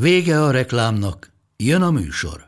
Vége 0.00 0.42
a 0.42 0.50
reklámnak, 0.50 1.32
jön 1.56 1.82
a 1.82 1.90
műsor. 1.90 2.44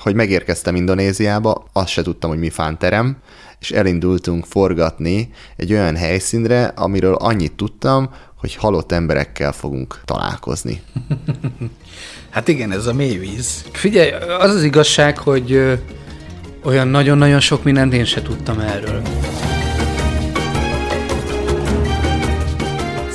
hogy 0.00 0.14
megérkeztem 0.14 0.76
Indonéziába, 0.76 1.64
azt 1.72 1.88
se 1.88 2.02
tudtam, 2.02 2.30
hogy 2.30 2.38
mi 2.38 2.50
fánterem, 2.50 3.16
és 3.60 3.70
elindultunk 3.70 4.44
forgatni 4.44 5.30
egy 5.56 5.72
olyan 5.72 5.96
helyszínre, 5.96 6.64
amiről 6.64 7.14
annyit 7.14 7.52
tudtam, 7.52 8.10
hogy 8.36 8.54
halott 8.54 8.92
emberekkel 8.92 9.52
fogunk 9.52 10.00
találkozni. 10.04 10.82
hát 12.30 12.48
igen, 12.48 12.72
ez 12.72 12.86
a 12.86 12.94
mélyvíz. 12.94 13.64
Figyelj, 13.72 14.10
az 14.38 14.54
az 14.54 14.62
igazság, 14.62 15.18
hogy 15.18 15.78
olyan 16.62 16.88
nagyon-nagyon 16.88 17.40
sok 17.40 17.64
mindent 17.64 17.92
én 17.92 18.04
se 18.04 18.22
tudtam 18.22 18.60
erről. 18.60 19.02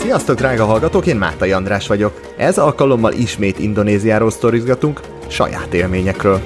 Sziasztok, 0.09 0.37
drága 0.37 0.65
hallgatók, 0.65 1.05
én 1.05 1.15
Mátai 1.15 1.51
András 1.51 1.87
vagyok. 1.87 2.21
Ez 2.37 2.57
alkalommal 2.57 3.13
ismét 3.13 3.59
Indonéziáról 3.59 4.31
sztorizgatunk, 4.31 5.01
saját 5.27 5.73
élményekről. 5.73 6.41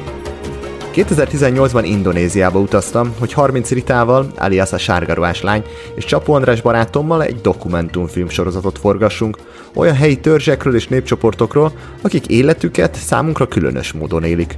2018-ban 0.94 1.83
Indonéziába 1.86 2.59
utaztam, 2.59 3.14
hogy 3.20 3.33
30 3.33 3.70
Ritával, 3.70 4.31
alias 4.38 4.72
a 4.72 4.78
sárgaruhás 4.78 5.42
lány, 5.42 5.64
és 5.95 6.05
Csapó 6.05 6.33
András 6.33 6.61
barátommal 6.61 7.23
egy 7.23 7.42
dokumentumfilm 7.42 8.30
sorozatot 8.30 8.80
forgassunk, 8.80 9.38
olyan 9.75 9.95
helyi 9.95 10.20
törzsekről 10.20 10.75
és 10.75 10.88
népcsoportokról, 10.88 11.72
akik 12.02 12.27
életüket 12.27 12.95
számunkra 12.95 13.48
különös 13.48 13.92
módon 13.92 14.23
élik. 14.23 14.55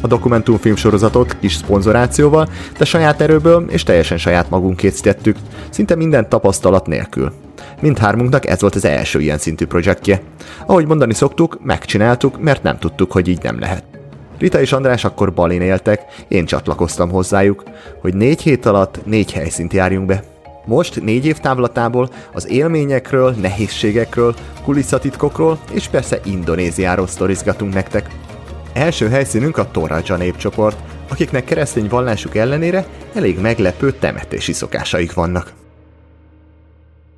A 0.00 0.06
dokumentumfilm 0.06 0.76
sorozatot 0.76 1.36
kis 1.40 1.54
szponzorációval, 1.54 2.48
de 2.78 2.84
saját 2.84 3.20
erőből 3.20 3.64
és 3.68 3.82
teljesen 3.82 4.18
saját 4.18 4.50
magunk 4.50 4.76
készítettük, 4.76 5.36
szinte 5.70 5.94
minden 5.94 6.28
tapasztalat 6.28 6.86
nélkül. 6.86 7.32
Mindhármunknak 7.80 8.46
ez 8.46 8.60
volt 8.60 8.74
az 8.74 8.84
első 8.84 9.20
ilyen 9.20 9.38
szintű 9.38 9.66
projektje. 9.66 10.20
Ahogy 10.66 10.86
mondani 10.86 11.14
szoktuk, 11.14 11.58
megcsináltuk, 11.62 12.40
mert 12.40 12.62
nem 12.62 12.78
tudtuk, 12.78 13.12
hogy 13.12 13.28
így 13.28 13.42
nem 13.42 13.58
lehet. 13.58 13.84
Rita 14.38 14.60
és 14.60 14.72
András 14.72 15.04
akkor 15.04 15.32
Balin 15.32 15.60
éltek, 15.60 16.04
én 16.28 16.44
csatlakoztam 16.44 17.10
hozzájuk, 17.10 17.62
hogy 18.00 18.14
négy 18.14 18.42
hét 18.42 18.66
alatt 18.66 19.00
négy 19.04 19.32
helyszínt 19.32 19.72
járjunk 19.72 20.06
be. 20.06 20.22
Most 20.64 21.02
négy 21.02 21.26
év 21.26 21.38
távlatából 21.38 22.10
az 22.32 22.48
élményekről, 22.50 23.34
nehézségekről, 23.40 24.34
kulisszatitkokról 24.64 25.58
és 25.72 25.88
persze 25.88 26.20
Indonéziáról 26.24 27.06
sztorizgatunk 27.06 27.74
nektek. 27.74 28.08
Első 28.76 29.08
helyszínünk 29.08 29.56
a 29.56 29.70
Toraja 29.70 30.16
népcsoport, 30.16 30.78
akiknek 31.08 31.44
keresztény 31.44 31.88
vallásuk 31.88 32.36
ellenére 32.36 32.86
elég 33.14 33.38
meglepő 33.38 33.92
temetési 33.92 34.52
szokásaik 34.52 35.12
vannak. 35.12 35.52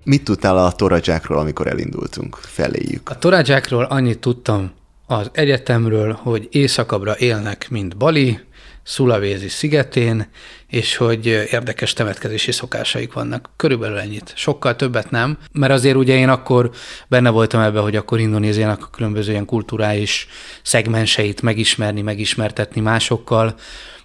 Mit 0.04 0.24
tudtál 0.24 0.58
a 0.58 0.72
torajákról, 0.72 1.38
amikor 1.38 1.66
elindultunk 1.66 2.36
feléjük? 2.36 3.10
A 3.10 3.18
torajákról 3.18 3.84
annyit 3.84 4.18
tudtam, 4.18 4.70
az 5.06 5.30
egyetemről, 5.32 6.12
hogy 6.12 6.48
északabbra 6.50 7.16
élnek, 7.18 7.66
mint 7.70 7.96
Bali, 7.96 8.40
Szulavézi 8.88 9.48
szigetén, 9.48 10.28
és 10.66 10.96
hogy 10.96 11.26
érdekes 11.26 11.92
temetkezési 11.92 12.52
szokásaik 12.52 13.12
vannak. 13.12 13.50
Körülbelül 13.56 13.98
ennyit. 13.98 14.32
Sokkal 14.36 14.76
többet 14.76 15.10
nem, 15.10 15.38
mert 15.52 15.72
azért 15.72 15.96
ugye 15.96 16.16
én 16.16 16.28
akkor 16.28 16.70
benne 17.08 17.30
voltam 17.30 17.60
ebben, 17.60 17.82
hogy 17.82 17.96
akkor 17.96 18.20
Indonéziának 18.20 18.82
a 18.82 18.90
különböző 18.90 19.30
ilyen 19.30 19.44
kulturális 19.44 20.28
szegmenseit 20.62 21.42
megismerni, 21.42 22.02
megismertetni 22.02 22.80
másokkal, 22.80 23.54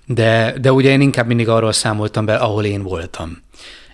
de, 0.05 0.53
de 0.61 0.71
ugye 0.71 0.89
én 0.89 1.01
inkább 1.01 1.27
mindig 1.27 1.49
arról 1.49 1.71
számoltam 1.71 2.25
be, 2.25 2.35
ahol 2.35 2.65
én 2.65 2.83
voltam. 2.83 3.41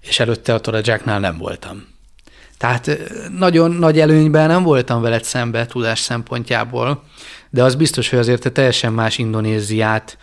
És 0.02 0.20
előtte 0.20 0.54
a 0.54 0.60
Torajáknál 0.60 1.20
nem 1.20 1.38
voltam. 1.38 1.88
Tehát 2.58 3.00
nagyon 3.38 3.72
nagy 3.72 4.00
előnyben 4.00 4.48
nem 4.48 4.64
voltam 4.64 5.02
veled 5.02 5.24
szembe 5.24 5.66
tudás 5.66 6.00
szempontjából, 6.00 7.04
de 7.50 7.64
az 7.64 7.76
biztos, 7.76 8.10
hogy 8.10 8.20
azért 8.20 8.42
te 8.42 8.50
teljesen 8.50 8.94
más 8.94 9.18
Indonéziát 9.18 10.18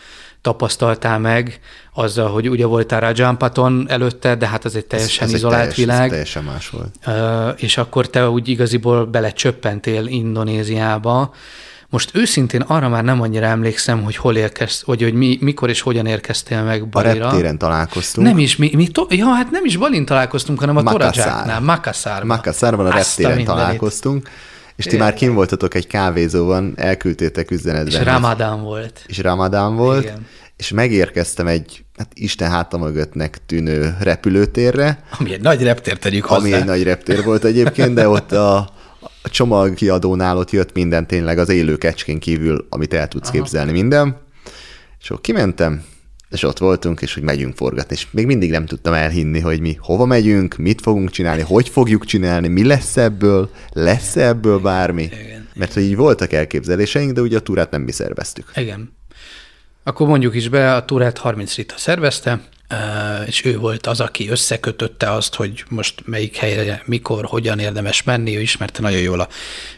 tapasztaltál 0.47 1.19
meg, 1.19 1.61
azzal, 1.95 2.31
hogy 2.31 2.49
ugye 2.49 2.67
voltál 2.67 3.01
Rajampaton 3.01 3.87
előtte, 3.89 4.35
de 4.35 4.47
hát 4.47 4.65
az 4.65 4.77
egy 4.77 4.87
teljesen 4.87 5.27
ez, 5.27 5.33
ez 5.33 5.37
izolált 5.37 5.67
egy 5.67 5.69
teljes, 5.69 5.85
világ. 5.85 6.05
Ez 6.05 6.11
teljesen 6.11 6.45
más 6.45 6.71
volt. 6.71 7.61
És 7.61 7.77
akkor 7.77 8.07
te 8.07 8.29
úgy 8.29 8.49
igaziból 8.49 9.05
belecsöppentél 9.05 10.07
Indonéziába, 10.07 11.35
most 11.89 12.11
őszintén 12.15 12.61
arra 12.61 12.89
már 12.89 13.05
nem 13.05 13.21
annyira 13.21 13.47
emlékszem, 13.47 14.03
hogy 14.03 14.17
hol 14.17 14.37
érkezt, 14.37 14.85
vagy 14.85 15.03
hogy 15.03 15.15
mi, 15.15 15.39
mikor 15.41 15.69
és 15.69 15.81
hogyan 15.81 16.07
érkeztél 16.07 16.63
meg 16.63 16.89
Balira. 16.89 17.27
A 17.27 17.31
reptéren 17.31 17.59
találkoztunk. 17.59 18.27
Nem 18.27 18.39
is, 18.39 18.57
mi, 18.57 18.71
mi 18.75 18.89
to, 18.89 19.07
ja, 19.09 19.27
hát 19.27 19.51
nem 19.51 19.65
is 19.65 19.77
Balin 19.77 20.05
találkoztunk, 20.05 20.61
hanem 20.61 20.77
a 20.77 20.83
Torajáknál, 20.83 21.61
Makassarban. 21.61 22.27
Makassarban 22.27 22.87
a 22.87 22.91
reptéren 22.91 23.45
találkoztunk. 23.45 24.29
És 24.77 24.85
ti 24.85 24.97
már 24.97 25.15
kim 25.15 25.35
voltatok 25.35 25.75
egy 25.75 25.87
kávézóban, 25.87 26.73
elküldtétek 26.77 27.51
üzenetben. 27.51 28.01
És 28.01 28.07
Ramadán 28.07 28.63
volt. 28.63 29.05
És 29.07 29.19
Ramadán 29.19 29.77
volt. 29.77 30.03
Igen. 30.03 30.27
És 30.57 30.71
megérkeztem 30.71 31.47
egy, 31.47 31.85
hát 31.97 32.11
Isten 32.15 32.51
háta 32.51 32.79
mögöttnek 32.79 33.39
tűnő 33.47 33.97
repülőtérre. 34.01 35.03
Ami 35.19 35.33
egy 35.33 35.41
nagy 35.41 35.63
reptér, 35.63 35.99
tegyük 35.99 36.25
hozzá. 36.25 36.41
Ami 36.41 36.53
egy 36.53 36.65
nagy 36.65 36.83
reptér 36.83 37.25
volt 37.25 37.45
egyébként, 37.45 37.95
de 37.95 38.09
ott 38.09 38.33
a, 38.33 38.57
a 39.23 39.29
csomagkiadónál 39.31 40.37
ott 40.37 40.51
jött 40.51 40.73
minden 40.73 41.07
tényleg 41.07 41.39
az 41.39 41.49
élő 41.49 41.77
kecskén 41.77 42.19
kívül, 42.19 42.67
amit 42.69 42.95
el 42.95 43.09
tudsz 43.09 43.29
Aha. 43.29 43.37
képzelni 43.37 43.73
minden. 43.73 44.17
És 45.01 45.11
akkor 45.11 45.21
kimentem, 45.21 45.85
és 46.31 46.43
ott 46.43 46.59
voltunk, 46.59 47.01
és 47.01 47.15
hogy 47.15 47.23
megyünk 47.23 47.57
forgatni, 47.57 47.95
és 47.95 48.07
még 48.11 48.27
mindig 48.27 48.51
nem 48.51 48.67
tudtam 48.67 48.93
elhinni, 48.93 49.41
hogy 49.41 49.61
mi 49.61 49.77
hova 49.81 50.05
megyünk, 50.05 50.57
mit 50.57 50.81
fogunk 50.81 51.11
csinálni, 51.11 51.43
hogy 51.43 51.69
fogjuk 51.69 52.05
csinálni, 52.05 52.49
mi 52.49 52.65
lesz 52.65 52.97
ebből, 52.97 53.51
lesz 53.73 54.17
ebből 54.17 54.59
bármi. 54.59 55.03
Igen. 55.03 55.49
Mert 55.55 55.73
hogy 55.73 55.83
így 55.83 55.97
voltak 55.97 56.33
elképzeléseink, 56.33 57.13
de 57.13 57.21
ugye 57.21 57.37
a 57.37 57.41
túrát 57.41 57.71
nem 57.71 57.83
mi 57.83 57.93
szerveztük. 57.93 58.51
Igen. 58.55 58.95
Akkor 59.83 60.07
mondjuk 60.07 60.35
is 60.35 60.49
be, 60.49 60.75
a 60.75 60.85
túrát 60.85 61.19
30 61.19 61.57
Rita 61.57 61.75
szervezte, 61.79 62.41
és 63.27 63.45
ő 63.45 63.59
volt 63.59 63.87
az, 63.87 64.01
aki 64.01 64.29
összekötötte 64.29 65.13
azt, 65.13 65.35
hogy 65.35 65.65
most 65.69 66.03
melyik 66.07 66.37
helyre, 66.37 66.83
mikor, 66.85 67.25
hogyan 67.25 67.59
érdemes 67.59 68.03
menni, 68.03 68.37
ő 68.37 68.41
ismerte 68.41 68.83
nagyon 68.83 69.01
jól 69.01 69.21
a 69.21 69.29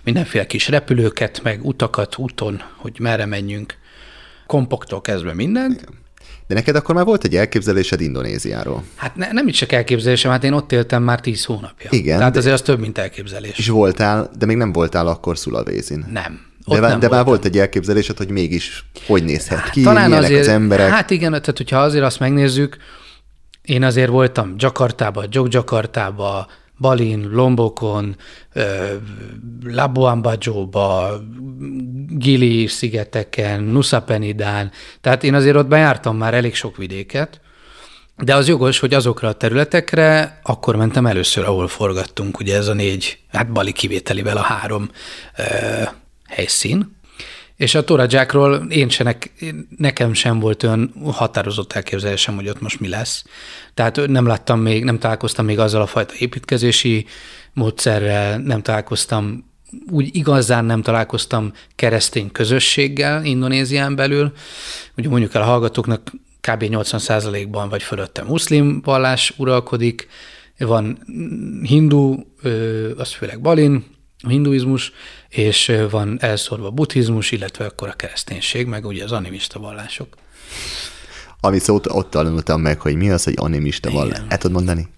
mindenféle 0.05 0.47
kis 0.47 0.69
repülőket, 0.69 1.43
meg 1.43 1.65
utakat 1.65 2.17
úton, 2.19 2.63
hogy 2.77 2.97
merre 3.01 3.27
menjünk, 3.27 3.75
kompoktól 4.47 5.01
kezdve 5.01 5.35
minden. 5.35 5.71
Igen. 5.71 6.07
De 6.49 6.55
neked 6.55 6.77
akkor 6.77 6.95
már 6.95 7.05
volt 7.05 7.25
egy 7.25 7.37
elképzelésed 7.37 8.01
Indonéziáról. 8.01 8.85
Hát 8.97 9.17
ne, 9.17 9.33
nem 9.33 9.49
is 9.49 9.57
csak 9.57 9.73
elképzelésem, 9.73 10.31
hát 10.31 10.45
én 10.45 10.53
ott 10.53 10.73
éltem 10.73 11.03
már 11.03 11.21
tíz 11.21 11.45
hónapja. 11.45 11.91
Igen. 11.93 12.19
Tehát 12.19 12.33
de... 12.33 12.39
azért 12.39 12.55
az 12.55 12.63
több, 12.63 12.81
mint 12.81 12.99
elképzelés. 12.99 13.59
És 13.59 13.69
voltál, 13.69 14.31
de 14.39 14.47
még 14.47 14.57
nem 14.57 14.73
voltál 14.73 15.07
akkor 15.07 15.39
Szulavézin. 15.39 16.07
Nem. 16.13 16.41
Ott 16.65 16.81
de, 16.81 16.97
de 16.97 17.09
már 17.09 17.25
volt 17.25 17.45
egy 17.45 17.59
elképzelésed, 17.59 18.17
hogy 18.17 18.31
mégis 18.31 18.85
hogy 19.07 19.25
nézhet 19.25 19.59
hát, 19.59 19.71
ki, 19.71 19.83
talán 19.83 20.13
azért, 20.13 20.41
az 20.41 20.49
emberek. 20.49 20.89
Hát 20.89 21.11
igen, 21.11 21.31
tehát 21.31 21.57
hogyha 21.57 21.79
azért 21.79 22.05
azt 22.05 22.19
megnézzük, 22.19 22.77
én 23.63 23.83
azért 23.83 24.11
voltam 24.11 24.55
Jakartába, 24.57 25.25
Jogjakartába, 25.31 26.47
Balin, 26.79 27.29
Lombokon, 27.31 28.17
Labuan 29.65 30.23
Bajo-ba, 30.23 31.21
Gili 32.09 32.67
szigeteken, 32.67 33.63
Nusa 33.63 34.03
Penidán, 34.03 34.71
tehát 35.01 35.25
én 35.25 35.35
azért 35.35 35.57
ott 35.57 35.67
bejártam 35.67 36.17
már 36.17 36.35
elég 36.35 36.55
sok 36.55 36.77
vidéket, 36.77 37.41
de 38.17 38.35
az 38.35 38.49
jogos, 38.49 38.79
hogy 38.79 38.95
azokra 38.95 39.29
a 39.29 39.33
területekre 39.33 40.41
akkor 40.43 40.77
mentem 40.77 41.07
először, 41.07 41.45
ahol 41.45 41.69
forgattunk, 41.69 42.39
ugye 42.39 42.57
ez 42.57 42.69
a 42.69 42.75
négy, 42.75 43.19
hát 43.33 43.53
Bali 43.53 43.73
kivételével 43.73 44.37
a 44.37 44.43
három 44.43 44.91
helyszín, 46.29 46.97
és 47.59 47.75
a 47.75 47.85
Torajákról 47.85 48.67
én 48.69 48.89
se, 48.89 49.17
nekem 49.77 50.13
sem 50.13 50.39
volt 50.39 50.63
olyan 50.63 50.93
határozott 51.05 51.73
elképzelésem, 51.73 52.35
hogy 52.35 52.49
ott 52.49 52.61
most 52.61 52.81
mi 52.81 52.89
lesz. 52.89 53.25
Tehát 53.75 54.07
nem 54.07 54.27
láttam 54.27 54.61
még, 54.61 54.85
nem 54.85 54.99
találkoztam 54.99 55.45
még 55.45 55.59
azzal 55.59 55.83
a 55.83 55.87
fajta 55.87 56.15
építkezési 56.19 57.07
módszerrel, 57.53 58.39
nem 58.39 58.63
találkoztam, 58.63 59.51
úgy 59.91 60.17
igazán 60.17 60.65
nem 60.65 60.83
találkoztam 60.83 61.53
keresztény 61.75 62.33
közösséggel 62.33 63.25
Indonézián 63.25 63.97
belül. 63.97 64.33
Ugye 64.97 65.09
mondjuk 65.09 65.35
el 65.35 65.43
a 65.43 65.45
hallgatóknak 65.45 66.13
kb. 66.41 66.65
80%-ban 66.69 67.69
vagy 67.69 67.83
fölötte 67.83 68.23
muszlim 68.23 68.81
vallás 68.85 69.35
uralkodik, 69.37 70.09
van 70.59 70.99
hindu, 71.63 72.17
az 72.97 73.13
főleg 73.13 73.41
Balin, 73.41 73.85
a 74.23 74.29
hinduizmus, 74.29 74.93
és 75.29 75.73
van 75.91 76.17
elszorva 76.21 76.71
buddhizmus, 76.71 77.31
illetve 77.31 77.65
akkor 77.65 77.89
a 77.89 77.93
kereszténység, 77.93 78.67
meg 78.67 78.87
ugye 78.87 79.05
az 79.05 79.13
animista 79.13 79.59
vallások. 79.59 80.17
Ami 81.41 81.59
szót 81.59 81.87
ott 81.87 82.11
tanultam 82.11 82.61
meg, 82.61 82.81
hogy 82.81 82.95
mi 82.95 83.11
az, 83.11 83.25
hogy 83.25 83.35
animista 83.37 83.91
vallás. 83.91 84.19
El 84.29 84.39
tudod 84.39 84.57
mondani? 84.57 84.89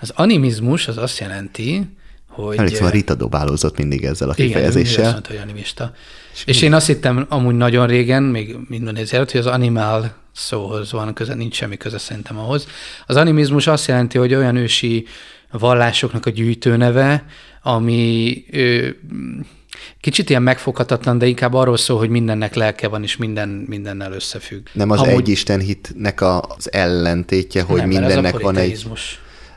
Az 0.00 0.12
animizmus 0.14 0.88
az 0.88 0.96
azt 0.96 1.18
jelenti, 1.18 1.96
hogy... 2.28 2.56
Emlékszem, 2.56 2.86
a 2.86 2.90
Rita 2.90 3.14
dobálózott 3.14 3.78
mindig 3.78 4.04
ezzel 4.04 4.28
a 4.28 4.34
kifejezéssel. 4.34 4.98
Igen, 4.98 5.12
mondta, 5.12 5.30
hogy 5.30 5.40
animista. 5.40 5.92
És, 6.32 6.42
és 6.46 6.62
én 6.62 6.72
azt 6.72 6.86
hittem 6.86 7.26
amúgy 7.28 7.54
nagyon 7.54 7.86
régen, 7.86 8.22
még 8.22 8.56
minden 8.68 8.96
előtt, 9.10 9.30
hogy 9.30 9.40
az 9.40 9.46
animál 9.46 10.16
szóhoz 10.32 10.92
van 10.92 11.14
köze, 11.14 11.34
nincs 11.34 11.54
semmi 11.54 11.76
köze 11.76 11.98
szerintem 11.98 12.38
ahhoz. 12.38 12.66
Az 13.06 13.16
animizmus 13.16 13.66
azt 13.66 13.86
jelenti, 13.86 14.18
hogy 14.18 14.34
olyan 14.34 14.56
ősi 14.56 15.06
vallásoknak 15.50 16.26
a 16.26 16.30
gyűjtőneve, 16.30 17.24
ami 17.68 18.44
ö, 18.50 18.88
kicsit 20.00 20.30
ilyen 20.30 20.42
megfoghatatlan, 20.42 21.18
de 21.18 21.26
inkább 21.26 21.54
arról 21.54 21.76
szól, 21.76 21.98
hogy 21.98 22.08
mindennek 22.08 22.54
lelke 22.54 22.88
van, 22.88 23.02
és 23.02 23.16
minden 23.16 23.48
mindennel 23.48 24.12
összefügg. 24.12 24.66
Nem 24.72 24.90
az 24.90 25.00
Amúgy... 25.00 25.30
egy 25.30 25.62
hitnek 25.62 26.20
az 26.20 26.72
ellentétje, 26.72 27.62
hogy 27.62 27.78
nem, 27.78 27.88
mindennek 27.88 28.40
van 28.40 28.56
egy... 28.56 28.86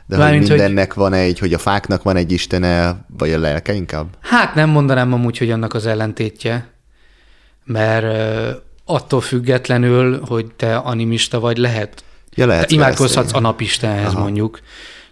De 0.06 0.16
Mármint, 0.16 0.48
hogy 0.48 0.58
mindennek 0.58 0.92
hogy... 0.92 1.02
van 1.02 1.12
egy, 1.12 1.38
hogy 1.38 1.54
a 1.54 1.58
fáknak 1.58 2.02
van 2.02 2.16
egy 2.16 2.32
istene, 2.32 3.04
vagy 3.18 3.32
a 3.32 3.38
lelke 3.38 3.72
inkább? 3.72 4.06
Hát 4.20 4.54
nem 4.54 4.70
mondanám 4.70 5.12
amúgy, 5.12 5.38
hogy 5.38 5.50
annak 5.50 5.74
az 5.74 5.86
ellentétje, 5.86 6.68
mert 7.64 8.06
attól 8.84 9.20
függetlenül, 9.20 10.20
hogy 10.26 10.46
te 10.56 10.76
animista 10.76 11.40
vagy, 11.40 11.56
lehet. 11.56 12.04
Ja, 12.34 12.46
lehet 12.46 12.70
imádkozhatsz 12.70 13.34
a 13.34 13.40
napistenhez 13.40 14.14
mondjuk. 14.14 14.60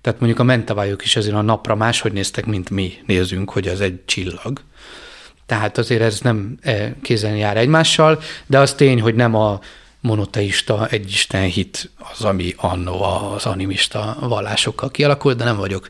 Tehát 0.00 0.18
mondjuk 0.18 0.40
a 0.40 0.44
mentavályok 0.44 1.04
is 1.04 1.16
azért 1.16 1.34
a 1.34 1.40
napra 1.40 1.74
máshogy 1.74 2.12
néztek, 2.12 2.46
mint 2.46 2.70
mi 2.70 2.92
nézünk, 3.06 3.50
hogy 3.50 3.68
az 3.68 3.80
egy 3.80 4.04
csillag. 4.04 4.62
Tehát 5.46 5.78
azért 5.78 6.02
ez 6.02 6.20
nem 6.20 6.58
e, 6.60 6.94
kézen 7.02 7.36
jár 7.36 7.56
egymással, 7.56 8.20
de 8.46 8.58
az 8.58 8.74
tény, 8.74 9.00
hogy 9.00 9.14
nem 9.14 9.34
a 9.34 9.60
monoteista 10.00 10.86
egyisten 10.86 11.42
hit 11.42 11.90
az, 12.12 12.24
ami 12.24 12.54
annó 12.56 13.02
az 13.02 13.46
animista 13.46 14.16
vallásokkal 14.20 14.90
kialakult, 14.90 15.36
de 15.36 15.44
nem 15.44 15.56
vagyok 15.56 15.88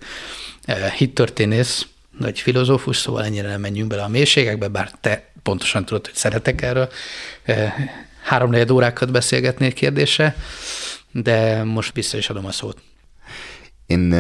e, 0.64 0.90
hittörténész, 0.90 1.86
vagy 2.18 2.40
filozófus, 2.40 2.96
szóval 2.96 3.24
ennyire 3.24 3.48
nem 3.48 3.60
menjünk 3.60 3.88
bele 3.88 4.02
a 4.02 4.08
mélységekbe, 4.08 4.68
bár 4.68 4.90
te 5.00 5.32
pontosan 5.42 5.84
tudod, 5.84 6.06
hogy 6.06 6.14
szeretek 6.14 6.62
erről 6.62 6.88
e, 7.44 7.74
három 8.22 8.54
órákat 8.72 9.10
beszélgetni 9.10 9.66
egy 9.66 9.74
kérdésre, 9.74 10.36
de 11.12 11.64
most 11.64 11.94
vissza 11.94 12.16
is 12.16 12.30
adom 12.30 12.46
a 12.46 12.52
szót. 12.52 12.76
Én 13.90 14.12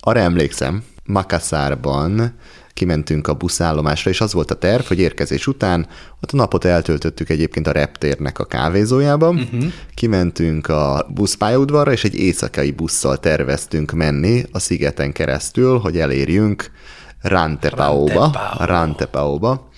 arra 0.00 0.20
emlékszem, 0.20 0.82
Makassarban 1.04 2.34
kimentünk 2.72 3.28
a 3.28 3.34
buszállomásra, 3.34 4.10
és 4.10 4.20
az 4.20 4.32
volt 4.32 4.50
a 4.50 4.54
terv, 4.54 4.84
hogy 4.84 4.98
érkezés 4.98 5.46
után 5.46 5.86
ott 6.20 6.32
a 6.32 6.36
napot 6.36 6.64
eltöltöttük 6.64 7.28
egyébként 7.28 7.66
a 7.66 7.72
reptérnek 7.72 8.38
a 8.38 8.44
kávézójában, 8.44 9.36
uh-huh. 9.36 9.72
kimentünk 9.94 10.68
a 10.68 11.06
buszpályaudvarra, 11.14 11.92
és 11.92 12.04
egy 12.04 12.14
éjszakai 12.14 12.70
busszal 12.70 13.18
terveztünk 13.18 13.92
menni 13.92 14.44
a 14.52 14.58
szigeten 14.58 15.12
keresztül, 15.12 15.78
hogy 15.78 15.98
elérjünk 15.98 16.70
Rantepaóba, 17.22 18.54
Rantepaóba, 18.58 19.68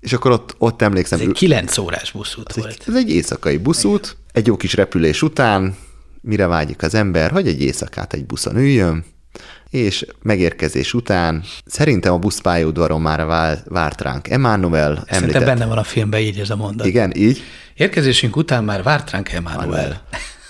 és 0.00 0.12
akkor 0.12 0.30
ott, 0.30 0.54
ott 0.58 0.82
emlékszem... 0.82 1.20
Ez 1.20 1.26
egy 1.26 1.32
9 1.32 1.78
órás 1.78 2.12
buszút 2.12 2.52
volt. 2.52 2.68
Egy, 2.68 2.82
ez 2.86 2.94
egy 2.94 3.10
éjszakai 3.10 3.56
buszút, 3.56 4.16
egy 4.32 4.46
jó 4.46 4.56
kis 4.56 4.74
repülés 4.74 5.22
után, 5.22 5.76
mire 6.26 6.46
vágyik 6.46 6.82
az 6.82 6.94
ember, 6.94 7.30
hogy 7.30 7.46
egy 7.46 7.62
éjszakát 7.62 8.12
egy 8.12 8.26
buszon 8.26 8.56
üljön, 8.56 9.04
és 9.70 10.06
megérkezés 10.22 10.94
után 10.94 11.42
szerintem 11.64 12.12
a 12.12 12.18
buszpályaudvaron 12.18 13.00
már 13.00 13.26
várt 13.64 14.00
ránk 14.00 14.28
Emmanuel. 14.28 15.04
Szerintem 15.10 15.44
benne 15.44 15.66
van 15.66 15.78
a 15.78 15.82
filmben 15.82 16.20
így 16.20 16.38
ez 16.38 16.50
a 16.50 16.56
mondat. 16.56 16.86
Igen, 16.86 17.12
így. 17.16 17.42
Érkezésünk 17.74 18.36
után 18.36 18.64
már 18.64 18.82
várt 18.82 19.10
ránk 19.10 19.32
Emmanuel. 19.32 20.02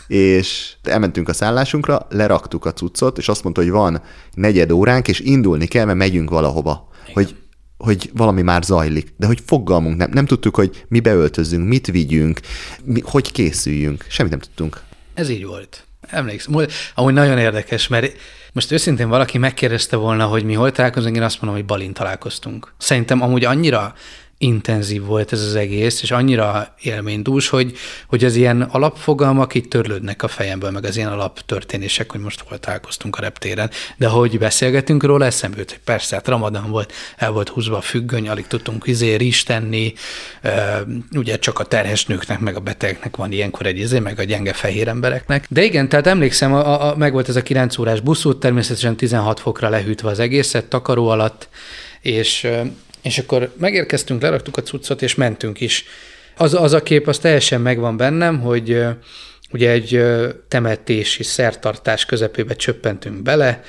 És 0.06 0.74
elmentünk 0.82 1.28
a 1.28 1.32
szállásunkra, 1.32 2.06
leraktuk 2.10 2.64
a 2.64 2.72
cuccot, 2.72 3.18
és 3.18 3.28
azt 3.28 3.42
mondta, 3.42 3.62
hogy 3.62 3.70
van 3.70 4.02
negyed 4.34 4.70
óránk, 4.70 5.08
és 5.08 5.20
indulni 5.20 5.66
kell, 5.66 5.84
mert 5.84 5.98
megyünk 5.98 6.30
valahova. 6.30 6.88
Igen. 7.02 7.14
Hogy 7.14 7.36
hogy 7.76 8.10
valami 8.14 8.42
már 8.42 8.62
zajlik, 8.62 9.14
de 9.16 9.26
hogy 9.26 9.42
fogalmunk 9.46 9.96
nem. 9.96 10.10
Nem 10.12 10.26
tudtuk, 10.26 10.56
hogy 10.56 10.84
mi 10.88 11.00
beöltözzünk, 11.00 11.68
mit 11.68 11.86
vigyünk, 11.86 12.40
mi, 12.84 13.00
hogy 13.04 13.32
készüljünk. 13.32 14.04
Semmit 14.08 14.32
nem 14.32 14.40
tudtunk. 14.40 14.80
Ez 15.16 15.28
így 15.28 15.46
volt. 15.46 15.86
Emlékszem. 16.08 16.66
Amúgy 16.94 17.12
nagyon 17.12 17.38
érdekes, 17.38 17.88
mert 17.88 18.16
most 18.52 18.72
őszintén 18.72 19.08
valaki 19.08 19.38
megkérdezte 19.38 19.96
volna, 19.96 20.26
hogy 20.26 20.44
mi 20.44 20.54
hol 20.54 20.72
találkozunk, 20.72 21.16
én 21.16 21.22
azt 21.22 21.40
mondom, 21.40 21.58
hogy 21.58 21.68
Balin 21.68 21.92
találkoztunk. 21.92 22.74
Szerintem 22.78 23.22
amúgy 23.22 23.44
annyira 23.44 23.94
intenzív 24.38 25.02
volt 25.02 25.32
ez 25.32 25.42
az 25.42 25.54
egész, 25.54 26.02
és 26.02 26.10
annyira 26.10 26.74
élménydús, 26.80 27.48
hogy, 27.48 27.76
hogy 28.06 28.24
az 28.24 28.36
ilyen 28.36 28.62
alapfogalmak 28.62 29.54
itt 29.54 29.70
törlődnek 29.70 30.22
a 30.22 30.28
fejemből, 30.28 30.70
meg 30.70 30.84
az 30.84 30.96
ilyen 30.96 31.12
alaptörténések, 31.12 32.10
hogy 32.10 32.20
most 32.20 32.44
hol 32.46 32.58
találkoztunk 32.58 33.16
a 33.16 33.20
reptéren. 33.20 33.70
De 33.96 34.06
hogy 34.06 34.38
beszélgetünk 34.38 35.02
róla, 35.02 35.24
eszembe 35.24 35.58
jut, 35.58 35.70
hogy 35.70 35.80
persze, 35.84 36.14
hát 36.14 36.28
Ramadan 36.28 36.70
volt, 36.70 36.92
el 37.16 37.30
volt 37.30 37.48
húzva 37.48 37.76
a 37.76 37.80
függöny, 37.80 38.28
alig 38.28 38.46
tudtunk 38.46 38.86
izé 38.86 39.14
is 39.14 39.42
tenni, 39.42 39.92
ugye 41.12 41.38
csak 41.38 41.58
a 41.58 41.64
terhes 41.64 42.06
nőknek, 42.06 42.38
meg 42.38 42.56
a 42.56 42.60
betegeknek 42.60 43.16
van 43.16 43.32
ilyenkor 43.32 43.66
egy 43.66 43.78
izé, 43.78 43.98
meg 43.98 44.18
a 44.18 44.22
gyenge 44.22 44.52
fehér 44.52 44.88
embereknek. 44.88 45.46
De 45.48 45.62
igen, 45.62 45.88
tehát 45.88 46.06
emlékszem, 46.06 46.54
a, 46.54 46.88
a, 46.90 46.96
meg 46.96 47.12
volt 47.12 47.28
ez 47.28 47.36
a 47.36 47.42
9 47.42 47.78
órás 47.78 48.00
buszút, 48.00 48.40
természetesen 48.40 48.96
16 48.96 49.40
fokra 49.40 49.68
lehűtve 49.68 50.10
az 50.10 50.18
egészet, 50.18 50.64
takaró 50.64 51.08
alatt, 51.08 51.48
és 52.00 52.48
és 53.06 53.18
akkor 53.18 53.52
megérkeztünk, 53.58 54.22
leraktuk 54.22 54.56
a 54.56 54.62
cuccot, 54.62 55.02
és 55.02 55.14
mentünk 55.14 55.60
is. 55.60 55.84
Az, 56.36 56.54
az 56.54 56.72
a 56.72 56.82
kép, 56.82 57.06
az 57.06 57.18
teljesen 57.18 57.60
megvan 57.60 57.96
bennem, 57.96 58.40
hogy 58.40 58.84
ugye 59.52 59.70
egy 59.70 60.02
temetési 60.48 61.22
szertartás 61.22 62.04
közepébe 62.04 62.54
csöppentünk 62.54 63.22
bele, 63.22 63.62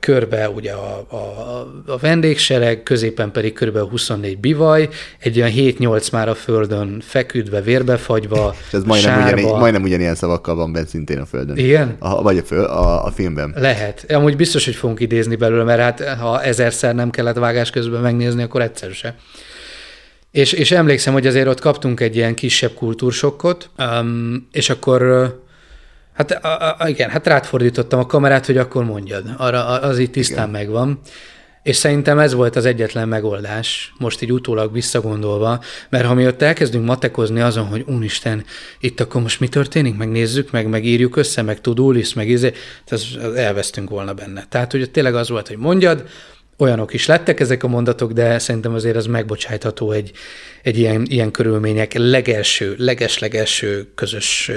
körbe 0.00 0.48
ugye 0.48 0.72
a, 0.72 1.06
a, 1.08 1.16
a 1.86 1.96
vendégsereg, 1.96 2.82
középen 2.82 3.30
pedig 3.30 3.52
kb. 3.52 3.78
24 3.78 4.38
bivaj, 4.38 4.88
egy 5.18 5.40
olyan 5.40 5.52
7-8 5.54 6.12
már 6.12 6.28
a 6.28 6.34
földön 6.34 7.02
feküdve, 7.06 7.60
vérbefagyva, 7.60 8.54
És 8.66 8.72
ez 8.72 8.84
majdnem, 8.84 9.22
ugyanígy, 9.22 9.44
majdnem 9.44 9.82
ugyanilyen 9.82 10.14
szavakkal 10.14 10.54
van 10.54 10.72
bent 10.72 10.88
szintén 10.88 11.18
a 11.18 11.26
földön. 11.26 11.56
Igen? 11.56 11.96
A, 11.98 12.22
vagy 12.22 12.38
a, 12.38 12.42
föl, 12.42 12.64
a, 12.64 13.04
a 13.04 13.10
filmben. 13.10 13.54
Lehet. 13.56 14.04
Amúgy 14.12 14.36
biztos, 14.36 14.64
hogy 14.64 14.74
fogunk 14.74 15.00
idézni 15.00 15.36
belőle, 15.36 15.64
mert 15.64 15.80
hát 15.80 16.18
ha 16.18 16.42
ezerszer 16.42 16.94
nem 16.94 17.10
kellett 17.10 17.36
vágás 17.36 17.70
közben 17.70 18.00
megnézni, 18.00 18.42
akkor 18.42 18.62
egyszer 18.62 18.90
se. 18.90 19.14
És, 20.30 20.52
és 20.52 20.70
emlékszem, 20.70 21.12
hogy 21.12 21.26
azért 21.26 21.46
ott 21.46 21.60
kaptunk 21.60 22.00
egy 22.00 22.16
ilyen 22.16 22.34
kisebb 22.34 22.74
kultúrsokkot, 22.74 23.70
és 24.52 24.70
akkor 24.70 25.00
Hát 26.12 26.30
a, 26.30 26.76
a, 26.78 26.88
igen, 26.88 27.10
hát 27.10 27.26
rátfordítottam 27.26 27.98
a 27.98 28.06
kamerát, 28.06 28.46
hogy 28.46 28.56
akkor 28.56 28.84
mondjad. 28.84 29.24
Arra 29.36 29.64
az 29.64 29.98
itt 29.98 30.12
tisztán 30.12 30.48
igen. 30.48 30.60
megvan. 30.60 31.00
És 31.62 31.76
szerintem 31.76 32.18
ez 32.18 32.34
volt 32.34 32.56
az 32.56 32.64
egyetlen 32.64 33.08
megoldás, 33.08 33.92
most 33.98 34.22
így 34.22 34.32
utólag 34.32 34.72
visszagondolva, 34.72 35.60
mert 35.88 36.06
ha 36.06 36.14
mi 36.14 36.26
ott 36.26 36.42
elkezdünk 36.42 36.84
matekozni 36.84 37.40
azon, 37.40 37.66
hogy 37.66 37.84
únisten, 37.86 38.44
itt 38.80 39.00
akkor 39.00 39.22
most 39.22 39.40
mi 39.40 39.48
történik, 39.48 39.96
megnézzük, 39.96 40.50
meg 40.50 40.66
megírjuk 40.66 41.16
össze, 41.16 41.42
meg 41.42 41.60
tudulis, 41.60 42.14
meg 42.14 42.28
izé, 42.28 42.52
az, 42.90 43.06
az 43.22 43.34
elvesztünk 43.34 43.90
volna 43.90 44.14
benne. 44.14 44.46
Tehát 44.48 44.72
ugye 44.72 44.86
tényleg 44.86 45.14
az 45.14 45.28
volt, 45.28 45.48
hogy 45.48 45.56
mondjad, 45.56 46.08
olyanok 46.58 46.94
is 46.94 47.06
lettek 47.06 47.40
ezek 47.40 47.62
a 47.62 47.68
mondatok, 47.68 48.12
de 48.12 48.38
szerintem 48.38 48.74
azért 48.74 48.96
az 48.96 49.06
megbocsájtható 49.06 49.90
egy, 49.90 50.12
egy 50.62 50.78
ilyen, 50.78 51.06
ilyen 51.08 51.30
körülmények 51.30 51.92
legelső, 51.92 52.74
leges-legelső 52.78 53.92
közös 53.94 54.50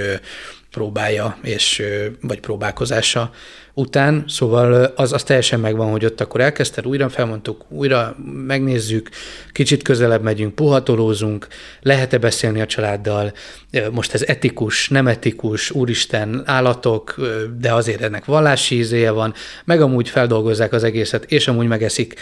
próbája 0.75 1.37
és 1.41 1.83
vagy 2.21 2.39
próbálkozása 2.39 3.31
után, 3.73 4.23
szóval 4.27 4.83
az, 4.83 5.13
az 5.13 5.23
teljesen 5.23 5.59
megvan, 5.59 5.91
hogy 5.91 6.05
ott 6.05 6.21
akkor 6.21 6.41
elkezdted, 6.41 6.87
újra 6.87 7.09
felmondtuk, 7.09 7.65
újra 7.69 8.15
megnézzük, 8.47 9.09
kicsit 9.51 9.81
közelebb 9.83 10.21
megyünk, 10.21 10.55
puhatolózunk, 10.55 11.47
lehet-e 11.81 12.17
beszélni 12.17 12.61
a 12.61 12.65
családdal, 12.65 13.33
most 13.91 14.13
ez 14.13 14.21
etikus, 14.21 14.89
nem 14.89 15.07
etikus, 15.07 15.71
úristen, 15.71 16.41
állatok, 16.45 17.15
de 17.59 17.73
azért 17.73 18.01
ennek 18.01 18.25
vallási 18.25 18.75
ízéje 18.75 19.11
van, 19.11 19.33
meg 19.65 19.81
amúgy 19.81 20.09
feldolgozzák 20.09 20.73
az 20.73 20.83
egészet, 20.83 21.31
és 21.31 21.47
amúgy 21.47 21.67
megeszik 21.67 22.15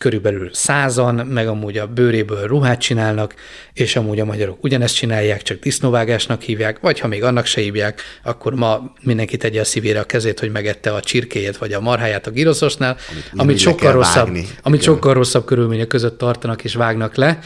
körülbelül 0.00 0.50
százan, 0.52 1.14
meg 1.14 1.48
amúgy 1.48 1.78
a 1.78 1.86
bőréből 1.86 2.46
ruhát 2.46 2.80
csinálnak, 2.80 3.34
és 3.72 3.96
amúgy 3.96 4.20
a 4.20 4.24
magyarok 4.24 4.64
ugyanezt 4.64 4.94
csinálják, 4.94 5.42
csak 5.42 5.58
disznóvágásnak 5.58 6.42
hívják, 6.42 6.80
vagy 6.80 7.00
ha 7.00 7.08
még 7.08 7.22
annak 7.22 7.46
se 7.46 7.60
hívják, 7.60 8.02
akkor 8.22 8.54
ma 8.54 8.92
mindenki 9.02 9.36
tegye 9.36 9.60
a 9.60 9.64
szívére 9.64 10.00
a 10.00 10.04
kezét, 10.04 10.40
hogy 10.40 10.50
megette 10.50 10.92
a 10.94 11.00
csirkéjét 11.00 11.56
vagy 11.56 11.72
a 11.72 11.80
marháját 11.80 12.26
a 12.26 12.30
giroszosnál, 12.30 12.96
amit, 13.08 13.30
amit 13.36 13.58
sokkal 13.58 13.92
rosszabb, 13.92 14.26
vágni. 14.26 14.48
amit 14.62 14.82
sokkal 14.82 15.14
rosszabb 15.14 15.44
körülmények 15.44 15.86
között 15.86 16.18
tartanak 16.18 16.64
és 16.64 16.74
vágnak 16.74 17.14
le. 17.14 17.38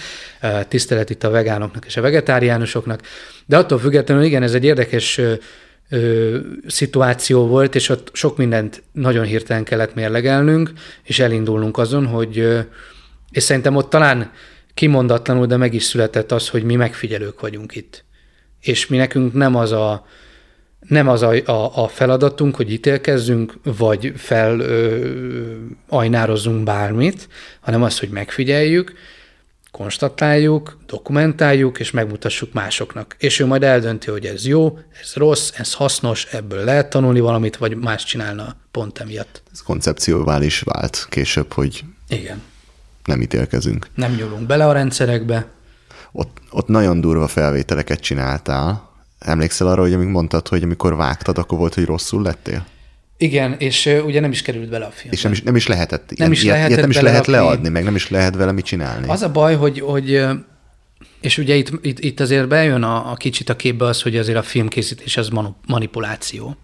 Tisztelet 0.68 1.10
itt 1.10 1.24
a 1.24 1.30
vegánoknak 1.30 1.86
és 1.86 1.96
a 1.96 2.00
vegetáriánusoknak. 2.00 3.00
De 3.46 3.56
attól 3.56 3.78
függetlenül 3.78 4.24
igen, 4.24 4.42
ez 4.42 4.54
egy 4.54 4.64
érdekes 4.64 5.20
ö, 5.88 6.38
szituáció 6.66 7.46
volt, 7.46 7.74
és 7.74 7.88
ott 7.88 8.10
sok 8.12 8.36
mindent 8.36 8.82
nagyon 8.92 9.24
hirtelen 9.24 9.64
kellett 9.64 9.94
mérlegelnünk, 9.94 10.72
és 11.02 11.18
elindulnunk 11.18 11.78
azon, 11.78 12.06
hogy, 12.06 12.38
ö, 12.38 12.60
és 13.30 13.42
szerintem 13.42 13.76
ott 13.76 13.90
talán 13.90 14.32
kimondatlanul, 14.74 15.46
de 15.46 15.56
meg 15.56 15.74
is 15.74 15.82
született 15.82 16.32
az, 16.32 16.48
hogy 16.48 16.62
mi 16.62 16.74
megfigyelők 16.74 17.40
vagyunk 17.40 17.76
itt. 17.76 18.04
És 18.60 18.86
mi 18.86 18.96
nekünk 18.96 19.32
nem 19.32 19.54
az 19.54 19.72
a, 19.72 20.06
nem 20.88 21.08
az 21.08 21.22
a, 21.22 21.32
a, 21.44 21.82
a 21.82 21.88
feladatunk, 21.88 22.56
hogy 22.56 22.72
ítélkezzünk, 22.72 23.54
vagy 23.62 24.12
felajnározzunk 25.86 26.64
bármit, 26.64 27.28
hanem 27.60 27.82
az, 27.82 27.98
hogy 27.98 28.08
megfigyeljük, 28.08 28.92
konstatáljuk, 29.70 30.78
dokumentáljuk, 30.86 31.78
és 31.78 31.90
megmutassuk 31.90 32.52
másoknak. 32.52 33.16
És 33.18 33.38
ő 33.38 33.46
majd 33.46 33.62
eldönti, 33.62 34.10
hogy 34.10 34.26
ez 34.26 34.46
jó, 34.46 34.78
ez 35.02 35.14
rossz, 35.14 35.50
ez 35.56 35.74
hasznos, 35.74 36.24
ebből 36.24 36.64
lehet 36.64 36.90
tanulni 36.90 37.20
valamit, 37.20 37.56
vagy 37.56 37.76
más 37.76 38.04
csinálna 38.04 38.56
pont 38.70 38.98
emiatt. 38.98 39.42
Ez 39.52 39.62
koncepcióvá 39.62 40.42
is 40.42 40.60
vált 40.60 41.06
később, 41.08 41.52
hogy 41.52 41.84
Igen. 42.08 42.42
nem 43.04 43.20
ítélkezünk. 43.20 43.86
Nem 43.94 44.12
nyúlunk 44.12 44.46
bele 44.46 44.66
a 44.66 44.72
rendszerekbe. 44.72 45.46
Ott, 46.12 46.38
ott 46.50 46.66
nagyon 46.66 47.00
durva 47.00 47.28
felvételeket 47.28 48.00
csináltál. 48.00 48.90
Emlékszel 49.18 49.66
arra, 49.66 49.82
hogy 49.82 49.92
amíg 49.92 50.08
mondtad, 50.08 50.48
hogy 50.48 50.62
amikor 50.62 50.96
vágtad, 50.96 51.38
akkor 51.38 51.58
volt, 51.58 51.74
hogy 51.74 51.84
rosszul 51.84 52.22
lettél? 52.22 52.66
Igen, 53.20 53.54
és 53.58 53.86
ugye 54.04 54.20
nem 54.20 54.30
is 54.30 54.42
került 54.42 54.68
bele 54.68 54.84
a 54.84 54.90
filmbe. 54.90 55.16
És 55.16 55.22
nem 55.22 55.32
is, 55.32 55.42
nem 55.42 55.56
is 55.56 55.66
lehetett, 55.66 56.12
ilyen, 56.12 56.32
is 56.32 56.42
ilyet, 56.42 56.54
lehetett 56.54 56.76
ilyet 56.76 56.80
nem 56.80 56.90
is 56.90 57.00
lehet 57.00 57.26
leadni, 57.26 57.68
meg 57.68 57.84
nem 57.84 57.94
is 57.94 58.10
lehet 58.10 58.34
vele 58.34 58.52
mit 58.52 58.64
csinálni. 58.64 59.08
Az 59.08 59.22
a 59.22 59.30
baj, 59.30 59.54
hogy, 59.54 59.80
hogy 59.80 60.26
és 61.20 61.38
ugye 61.38 61.54
itt, 61.54 61.72
itt, 61.82 61.98
itt 61.98 62.20
azért 62.20 62.48
bejön 62.48 62.82
a, 62.82 63.10
a 63.10 63.14
kicsit 63.14 63.48
a 63.48 63.56
képbe 63.56 63.84
az, 63.84 64.02
hogy 64.02 64.16
azért 64.16 64.38
a 64.38 64.42
filmkészítés 64.42 65.16
az 65.16 65.28
manu- 65.28 65.56
manipuláció. 65.66 66.56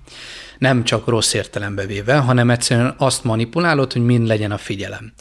Nem 0.59 0.85
csak 0.85 1.07
rossz 1.07 1.35
értelembe 1.35 1.87
véve, 1.87 2.17
hanem 2.17 2.51
egyszerűen 2.51 2.95
azt 2.99 3.25
manipulálod, 3.25 3.93
hogy 3.93 4.05
mind 4.05 4.27
legyen 4.27 4.51
a 4.51 4.59
figyelem. 4.59 5.13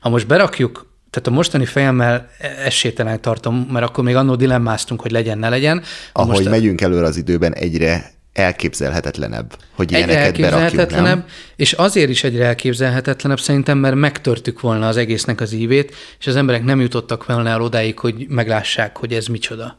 Ha 0.00 0.08
most 0.08 0.26
berakjuk, 0.26 0.90
tehát 1.10 1.28
a 1.28 1.30
mostani 1.30 1.64
fejemmel 1.64 2.28
esélytelen 2.64 3.20
tartom, 3.20 3.68
mert 3.70 3.86
akkor 3.86 4.04
még 4.04 4.14
annó 4.14 4.34
dilemmáztunk, 4.34 5.00
hogy 5.00 5.10
legyen, 5.10 5.38
ne 5.38 5.48
legyen. 5.48 5.82
Ahogy 6.12 6.28
most 6.28 6.48
megyünk 6.48 6.80
előre 6.80 7.06
az 7.06 7.16
időben, 7.16 7.54
egyre 7.54 8.10
elképzelhetetlenebb, 8.32 9.56
hogy 9.70 9.94
egyre 9.94 9.98
ilyeneket 9.98 10.24
elképzelhetetlenebb, 10.24 11.18
nem? 11.18 11.26
és 11.56 11.72
azért 11.72 12.10
is 12.10 12.24
egyre 12.24 12.44
elképzelhetetlenebb 12.44 13.40
szerintem, 13.40 13.78
mert 13.78 13.94
megtörtük 13.94 14.60
volna 14.60 14.88
az 14.88 14.96
egésznek 14.96 15.40
az 15.40 15.52
ívét, 15.52 15.94
és 16.18 16.26
az 16.26 16.36
emberek 16.36 16.64
nem 16.64 16.80
jutottak 16.80 17.26
volna 17.26 17.48
el 17.48 17.62
odáig, 17.62 17.98
hogy 17.98 18.26
meglássák, 18.28 18.96
hogy 18.96 19.12
ez 19.14 19.26
micsoda. 19.26 19.78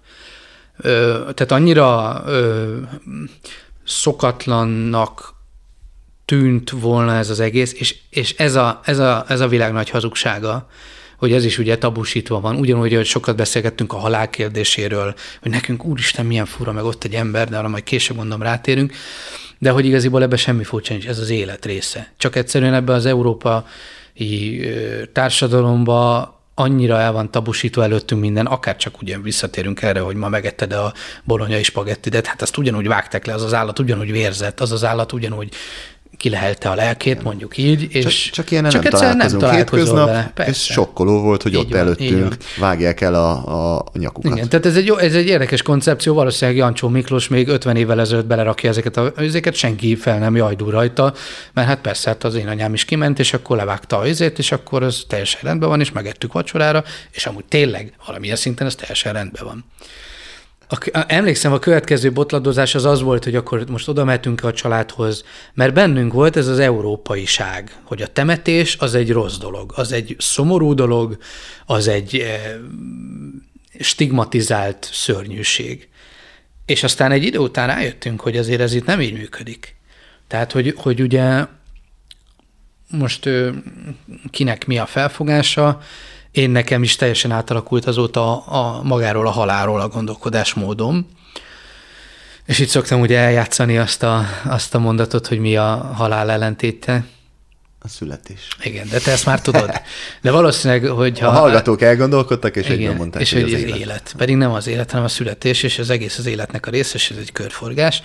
Ö, 0.77 1.09
tehát 1.33 1.51
annyira 1.51 2.21
ö, 2.25 2.77
szokatlannak 3.85 5.33
tűnt 6.25 6.69
volna 6.69 7.15
ez 7.15 7.29
az 7.29 7.39
egész, 7.39 7.73
és, 7.73 7.95
és 8.09 8.35
ez, 8.37 8.55
a, 8.55 8.79
ez, 8.83 8.99
a, 8.99 9.25
ez 9.27 9.39
a 9.39 9.47
világ 9.47 9.71
nagy 9.71 9.89
hazugsága, 9.89 10.69
hogy 11.23 11.33
ez 11.33 11.45
is 11.45 11.57
ugye 11.57 11.77
tabusítva 11.77 12.39
van. 12.39 12.55
Ugyanúgy, 12.55 12.93
hogy 12.93 13.05
sokat 13.05 13.35
beszélgettünk 13.35 13.93
a 13.93 13.97
halál 13.97 14.29
kérdéséről, 14.29 15.15
hogy 15.41 15.51
nekünk 15.51 15.85
úristen 15.85 16.25
milyen 16.25 16.45
fura, 16.45 16.71
meg 16.71 16.83
ott 16.83 17.03
egy 17.03 17.13
ember, 17.13 17.49
de 17.49 17.57
arra 17.57 17.67
majd 17.67 17.83
később 17.83 18.17
mondom 18.17 18.41
rátérünk, 18.41 18.93
de 19.57 19.69
hogy 19.69 19.85
igaziból 19.85 20.21
ebben 20.21 20.37
semmi 20.37 20.63
furcsa 20.63 20.93
nincs, 20.93 21.07
ez 21.07 21.19
az 21.19 21.29
élet 21.29 21.65
része. 21.65 22.11
Csak 22.17 22.35
egyszerűen 22.35 22.73
ebben 22.73 22.95
az 22.95 23.05
európai 23.05 24.69
társadalomba 25.13 26.31
annyira 26.55 26.99
el 26.99 27.11
van 27.11 27.31
tabusítva 27.31 27.83
előttünk 27.83 28.21
minden, 28.21 28.45
akár 28.45 28.75
csak 28.75 29.01
ugyan 29.01 29.21
visszatérünk 29.21 29.81
erre, 29.81 29.99
hogy 29.99 30.15
ma 30.15 30.29
megetted 30.29 30.73
a 30.73 30.93
bolonyai 31.23 31.63
spagettidet, 31.63 32.25
hát 32.25 32.41
azt 32.41 32.57
ugyanúgy 32.57 32.87
vágták 32.87 33.25
le, 33.25 33.33
az 33.33 33.43
az 33.43 33.53
állat 33.53 33.79
ugyanúgy 33.79 34.11
vérzett, 34.11 34.59
az 34.59 34.71
az 34.71 34.83
állat 34.83 35.11
ugyanúgy 35.11 35.53
kilehelte 36.23 36.69
a 36.69 36.75
lelkét, 36.75 37.23
mondjuk 37.23 37.57
így, 37.57 37.95
és 37.95 38.03
Csak, 38.03 38.33
csak 38.33 38.51
ilyen 38.51 38.63
nem 38.63 38.81
egyszerűen 38.83 39.17
találkozunk 39.17 39.53
hétköznap, 39.53 40.05
vele. 40.05 40.31
Persze. 40.33 40.51
és 40.51 40.57
sokkoló 40.57 41.21
volt, 41.21 41.43
hogy 41.43 41.51
Így 41.51 41.57
ott 41.57 41.69
van, 41.69 41.79
előttünk 41.79 42.37
vágják 42.59 43.01
el 43.01 43.13
a, 43.13 43.75
a 43.75 43.83
nyakukat. 43.93 44.31
Igen, 44.31 44.49
tehát 44.49 44.65
ez 44.65 44.75
egy, 44.75 44.85
jó, 44.85 44.97
ez 44.97 45.15
egy 45.15 45.27
érdekes 45.27 45.61
koncepció, 45.61 46.13
valószínűleg 46.13 46.59
Jancsó 46.59 46.87
Miklós 46.87 47.27
még 47.27 47.47
50 47.47 47.75
évvel 47.75 47.99
ezelőtt 47.99 48.25
belerakja 48.25 48.69
ezeket 48.69 48.97
a 48.97 49.11
ezeket, 49.17 49.55
senki 49.55 49.95
fel 49.95 50.19
nem 50.19 50.35
jajdul 50.35 50.71
rajta, 50.71 51.13
mert 51.53 51.67
hát 51.67 51.81
persze, 51.81 52.09
hát 52.09 52.23
az 52.23 52.35
én 52.35 52.47
anyám 52.47 52.73
is 52.73 52.85
kiment, 52.85 53.19
és 53.19 53.33
akkor 53.33 53.57
levágta 53.57 53.97
a 53.97 54.07
izét, 54.07 54.39
és 54.39 54.51
akkor 54.51 54.83
az 54.83 55.03
teljesen 55.07 55.41
rendben 55.43 55.69
van, 55.69 55.79
és 55.79 55.91
megettük 55.91 56.33
vacsorára, 56.33 56.83
és 57.11 57.25
amúgy 57.25 57.45
tényleg 57.45 57.93
valamilyen 58.05 58.35
szinten 58.35 58.67
ez 58.67 58.75
teljesen 58.75 59.13
rendben 59.13 59.43
van. 59.45 59.65
A, 60.67 61.03
emlékszem, 61.07 61.53
a 61.53 61.59
következő 61.59 62.11
botladozás 62.11 62.75
az 62.75 62.85
az 62.85 63.01
volt, 63.01 63.23
hogy 63.23 63.35
akkor 63.35 63.69
most 63.69 63.87
oda 63.87 64.03
mehetünk 64.03 64.43
a 64.43 64.53
családhoz, 64.53 65.23
mert 65.53 65.73
bennünk 65.73 66.13
volt 66.13 66.35
ez 66.35 66.47
az 66.47 66.59
európaiság, 66.59 67.77
hogy 67.83 68.01
a 68.01 68.07
temetés 68.07 68.77
az 68.79 68.95
egy 68.95 69.11
rossz 69.11 69.37
dolog, 69.37 69.71
az 69.75 69.91
egy 69.91 70.15
szomorú 70.19 70.73
dolog, 70.73 71.17
az 71.65 71.87
egy 71.87 72.15
eh, 72.15 72.55
stigmatizált 73.79 74.89
szörnyűség. 74.91 75.87
És 76.65 76.83
aztán 76.83 77.11
egy 77.11 77.23
idő 77.23 77.37
után 77.37 77.67
rájöttünk, 77.67 78.21
hogy 78.21 78.37
azért 78.37 78.61
ez 78.61 78.73
itt 78.73 78.85
nem 78.85 79.01
így 79.01 79.13
működik. 79.13 79.75
Tehát, 80.27 80.51
hogy, 80.51 80.73
hogy 80.77 81.01
ugye 81.01 81.45
most 82.89 83.29
kinek 84.31 84.65
mi 84.65 84.77
a 84.77 84.85
felfogása, 84.85 85.81
én 86.33 86.49
nekem 86.49 86.83
is 86.83 86.95
teljesen 86.95 87.31
átalakult 87.31 87.85
azóta 87.85 88.45
a, 88.45 88.77
a 88.77 88.83
magáról 88.83 89.27
a 89.27 89.29
halálról 89.29 89.81
a 89.81 89.87
gondolkodásmódom. 89.87 91.07
És 92.45 92.59
itt 92.59 92.67
szoktam 92.67 93.01
ugye 93.01 93.19
eljátszani 93.19 93.77
azt 93.77 94.03
a, 94.03 94.25
azt 94.43 94.75
a 94.75 94.79
mondatot, 94.79 95.27
hogy 95.27 95.39
mi 95.39 95.55
a 95.55 95.91
halál 95.95 96.31
ellentéte. 96.31 97.05
A 97.79 97.87
születés. 97.87 98.47
Igen, 98.61 98.87
de 98.89 98.99
te 98.99 99.11
ezt 99.11 99.25
már 99.25 99.41
tudod. 99.41 99.71
De 100.21 100.31
valószínűleg, 100.31 100.85
hogyha... 100.85 101.27
A 101.27 101.31
hallgatók 101.31 101.81
elgondolkodtak, 101.81 102.55
és 102.55 102.69
igen, 102.69 102.95
mondták, 102.95 103.21
és 103.21 103.33
hogy, 103.33 103.41
hogy 103.41 103.53
az 103.53 103.61
az 103.61 103.67
élet. 103.67 103.79
élet. 103.79 104.13
Pedig 104.17 104.35
nem 104.35 104.51
az 104.51 104.67
élet, 104.67 104.89
hanem 104.89 105.05
a 105.05 105.09
születés, 105.09 105.63
és 105.63 105.79
az 105.79 105.89
egész 105.89 106.17
az 106.17 106.25
életnek 106.25 106.65
a 106.65 106.69
része, 106.69 106.95
és 106.95 107.11
ez 107.11 107.17
egy 107.17 107.31
körforgás. 107.31 108.03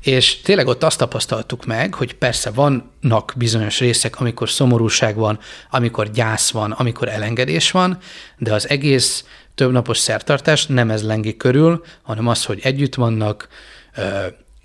És 0.00 0.40
tényleg 0.40 0.66
ott 0.66 0.82
azt 0.82 0.98
tapasztaltuk 0.98 1.64
meg, 1.64 1.94
hogy 1.94 2.14
persze 2.14 2.50
vannak 2.50 3.32
bizonyos 3.36 3.78
részek, 3.78 4.20
amikor 4.20 4.50
szomorúság 4.50 5.16
van, 5.16 5.38
amikor 5.70 6.10
gyász 6.10 6.50
van, 6.50 6.72
amikor 6.72 7.08
elengedés 7.08 7.70
van, 7.70 7.98
de 8.38 8.54
az 8.54 8.68
egész 8.68 9.24
többnapos 9.54 9.98
szertartás 9.98 10.66
nem 10.66 10.90
ez 10.90 11.02
lengi 11.02 11.36
körül, 11.36 11.84
hanem 12.02 12.26
az, 12.26 12.44
hogy 12.44 12.60
együtt 12.62 12.94
vannak, 12.94 13.48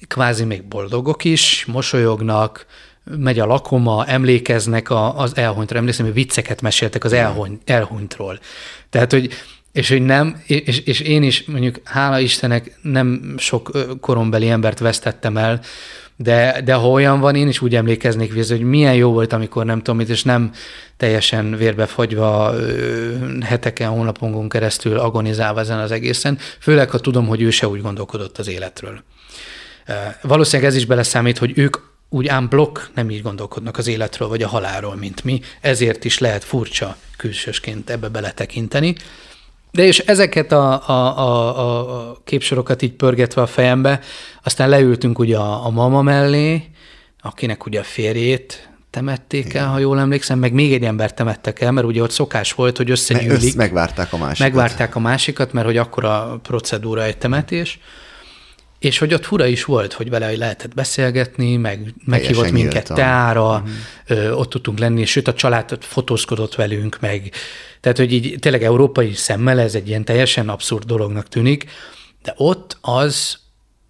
kvázi 0.07 0.43
még 0.43 0.63
boldogok 0.67 1.23
is, 1.23 1.65
mosolyognak, 1.65 2.65
megy 3.03 3.39
a 3.39 3.45
lakoma, 3.45 4.05
emlékeznek 4.05 4.89
a, 4.89 5.17
az 5.17 5.38
elhunytra. 5.38 5.77
Emlékszem, 5.77 6.05
hogy 6.05 6.13
vicceket 6.13 6.61
meséltek 6.61 7.03
az 7.03 7.13
elhuny, 7.13 7.59
elhunytról. 7.65 8.39
Tehát, 8.89 9.11
hogy 9.11 9.33
és 9.71 9.89
hogy 9.89 10.01
nem, 10.01 10.41
és, 10.45 10.79
és 10.79 10.99
én 10.99 11.23
is 11.23 11.43
mondjuk, 11.43 11.79
hála 11.83 12.19
Istennek, 12.19 12.79
nem 12.81 13.35
sok 13.37 13.71
korombeli 13.99 14.49
embert 14.49 14.79
vesztettem 14.79 15.37
el, 15.37 15.61
de, 16.15 16.61
de 16.63 16.73
ha 16.73 16.89
olyan 16.89 17.19
van, 17.19 17.35
én 17.35 17.47
is 17.47 17.61
úgy 17.61 17.75
emlékeznék 17.75 18.33
vissza, 18.33 18.55
hogy 18.55 18.63
milyen 18.63 18.95
jó 18.95 19.11
volt, 19.11 19.33
amikor 19.33 19.65
nem 19.65 19.77
tudom 19.77 19.95
mit, 19.95 20.09
és 20.09 20.23
nem 20.23 20.51
teljesen 20.97 21.55
vérbefagyva 21.55 22.53
ö, 22.53 23.39
heteken, 23.41 23.89
hónapon 23.89 24.49
keresztül 24.49 24.99
agonizálva 24.99 25.59
ezen 25.59 25.79
az 25.79 25.91
egészen, 25.91 26.37
főleg, 26.59 26.89
ha 26.89 26.99
tudom, 26.99 27.27
hogy 27.27 27.41
ő 27.41 27.49
se 27.49 27.67
úgy 27.67 27.81
gondolkodott 27.81 28.37
az 28.37 28.47
életről. 28.47 29.03
Valószínűleg 30.21 30.71
ez 30.71 30.77
is 30.77 30.85
beleszámít, 30.85 31.37
hogy 31.37 31.51
ők 31.55 31.77
úgy 32.09 32.27
ám 32.27 32.47
blokk 32.47 32.79
nem 32.95 33.09
így 33.09 33.21
gondolkodnak 33.21 33.77
az 33.77 33.87
életről 33.87 34.27
vagy 34.27 34.43
a 34.43 34.47
halálról, 34.47 34.95
mint 34.95 35.23
mi, 35.23 35.41
ezért 35.61 36.05
is 36.05 36.17
lehet 36.17 36.43
furcsa 36.43 36.97
külsősként 37.17 37.89
ebbe 37.89 38.07
beletekinteni. 38.07 38.95
De 39.71 39.83
és 39.83 39.99
ezeket 39.99 40.51
a, 40.51 40.89
a, 40.89 41.17
a, 41.19 42.09
a 42.09 42.17
képsorokat 42.23 42.81
így 42.81 42.93
pörgetve 42.93 43.41
a 43.41 43.47
fejembe, 43.47 43.99
aztán 44.43 44.69
leültünk 44.69 45.19
ugye 45.19 45.37
a, 45.37 45.65
a 45.65 45.69
mama 45.69 46.01
mellé, 46.01 46.69
akinek 47.21 47.65
ugye 47.65 47.79
a 47.79 47.83
férjét 47.83 48.69
temették 48.89 49.53
el, 49.53 49.67
ha 49.67 49.79
jól 49.79 49.99
emlékszem, 49.99 50.39
meg 50.39 50.53
még 50.53 50.73
egy 50.73 50.83
embert 50.83 51.15
temettek 51.15 51.61
el, 51.61 51.71
mert 51.71 51.87
ugye 51.87 52.01
ott 52.01 52.11
szokás 52.11 52.53
volt, 52.53 52.77
hogy 52.77 52.91
összegyűlik. 52.91 53.31
össz 53.31 53.53
megvárták 53.53 54.13
a 54.13 54.17
másikat. 54.17 54.39
Megvárták 54.39 54.95
a 54.95 54.99
másikat, 54.99 55.53
mert 55.53 55.65
hogy 55.65 55.77
akkor 55.77 56.05
a 56.05 56.39
procedúra 56.43 57.03
egy 57.03 57.17
temetés, 57.17 57.79
és 58.81 58.97
hogy 58.97 59.13
ott 59.13 59.25
fura 59.25 59.45
is 59.45 59.65
volt, 59.65 59.93
hogy 59.93 60.09
vele 60.09 60.35
lehetett 60.35 60.73
beszélgetni, 60.73 61.55
meg 61.55 61.93
meghívott 62.05 62.51
minket 62.51 62.73
nyíltan. 62.73 62.95
teára, 62.95 63.63
uh-huh. 64.07 64.39
ott 64.39 64.50
tudtunk 64.50 64.79
lenni, 64.79 65.05
sőt 65.05 65.27
a 65.27 65.33
család 65.33 65.71
ott 65.71 65.85
fotózkodott 65.85 66.55
velünk, 66.55 66.97
meg 67.00 67.31
tehát, 67.79 67.97
hogy 67.97 68.13
így 68.13 68.35
tényleg 68.39 68.63
európai 68.63 69.13
szemmel 69.13 69.59
ez 69.59 69.75
egy 69.75 69.88
ilyen 69.88 70.05
teljesen 70.05 70.50
abszurd 70.50 70.83
dolognak 70.83 71.27
tűnik, 71.27 71.65
de 72.23 72.33
ott 72.38 72.77
az 72.81 73.38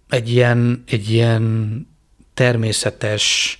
egy 0.08 0.32
ilyen, 0.32 0.84
egy 0.86 1.10
ilyen 1.10 1.86
természetes 2.34 3.58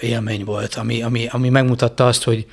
élmény 0.00 0.44
volt, 0.44 0.74
ami, 0.74 1.02
ami, 1.02 1.26
ami 1.30 1.48
megmutatta 1.48 2.06
azt, 2.06 2.22
hogy 2.22 2.46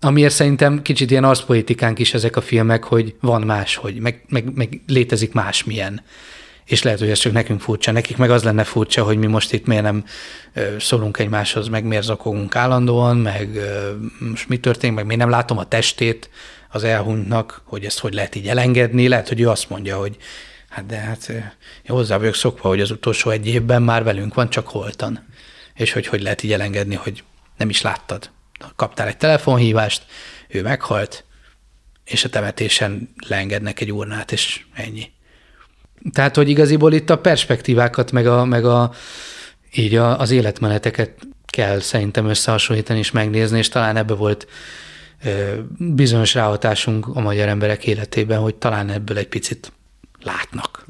amiért 0.00 0.34
szerintem 0.34 0.82
kicsit 0.82 1.10
ilyen 1.10 1.24
arszpolitikánk 1.24 1.98
is 1.98 2.14
ezek 2.14 2.36
a 2.36 2.40
filmek, 2.40 2.84
hogy 2.84 3.14
van 3.20 3.42
más, 3.42 3.76
hogy 3.76 3.98
meg, 3.98 4.24
meg, 4.28 4.54
meg 4.54 4.80
létezik 4.86 5.32
másmilyen. 5.32 6.02
És 6.64 6.82
lehet, 6.82 6.98
hogy 6.98 7.10
ez 7.10 7.18
csak 7.18 7.32
nekünk 7.32 7.60
furcsa, 7.60 7.92
nekik 7.92 8.16
meg 8.16 8.30
az 8.30 8.42
lenne 8.42 8.64
furcsa, 8.64 9.04
hogy 9.04 9.16
mi 9.16 9.26
most 9.26 9.52
itt 9.52 9.66
miért 9.66 9.82
nem 9.82 10.04
szólunk 10.78 11.18
egymáshoz, 11.18 11.68
meg 11.68 11.84
miért 11.84 12.04
zakogunk 12.04 12.56
állandóan, 12.56 13.16
meg 13.16 13.58
most 14.18 14.48
mi 14.48 14.58
történik, 14.58 14.96
meg 14.96 15.04
miért 15.04 15.20
nem 15.20 15.30
látom 15.30 15.58
a 15.58 15.68
testét 15.68 16.30
az 16.68 16.84
elhunytnak, 16.84 17.62
hogy 17.64 17.84
ezt 17.84 17.98
hogy 17.98 18.14
lehet 18.14 18.34
így 18.34 18.48
elengedni. 18.48 19.08
Lehet, 19.08 19.28
hogy 19.28 19.40
ő 19.40 19.48
azt 19.48 19.68
mondja, 19.68 19.96
hogy 19.96 20.16
hát 20.68 20.86
de 20.86 20.96
hát 20.96 21.28
én 21.28 21.42
hozzá 21.86 22.16
vagyok 22.16 22.34
szokva, 22.34 22.68
hogy 22.68 22.80
az 22.80 22.90
utolsó 22.90 23.30
egy 23.30 23.46
évben 23.46 23.82
már 23.82 24.04
velünk 24.04 24.34
van, 24.34 24.50
csak 24.50 24.68
holtan. 24.68 25.26
És 25.74 25.92
hogy 25.92 26.06
hogy 26.06 26.22
lehet 26.22 26.42
így 26.42 26.52
elengedni, 26.52 26.94
hogy 26.94 27.24
nem 27.56 27.68
is 27.68 27.82
láttad. 27.82 28.30
Kaptál 28.76 29.06
egy 29.06 29.16
telefonhívást, 29.16 30.02
ő 30.48 30.62
meghalt, 30.62 31.24
és 32.04 32.24
a 32.24 32.28
temetésen 32.28 33.14
leengednek 33.28 33.80
egy 33.80 33.92
urnát, 33.92 34.32
és 34.32 34.64
ennyi. 34.74 35.12
Tehát, 36.12 36.36
hogy 36.36 36.48
igaziból 36.48 36.92
itt 36.92 37.10
a 37.10 37.18
perspektívákat, 37.18 38.12
meg, 38.12 38.26
a, 38.26 38.44
meg 38.44 38.64
a, 38.64 38.90
így 39.74 39.94
a, 39.94 40.18
az 40.18 40.30
életmeneteket 40.30 41.10
kell 41.46 41.80
szerintem 41.80 42.26
összehasonlítani 42.26 42.98
és 42.98 43.10
megnézni, 43.10 43.58
és 43.58 43.68
talán 43.68 43.96
ebbe 43.96 44.14
volt 44.14 44.46
ö, 45.24 45.30
bizonyos 45.78 46.34
ráhatásunk 46.34 47.06
a 47.06 47.20
magyar 47.20 47.48
emberek 47.48 47.86
életében, 47.86 48.40
hogy 48.40 48.54
talán 48.54 48.90
ebből 48.90 49.18
egy 49.18 49.28
picit 49.28 49.72
látnak. 50.22 50.84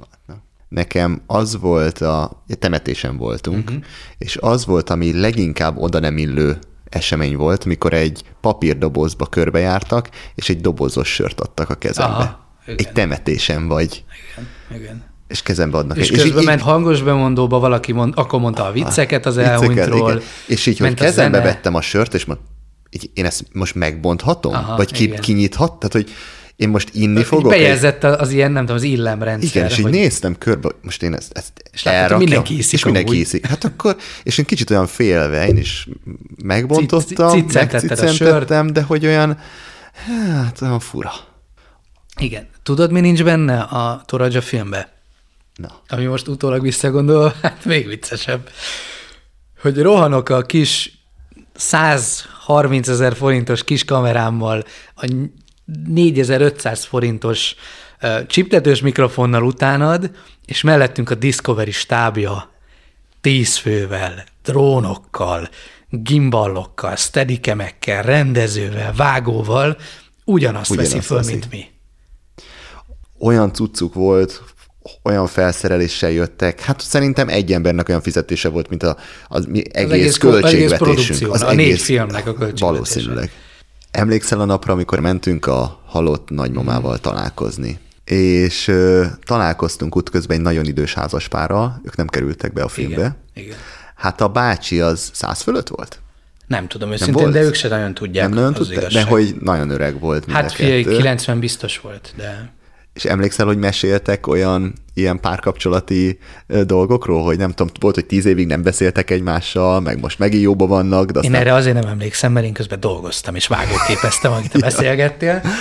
Nekem 0.69 1.23
az 1.27 1.61
volt, 1.61 1.99
a 1.99 2.45
temetésen 2.59 3.17
voltunk, 3.17 3.69
uh-huh. 3.69 3.85
és 4.19 4.37
az 4.41 4.67
volt, 4.67 4.91
ami 4.91 5.21
leginkább 5.21 5.77
oda 5.77 5.99
nem 5.99 6.19
illő 6.19 6.59
esemény 6.85 7.37
volt, 7.37 7.65
mikor 7.65 7.93
egy 7.93 8.23
papírdobozba 8.41 9.27
körbejártak, 9.27 10.09
és 10.35 10.49
egy 10.49 10.61
dobozos 10.61 11.15
sört 11.15 11.41
adtak 11.41 11.71
a 11.71 11.75
kezembe. 11.75 12.15
Aha, 12.15 12.45
egy 12.67 12.93
temetésen 12.93 13.69
vagy. 13.69 14.05
Igen, 14.37 14.81
igen. 14.83 15.05
És 15.29 15.43
kezembe 15.43 15.79
adnak. 15.79 15.97
És, 15.97 16.11
és 16.11 16.23
közben 16.23 16.41
így, 16.41 16.47
ment 16.47 16.61
hangos 16.61 17.03
bemondóba, 17.03 17.59
valaki 17.59 17.93
mond, 17.93 18.13
akkor 18.17 18.41
mondta 18.41 18.67
a 18.67 18.73
vicceket 18.73 19.27
az 19.27 19.39
elhunytról. 19.39 20.11
Igen. 20.11 20.23
És 20.47 20.67
így, 20.67 20.79
hogy 20.79 20.95
kezembe 20.95 21.41
vettem 21.41 21.75
a 21.75 21.81
sört, 21.81 22.15
és 22.15 22.25
mondtam, 22.25 22.49
így 22.91 23.11
én 23.15 23.25
ezt 23.25 23.45
most 23.53 23.75
megbonthatom? 23.75 24.55
Aha, 24.55 24.77
vagy 24.77 24.93
ki, 24.93 25.09
kinyithat? 25.09 25.73
Tehát, 25.73 25.93
hogy 25.93 26.11
én 26.57 26.69
most 26.69 26.89
inni 26.93 27.19
Így 27.19 27.25
fogok. 27.25 27.51
Bejegyzett 27.51 28.05
az 28.05 28.31
ilyen, 28.31 28.53
nem 28.53 28.61
tudom, 28.61 28.77
az 28.77 28.83
illemrendszer. 28.83 29.49
Igen, 29.57 29.67
és 29.69 29.79
így 29.79 29.83
hogy... 29.83 29.93
néztem 29.93 30.39
körbe, 30.39 30.69
most 30.83 31.03
én 31.03 31.15
ezt, 31.15 31.33
ezt 31.33 31.53
és 31.73 31.87
elrakjam, 31.87 32.19
mindenki 32.19 32.59
iszik. 32.59 32.73
És 32.73 32.85
mindenki 32.85 33.21
iszik. 33.21 33.47
Hát 33.47 33.65
akkor, 33.65 33.97
és 34.23 34.39
én 34.39 34.45
kicsit 34.45 34.71
olyan 34.71 34.87
félve, 34.87 35.49
én 35.49 35.57
is 35.57 35.89
megbontottam, 36.43 37.47
megcicentettem, 37.53 38.67
de 38.67 38.83
hogy 38.83 39.07
olyan, 39.07 39.39
hát 40.45 40.63
olyan 40.63 40.81
fura. 40.81 41.13
Igen. 42.17 42.49
Tudod, 42.63 42.91
mi 42.91 43.01
nincs 43.01 43.25
benne 43.25 43.61
a 43.61 44.03
Toraja 44.07 44.41
filmbe? 44.41 44.93
Na. 45.55 45.81
Ami 45.89 46.05
most 46.05 46.29
utólag 46.29 46.63
visszagondol, 46.63 47.35
hát 47.43 47.65
még 47.65 47.87
viccesebb. 47.87 48.51
Hogy 49.61 49.79
rohanok 49.79 50.29
a 50.29 50.43
kis 50.43 50.99
130 51.55 52.89
ezer 52.89 53.17
forintos 53.17 53.65
kis 53.65 53.85
kamerámmal 53.85 54.65
a 54.95 55.11
4500 55.87 56.85
forintos 56.85 57.55
uh, 58.03 58.27
csiptetős 58.27 58.81
mikrofonnal 58.81 59.43
utánad, 59.43 60.11
és 60.47 60.63
mellettünk 60.63 61.11
a 61.11 61.15
Discovery 61.15 61.71
stábja 61.71 62.53
tíz 63.21 63.57
fővel, 63.57 64.25
drónokkal, 64.43 65.49
gimballokkal, 65.89 66.97
steadicamekkel, 66.97 68.03
rendezővel, 68.03 68.93
vágóval, 68.93 69.77
ugyanazt, 70.25 70.71
ugyanazt 70.71 70.93
veszi 70.93 71.01
föl, 71.01 71.23
mint 71.23 71.51
mi. 71.51 71.74
Olyan 73.25 73.53
cuccuk 73.53 73.95
volt, 73.95 74.43
olyan 75.03 75.27
felszereléssel 75.27 76.11
jöttek, 76.11 76.61
hát 76.61 76.81
szerintem 76.81 77.29
egy 77.29 77.53
embernek 77.53 77.89
olyan 77.89 78.01
fizetése 78.01 78.49
volt, 78.49 78.69
mint 78.69 78.83
a, 78.83 78.97
az, 79.29 79.45
mi 79.45 79.63
egész, 79.73 79.89
az 79.89 79.93
egész 79.93 80.17
költségvetésünk. 80.17 81.33
Az, 81.33 81.43
az 81.43 81.49
a 81.49 81.51
egész, 81.51 81.67
négy 81.67 81.81
filmnek 81.81 82.27
a 82.27 82.35
költségvetése. 82.35 82.65
Valószínűleg. 82.65 83.31
Emlékszel 83.91 84.41
a 84.41 84.45
napra, 84.45 84.73
amikor 84.73 85.01
mentünk 85.01 85.47
a 85.47 85.81
halott 85.87 86.31
nagymamával 86.31 86.99
találkozni? 86.99 87.79
És 88.05 88.69
ö, 88.69 89.05
találkoztunk 89.25 89.97
útközben 89.97 90.37
egy 90.37 90.43
nagyon 90.43 90.65
idős 90.65 90.95
házaspárral, 90.95 91.81
ők 91.85 91.97
nem 91.97 92.07
kerültek 92.07 92.53
be 92.53 92.63
a 92.63 92.69
filmbe. 92.69 92.95
Igen, 92.95 93.17
igen. 93.35 93.57
Hát 93.95 94.21
a 94.21 94.29
bácsi 94.29 94.81
az 94.81 95.11
száz 95.13 95.41
fölött 95.41 95.69
volt? 95.69 95.99
Nem 96.47 96.69
tudom 96.69 96.93
őszintén, 96.93 97.23
nem 97.23 97.33
de 97.33 97.43
ők 97.43 97.55
se 97.55 97.69
nagyon 97.69 97.95
tudják. 97.95 98.29
Nem 98.29 98.35
nagyon 98.35 98.55
tudták, 98.55 98.87
de 98.87 99.03
hogy 99.03 99.35
nagyon 99.41 99.71
öreg 99.71 100.01
volt. 100.01 100.31
Hát 100.31 100.53
figyelj, 100.53 100.85
90 100.85 101.39
biztos 101.39 101.81
volt, 101.81 102.13
de... 102.17 102.53
És 102.95 103.05
emlékszel, 103.05 103.47
hogy 103.47 103.59
meséltek 103.59 104.27
olyan 104.27 104.73
ilyen 104.95 105.21
párkapcsolati 105.21 106.19
dolgokról, 106.47 107.23
hogy 107.23 107.39
nem 107.39 107.51
tudom, 107.51 107.73
volt, 107.81 107.95
hogy 107.95 108.07
tíz 108.07 108.25
évig 108.25 108.47
nem 108.47 108.63
beszéltek 108.63 109.11
egymással, 109.11 109.81
meg 109.81 110.01
most 110.01 110.19
megint 110.19 110.43
jóba 110.43 110.67
vannak. 110.67 111.11
De 111.11 111.19
aztán... 111.19 111.35
Én 111.35 111.41
erre 111.41 111.55
azért 111.55 111.81
nem 111.81 111.91
emlékszem, 111.91 112.33
mert 112.33 112.47
én 112.47 112.53
közben 112.53 112.81
dolgoztam, 112.81 113.35
és 113.35 113.47
vágóképeztem, 113.47 114.33
amit 114.33 114.51
te 114.51 114.59
beszélgettél. 114.69 115.43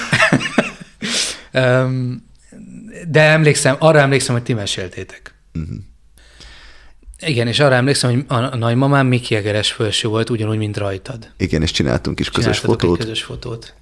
de 3.07 3.21
emlékszem, 3.21 3.75
arra 3.79 3.99
emlékszem, 3.99 4.35
hogy 4.35 4.43
ti 4.43 4.53
meséltétek. 4.53 5.35
Uh-huh. 5.53 5.77
Igen, 7.19 7.47
és 7.47 7.59
arra 7.59 7.75
emlékszem, 7.75 8.11
hogy 8.11 8.25
a 8.27 8.55
nagymamám 8.55 9.07
Miki 9.07 9.35
Egeres 9.35 9.71
felső 9.71 10.07
volt, 10.07 10.29
ugyanúgy, 10.29 10.57
mint 10.57 10.77
rajtad. 10.77 11.31
Igen, 11.37 11.61
és 11.61 11.71
csináltunk 11.71 12.19
is 12.19 12.29
közös 12.29 12.59
fotót. 12.59 12.99
Egy 12.99 13.05
közös 13.05 13.23
fotót. 13.23 13.73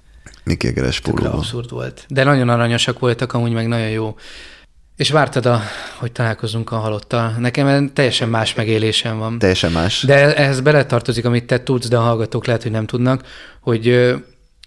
Miki 0.44 0.66
Egeres 0.66 1.00
pólóban. 1.00 1.32
abszurd 1.32 1.70
volt. 1.70 2.04
De 2.08 2.24
nagyon 2.24 2.48
aranyosak 2.48 2.98
voltak, 2.98 3.32
amúgy 3.32 3.52
meg 3.52 3.68
nagyon 3.68 3.88
jó. 3.88 4.16
És 4.96 5.10
vártad, 5.10 5.46
a, 5.46 5.60
hogy 5.98 6.12
találkozunk 6.12 6.70
a 6.70 6.76
halottal. 6.76 7.30
Nekem 7.38 7.92
teljesen 7.92 8.28
más 8.28 8.54
megélésem 8.54 9.18
van. 9.18 9.38
Teljesen 9.38 9.72
más. 9.72 10.02
De 10.02 10.36
ehhez 10.36 10.60
beletartozik, 10.60 11.24
amit 11.24 11.46
te 11.46 11.62
tudsz, 11.62 11.88
de 11.88 11.96
a 11.96 12.00
hallgatók 12.00 12.46
lehet, 12.46 12.62
hogy 12.62 12.70
nem 12.70 12.86
tudnak, 12.86 13.26
hogy, 13.60 14.14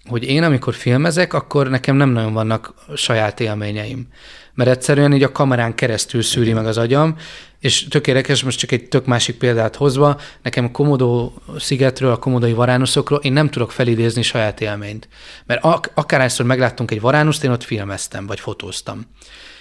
hogy 0.08 0.24
én, 0.24 0.42
amikor 0.42 0.74
filmezek, 0.74 1.32
akkor 1.32 1.68
nekem 1.68 1.96
nem 1.96 2.08
nagyon 2.08 2.32
vannak 2.32 2.74
saját 2.94 3.40
élményeim. 3.40 4.06
Mert 4.54 4.70
egyszerűen 4.70 5.14
így 5.14 5.22
a 5.22 5.32
kamerán 5.32 5.74
keresztül 5.74 6.22
szűri 6.22 6.52
meg 6.52 6.66
az 6.66 6.78
agyam, 6.78 7.16
és 7.60 7.88
tök 7.88 8.06
érdekes, 8.06 8.42
most 8.42 8.58
csak 8.58 8.72
egy 8.72 8.88
tök 8.88 9.06
másik 9.06 9.38
példát 9.38 9.76
hozva, 9.76 10.20
nekem 10.42 10.70
Komodó 10.70 11.42
szigetről, 11.58 12.10
a 12.10 12.16
komodói 12.16 12.52
varánuszokról 12.52 13.18
én 13.22 13.32
nem 13.32 13.50
tudok 13.50 13.72
felidézni 13.72 14.22
saját 14.22 14.60
élményt. 14.60 15.08
Mert 15.46 15.64
ak- 15.64 15.90
akárhányszor 15.94 16.46
megláttunk 16.46 16.90
egy 16.90 17.00
varánuszt, 17.00 17.44
én 17.44 17.50
ott 17.50 17.64
filmeztem, 17.64 18.26
vagy 18.26 18.40
fotóztam. 18.40 19.06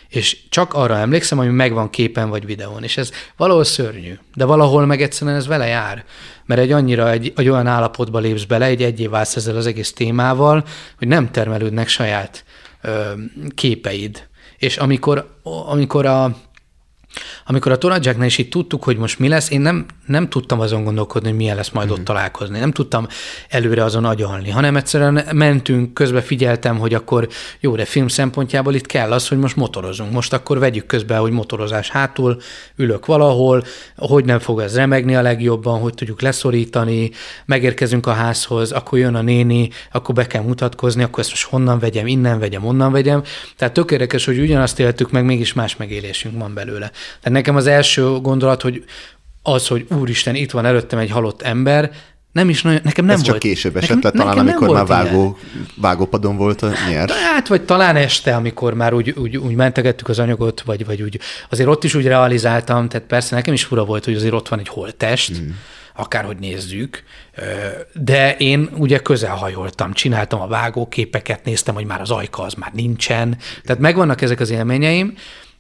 És 0.08 0.38
csak 0.50 0.74
arra 0.74 0.98
emlékszem, 0.98 1.39
ami 1.39 1.50
megvan 1.50 1.89
képen 1.89 2.30
vagy 2.30 2.46
videón. 2.46 2.84
És 2.84 2.98
ez 2.98 3.12
valahol 3.38 3.63
szörnyű, 3.63 4.18
de 4.34 4.46
valahol 4.46 4.86
meg 4.86 5.02
egyszerűen 5.02 5.38
ez 5.38 5.48
vele 5.48 5.65
jár. 5.65 6.06
Mert 6.46 6.62
egy 6.62 6.72
annyira 6.72 7.12
egy, 7.12 7.34
egy 7.36 7.50
olyan 7.50 7.68
állapotba 7.68 8.20
lépsz 8.20 8.44
bele, 8.44 8.65
egy 8.65 8.84
egyé 8.84 9.08
válsz 9.08 9.36
ezzel 9.36 9.56
az 9.56 9.65
egész 9.65 9.94
témával, 9.94 10.65
hogy 10.98 11.08
nem 11.08 11.32
termelődnek 11.32 11.88
saját 11.88 12.44
ö, 12.82 13.12
képeid. 13.56 14.28
És 14.58 14.78
amikor, 14.78 15.39
amikor 15.44 16.06
a 16.06 16.36
amikor 17.47 17.71
a 17.71 17.77
Toradzsáknál 17.77 18.25
is 18.25 18.38
így 18.38 18.49
tudtuk, 18.49 18.84
hogy 18.84 18.97
most 18.97 19.19
mi 19.19 19.27
lesz, 19.27 19.49
én 19.49 19.62
nem, 19.62 19.86
nem 20.05 20.29
tudtam 20.29 20.60
azon 20.60 20.84
gondolkodni, 20.84 21.27
hogy 21.27 21.38
milyen 21.38 21.55
lesz 21.55 21.69
majd 21.69 21.88
mm. 21.88 21.91
ott 21.91 21.97
mhm. 21.97 22.05
találkozni. 22.05 22.60
Nem 22.60 22.71
tudtam 22.71 23.08
előre 23.49 23.84
azon 23.84 24.05
agyalni, 24.05 24.49
hanem 24.49 24.75
egyszerűen 24.75 25.23
mentünk, 25.31 25.93
közben 25.93 26.21
figyeltem, 26.21 26.77
hogy 26.77 26.93
akkor 26.93 27.27
jó, 27.60 27.75
de 27.75 27.86
film 27.86 28.08
szempontjából 28.08 28.73
itt 28.73 28.86
kell 28.86 29.12
az, 29.12 29.27
hogy 29.27 29.38
most 29.38 29.55
motorozunk. 29.55 30.12
Most 30.12 30.34
akkor 30.34 30.60
vegyük 30.60 30.86
közben, 30.86 31.19
hogy 31.19 31.31
motorozás 31.31 31.89
hátul, 31.89 32.41
ülök 32.75 33.05
valahol, 33.05 33.63
hogy 33.95 34.25
nem 34.25 34.39
fog 34.39 34.60
ez 34.60 34.75
remegni 34.75 35.15
a 35.15 35.21
legjobban, 35.21 35.79
hogy 35.79 35.93
tudjuk 35.93 36.21
leszorítani, 36.21 37.12
megérkezünk 37.45 38.08
a 38.08 38.12
házhoz, 38.12 38.71
akkor 38.71 38.97
jön 38.97 39.15
a 39.15 39.21
néni, 39.21 39.69
akkor 39.91 40.15
be 40.15 40.27
kell 40.27 40.43
mutatkozni, 40.43 41.03
akkor 41.03 41.19
ezt 41.19 41.29
most 41.29 41.45
honnan 41.45 41.79
vegyem, 41.79 42.08
innen 42.08 42.39
vegyem, 42.39 42.65
onnan 42.65 42.91
vegyem. 42.91 43.23
Tehát 43.58 43.73
tökéletes, 43.73 44.25
hogy 44.25 44.39
ugyanazt 44.39 44.79
éltük 44.79 45.12
meg, 45.12 45.25
mégis 45.25 45.53
más 45.53 45.75
megélésünk 45.75 46.39
van 46.39 46.53
belőle. 46.53 46.91
Tehát 47.21 47.35
nekem 47.36 47.56
az 47.56 47.67
első 47.67 48.19
gondolat, 48.19 48.62
hogy 48.62 48.84
az, 49.43 49.67
hogy 49.67 49.86
úristen, 49.89 50.36
itt 50.36 50.52
van 50.52 50.65
előttem 50.65 51.00
egy 51.00 51.10
halott 51.10 51.41
ember, 51.41 51.91
nem 52.36 52.50
is 52.50 52.62
nagyon, 52.62 52.80
nekem 52.84 53.06
nem 53.06 53.15
Ez 53.15 53.21
volt. 53.21 53.32
csak 53.32 53.50
később 53.50 53.78
esett 53.78 54.04
le, 54.04 54.12
talán 54.12 54.38
amikor 54.38 54.69
már 54.69 54.86
vágó, 54.86 55.38
vágópadon 55.76 56.38
volt 56.38 56.62
a 56.62 56.71
nyer. 56.89 57.10
Hát, 57.10 57.48
vagy 57.48 57.62
talán 57.62 57.95
este, 57.95 58.36
amikor 58.36 58.74
már 58.74 58.93
úgy, 58.93 59.10
úgy, 59.10 59.38
úgy 59.38 59.56
mentegettük 59.56 60.10
az 60.10 60.19
anyagot, 60.19 60.62
vagy, 60.62 60.86
vagy 60.86 61.02
úgy, 61.02 61.19
azért 61.50 61.69
ott 61.69 61.84
is 61.84 61.95
úgy 61.95 62.06
realizáltam, 62.06 62.88
tehát 62.89 63.08
persze 63.08 63.36
nekem 63.36 63.54
is 63.54 63.63
fura 63.63 63.86
volt, 63.86 64.06
hogy 64.06 64.15
azért 64.15 64.34
ott 64.34 64.48
van 64.48 64.60
egy 64.60 64.67
holttest, 64.67 65.41
mm. 65.41 65.50
akárhogy 65.95 66.38
nézzük, 66.38 67.04
de 67.93 68.36
én 68.38 68.69
ugye 68.78 68.98
közelhajoltam, 69.00 69.93
csináltam 69.93 70.41
a 70.41 70.48
vágóképeket, 70.48 71.45
néztem, 71.45 71.76
hogy 71.76 71.86
már 71.86 72.02
az 72.02 72.12
ajka 72.12 72.43
az 72.43 72.54
már 72.54 72.71
nincsen, 72.74 73.38
tehát 73.63 73.82
megvannak 73.82 74.21
ezek 74.21 74.39
az 74.39 74.50
élményeim, 74.50 75.13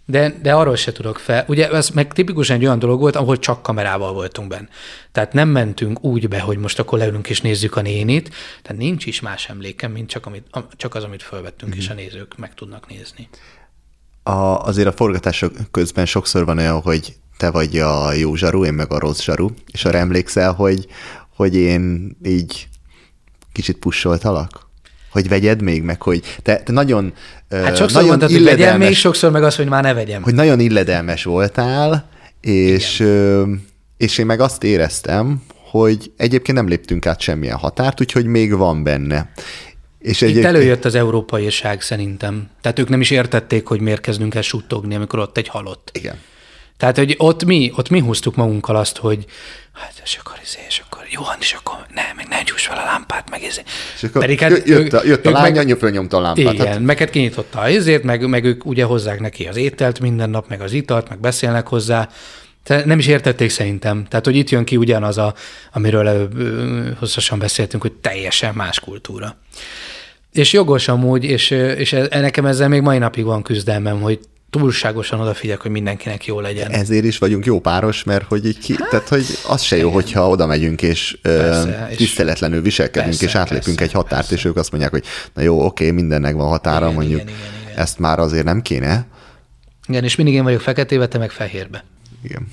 de, 0.05 0.35
de 0.41 0.53
arról 0.53 0.75
se 0.75 0.91
tudok 0.91 1.19
fel. 1.19 1.45
Ugye 1.47 1.69
ez 1.69 1.89
meg 1.89 2.13
tipikusan 2.13 2.55
egy 2.55 2.65
olyan 2.65 2.79
dolog 2.79 2.99
volt, 2.99 3.15
ahol 3.15 3.39
csak 3.39 3.61
kamerával 3.61 4.13
voltunk 4.13 4.47
benne. 4.47 4.67
Tehát 5.11 5.33
nem 5.33 5.49
mentünk 5.49 6.03
úgy 6.03 6.27
be, 6.27 6.39
hogy 6.39 6.57
most 6.57 6.79
akkor 6.79 6.97
leülünk 6.97 7.29
és 7.29 7.41
nézzük 7.41 7.75
a 7.75 7.81
nénit, 7.81 8.29
tehát 8.61 8.81
nincs 8.81 9.05
is 9.05 9.21
más 9.21 9.49
emlékem, 9.49 9.91
mint 9.91 10.09
csak, 10.09 10.25
amit, 10.25 10.45
csak 10.71 10.95
az, 10.95 11.03
amit 11.03 11.23
felvettünk, 11.23 11.71
mm-hmm. 11.71 11.81
és 11.81 11.89
a 11.89 11.93
nézők 11.93 12.37
meg 12.37 12.53
tudnak 12.53 12.87
nézni. 12.87 13.29
A, 14.23 14.31
azért 14.65 14.87
a 14.87 14.91
forgatások 14.91 15.53
közben 15.71 16.05
sokszor 16.05 16.45
van 16.45 16.57
olyan, 16.57 16.81
hogy 16.81 17.15
te 17.37 17.51
vagy 17.51 17.77
a 17.77 18.13
jó 18.13 18.35
zsaru, 18.35 18.65
én 18.65 18.73
meg 18.73 18.91
a 18.91 18.99
rossz 18.99 19.21
zsaru, 19.21 19.49
és 19.71 19.85
arra 19.85 19.97
emlékszel, 19.97 20.53
hogy, 20.53 20.87
hogy 21.35 21.55
én 21.55 22.17
így 22.23 22.67
kicsit 23.51 23.77
pussoltalak? 23.77 24.64
Hogy 25.15 25.27
vegyed 25.27 25.61
még, 25.61 25.83
meg 25.83 26.01
hogy 26.01 26.21
te, 26.41 26.55
te 26.55 26.71
nagyon 26.71 27.13
Hát 27.49 27.75
sokszor 27.75 27.91
nagyon 27.91 28.07
mondtad, 28.07 28.31
hogy 28.31 28.43
vegyem 28.43 28.77
még, 28.77 28.95
sokszor 28.95 29.31
meg 29.31 29.43
az, 29.43 29.55
hogy 29.55 29.67
már 29.67 29.83
ne 29.83 29.93
vegyem. 29.93 30.21
Hogy 30.21 30.33
nagyon 30.33 30.59
illedelmes 30.59 31.23
voltál, 31.23 32.09
és, 32.41 33.03
és 33.97 34.17
én 34.17 34.25
meg 34.25 34.39
azt 34.39 34.63
éreztem, 34.63 35.41
hogy 35.71 36.11
egyébként 36.17 36.57
nem 36.57 36.67
léptünk 36.67 37.05
át 37.05 37.19
semmilyen 37.19 37.57
határt, 37.57 38.01
úgyhogy 38.01 38.25
még 38.25 38.57
van 38.57 38.83
benne. 38.83 39.31
És 39.99 40.21
Itt 40.21 40.27
egyébként... 40.27 40.55
előjött 40.55 40.85
az 40.85 40.95
európai 40.95 41.49
ság 41.49 41.81
szerintem. 41.81 42.49
Tehát 42.61 42.79
ők 42.79 42.89
nem 42.89 43.01
is 43.01 43.11
értették, 43.11 43.67
hogy 43.67 43.79
miért 43.79 44.01
kezdünk 44.01 44.35
el 44.35 44.41
suttogni, 44.41 44.95
amikor 44.95 45.19
ott 45.19 45.37
egy 45.37 45.47
halott. 45.47 45.89
Igen. 45.93 46.15
Tehát, 46.77 46.97
hogy 46.97 47.15
ott 47.17 47.45
mi, 47.45 47.71
ott 47.75 47.89
mi 47.89 47.99
húztuk 47.99 48.35
magunkkal 48.35 48.75
azt, 48.75 48.97
hogy 48.97 49.25
hát 49.73 50.01
és 50.03 50.17
akkor, 50.19 50.35
izé, 50.43 50.59
és 50.67 50.83
akkor 50.85 51.05
jó, 51.09 51.21
és 51.39 51.53
akkor 51.53 51.85
ne, 51.93 52.01
meg 52.15 52.27
ne 52.27 52.43
gyújts 52.43 52.67
fel 52.67 52.77
a 52.77 52.83
lámpát, 52.83 53.29
meg 53.29 53.43
izé. 53.43 53.61
És 53.95 54.03
akkor 54.03 54.21
Pedig 54.21 54.39
hát, 54.39 54.67
jött, 54.67 54.93
a, 54.93 55.01
jött 55.05 55.25
a 55.25 55.31
lány, 55.31 55.53
meg, 55.53 55.91
nyomta 55.91 56.17
a 56.17 56.21
lámpát. 56.21 56.53
Igen, 56.53 56.67
hát... 56.67 56.79
meg 56.79 56.97
hát 56.97 57.09
kinyitotta 57.09 57.59
a 57.59 57.69
izét, 57.69 58.03
meg, 58.03 58.29
meg 58.29 58.43
ők 58.43 58.65
ugye 58.65 58.83
hozzák 58.83 59.19
neki 59.19 59.45
az 59.45 59.55
ételt 59.55 59.99
minden 59.99 60.29
nap, 60.29 60.47
meg 60.47 60.61
az 60.61 60.71
italt, 60.71 61.09
meg 61.09 61.19
beszélnek 61.19 61.67
hozzá. 61.67 62.09
Tehát 62.63 62.85
nem 62.85 62.99
is 62.99 63.07
értették 63.07 63.49
szerintem. 63.49 64.05
Tehát, 64.09 64.25
hogy 64.25 64.35
itt 64.35 64.49
jön 64.49 64.63
ki 64.63 64.77
ugyanaz, 64.77 65.17
a, 65.17 65.33
amiről 65.73 66.07
előbb 66.07 66.33
hosszasan 66.99 67.39
beszéltünk, 67.39 67.81
hogy 67.81 67.93
teljesen 67.93 68.53
más 68.53 68.79
kultúra. 68.79 69.37
És 70.31 70.53
jogos 70.53 70.87
amúgy, 70.87 71.23
és, 71.23 71.49
és 71.51 71.93
e, 71.93 72.19
nekem 72.19 72.45
ezzel 72.45 72.67
még 72.67 72.81
mai 72.81 72.97
napig 72.97 73.23
van 73.23 73.41
küzdelmem, 73.41 74.01
hogy 74.01 74.19
túlságosan 74.59 75.19
odafigyelek, 75.19 75.61
hogy 75.61 75.71
mindenkinek 75.71 76.25
jó 76.25 76.39
legyen. 76.39 76.71
Ezért 76.71 77.05
is 77.05 77.17
vagyunk 77.17 77.45
jó 77.45 77.59
páros, 77.59 78.03
mert 78.03 78.27
hogy 78.27 78.45
így 78.45 78.57
ki, 78.57 78.75
hát, 78.79 78.89
tehát, 78.89 79.07
hogy 79.07 79.25
az 79.47 79.61
se 79.61 79.75
jó, 79.75 79.81
igen. 79.81 79.93
hogyha 79.93 80.29
oda 80.29 80.45
megyünk, 80.45 80.81
és, 80.81 81.17
persze, 81.21 81.89
tiszteletlenül 81.95 82.61
viselkedünk, 82.61 83.09
persze, 83.09 83.25
és 83.25 83.35
átlépünk 83.35 83.77
persze, 83.77 83.83
egy 83.83 83.91
határt, 83.91 84.27
persze. 84.27 84.35
és 84.35 84.45
ők 84.45 84.55
azt 84.55 84.71
mondják, 84.71 84.91
hogy 84.91 85.03
na 85.33 85.41
jó, 85.41 85.65
oké, 85.65 85.91
mindennek 85.91 86.35
van 86.35 86.47
határa, 86.47 86.85
igen, 86.85 86.93
mondjuk 86.95 87.21
igen, 87.21 87.33
igen, 87.33 87.61
igen. 87.65 87.77
ezt 87.77 87.99
már 87.99 88.19
azért 88.19 88.45
nem 88.45 88.61
kéne. 88.61 89.07
Igen, 89.87 90.03
és 90.03 90.15
mindig 90.15 90.35
én 90.35 90.43
vagyok 90.43 90.61
feketébe, 90.61 91.07
te 91.07 91.17
meg 91.17 91.31
fehérbe. 91.31 91.83
Igen. 92.23 92.47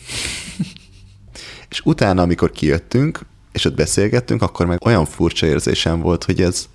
és 1.71 1.81
utána, 1.85 2.23
amikor 2.23 2.51
kijöttünk, 2.51 3.21
és 3.53 3.65
ott 3.65 3.75
beszélgettünk, 3.75 4.43
akkor 4.43 4.67
meg 4.67 4.87
olyan 4.87 5.05
furcsa 5.05 5.47
érzésem 5.47 6.01
volt, 6.01 6.25
hogy 6.25 6.43
ez, 6.43 6.69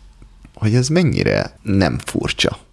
hogy 0.53 0.75
ez 0.75 0.87
mennyire 0.87 1.57
nem 1.61 1.97
furcsa. 2.05 2.65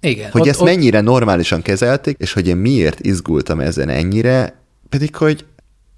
Igen. 0.00 0.30
Hogy 0.30 0.40
ott, 0.40 0.46
ezt 0.46 0.60
ott... 0.60 0.66
mennyire 0.66 1.00
normálisan 1.00 1.62
kezelték, 1.62 2.16
és 2.18 2.32
hogy 2.32 2.48
én 2.48 2.56
miért 2.56 3.00
izgultam 3.00 3.60
ezen 3.60 3.88
ennyire, 3.88 4.62
pedig 4.88 5.14
hogy 5.14 5.44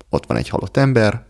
ott 0.09 0.27
van 0.27 0.37
egy 0.37 0.49
halott 0.49 0.77
ember, 0.77 1.23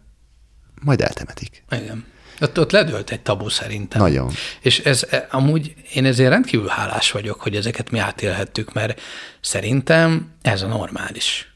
majd 0.83 1.01
eltemetik. 1.01 1.65
Igen. 1.71 2.05
Ott, 2.41 2.59
ott 2.59 2.71
ledőlt 2.71 3.11
egy 3.11 3.21
tabu 3.21 3.49
szerintem. 3.49 4.01
Nagyon. 4.01 4.31
És 4.61 4.79
ez 4.79 5.07
e, 5.11 5.27
amúgy 5.31 5.75
én 5.95 6.05
ezért 6.05 6.31
rendkívül 6.31 6.69
hálás 6.69 7.11
vagyok, 7.11 7.41
hogy 7.41 7.57
ezeket 7.57 7.91
mi 7.91 7.99
átélhettük, 7.99 8.73
mert 8.73 9.01
szerintem 9.41 10.33
ez 10.43 10.63
a 10.63 10.67
normális. 10.67 11.53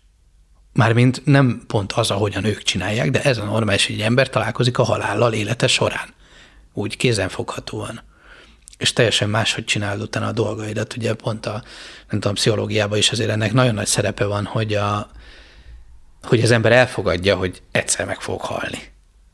Mármint 0.72 1.22
nem 1.24 1.62
pont 1.66 1.92
az, 1.92 2.10
ahogyan 2.10 2.44
ők 2.44 2.62
csinálják, 2.62 3.10
de 3.10 3.22
ez 3.22 3.38
a 3.38 3.44
normális, 3.44 3.86
hogy 3.86 3.94
egy 3.94 4.00
ember 4.00 4.30
találkozik 4.30 4.78
a 4.78 4.82
halállal 4.82 5.32
élete 5.32 5.66
során. 5.66 6.08
Úgy 6.72 6.96
kézenfoghatóan 6.96 8.02
és 8.82 8.92
teljesen 8.92 9.30
máshogy 9.30 9.64
csinálod 9.64 10.02
utána 10.02 10.26
a 10.26 10.32
dolgaidat. 10.32 10.96
Ugye 10.96 11.14
pont 11.14 11.46
a, 11.46 11.62
nem 12.10 12.20
tudom, 12.20 12.34
pszichológiában 12.34 12.98
is 12.98 13.10
azért 13.10 13.30
ennek 13.30 13.52
nagyon 13.52 13.74
nagy 13.74 13.86
szerepe 13.86 14.24
van, 14.24 14.44
hogy, 14.44 14.74
a, 14.74 15.10
hogy 16.22 16.40
az 16.40 16.50
ember 16.50 16.72
elfogadja, 16.72 17.36
hogy 17.36 17.62
egyszer 17.70 18.06
meg 18.06 18.20
fog 18.20 18.40
halni. 18.40 18.78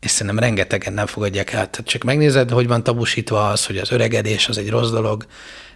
És 0.01 0.11
szerintem 0.11 0.39
rengetegen 0.39 0.93
nem 0.93 1.07
fogadják 1.07 1.53
el. 1.53 1.71
Tehát 1.71 1.91
csak 1.91 2.03
megnézed, 2.03 2.51
hogy 2.51 2.67
van 2.67 2.83
tabusítva 2.83 3.49
az, 3.49 3.67
hogy 3.67 3.79
az 3.79 3.93
öregedés 3.93 4.49
az 4.49 4.59
egy 4.59 4.71
rossz 4.71 4.91
dolog. 4.91 5.27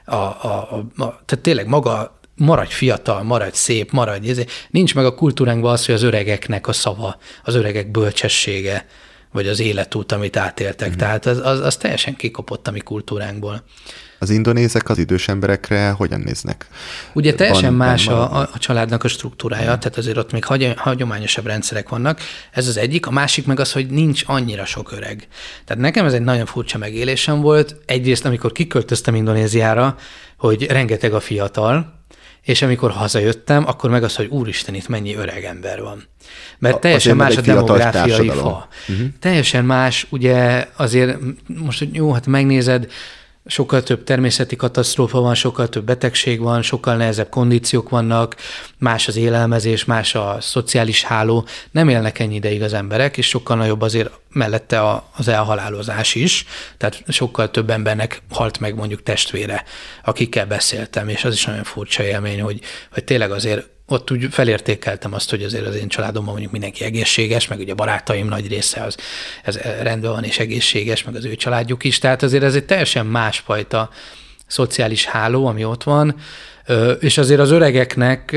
A, 0.05 0.15
a, 0.15 0.69
a, 0.71 1.03
a, 1.03 1.23
tehát 1.25 1.39
tényleg 1.43 1.67
maga 1.67 2.21
maradj 2.37 2.73
fiatal, 2.73 3.23
maradj 3.23 3.57
szép, 3.57 3.91
maradj, 3.91 4.31
ez, 4.31 4.41
nincs 4.71 4.95
meg 4.95 5.05
a 5.05 5.15
kultúránkban 5.15 5.73
az, 5.73 5.87
hogy 5.87 5.95
az 5.95 6.03
öregeknek 6.03 6.69
a 6.69 6.73
szava, 6.73 7.19
az 7.45 7.55
öregek 7.55 7.91
bölcsessége, 7.91 8.87
vagy 9.33 9.47
az 9.47 9.61
életút, 9.61 10.13
amit 10.13 10.37
átéltek. 10.37 10.95
Mm. 10.95 10.97
Tehát 10.97 11.27
az, 11.27 11.41
az, 11.45 11.61
az 11.61 11.77
teljesen 11.77 12.17
kikopott 12.17 12.69
a 12.69 12.71
mi 12.71 12.81
kultúránkból. 12.81 13.63
Az 14.19 14.31
indonézek 14.31 14.89
az 14.89 14.99
idős 14.99 15.29
emberekre 15.29 15.91
hogyan 15.91 16.21
néznek? 16.21 16.67
Ugye 17.13 17.35
teljesen 17.35 17.77
van, 17.77 17.89
más 17.89 18.05
van, 18.05 18.17
a, 18.17 18.39
a 18.39 18.59
családnak 18.59 19.05
a 19.05 19.09
struktúrája, 19.09 19.75
mm. 19.75 19.79
tehát 19.79 19.97
azért 19.97 20.17
ott 20.17 20.33
még 20.33 20.45
hagyományosabb 20.77 21.47
rendszerek 21.47 21.89
vannak. 21.89 22.21
Ez 22.51 22.69
az 22.69 22.77
egyik. 22.77 23.07
A 23.07 23.11
másik 23.11 23.47
meg 23.47 23.61
az, 23.61 23.73
hogy 23.73 23.87
nincs 23.87 24.23
annyira 24.27 24.65
sok 24.65 24.93
öreg. 24.93 25.29
Tehát 25.65 25.83
nekem 25.83 26.07
ez 26.07 26.13
egy 26.13 26.23
nagyon 26.23 26.47
furcsa 26.47 26.79
megélésem 26.79 27.41
volt. 27.41 27.77
Egyrészt, 27.87 28.25
amikor 28.25 28.53
kiköltöztem 28.53 29.15
Indonéziára, 29.15 29.97
hogy 30.37 30.67
rengeteg 30.67 31.15
a 31.15 31.21
fiatal, 31.21 32.02
és 32.43 32.63
amikor 32.63 32.91
hazajöttem, 32.91 33.67
akkor 33.67 33.91
meg 33.91 34.03
az, 34.03 34.17
hogy 34.17 34.27
úristen, 34.27 34.75
itt 34.75 34.89
mennyi 34.89 35.15
öreg 35.15 35.45
ember 35.45 35.83
van. 35.83 36.03
Mert 36.59 36.81
teljesen 36.81 37.17
más 37.17 37.37
a 37.37 37.41
demográfiai 37.41 38.29
fa. 38.29 38.69
Uh-huh. 38.89 39.07
Teljesen 39.21 39.65
más, 39.65 40.07
ugye 40.11 40.67
azért 40.77 41.19
most, 41.47 41.79
hogy 41.79 41.95
jó, 41.95 42.13
hát 42.13 42.27
megnézed, 42.27 42.91
sokkal 43.47 43.83
több 43.83 44.05
természeti 44.05 44.57
katasztrófa 44.57 45.21
van, 45.21 45.35
sokkal 45.35 45.69
több 45.69 45.85
betegség 45.85 46.41
van, 46.41 46.63
sokkal 46.63 46.97
nehezebb 46.97 47.29
kondíciók 47.29 47.89
vannak, 47.89 48.37
más 48.79 49.09
az 49.09 49.17
élelmezés, 49.17 49.85
más 49.85 50.15
a 50.15 50.37
szociális 50.41 51.05
háló, 51.05 51.47
nem 51.71 51.89
élnek 51.89 52.19
ennyi 52.19 52.35
ideig 52.35 52.63
az 52.63 52.73
emberek, 52.73 53.17
és 53.17 53.29
sokkal 53.29 53.57
nagyobb 53.57 53.81
azért 53.81 54.11
mellette 54.29 55.03
az 55.17 55.29
elhalálozás 55.29 56.15
is, 56.15 56.47
tehát 56.77 57.03
sokkal 57.09 57.51
több 57.51 57.71
embernek 57.71 58.23
halt 58.31 58.61
meg 58.61 58.75
mondjuk 58.75 59.03
testvére, 59.03 59.65
akikkel 60.05 60.47
beszéltem, 60.47 61.09
és 61.09 61.25
az 61.25 61.35
is 61.35 61.45
nagyon 61.45 61.65
furcsa 61.65 62.03
élmény, 62.03 62.41
hogy, 62.41 62.61
hogy 62.93 63.05
tényleg 63.05 63.31
azért 63.31 63.71
ott 63.93 64.11
úgy 64.11 64.27
felértékeltem 64.31 65.15
azt, 65.15 65.31
hogy 65.31 65.43
azért 65.43 65.67
az 65.67 65.75
én 65.75 65.89
családomban 65.89 66.31
mondjuk 66.31 66.53
mindenki 66.53 66.85
egészséges, 66.85 67.49
meg 67.49 67.59
ugye 67.59 67.73
a 67.73 67.75
barátaim 67.75 68.29
nagy 68.29 68.49
része 68.49 68.83
az 68.83 68.97
ez 69.43 69.57
rendben 69.57 70.11
van 70.11 70.25
és 70.25 70.39
egészséges, 70.39 71.05
meg 71.05 71.15
az 71.15 71.25
ő 71.25 71.37
családjuk 71.37 71.85
is, 71.85 71.99
tehát 71.99 72.23
azért 72.23 72.43
ez 72.43 72.55
egy 72.55 72.65
teljesen 72.65 73.07
másfajta 73.07 73.91
szociális 74.47 75.05
háló, 75.05 75.47
ami 75.47 75.65
ott 75.65 75.83
van, 75.83 76.17
és 77.01 77.19
azért 77.19 77.41
az 77.41 77.51
öregeknek 77.51 78.37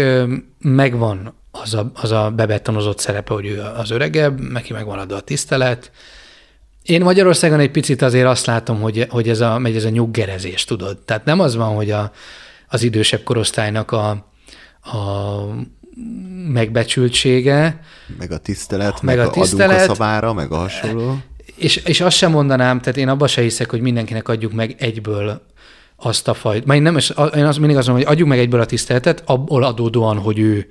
megvan 0.60 1.34
az 1.52 1.74
a, 1.74 1.91
az 1.94 2.12
a 2.12 2.32
bebetonozott 2.36 3.00
szerepe, 3.00 3.34
hogy 3.34 3.46
ő 3.46 3.62
az 3.62 3.91
öregebb, 3.91 4.52
neki 4.52 4.74
megvan 4.74 5.00
adva 5.00 5.15
a 5.15 5.22
tisztelet. 5.22 5.91
Én 6.84 7.02
Magyarországon 7.02 7.60
egy 7.60 7.72
picit 7.72 8.02
azért 8.02 8.28
azt 8.28 8.46
látom, 8.46 8.82
hogy, 8.82 9.06
hogy 9.10 9.30
ez 9.30 9.41
a, 9.41 9.58
megy 9.58 9.76
ez 9.76 9.84
a 9.84 9.89
nyuggerezés, 9.89 10.63
tudod. 10.63 10.98
Tehát 10.98 11.26
nem 11.26 11.39
az 11.39 11.56
van, 11.56 11.76
hogy 11.76 11.91
a, 11.91 12.12
az 12.68 12.84
idősebb 12.84 13.24
korosztálynak 13.24 13.91
a, 13.91 14.34
a 14.86 15.43
megbecsültsége. 16.48 17.82
Meg 18.17 18.32
a 18.32 18.38
tisztelet, 18.38 19.02
meg, 19.02 19.17
meg 19.17 19.28
a, 19.28 19.30
tisztelet, 19.30 19.76
adunk 19.76 19.89
a 19.89 19.93
szavára, 19.93 20.34
meg 20.34 20.52
a 20.52 20.56
hasonló. 20.56 21.17
És, 21.56 21.76
és 21.76 22.02
azt 22.02 22.17
sem 22.17 22.32
mondanám, 22.32 22.80
tehát 22.80 22.98
én 22.98 23.08
abba 23.08 23.28
se 23.28 23.41
hiszek, 23.41 23.69
hogy 23.69 23.82
mindenkinek 23.82 24.28
adjuk 24.28 24.54
meg 24.54 24.76
egyből 24.80 25.41
azt 25.95 26.28
a 26.28 26.34
fajt. 26.34 26.65
Már 26.65 26.78
én, 26.78 26.84
nem, 26.84 26.98
én 27.36 27.45
azt 27.45 27.60
mindig 27.60 27.78
azt 27.78 27.88
mondom, 27.88 28.06
hogy 28.06 28.13
adjuk 28.13 28.28
meg 28.28 28.39
egyből 28.39 28.60
a 28.60 28.65
tiszteletet, 28.65 29.24
abból 29.26 29.63
adódóan, 29.63 30.17
hogy 30.17 30.39
ő 30.39 30.67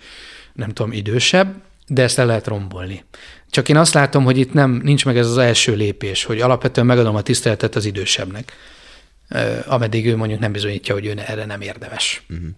nem 0.53 0.69
tudom, 0.69 0.93
idősebb, 0.93 1.55
de 1.87 2.03
ezt 2.03 2.19
el 2.19 2.27
lehet 2.27 2.47
rombolni. 2.47 3.05
Csak 3.51 3.69
én 3.69 3.77
azt 3.77 3.95
látom, 3.95 4.25
hogy 4.25 4.39
itt 4.39 4.53
nem, 4.53 4.81
nincs 4.83 5.05
meg 5.05 5.19
ez 5.19 5.27
az 5.27 5.39
első 5.39 5.75
lépés, 5.75 6.25
hogy 6.25 6.41
alapvetően 6.41 6.87
megadom 6.87 7.17
a 7.17 7.23
tiszteletet 7.23 7.77
az 7.77 7.85
idősebbnek, 7.85 8.53
ameddig 9.67 10.07
ő 10.07 10.17
mondjuk 10.17 10.41
nem 10.41 10.53
bizonyítja, 10.53 10.95
hogy 10.95 11.07
ő 11.07 11.15
erre 11.27 11.45
nem 11.45 11.61
érdemes. 11.61 12.23
Uh-huh. 12.31 12.49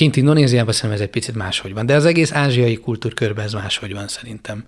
Kint 0.00 0.16
Indonéziában 0.16 0.72
szerintem 0.72 1.00
ez 1.00 1.06
egy 1.06 1.12
picit 1.12 1.34
máshogy 1.34 1.72
van, 1.72 1.86
de 1.86 1.94
az 1.94 2.04
egész 2.04 2.32
ázsiai 2.32 2.76
kultúrkörben 2.76 3.44
ez 3.44 3.52
máshogy 3.52 3.92
van 3.92 4.08
szerintem. 4.08 4.64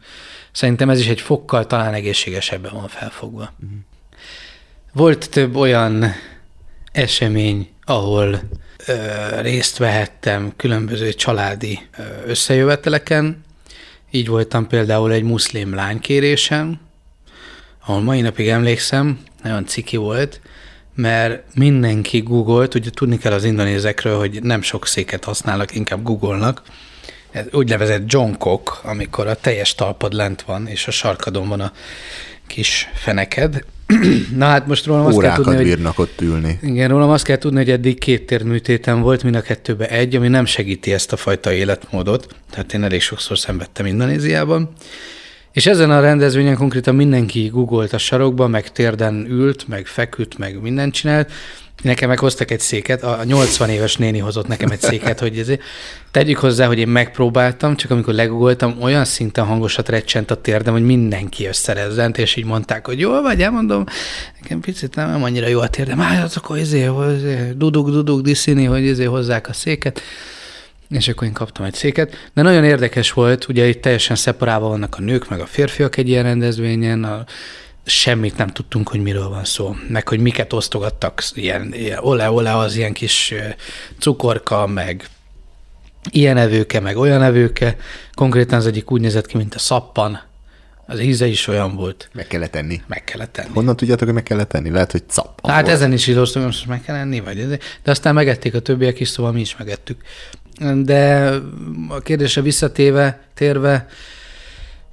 Szerintem 0.50 0.90
ez 0.90 1.00
is 1.00 1.06
egy 1.06 1.20
fokkal 1.20 1.66
talán 1.66 1.94
egészségesebben 1.94 2.72
van 2.72 2.88
felfogva. 2.88 3.52
Uh-huh. 3.62 3.78
Volt 4.92 5.30
több 5.30 5.56
olyan 5.56 6.12
esemény, 6.92 7.68
ahol 7.84 8.40
ö, 8.86 8.94
részt 9.40 9.76
vehettem 9.76 10.52
különböző 10.56 11.12
családi 11.12 11.78
ö, 11.98 12.02
összejöveteleken. 12.26 13.44
Így 14.10 14.28
voltam 14.28 14.66
például 14.66 15.12
egy 15.12 15.22
muszlim 15.22 15.74
lánykérésen, 15.74 16.80
ahol 17.86 18.00
mai 18.00 18.20
napig 18.20 18.48
emlékszem, 18.48 19.20
nagyon 19.42 19.66
ciki 19.66 19.96
volt, 19.96 20.40
mert 20.94 21.54
mindenki 21.54 22.20
googolt, 22.20 22.74
ugye 22.74 22.90
tudni 22.90 23.18
kell 23.18 23.32
az 23.32 23.44
indonézekről, 23.44 24.18
hogy 24.18 24.42
nem 24.42 24.62
sok 24.62 24.86
széket 24.86 25.24
használnak, 25.24 25.74
inkább 25.74 26.02
googolnak. 26.02 26.62
Ez 27.30 27.44
úgynevezett 27.52 28.12
jonkok, 28.12 28.80
amikor 28.84 29.26
a 29.26 29.34
teljes 29.34 29.74
talpad 29.74 30.12
lent 30.12 30.42
van, 30.42 30.66
és 30.66 30.86
a 30.86 30.90
sarkadon 30.90 31.48
van 31.48 31.60
a 31.60 31.72
kis 32.46 32.88
feneked, 32.94 33.64
Na 34.36 34.46
hát 34.46 34.66
most 34.66 34.86
rólam 34.86 35.06
azt 35.06 35.18
kell 35.18 35.24
Órákat 35.24 35.44
tudni, 35.44 35.54
hogy 35.56 35.64
bírnak 35.64 35.98
ott 35.98 36.20
ülni. 36.20 36.58
igen, 36.62 36.88
rólam 36.88 37.10
azt 37.10 37.24
kell 37.24 37.38
tudni, 37.38 37.58
hogy 37.58 37.70
eddig 37.70 37.98
két 37.98 38.26
térműtétem 38.26 39.00
volt, 39.00 39.22
mind 39.22 39.34
a 39.34 39.40
kettőbe 39.40 39.88
egy, 39.88 40.16
ami 40.16 40.28
nem 40.28 40.44
segíti 40.44 40.92
ezt 40.92 41.12
a 41.12 41.16
fajta 41.16 41.52
életmódot. 41.52 42.34
Tehát 42.50 42.74
én 42.74 42.82
elég 42.82 43.00
sokszor 43.00 43.38
szenvedtem 43.38 43.86
Indonéziában. 43.86 44.72
És 45.52 45.66
ezen 45.66 45.90
a 45.90 46.00
rendezvényen 46.00 46.56
konkrétan 46.56 46.94
mindenki 46.94 47.48
googolt 47.48 47.92
a 47.92 47.98
sarokba, 47.98 48.46
meg 48.46 48.72
térden 48.72 49.26
ült, 49.28 49.68
meg 49.68 49.86
feküdt, 49.86 50.38
meg 50.38 50.60
mindent 50.60 50.94
csinált. 50.94 51.30
Nekem 51.82 52.08
meg 52.08 52.18
hoztak 52.18 52.50
egy 52.50 52.60
széket, 52.60 53.02
a 53.02 53.24
80 53.24 53.68
éves 53.68 53.96
néni 53.96 54.18
hozott 54.18 54.46
nekem 54.46 54.70
egy 54.70 54.80
széket, 54.80 55.20
hogy 55.20 55.38
ezért 55.38 55.60
tegyük 56.10 56.38
hozzá, 56.38 56.66
hogy 56.66 56.78
én 56.78 56.88
megpróbáltam, 56.88 57.76
csak 57.76 57.90
amikor 57.90 58.14
legugoltam, 58.14 58.76
olyan 58.80 59.04
szinten 59.04 59.44
hangosat 59.44 59.88
recsent 59.88 60.30
a 60.30 60.40
térdem, 60.40 60.72
hogy 60.72 60.84
mindenki 60.84 61.46
összerezzent, 61.46 62.18
és 62.18 62.36
így 62.36 62.44
mondták, 62.44 62.86
hogy 62.86 62.98
jól 62.98 63.22
vagy, 63.22 63.42
elmondom, 63.42 63.84
nekem 64.40 64.60
picit 64.60 64.94
nem, 64.94 65.10
nem 65.10 65.22
annyira 65.22 65.46
jó 65.48 65.60
a 65.60 65.68
térdem, 65.68 65.98
hát 65.98 66.36
akkor 66.36 66.58
izé, 66.58 66.90
izé, 67.16 67.52
duduk, 67.56 67.90
duduk, 67.90 68.20
diszini, 68.20 68.64
hogy 68.64 68.82
izé 68.82 69.04
hozzák 69.04 69.48
a 69.48 69.52
széket. 69.52 70.00
És 70.92 71.08
akkor 71.08 71.26
én 71.26 71.32
kaptam 71.32 71.64
egy 71.64 71.74
széket. 71.74 72.30
De 72.34 72.42
nagyon 72.42 72.64
érdekes 72.64 73.12
volt, 73.12 73.48
ugye 73.48 73.66
itt 73.66 73.82
teljesen 73.82 74.16
szeparálva 74.16 74.68
vannak 74.68 74.96
a 74.98 75.02
nők, 75.02 75.28
meg 75.28 75.40
a 75.40 75.46
férfiak 75.46 75.96
egy 75.96 76.08
ilyen 76.08 76.22
rendezvényen, 76.22 77.04
a, 77.04 77.24
semmit 77.84 78.36
nem 78.36 78.48
tudtunk, 78.48 78.88
hogy 78.88 79.02
miről 79.02 79.28
van 79.28 79.44
szó, 79.44 79.76
meg 79.88 80.08
hogy 80.08 80.20
miket 80.20 80.52
osztogattak, 80.52 81.22
ilyen, 81.34 81.74
ilyen 81.74 81.98
ole-ole 81.98 82.56
az 82.56 82.76
ilyen 82.76 82.92
kis 82.92 83.34
cukorka, 83.98 84.66
meg 84.66 85.08
ilyen 86.10 86.36
evőke, 86.36 86.80
meg 86.80 86.96
olyan 86.96 87.22
evőke. 87.22 87.76
Konkrétan 88.14 88.58
az 88.58 88.66
egyik 88.66 88.90
úgy 88.90 89.00
nézett 89.00 89.26
ki, 89.26 89.36
mint 89.36 89.54
a 89.54 89.58
szappan. 89.58 90.20
Az 90.86 91.00
íze 91.00 91.26
is 91.26 91.46
olyan 91.46 91.76
volt. 91.76 92.08
Meg 92.12 92.26
kellett 92.26 92.50
tenni. 92.50 92.80
Meg 92.86 93.04
kellett 93.04 93.32
tenni. 93.32 93.48
Honnan 93.54 93.76
tudjátok, 93.76 94.04
hogy 94.04 94.14
meg 94.14 94.22
kellett 94.22 94.48
tenni? 94.48 94.70
Lehet, 94.70 94.92
hogy 94.92 95.02
cap. 95.08 95.46
Hát 95.46 95.68
ezen 95.68 95.92
is 95.92 96.06
illóztam, 96.06 96.42
most 96.42 96.66
meg 96.66 96.82
kell 96.82 96.96
enni, 96.96 97.20
vagy 97.20 97.38
ez. 97.38 97.48
De 97.82 97.90
aztán 97.90 98.14
megették 98.14 98.54
a 98.54 98.60
többiek 98.60 99.00
is, 99.00 99.08
szóval 99.08 99.32
mi 99.32 99.40
is 99.40 99.56
megettük. 99.56 100.02
De 100.82 101.32
a 101.88 102.00
kérdésre 102.00 102.42
visszatéve, 102.42 103.20
térve, 103.34 103.86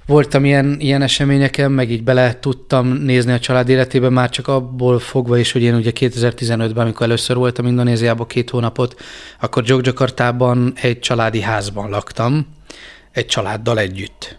voltam 0.06 0.44
ilyen, 0.44 0.76
ilyen 0.78 1.02
eseményeken, 1.02 1.72
meg 1.72 1.90
így 1.90 2.02
bele 2.02 2.38
tudtam 2.38 2.86
nézni 2.86 3.32
a 3.32 3.38
család 3.38 3.68
életébe, 3.68 4.08
már 4.08 4.30
csak 4.30 4.48
abból 4.48 4.98
fogva 4.98 5.38
is, 5.38 5.52
hogy 5.52 5.62
én 5.62 5.74
ugye 5.74 5.90
2015-ben, 5.94 6.84
amikor 6.84 7.06
először 7.06 7.36
voltam 7.36 7.66
Indonéziában 7.66 8.26
két 8.26 8.50
hónapot, 8.50 9.00
akkor 9.40 9.62
Jogjakartában 9.66 10.72
egy 10.80 10.98
családi 10.98 11.40
házban 11.40 11.90
laktam, 11.90 12.46
egy 13.12 13.26
családdal 13.26 13.78
együtt. 13.78 14.38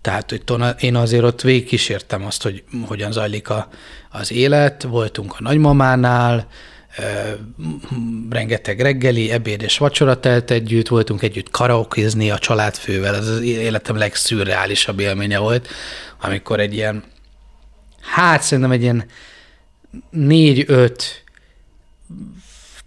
Tehát 0.00 0.30
hogy 0.30 0.42
én 0.80 0.96
azért 0.96 1.24
ott 1.24 1.40
végigkísértem 1.40 2.24
azt, 2.24 2.42
hogy 2.42 2.62
hogyan 2.86 3.12
zajlik 3.12 3.50
a, 3.50 3.68
az 4.10 4.32
élet. 4.32 4.82
Voltunk 4.82 5.32
a 5.38 5.42
nagymamánál, 5.42 6.46
rengeteg 8.30 8.80
reggeli, 8.80 9.30
ebéd 9.30 9.62
és 9.62 9.78
vacsora 9.78 10.20
telt 10.20 10.50
együtt, 10.50 10.88
voltunk 10.88 11.22
együtt 11.22 11.50
karaokézni 11.50 12.30
a 12.30 12.38
családfővel, 12.38 13.14
ez 13.14 13.28
az 13.28 13.40
életem 13.40 13.96
legszürreálisabb 13.96 15.00
élménye 15.00 15.38
volt, 15.38 15.68
amikor 16.20 16.60
egy 16.60 16.74
ilyen, 16.74 17.04
hát 18.00 18.42
szerintem 18.42 18.72
egy 18.72 18.82
ilyen 18.82 19.04
négy-öt 20.10 21.24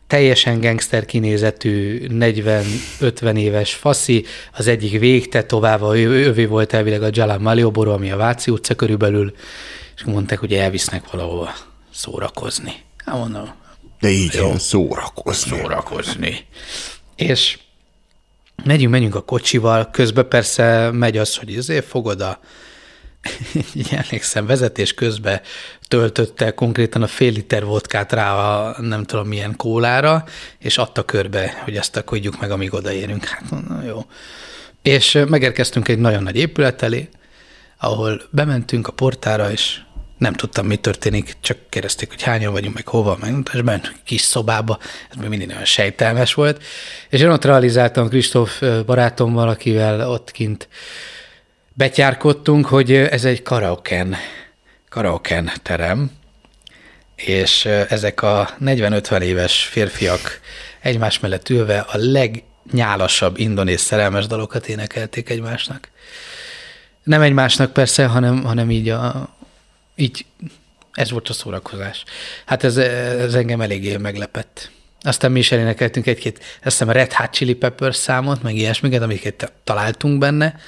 teljesen 0.07 0.59
gangster 0.59 1.05
kinézetű 1.05 2.05
40-50 2.09 3.37
éves 3.37 3.73
faszi, 3.73 4.25
az 4.51 4.67
egyik 4.67 4.99
végtetoválva, 4.99 5.97
ő, 5.97 6.09
ővé 6.09 6.45
volt 6.45 6.73
elvileg 6.73 7.03
a 7.03 7.09
Jalan 7.11 7.41
Malioboro, 7.41 7.91
ami 7.91 8.11
a 8.11 8.17
Váci 8.17 8.51
utca 8.51 8.75
körülbelül, 8.75 9.33
és 9.95 10.03
mondták, 10.03 10.39
hogy 10.39 10.53
elvisznek 10.53 11.11
valahova 11.11 11.53
szórakozni. 11.91 12.73
Hát 13.05 13.17
mondom, 13.17 13.53
De 14.03 14.09
így 14.09 14.33
Jó. 14.33 14.57
szórakozni. 14.57 15.57
szórakozni. 15.57 16.45
És 17.15 17.57
megyünk, 18.63 18.91
megyünk 18.91 19.15
a 19.15 19.21
kocsival, 19.21 19.89
közben 19.91 20.27
persze 20.27 20.91
megy 20.91 21.17
az, 21.17 21.35
hogy 21.35 21.55
azért 21.55 21.85
fogod 21.85 22.21
a 22.21 22.39
így 23.75 23.87
emlékszem, 23.91 24.45
vezetés 24.45 24.93
közben 24.93 25.41
töltötte 25.87 26.53
konkrétan 26.53 27.01
a 27.01 27.07
fél 27.07 27.31
liter 27.31 27.65
vodkát 27.65 28.11
rá 28.11 28.33
a 28.33 28.81
nem 28.81 29.03
tudom 29.03 29.27
milyen 29.27 29.55
kólára, 29.55 30.23
és 30.59 30.77
adta 30.77 31.03
körbe, 31.03 31.61
hogy 31.63 31.75
ezt 31.75 31.95
akadjuk 31.95 32.39
meg, 32.39 32.51
amíg 32.51 32.73
odaérünk. 32.73 33.25
Hát 33.25 33.49
mondom, 33.49 33.83
jó. 33.83 34.05
És 34.81 35.23
megérkeztünk 35.27 35.87
egy 35.87 35.99
nagyon 35.99 36.23
nagy 36.23 36.35
épület 36.35 36.81
elé, 36.81 37.09
ahol 37.77 38.21
bementünk 38.29 38.87
a 38.87 38.91
portára, 38.91 39.51
és 39.51 39.81
nem 40.23 40.33
tudtam, 40.33 40.65
mi 40.65 40.75
történik, 40.75 41.35
csak 41.39 41.57
kérdezték, 41.69 42.09
hogy 42.09 42.21
hányan 42.21 42.51
vagyunk, 42.51 42.75
meg 42.75 42.87
hova, 42.87 43.17
meg 43.21 43.33
és 43.53 43.61
bent 43.61 43.93
kis 44.03 44.21
szobába, 44.21 44.79
ez 45.09 45.15
még 45.15 45.29
mindig 45.29 45.47
nagyon 45.47 45.65
sejtelmes 45.65 46.33
volt, 46.33 46.63
és 47.09 47.19
én 47.19 47.29
ott 47.29 47.45
realizáltam 47.45 48.09
Kristóf 48.09 48.61
barátommal, 48.85 49.49
akivel 49.49 50.09
ott 50.09 50.31
kint 50.31 50.67
betyárkodtunk, 51.73 52.65
hogy 52.65 52.93
ez 52.93 53.25
egy 53.25 53.41
karaoken, 53.41 54.15
karaoken 54.89 55.51
terem, 55.63 56.11
és 57.15 57.65
ezek 57.65 58.21
a 58.21 58.49
40-50 58.65 59.21
éves 59.21 59.63
férfiak 59.63 60.39
egymás 60.81 61.19
mellett 61.19 61.49
ülve 61.49 61.79
a 61.79 61.97
legnyálasabb 61.97 63.39
indonéz 63.39 63.81
szerelmes 63.81 64.27
dalokat 64.27 64.67
énekelték 64.67 65.29
egymásnak. 65.29 65.89
Nem 67.03 67.21
egymásnak 67.21 67.73
persze, 67.73 68.05
hanem, 68.05 68.43
hanem 68.43 68.71
így, 68.71 68.89
a, 68.89 69.32
így 69.95 70.25
ez 70.91 71.11
volt 71.11 71.29
a 71.29 71.33
szórakozás. 71.33 72.03
Hát 72.45 72.63
ez, 72.63 72.77
ez 72.77 73.33
engem 73.33 73.61
eléggé 73.61 73.97
meglepett. 73.97 74.71
Aztán 75.01 75.31
mi 75.31 75.39
is 75.39 75.51
elénekeltünk 75.51 76.05
egy-két, 76.07 76.37
azt 76.37 76.61
hiszem 76.61 76.89
Red 76.89 77.13
Hot 77.13 77.31
Chili 77.31 77.53
Peppers 77.53 77.95
számot, 77.95 78.41
meg 78.41 78.55
ilyesmiket, 78.55 79.01
amiket 79.01 79.51
találtunk 79.63 80.19
benne, 80.19 80.59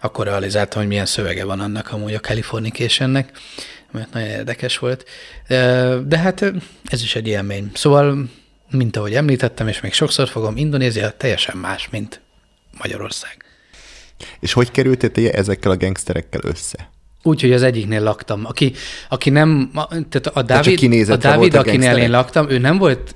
akkor 0.00 0.26
realizáltam, 0.26 0.80
hogy 0.80 0.88
milyen 0.88 1.06
szövege 1.06 1.44
van 1.44 1.60
annak 1.60 1.92
amúgy 1.92 2.14
a 2.14 2.20
Californicationnek, 2.20 3.38
mert 3.90 4.12
nagyon 4.12 4.28
érdekes 4.28 4.78
volt. 4.78 5.04
De 6.06 6.18
hát 6.18 6.42
ez 6.84 7.02
is 7.02 7.16
egy 7.16 7.28
élmény. 7.28 7.70
Szóval, 7.74 8.30
mint 8.70 8.96
ahogy 8.96 9.14
említettem, 9.14 9.68
és 9.68 9.80
még 9.80 9.92
sokszor 9.92 10.28
fogom, 10.28 10.56
Indonézia 10.56 11.10
teljesen 11.10 11.56
más, 11.56 11.88
mint 11.90 12.20
Magyarország. 12.78 13.44
És 14.40 14.52
hogy 14.52 14.70
kerültél 14.70 15.30
ezekkel 15.30 15.70
a 15.70 15.76
gangsterekkel 15.76 16.40
össze? 16.44 16.90
Úgy, 17.26 17.40
hogy 17.40 17.52
az 17.52 17.62
egyiknél 17.62 18.02
laktam. 18.02 18.44
Aki, 18.44 18.72
aki 19.08 19.30
nem, 19.30 19.70
tehát 19.88 20.26
a 20.32 20.42
Dávid, 20.42 21.10
a 21.10 21.16
Dávid 21.16 21.54
akinél 21.54 21.96
én 21.96 22.10
laktam, 22.10 22.50
ő 22.50 22.58
nem 22.58 22.78
volt, 22.78 23.14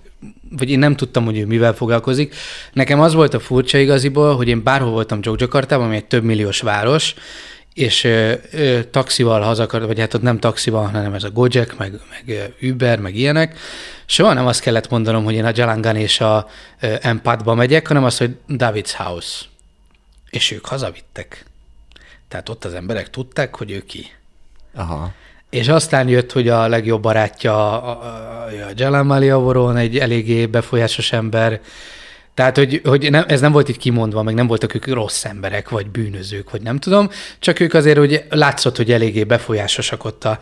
vagy 0.57 0.71
én 0.71 0.79
nem 0.79 0.97
tudtam, 0.97 1.25
hogy 1.25 1.39
ő 1.39 1.47
mivel 1.47 1.75
foglalkozik. 1.75 2.35
Nekem 2.73 3.01
az 3.01 3.15
volt 3.15 3.35
a 3.35 3.41
furcsa 3.41 3.79
igaziból, 3.79 4.37
hogy 4.37 4.49
én 4.49 4.63
bárhol 4.63 4.91
voltam 4.91 5.19
Jogjakartában, 5.23 5.87
ami 5.87 5.97
egy 5.97 6.05
több 6.05 6.25
milliós 6.25 6.61
város, 6.61 7.15
és 7.75 8.05
ö, 8.05 8.33
ö, 8.53 8.79
taxival 8.91 9.41
haza 9.41 9.67
vagy 9.67 9.99
hát 9.99 10.15
ott 10.15 10.23
nem 10.23 10.39
taxival, 10.39 10.85
hanem 10.85 11.15
ez 11.15 11.25
a 11.25 11.31
Gojek, 11.31 11.77
meg, 11.79 12.01
meg 12.11 12.53
Uber, 12.63 12.99
meg 12.99 13.17
ilyenek. 13.17 13.59
Soha 14.07 14.33
nem 14.33 14.47
azt 14.47 14.61
kellett 14.61 14.91
mondanom, 14.91 15.25
hogy 15.25 15.35
én 15.35 15.45
a 15.45 15.53
Jalangan 15.55 15.97
és 15.97 16.21
a 16.21 16.47
ö, 16.81 16.95
Empadba 17.01 17.55
megyek, 17.55 17.87
hanem 17.87 18.05
azt, 18.05 18.19
hogy 18.19 18.37
David's 18.49 18.93
House. 18.97 19.45
És 20.31 20.51
ők 20.51 20.67
hazavittek. 20.67 21.50
Tehát 22.31 22.49
ott 22.49 22.65
az 22.65 22.75
emberek 22.75 23.11
tudták, 23.11 23.57
hogy 23.57 23.71
ő 23.71 23.85
ki. 23.85 24.07
Aha. 24.75 25.13
És 25.49 25.69
aztán 25.69 26.09
jött, 26.09 26.33
hogy 26.33 26.49
a 26.49 26.69
legjobb 26.69 27.03
barátja 27.03 27.83
a, 27.83 27.89
a, 27.89 28.45
a 28.45 28.71
Jalan 28.75 29.07
Maliavoron, 29.07 29.77
egy 29.77 29.99
eléggé 29.99 30.47
befolyásos 30.47 31.13
ember. 31.13 31.61
Tehát, 32.35 32.57
hogy, 32.57 32.81
hogy 32.85 33.11
nem, 33.11 33.25
ez 33.29 33.41
nem 33.41 33.53
volt 33.53 33.69
így 33.69 33.79
kimondva, 33.79 34.23
meg 34.23 34.35
nem 34.35 34.47
voltak 34.47 34.75
ők 34.75 34.87
rossz 34.87 35.25
emberek, 35.25 35.69
vagy 35.69 35.91
bűnözők, 35.91 36.51
vagy 36.51 36.63
nem 36.63 36.79
tudom, 36.79 37.11
csak 37.39 37.61
ők 37.61 37.75
azért 37.75 37.99
hogy 37.99 38.25
látszott, 38.31 38.77
hogy 38.77 38.93
eléggé 38.93 39.25
befolyásosak 39.25 40.05
ott 40.05 40.25
a, 40.25 40.39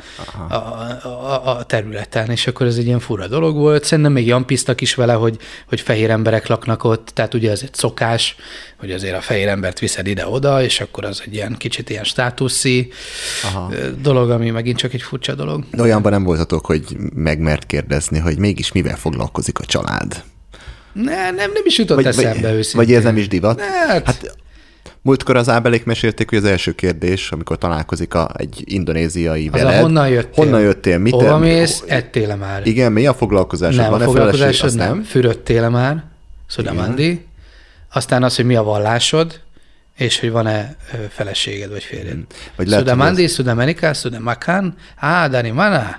a, 0.49 0.55
a, 0.55 1.57
a 1.57 1.65
területen, 1.65 2.31
és 2.31 2.47
akkor 2.47 2.67
ez 2.67 2.77
egy 2.77 2.87
ilyen 2.87 2.99
fura 2.99 3.27
dolog 3.27 3.57
volt. 3.57 3.85
Szerintem 3.85 4.13
még 4.13 4.27
jampiztak 4.27 4.81
is 4.81 4.95
vele, 4.95 5.13
hogy, 5.13 5.37
hogy 5.69 5.81
fehér 5.81 6.11
emberek 6.11 6.47
laknak 6.47 6.85
ott, 6.85 7.11
tehát 7.15 7.35
ugye 7.35 7.51
ez 7.51 7.61
egy 7.63 7.75
szokás, 7.75 8.37
hogy 8.77 8.93
azért 8.93 9.17
a 9.17 9.21
fehér 9.21 9.49
embert 9.49 9.79
viszed 9.79 10.07
ide-oda, 10.07 10.63
és 10.63 10.81
akkor 10.81 11.05
az 11.05 11.23
egy 11.25 11.35
ilyen 11.35 11.57
kicsit 11.57 11.91
ilyen 11.91 12.05
státuszi 12.05 12.93
Aha. 13.45 13.73
dolog, 14.01 14.31
ami 14.31 14.51
megint 14.51 14.79
csak 14.79 14.93
egy 14.95 15.03
furcsa 15.03 15.35
dolog. 15.35 15.65
De 15.71 15.83
olyanban 15.83 16.13
nem 16.13 16.25
voltatok, 16.25 16.67
hogy 16.67 16.85
megmert 17.15 17.67
kérdezni, 17.67 18.19
hogy 18.19 18.39
mégis 18.39 18.73
mivel 18.73 18.97
foglalkozik 18.97 19.59
a 19.59 19.65
család? 19.65 20.23
Ne, 21.03 21.31
nem, 21.31 21.51
nem 21.53 21.63
is 21.65 21.79
jutott 21.79 21.97
Vagy, 21.97 22.07
eszembe 22.07 22.49
vagy, 22.49 22.57
őszintén. 22.57 22.87
vagy 22.87 22.95
ez 22.97 23.03
nem 23.03 23.17
is 23.17 23.29
divat? 23.29 23.61
Hát, 23.61 24.07
Hát 24.07 24.37
múltkor 25.03 25.37
az 25.37 25.49
ábelék 25.49 25.85
mesélték, 25.85 26.29
hogy 26.29 26.39
az 26.39 26.45
első 26.45 26.73
kérdés, 26.73 27.31
amikor 27.31 27.59
találkozik 27.59 28.15
a, 28.15 28.31
egy 28.37 28.63
indonéziai 28.65 29.49
az 29.53 29.61
a 29.61 29.65
veled. 29.65 29.81
honnan 29.81 30.09
jöttél? 30.09 30.45
Honnan 30.45 30.61
jöttél? 30.61 30.99
Mit 30.99 31.13
Hova 31.13 31.39
mész? 31.39 31.83
Ettél 31.87 32.37
már? 32.37 32.67
Igen, 32.67 32.93
mi 32.93 33.07
a 33.07 33.15
foglalkozásod? 33.15 33.77
nem, 33.81 33.87
a 33.87 33.91
Van-e 33.91 34.05
foglalkozásod? 34.05 34.67
Azt 34.67 34.77
nem. 34.77 35.03
Fürödtél 35.03 35.69
már? 35.69 36.05
Szudamandi. 36.47 37.27
Aztán 37.93 38.23
az, 38.23 38.37
hogy 38.37 38.45
mi 38.45 38.55
a 38.55 38.63
vallásod, 38.63 39.41
és 39.97 40.21
hogy 40.21 40.31
van-e 40.31 40.77
feleséged 41.11 41.71
vagy 41.71 41.83
férjed. 41.85 42.13
Hmm. 42.13 42.27
Vagy 42.57 42.69
lehet, 42.69 42.85
hogy 42.85 42.93
Szudamandi, 42.95 43.27
Szudamerika, 43.27 43.95
Szudamakan, 43.95 44.75
Á, 44.97 45.29
Dani 45.29 45.51
Mana. 45.51 45.97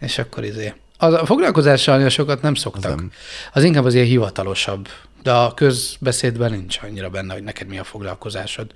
És 0.00 0.18
akkor 0.18 0.44
izé. 0.44 0.72
Az, 0.98 1.12
a 1.12 1.26
foglalkozással 1.26 1.94
annyira 1.94 2.08
sokat 2.08 2.42
nem 2.42 2.54
szoktak. 2.54 2.90
Az, 2.90 2.96
nem. 2.96 3.10
az 3.52 3.64
inkább 3.64 3.84
az 3.84 3.94
ilyen 3.94 4.06
hivatalosabb. 4.06 4.88
De 5.22 5.32
a 5.32 5.54
közbeszédben 5.54 6.50
nincs 6.50 6.78
annyira 6.82 7.08
benne, 7.08 7.32
hogy 7.32 7.42
neked 7.42 7.68
mi 7.68 7.78
a 7.78 7.84
foglalkozásod. 7.84 8.72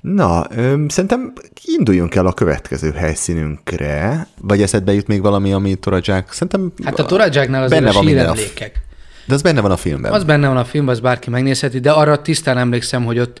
Na, 0.00 0.46
öm, 0.50 0.88
szerintem 0.88 1.32
induljunk 1.64 2.14
el 2.14 2.26
a 2.26 2.32
következő 2.32 2.90
helyszínünkre. 2.92 4.26
Vagy 4.40 4.62
eszedbe 4.62 4.92
jut 4.92 5.06
még 5.06 5.20
valami, 5.20 5.52
ami 5.52 5.74
Toradzsák? 5.74 6.32
Szerintem 6.32 6.72
Hát 6.84 6.98
a 6.98 7.04
Toradzsáknál 7.04 7.62
azért 7.62 7.82
benne 7.82 7.92
van 7.92 8.04
síremlékek. 8.04 8.84
De 9.26 9.34
az 9.34 9.42
benne 9.42 9.60
van 9.60 9.70
a 9.70 9.76
filmben. 9.76 10.12
Az 10.12 10.24
benne 10.24 10.48
van 10.48 10.56
a 10.56 10.64
filmben, 10.64 10.94
az 10.94 11.00
bárki 11.00 11.30
megnézheti, 11.30 11.78
de 11.78 11.90
arra 11.90 12.22
tisztán 12.22 12.58
emlékszem, 12.58 13.04
hogy 13.04 13.18
ott, 13.18 13.40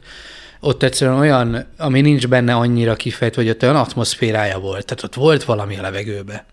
ott 0.60 0.82
egyszerűen 0.82 1.18
olyan, 1.18 1.66
ami 1.78 2.00
nincs 2.00 2.28
benne 2.28 2.54
annyira 2.54 2.94
kifejtve, 2.94 3.42
hogy 3.42 3.50
ott 3.50 3.62
olyan 3.62 3.76
atmoszférája 3.76 4.58
volt. 4.58 4.84
Tehát 4.84 5.02
ott 5.02 5.14
volt 5.14 5.44
valami 5.44 5.78
a 5.78 5.82
levegőbe. 5.82 6.46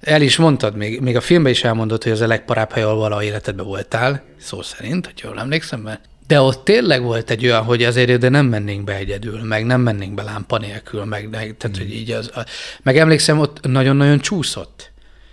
El 0.00 0.22
is 0.22 0.36
mondtad, 0.36 0.76
még, 0.76 1.00
még 1.00 1.16
a 1.16 1.20
filmben 1.20 1.52
is 1.52 1.64
elmondod, 1.64 2.02
hogy 2.02 2.12
az 2.12 2.20
a 2.20 2.26
legparább 2.26 2.72
hely, 2.72 2.82
ahol 2.82 2.96
valaha 2.96 3.22
életedben 3.22 3.66
voltál, 3.66 4.22
szó 4.40 4.62
szerint, 4.62 5.06
hogy 5.06 5.20
jól 5.22 5.38
emlékszem, 5.38 5.80
mert 5.80 6.00
de 6.26 6.40
ott 6.40 6.64
tényleg 6.64 7.02
volt 7.02 7.30
egy 7.30 7.44
olyan, 7.44 7.62
hogy 7.62 7.84
azért 7.84 8.08
ide 8.08 8.28
nem 8.28 8.46
mennénk 8.46 8.84
be 8.84 8.94
egyedül, 8.94 9.42
meg 9.42 9.66
nem 9.66 9.80
mennénk 9.80 10.14
be 10.14 10.22
lámpa 10.22 10.58
nélkül, 10.58 11.04
meg, 11.04 11.30
meg 11.30 11.54
tehát, 11.58 11.76
hogy 11.76 11.94
így 11.94 12.10
az, 12.10 12.30
a, 12.34 12.44
meg 12.82 12.98
emlékszem, 12.98 13.38
ott 13.38 13.66
nagyon-nagyon 13.66 14.18
csúszott. 14.18 14.90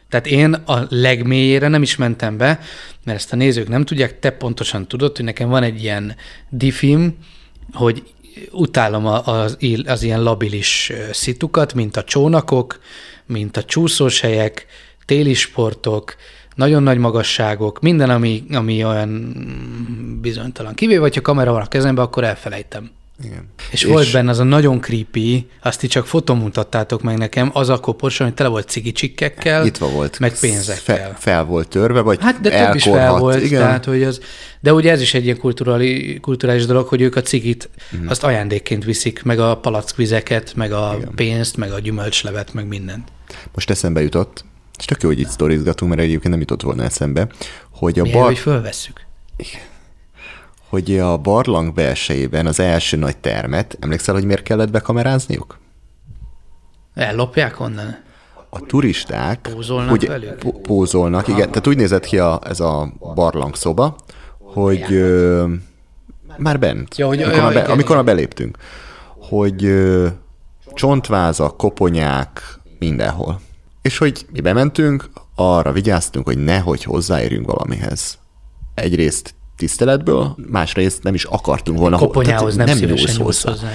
Tehát 0.10 0.28
én 0.28 0.54
a 0.54 0.86
legmélyére 0.90 1.68
nem 1.68 1.82
is 1.82 1.96
mentem 1.96 2.38
be, 2.38 2.60
mert 3.04 3.18
ezt 3.18 3.34
a 3.34 3.36
nézők 3.36 3.68
nem 3.68 3.86
tudják, 3.86 4.20
te 4.20 4.30
pontosan 4.30 4.88
tudod, 4.88 5.16
hogy 5.16 5.26
nekem 5.26 5.50
van 5.50 5.64
egy 5.64 5.84
ilyen 5.84 6.16
difim, 6.50 7.18
hogy 7.74 8.04
utálom 8.52 9.06
az, 9.06 9.58
az 9.86 10.04
ilyen 10.04 10.24
labilis 10.24 10.92
szitukat, 11.12 11.74
mint 11.74 11.98
a 11.98 12.04
csónakok, 12.04 12.80
mint 13.26 13.58
a 13.58 13.64
csúszós 13.64 14.20
helyek, 14.20 14.66
téli 15.06 15.34
sportok, 15.34 16.16
nagyon 16.56 16.84
nagy 16.84 16.98
magasságok, 16.98 17.82
minden, 17.82 18.10
ami, 18.10 18.44
ami 18.52 18.84
olyan 18.84 19.34
bizonytalan. 20.22 20.74
Kivéve, 20.74 21.02
hogyha 21.02 21.22
kamera 21.22 21.52
van 21.52 21.62
a 21.62 21.68
kezemben, 21.68 22.06
akkor 22.06 22.24
elfelejtem. 22.24 22.92
Igen. 23.24 23.50
És, 23.72 23.84
és 23.84 23.90
volt 23.90 24.12
benne 24.12 24.30
az 24.30 24.40
a 24.40 24.44
nagyon 24.44 24.82
creepy, 24.82 25.48
azt 25.62 25.84
így 25.84 25.90
csak 25.90 26.08
fotón 26.08 26.38
mutattátok 26.38 27.02
meg 27.02 27.18
nekem, 27.18 27.50
az 27.54 27.70
a 27.70 27.80
kopors, 27.80 28.20
ami 28.20 28.34
tele 28.34 28.50
volt 28.50 28.70
cigicsikkekkel, 28.70 29.64
Nyitva 29.64 29.90
volt. 29.90 30.20
meg 30.20 30.40
pénzekkel. 30.40 30.98
Fel, 30.98 31.16
fel 31.20 31.44
volt 31.44 31.68
törve, 31.68 32.02
vagy 32.02 32.18
Hát, 32.22 32.42
de 32.42 32.66
több 32.66 32.76
is 32.76 32.84
fel 32.84 33.18
volt, 33.18 33.44
Igen. 33.44 33.62
tehát, 33.62 33.86
hogy 33.86 34.04
az, 34.04 34.20
de 34.60 34.74
ugye 34.74 34.92
ez 34.92 35.02
is 35.02 35.14
egy 35.14 35.24
ilyen 35.24 35.38
kulturális, 35.38 36.20
kulturális 36.22 36.66
dolog, 36.66 36.88
hogy 36.88 37.02
ők 37.02 37.16
a 37.16 37.22
cigit, 37.22 37.70
mm. 37.96 38.08
azt 38.08 38.24
ajándékként 38.24 38.84
viszik, 38.84 39.24
meg 39.24 39.40
a 39.40 39.58
palackvizeket, 39.58 40.56
meg 40.56 40.72
a 40.72 40.94
Igen. 40.98 41.12
pénzt, 41.16 41.58
meg 41.58 41.72
a 41.72 41.80
gyümölcslevet, 41.80 42.54
meg 42.54 42.68
mindent. 42.68 43.08
Most 43.54 43.70
eszembe 43.70 44.02
jutott, 44.02 44.46
és 44.80 44.86
tök 44.86 45.02
jó, 45.02 45.10
hogy 45.10 45.20
itt 45.20 45.28
sztorizgatunk, 45.30 45.92
mert 45.92 46.04
egyébként 46.04 46.30
nem 46.30 46.40
jutott 46.40 46.62
volna 46.62 46.84
eszembe, 46.84 47.28
hogy 47.72 48.00
a, 48.00 48.02
Milyen, 48.02 48.18
bar, 48.18 48.28
hogy 48.28 48.38
fölvesszük. 48.38 49.06
hogy 50.70 51.00
a 51.00 51.18
barlang 51.18 51.74
belsejében 51.74 52.46
az 52.46 52.60
első 52.60 52.98
nagy 52.98 53.18
termet, 53.18 53.78
emlékszel, 53.80 54.14
hogy 54.14 54.26
miért 54.26 54.44
kellett 54.44 54.72
bekamerázniuk? 54.72 55.60
Ellopják 56.94 57.60
onnan? 57.60 58.04
A 58.50 58.60
turisták 58.60 59.40
Pózolnak 59.54 59.92
ugye, 59.92 60.08
velük? 60.08 60.36
pó- 60.40 60.60
pózolnak, 60.62 61.28
igen. 61.28 61.48
Tehát 61.48 61.68
úgy 61.68 61.78
nézett 61.78 62.06
ki 62.06 62.20
a, 62.20 62.40
ez 62.44 62.60
a 62.60 62.94
barlang 63.16 63.56
szoba, 63.56 63.96
hogy 64.40 64.94
ö, 64.94 65.46
már 66.38 66.60
bent, 66.60 66.98
Ja, 66.98 67.08
hogy- 67.08 67.18
amikor, 67.22 67.38
ja, 67.38 67.44
már 67.44 67.54
be, 67.54 67.60
igen, 67.60 67.72
amikor 67.72 67.92
igen. 67.92 68.06
beléptünk, 68.06 68.58
hogy 69.20 69.66
ö, 69.66 70.08
csontvázak, 70.74 71.58
koponyák 71.58 72.55
mindenhol. 72.80 73.40
És 73.82 73.98
hogy 73.98 74.26
mi 74.32 74.40
bementünk, 74.42 75.10
arra 75.36 75.72
vigyáztunk, 75.72 76.26
hogy 76.26 76.38
nehogy 76.38 76.84
hozzáérjünk 76.84 77.46
valamihez. 77.46 78.18
Egyrészt 78.74 79.36
tiszteletből, 79.58 80.36
másrészt 80.50 81.04
nem 81.04 81.14
is 81.14 81.24
akartunk 81.24 81.80
volna. 81.80 81.98
ho- 81.98 82.08
Koponyához 82.08 82.56
nem, 82.56 82.66
nem 82.66 82.76
szívesen 82.78 83.16
nyúlsz 83.16 83.44
hozzá. 83.44 83.50
hozzá. 83.52 83.68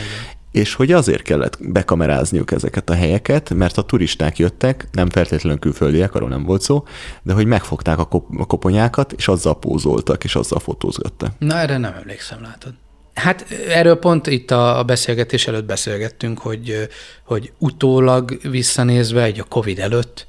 És 0.52 0.74
hogy 0.74 0.92
azért 0.92 1.22
kellett 1.22 1.58
bekamerázniuk 1.60 2.50
ezeket 2.52 2.90
a 2.90 2.94
helyeket, 2.94 3.54
mert 3.54 3.76
a 3.78 3.82
turisták 3.82 4.38
jöttek, 4.38 4.88
nem 4.92 5.08
feltétlenül 5.10 5.58
külföldiek, 5.58 6.14
arról 6.14 6.28
nem 6.28 6.44
volt 6.44 6.62
szó, 6.62 6.84
de 7.22 7.32
hogy 7.32 7.46
megfogták 7.46 7.98
a, 7.98 8.04
kop- 8.04 8.40
a 8.40 8.44
koponyákat, 8.44 9.12
és 9.12 9.28
azzal 9.28 9.58
pózoltak, 9.58 10.24
és 10.24 10.34
azzal 10.34 10.58
fotózgattak. 10.58 11.32
Na, 11.38 11.56
erre 11.58 11.78
nem 11.78 11.94
emlékszem, 12.00 12.42
látod. 12.42 12.72
Hát 13.14 13.50
erről 13.68 13.96
pont 13.96 14.26
itt 14.26 14.50
a 14.50 14.82
beszélgetés 14.86 15.46
előtt 15.46 15.64
beszélgettünk, 15.64 16.38
hogy, 16.38 16.88
hogy 17.24 17.52
utólag 17.58 18.38
visszanézve, 18.42 19.22
egy 19.22 19.40
a 19.40 19.44
Covid 19.44 19.78
előtt, 19.78 20.26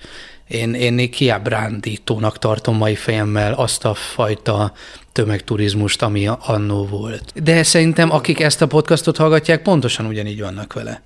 én, 0.47 0.73
én 0.73 1.11
kiábrándítónak 1.11 2.37
tartom 2.37 2.77
mai 2.77 2.95
fejemmel 2.95 3.53
azt 3.53 3.85
a 3.85 3.93
fajta 3.93 4.73
tömegturizmust, 5.11 6.01
ami 6.01 6.27
annó 6.39 6.85
volt. 6.85 7.43
De 7.43 7.63
szerintem 7.63 8.11
akik 8.11 8.39
ezt 8.39 8.61
a 8.61 8.67
podcastot 8.67 9.17
hallgatják, 9.17 9.61
pontosan 9.61 10.05
ugyanígy 10.05 10.41
vannak 10.41 10.73
vele. 10.73 11.01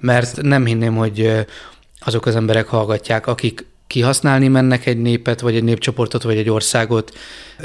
Mert 0.00 0.42
nem 0.42 0.66
hinném, 0.66 0.96
hogy 0.96 1.46
azok 2.00 2.26
az 2.26 2.36
emberek 2.36 2.66
hallgatják, 2.66 3.26
akik 3.26 3.66
kihasználni 3.92 4.48
mennek 4.48 4.86
egy 4.86 4.98
népet, 4.98 5.40
vagy 5.40 5.56
egy 5.56 5.64
népcsoportot, 5.64 6.22
vagy 6.22 6.36
egy 6.36 6.50
országot, 6.50 7.18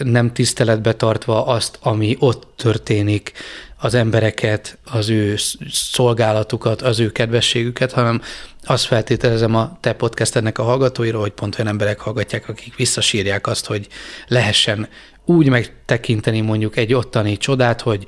nem 0.03 0.33
tiszteletbe 0.33 0.93
tartva 0.93 1.45
azt, 1.45 1.77
ami 1.81 2.15
ott 2.19 2.47
történik, 2.55 3.31
az 3.79 3.93
embereket, 3.93 4.77
az 4.91 5.09
ő 5.09 5.35
sz- 5.35 5.57
szolgálatukat, 5.71 6.81
az 6.81 6.99
ő 6.99 7.11
kedvességüket, 7.11 7.91
hanem 7.91 8.21
azt 8.63 8.85
feltételezem 8.85 9.55
a 9.55 9.77
te 9.81 9.93
podcastednek 9.93 10.57
a 10.57 10.63
hallgatóira, 10.63 11.19
hogy 11.19 11.31
pont 11.31 11.59
olyan 11.59 11.71
emberek 11.71 11.99
hallgatják, 11.99 12.49
akik 12.49 12.75
visszasírják 12.75 13.47
azt, 13.47 13.65
hogy 13.65 13.87
lehessen 14.27 14.87
úgy 15.25 15.49
megtekinteni 15.49 16.41
mondjuk 16.41 16.77
egy 16.77 16.93
ottani 16.93 17.37
csodát, 17.37 17.81
hogy 17.81 18.05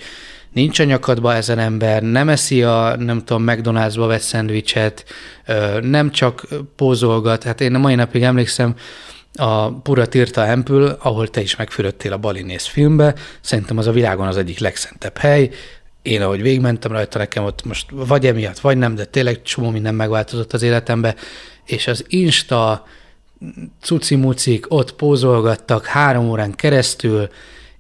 nincs 0.53 0.79
a 0.79 0.83
nyakadba 0.83 1.35
ezen 1.35 1.59
ember, 1.59 2.01
nem 2.01 2.29
eszi 2.29 2.63
a, 2.63 2.95
nem 2.97 3.23
tudom, 3.23 3.43
McDonald'sba 3.47 4.07
vett 4.07 4.21
szendvicset, 4.21 5.05
nem 5.81 6.12
csak 6.12 6.47
pózolgat. 6.75 7.43
Hát 7.43 7.62
én 7.62 7.75
a 7.75 7.79
mai 7.79 7.95
napig 7.95 8.23
emlékszem, 8.23 8.75
a 9.33 9.71
Pura 9.71 10.05
Tirta 10.05 10.45
Empül, 10.45 10.97
ahol 10.99 11.27
te 11.27 11.41
is 11.41 11.55
megfürödtél 11.55 12.13
a 12.13 12.17
Balinész 12.17 12.65
filmbe, 12.65 13.15
szerintem 13.41 13.77
az 13.77 13.88
a 13.88 13.91
világon 13.91 14.27
az 14.27 14.38
egyik 14.38 14.59
legszentebb 14.59 15.17
hely. 15.17 15.49
Én, 16.01 16.21
ahogy 16.21 16.41
végigmentem 16.41 16.91
rajta, 16.91 17.17
nekem 17.17 17.43
ott 17.43 17.65
most 17.65 17.85
vagy 17.91 18.25
emiatt, 18.25 18.59
vagy 18.59 18.77
nem, 18.77 18.95
de 18.95 19.05
tényleg 19.05 19.41
csomó 19.41 19.69
minden 19.69 19.95
megváltozott 19.95 20.53
az 20.53 20.62
életembe, 20.62 21.15
és 21.65 21.88
az 21.88 22.05
Insta 22.07 22.85
cucimucik 23.81 24.65
ott 24.67 24.95
pózolgattak 24.95 25.85
három 25.85 26.29
órán 26.29 26.55
keresztül, 26.55 27.29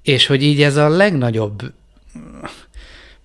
és 0.01 0.25
hogy 0.25 0.43
így 0.43 0.61
ez 0.61 0.75
a 0.75 0.89
legnagyobb 0.89 1.61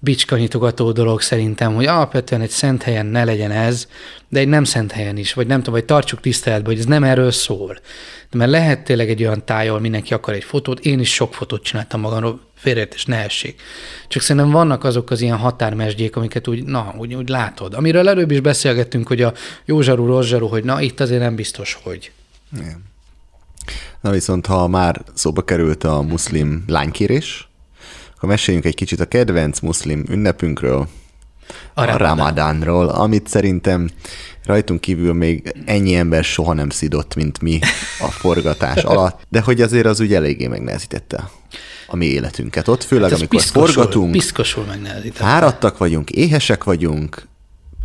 bicskanyitogató 0.04 0.92
dolog 0.92 1.20
szerintem, 1.20 1.74
hogy 1.74 1.86
alapvetően 1.86 2.40
egy 2.40 2.50
szent 2.50 2.82
helyen 2.82 3.06
ne 3.06 3.24
legyen 3.24 3.50
ez, 3.50 3.88
de 4.28 4.40
egy 4.40 4.48
nem 4.48 4.64
szent 4.64 4.92
helyen 4.92 5.16
is, 5.16 5.32
vagy 5.34 5.46
nem 5.46 5.58
tudom, 5.58 5.74
vagy 5.74 5.84
tartsuk 5.84 6.20
tiszteletbe, 6.20 6.68
hogy 6.68 6.78
ez 6.78 6.84
nem 6.84 7.04
erről 7.04 7.30
szól. 7.30 7.78
De 8.30 8.38
mert 8.38 8.50
lehet 8.50 8.84
tényleg 8.84 9.10
egy 9.10 9.22
olyan 9.22 9.44
táj, 9.44 9.68
ahol 9.68 9.80
mindenki 9.80 10.14
akar 10.14 10.34
egy 10.34 10.44
fotót, 10.44 10.80
én 10.80 11.00
is 11.00 11.14
sok 11.14 11.34
fotót 11.34 11.62
csináltam 11.62 12.00
magamról, 12.00 12.40
félreértés 12.54 13.04
ne 13.04 13.16
essék. 13.16 13.60
Csak 14.08 14.22
szerintem 14.22 14.50
vannak 14.50 14.84
azok 14.84 15.10
az 15.10 15.20
ilyen 15.20 15.36
határmesdjék, 15.36 16.16
amiket 16.16 16.48
úgy, 16.48 16.64
na, 16.64 16.94
úgy, 16.98 17.14
úgy 17.14 17.28
látod. 17.28 17.74
Amiről 17.74 18.08
előbb 18.08 18.30
is 18.30 18.40
beszélgettünk, 18.40 19.06
hogy 19.06 19.22
a 19.22 19.32
jó 19.64 19.80
zsarú, 19.80 20.46
hogy 20.46 20.64
na, 20.64 20.80
itt 20.80 21.00
azért 21.00 21.20
nem 21.20 21.34
biztos, 21.34 21.78
hogy. 21.82 22.12
Na 24.00 24.10
viszont, 24.10 24.46
ha 24.46 24.68
már 24.68 25.02
szóba 25.14 25.42
került 25.42 25.84
a 25.84 26.02
muszlim 26.02 26.64
lánykérés, 26.66 27.48
akkor 28.16 28.28
meséljünk 28.28 28.66
egy 28.66 28.74
kicsit 28.74 29.00
a 29.00 29.04
kedvenc 29.04 29.60
muszlim 29.60 30.04
ünnepünkről, 30.08 30.88
A 31.74 31.80
a 31.80 31.84
Ramadán. 31.84 31.98
Ramadánról, 32.16 32.88
amit 32.88 33.28
szerintem 33.28 33.90
rajtunk 34.44 34.80
kívül 34.80 35.12
még 35.12 35.54
ennyi 35.64 35.94
ember 35.94 36.24
soha 36.24 36.52
nem 36.52 36.70
szidott, 36.70 37.14
mint 37.14 37.40
mi 37.40 37.58
a 38.00 38.10
forgatás 38.10 38.82
alatt, 38.92 39.26
de 39.28 39.40
hogy 39.40 39.60
azért 39.62 39.86
az 39.86 40.00
úgy 40.00 40.14
eléggé 40.14 40.46
megnehezítette 40.46 41.30
a 41.86 41.96
mi 41.96 42.06
életünket 42.06 42.68
ott, 42.68 42.82
főleg 42.82 43.12
Ez 43.12 43.18
amikor 43.18 43.38
piszkosul, 43.40 43.72
forgatunk, 43.74 44.12
Piszkosul 44.12 44.64
megnehezített. 44.64 45.16
fáradtak 45.26 45.78
vagyunk, 45.78 46.10
éhesek 46.10 46.64
vagyunk, 46.64 47.26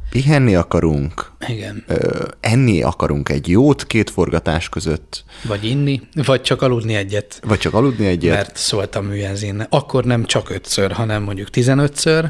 pihenni 0.09 0.55
akarunk, 0.55 1.31
Igen. 1.47 1.83
ö, 1.87 2.25
enni 2.39 2.81
akarunk 2.81 3.29
egy 3.29 3.47
jót 3.47 3.85
két 3.87 4.09
forgatás 4.09 4.69
között, 4.69 5.23
Vagy 5.43 5.63
inni, 5.65 6.01
vagy 6.25 6.41
csak 6.41 6.61
aludni 6.61 6.95
egyet. 6.95 7.39
vagy 7.47 7.59
csak 7.59 7.73
aludni 7.73 8.05
egyet. 8.05 8.35
Mert 8.35 8.57
szóltam 8.57 9.05
műenzén. 9.05 9.65
Akkor 9.69 10.03
nem 10.03 10.25
csak 10.25 10.49
ötször, 10.49 10.91
hanem 10.91 11.23
mondjuk 11.23 11.49
tizenötször, 11.49 12.29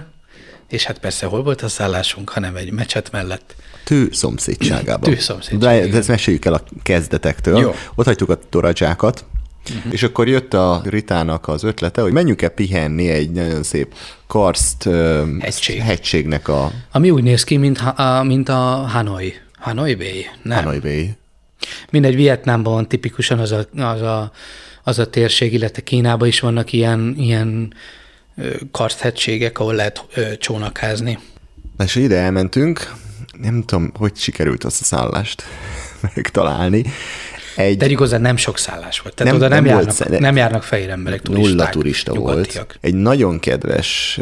és 0.70 0.84
hát 0.84 1.00
persze 1.00 1.26
hol 1.26 1.44
volt 1.44 1.62
a 1.62 1.68
szállásunk, 1.68 2.30
hanem 2.30 2.56
egy 2.56 2.72
mecset 2.72 3.12
mellett. 3.12 3.56
Tő 3.84 4.10
szomszédságában. 4.12 5.12
Tő 5.14 5.20
szomszédság, 5.20 5.60
De, 5.82 5.88
de 5.88 5.98
ezt 5.98 6.08
meséljük 6.08 6.46
el 6.46 6.54
a 6.54 6.64
kezdetektől. 6.84 7.60
Jó. 7.60 7.74
Ott 7.96 8.06
hagytuk 8.06 8.30
a 8.30 8.40
toradzsákat, 8.50 9.26
uh-huh. 9.70 9.94
és 9.94 10.04
akkor 10.04 10.28
jött 10.28 10.54
a 10.54 10.82
Ritának 10.86 11.48
az 11.48 11.64
ötlete, 11.64 12.02
hogy 12.02 12.12
menjünk-e 12.12 12.50
pihenni 12.50 13.10
egy 13.10 13.32
nagyon 13.32 13.64
szép 13.64 13.94
karszt 14.28 14.86
ö, 14.86 15.24
Hegység. 15.40 15.82
hegységnek 15.82 16.48
a 16.48 16.72
Ami 16.92 17.10
úgy 17.10 17.24
néz 17.24 17.44
ki, 17.44 17.58
mint, 17.58 17.78
ha, 17.78 17.90
a, 17.90 18.24
mint 18.24 18.50
a 18.50 18.88
Hanoi. 18.92 19.34
Hanoi 19.60 19.96
Bay? 19.96 20.26
Nem. 20.42 20.64
Hanoi 20.64 20.80
Bay. 20.80 21.18
Mindegy, 21.90 22.16
Vietnámban 22.16 22.74
van 22.74 22.88
tipikusan 22.88 23.40
az 23.40 23.52
a, 23.52 23.68
az 23.76 24.02
a, 24.02 24.32
az 24.84 25.00
a 25.00 25.10
térség, 25.10 25.54
illetve 25.54 25.82
Kínában 25.82 26.28
is 26.28 26.40
vannak 26.40 26.74
ilyen, 26.74 27.16
ilyen 27.18 27.74
karsthegységek, 28.72 29.60
ahol 29.60 29.74
lehet 29.74 30.06
ö, 30.14 30.38
csónakázni. 30.38 31.20
Na 31.78 31.84
és 31.84 31.96
ide 31.96 32.18
elmentünk, 32.18 32.94
nem 33.42 33.64
tudom, 33.64 33.92
hogy 33.98 34.16
sikerült 34.16 34.64
azt 34.64 34.82
a 34.82 34.84
szállást 34.84 35.44
megtalálni. 36.16 36.84
Egy... 37.60 37.78
De 37.78 37.96
hozzá 37.98 38.18
nem 38.18 38.38
sok 38.38 38.58
szállás 38.58 39.00
volt. 39.00 39.16
Tehát 39.16 39.34
nem, 39.34 39.42
oda 39.42 39.54
nem, 39.54 39.64
nem, 39.64 39.74
járnak, 39.74 39.98
volt, 39.98 40.20
nem 40.20 40.36
járnak 40.36 40.64
fehér 40.64 40.90
emberek, 40.90 41.22
turisták. 41.22 41.52
Nulla 41.52 41.70
turista 41.70 42.12
nyugatiak. 42.12 42.54
volt. 42.54 42.78
Egy 42.82 42.94
nagyon 42.94 43.40
kedves 43.40 44.20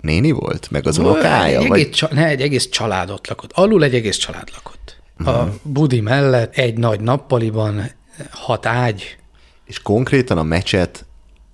néni 0.00 0.30
volt, 0.30 0.70
meg 0.70 0.86
az 0.86 0.98
unokája? 0.98 1.60
Egy, 1.60 1.68
vagy? 1.68 1.80
egész, 1.80 2.00
ne, 2.10 2.26
egy 2.26 2.40
egész 2.40 2.68
családot 2.68 3.28
lakott. 3.28 3.50
Alul 3.54 3.84
egy 3.84 3.94
egész 3.94 4.16
család 4.16 4.48
lakott. 4.54 4.96
Uh-huh. 5.18 5.34
A 5.34 5.52
budi 5.62 6.00
mellett 6.00 6.56
egy 6.56 6.78
nagy 6.78 7.00
nappaliban 7.00 7.90
hat 8.30 8.66
ágy. 8.66 9.16
És 9.64 9.82
konkrétan 9.82 10.38
a 10.38 10.42
mecset 10.42 11.04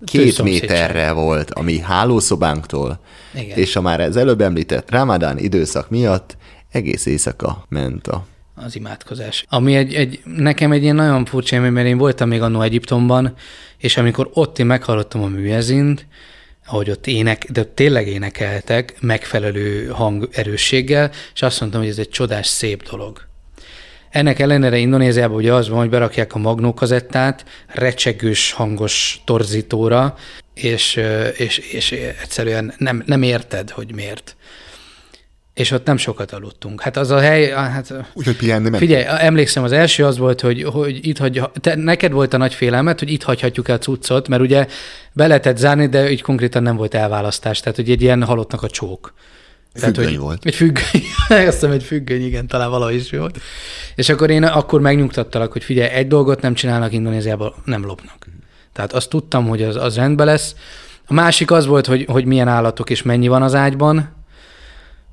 két 0.05 0.43
méterre 0.43 1.13
volt, 1.13 1.51
ami 1.51 1.79
hálószobánktól, 1.79 3.01
Igen. 3.35 3.59
és 3.59 3.77
a 3.77 3.81
már 3.81 4.01
az 4.01 4.17
előbb 4.17 4.41
említett 4.41 4.91
Ramadán 4.91 5.39
időszak 5.39 5.91
miatt 5.91 6.37
egész 6.71 7.07
éjszaka 7.07 7.65
ment 7.69 8.07
a 8.07 8.27
az 8.55 8.77
imádkozás. 8.77 9.45
Ami 9.49 9.77
egy, 9.77 9.95
egy, 9.95 10.21
nekem 10.25 10.73
egy 10.73 10.83
ilyen 10.83 10.95
nagyon 10.95 11.25
furcsa 11.25 11.55
élmény, 11.55 11.73
mert 11.73 11.87
én 11.87 11.99
voltam 11.99 12.29
még 12.29 12.43
annó 12.43 12.61
Egyiptomban, 12.63 13.35
és 13.79 13.97
amikor 13.97 14.31
ott 14.33 14.59
én 14.59 14.67
meghallottam 14.67 15.23
a 15.23 15.27
műezint, 15.27 16.07
ahogy 16.67 16.91
ott 16.91 17.07
ének, 17.07 17.47
de 17.51 17.65
tényleg 17.65 18.07
énekeltek 18.07 18.97
megfelelő 19.01 19.87
hangerősséggel, 19.87 21.11
és 21.35 21.43
azt 21.43 21.61
mondtam, 21.61 21.81
hogy 21.81 21.91
ez 21.91 21.99
egy 21.99 22.09
csodás, 22.09 22.47
szép 22.47 22.89
dolog. 22.91 23.29
Ennek 24.11 24.39
ellenére 24.39 24.77
Indonéziában 24.77 25.37
ugye 25.37 25.53
az 25.53 25.69
van, 25.69 25.79
hogy 25.79 25.89
berakják 25.89 26.35
a 26.35 26.39
magnókazettát 26.39 27.45
recsegős 27.67 28.53
hangos 28.53 29.21
torzítóra, 29.25 30.17
és, 30.55 31.01
és, 31.37 31.59
és 31.59 31.93
egyszerűen 31.93 32.75
nem, 32.79 33.03
nem 33.07 33.23
érted, 33.23 33.71
hogy 33.71 33.95
miért. 33.95 34.37
És 35.61 35.71
ott 35.71 35.87
nem 35.87 35.97
sokat 35.97 36.33
aludtunk. 36.33 36.81
Hát 36.81 36.97
az 36.97 37.11
a 37.11 37.19
hely... 37.19 37.51
Hát, 37.51 37.95
Úgyhogy 38.13 38.37
pihenni 38.37 38.69
ment. 38.69 38.77
Figyelj, 38.77 39.05
emlékszem, 39.07 39.63
az 39.63 39.73
első 39.73 40.05
az 40.05 40.19
volt, 40.19 40.41
hogy, 40.41 40.63
hogy 40.63 41.07
itt 41.07 41.19
hagy, 41.19 41.43
te, 41.61 41.75
neked 41.75 42.13
volt 42.13 42.35
a 42.35 42.37
nagy 42.37 42.55
félelmet, 42.55 42.99
hogy 42.99 43.11
itt 43.11 43.23
hagyhatjuk 43.23 43.69
el 43.69 43.79
cuccot, 43.79 44.29
mert 44.29 44.43
ugye 44.43 44.67
be 45.13 45.27
lehetett 45.27 45.57
zárni, 45.57 45.89
de 45.89 46.11
így 46.11 46.23
konkrétan 46.23 46.63
nem 46.63 46.77
volt 46.77 46.95
elválasztás. 46.95 47.61
Tehát, 47.61 47.77
hogy 47.77 47.91
egy 47.91 48.03
ilyen 48.03 48.25
halottnak 48.25 48.63
a 48.63 48.69
csók. 48.69 49.15
Tehát, 49.73 49.95
függöny 49.95 50.13
hogy 50.13 50.19
volt. 50.19 50.45
Egy 50.45 50.55
függöny, 50.55 51.03
azt 51.29 51.53
hiszem 51.53 51.71
egy 51.71 51.83
függöny, 51.83 52.25
igen, 52.25 52.47
talán 52.47 52.71
valahogy 52.71 52.95
is 52.95 53.11
volt. 53.11 53.39
És 53.95 54.09
akkor 54.09 54.31
én 54.31 54.45
akkor 54.45 54.81
megnyugtattalak, 54.81 55.53
hogy 55.53 55.65
figyelj, 55.65 55.91
egy 55.91 56.07
dolgot 56.07 56.41
nem 56.41 56.55
csinálnak 56.55 56.93
Indonéziában, 56.93 57.55
nem 57.65 57.85
lopnak. 57.85 58.27
Tehát 58.73 58.93
azt 58.93 59.09
tudtam, 59.09 59.49
hogy 59.49 59.63
az, 59.63 59.77
az 59.77 59.97
rendben 59.97 60.27
lesz. 60.27 60.55
A 61.07 61.13
másik 61.13 61.51
az 61.51 61.67
volt, 61.67 61.87
hogy, 61.87 62.05
hogy 62.09 62.25
milyen 62.25 62.49
állatok 62.49 62.91
és 62.91 63.03
mennyi 63.03 63.29
van 63.29 63.43
az 63.43 63.55
ágyban. 63.55 64.19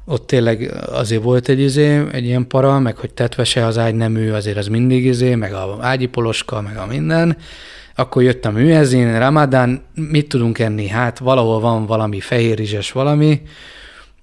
Ott 0.09 0.27
tényleg 0.27 0.73
azért 0.91 1.23
volt 1.23 1.49
egy 1.49 1.59
izé, 1.59 2.01
egy 2.11 2.25
ilyen 2.25 2.47
para, 2.47 2.79
meg 2.79 2.97
hogy 2.97 3.13
tetvese 3.13 3.65
az 3.65 3.77
ágy 3.77 3.95
nem 3.95 4.15
ő, 4.15 4.33
azért 4.33 4.57
az 4.57 4.67
mindig 4.67 5.05
izé, 5.05 5.35
meg 5.35 5.53
a 5.53 5.77
ágyi 5.81 6.05
poloska, 6.05 6.61
meg 6.61 6.77
a 6.77 6.85
minden. 6.85 7.37
Akkor 7.95 8.23
jött 8.23 8.45
a 8.45 8.51
műezin, 8.51 9.19
Ramadán, 9.19 9.81
mit 9.93 10.27
tudunk 10.27 10.59
enni? 10.59 10.87
Hát 10.87 11.19
valahol 11.19 11.59
van 11.59 11.85
valami 11.85 12.19
fehérrizses 12.19 12.91
valami, 12.91 13.41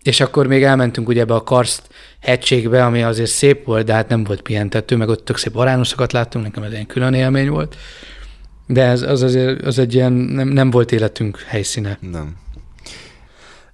és 0.03 0.21
akkor 0.21 0.47
még 0.47 0.63
elmentünk 0.63 1.09
ugye 1.09 1.21
ebbe 1.21 1.35
a 1.35 1.43
karszt 1.43 1.83
hegységbe, 2.21 2.85
ami 2.85 3.03
azért 3.03 3.31
szép 3.31 3.65
volt, 3.65 3.87
de 3.87 3.93
hát 3.93 4.09
nem 4.09 4.25
volt 4.25 4.43
pihentető, 4.43 4.97
meg 4.97 5.09
ott 5.09 5.25
tök 5.25 5.37
szép 5.37 5.53
varánuszokat 5.53 6.13
láttunk, 6.13 6.45
nekem 6.45 6.63
ez 6.63 6.73
egy 6.73 6.87
külön 6.87 7.15
élmény 7.15 7.49
volt. 7.49 7.77
De 8.67 8.83
ez 8.83 9.03
az 9.03 9.23
azért 9.23 9.63
az 9.63 9.79
egy 9.79 9.95
ilyen, 9.95 10.13
nem, 10.13 10.49
nem 10.49 10.71
volt 10.71 10.93
életünk 10.93 11.41
helyszíne. 11.47 11.99
Nem. 12.01 12.43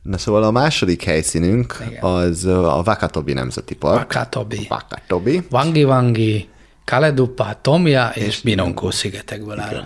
Na 0.03 0.19
szóval 0.19 0.43
a 0.43 0.51
második 0.51 1.03
helyszínünk 1.03 1.77
Igen. 1.89 2.03
az 2.03 2.45
a 2.45 2.83
Vakatobi 2.85 3.33
Nemzeti 3.33 3.75
Park. 3.75 4.13
Vakatobi. 4.13 4.67
Vakatobi. 4.69 5.43
Vangi 5.51 5.85
Vangi, 5.85 6.49
Kaledupa, 6.85 7.59
Tomja 7.61 8.11
és, 8.15 8.27
és 8.27 8.41
Binonkó 8.41 8.91
szigetekből 8.91 9.61
áll. 9.61 9.85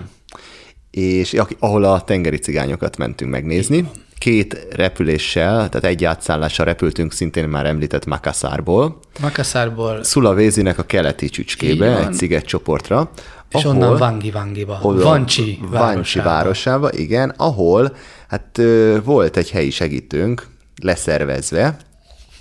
És 0.90 1.40
ahol 1.58 1.84
a 1.84 2.00
tengeri 2.00 2.38
cigányokat 2.38 2.96
mentünk 2.96 3.30
megnézni. 3.30 3.76
Igen 3.76 4.02
két 4.24 4.66
repüléssel, 4.70 5.68
tehát 5.68 5.84
egy 5.84 6.04
átszállással 6.04 6.66
repültünk 6.66 7.12
szintén 7.12 7.48
már 7.48 7.66
említett 7.66 8.06
Makassarból. 8.06 8.98
Makassarból. 9.20 10.02
Szulavézinek 10.04 10.78
a 10.78 10.82
keleti 10.82 11.28
csücskébe, 11.28 12.06
egy 12.06 12.12
szigetcsoportra. 12.12 13.10
És 13.48 13.64
ahol, 13.64 13.76
onnan 13.76 13.98
Vangi 13.98 14.30
Vangiba, 14.30 14.78
Vancsi 14.82 15.58
városába. 15.70 15.92
Vancsi 15.94 16.18
városába, 16.18 16.92
igen, 16.92 17.34
ahol 17.36 17.96
hát 18.28 18.60
volt 19.04 19.36
egy 19.36 19.50
helyi 19.50 19.70
segítőnk 19.70 20.46
leszervezve, 20.82 21.76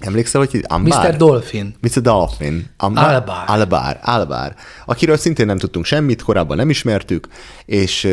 Emlékszel, 0.05 0.41
hogy 0.41 0.63
Ambar? 0.67 1.07
Mr. 1.07 1.17
Dolphin. 1.17 1.75
Mr. 1.81 2.01
Dolphin. 2.01 2.65
Ambar? 2.77 3.03
Albar. 3.03 3.43
Albar. 3.45 3.99
Albar. 4.01 4.53
Akiről 4.85 5.17
szintén 5.17 5.45
nem 5.45 5.57
tudtunk 5.57 5.85
semmit, 5.85 6.21
korábban 6.21 6.57
nem 6.57 6.69
ismertük, 6.69 7.27
és 7.65 8.03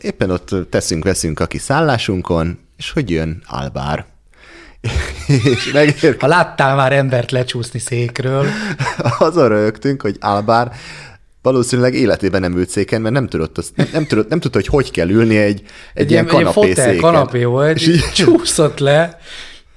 éppen 0.00 0.30
ott 0.30 0.70
teszünk-veszünk 0.70 1.40
a 1.40 1.46
kis 1.46 1.60
szállásunkon, 1.60 2.58
és 2.76 2.90
hogy 2.90 3.10
jön 3.10 3.42
Albár. 3.46 4.06
és 5.54 5.70
megér... 5.72 6.16
Ha 6.20 6.26
láttál 6.26 6.76
már 6.76 6.92
embert 6.92 7.30
lecsúszni 7.30 7.78
székről. 7.78 8.46
Azon 9.18 9.48
rögtünk, 9.48 10.02
hogy 10.02 10.16
Albár 10.20 10.72
valószínűleg 11.42 11.94
életében 11.94 12.40
nem 12.40 12.56
ült 12.56 12.68
széken, 12.68 13.00
mert 13.00 13.14
nem 13.14 13.28
tudott, 13.28 13.58
azt, 13.58 13.76
nem, 13.76 13.88
nem, 13.92 14.06
tudott, 14.06 14.28
nem 14.28 14.40
tudta, 14.40 14.58
hogy 14.58 14.66
hogy 14.66 14.90
kell 14.90 15.08
ülni 15.08 15.36
egy, 15.36 15.62
egy, 15.94 16.02
egy 16.02 16.10
ilyen 16.10 16.26
kanapé 16.26 16.68
egy 16.68 16.76
széken. 16.76 16.96
kanapé 16.96 17.44
volt, 17.44 17.76
és 17.76 17.88
így 17.88 18.10
csúszott 18.14 18.78
le. 18.78 19.18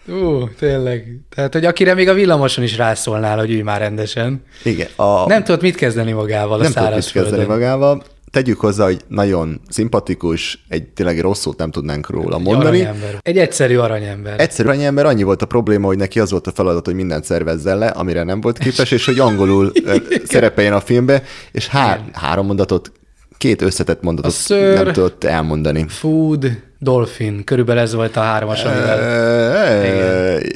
Ú, 0.07 0.49
tényleg. 0.59 1.19
Tehát, 1.35 1.53
hogy 1.53 1.65
akire 1.65 1.93
még 1.93 2.09
a 2.09 2.13
villamoson 2.13 2.63
is 2.63 2.77
rászólnál, 2.77 3.37
hogy 3.37 3.51
ülj 3.51 3.61
már 3.61 3.79
rendesen. 3.79 4.43
Igen. 4.63 4.87
A... 4.95 5.27
Nem 5.27 5.43
tudott 5.43 5.61
mit 5.61 5.75
kezdeni 5.75 6.11
magával 6.11 6.59
a 6.59 6.63
Nem 6.63 6.71
tudott 6.71 6.95
mit 6.95 7.11
kezdeni 7.11 7.45
magával 7.45 8.03
tegyük 8.33 8.59
hozzá, 8.59 8.85
hogy 8.85 9.01
nagyon 9.07 9.61
szimpatikus, 9.69 10.65
egy 10.69 10.83
tényleg 10.83 11.19
rossz 11.19 11.39
szót 11.39 11.57
nem 11.57 11.71
tudnánk 11.71 12.09
róla 12.09 12.37
egy 12.37 12.41
mondani. 12.43 12.81
Aranyember. 12.81 13.17
Egy 13.21 13.37
egyszerű 13.37 13.77
aranyember. 13.77 14.39
Egyszerű 14.39 14.67
aranyember, 14.69 15.05
annyi 15.05 15.23
volt 15.23 15.41
a 15.41 15.45
probléma, 15.45 15.87
hogy 15.87 15.97
neki 15.97 16.19
az 16.19 16.31
volt 16.31 16.47
a 16.47 16.51
feladat, 16.51 16.85
hogy 16.85 16.95
mindent 16.95 17.23
szervezzen 17.23 17.77
le, 17.77 17.87
amire 17.87 18.23
nem 18.23 18.41
volt 18.41 18.57
képes, 18.57 18.91
és 18.91 19.05
hogy 19.05 19.19
angolul 19.19 19.71
szerepeljen 20.23 20.73
a 20.73 20.79
filmbe, 20.79 21.23
és 21.51 21.67
há- 21.67 22.15
három 22.15 22.45
mondatot, 22.45 22.91
két 23.37 23.61
összetett 23.61 24.01
mondatot 24.01 24.31
ször, 24.31 24.83
nem 24.83 24.93
tudott 24.93 25.23
elmondani. 25.23 25.85
Food, 25.87 26.51
Dolphin, 26.83 27.43
körülbelül 27.43 27.81
ez 27.81 27.93
volt 27.93 28.15
a 28.15 28.21
háromas, 28.21 28.63
amivel... 28.63 28.99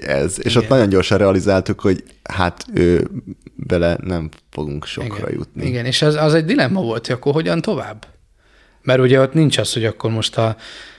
Ez, 0.01 0.35
és 0.41 0.55
ott 0.55 0.67
nagyon 0.67 0.89
gyorsan 0.89 1.17
realizáltuk, 1.17 1.79
hogy 1.79 2.03
hát 2.23 2.65
ő 2.73 3.07
bele 3.55 3.97
nem 4.03 4.29
fogunk 4.49 4.85
sokra 4.85 5.27
jutni. 5.31 5.65
Igen, 5.65 5.85
és 5.85 6.01
az, 6.01 6.15
az 6.15 6.33
egy 6.33 6.45
dilemma 6.45 6.81
volt, 6.81 7.07
hogy 7.07 7.15
akkor 7.15 7.33
hogyan 7.33 7.61
tovább? 7.61 8.05
Mert 8.81 8.99
ugye 8.99 9.21
ott 9.21 9.33
nincs 9.33 9.57
az, 9.57 9.73
hogy 9.73 9.85
akkor 9.85 10.11
most 10.11 10.37
a 10.37 10.55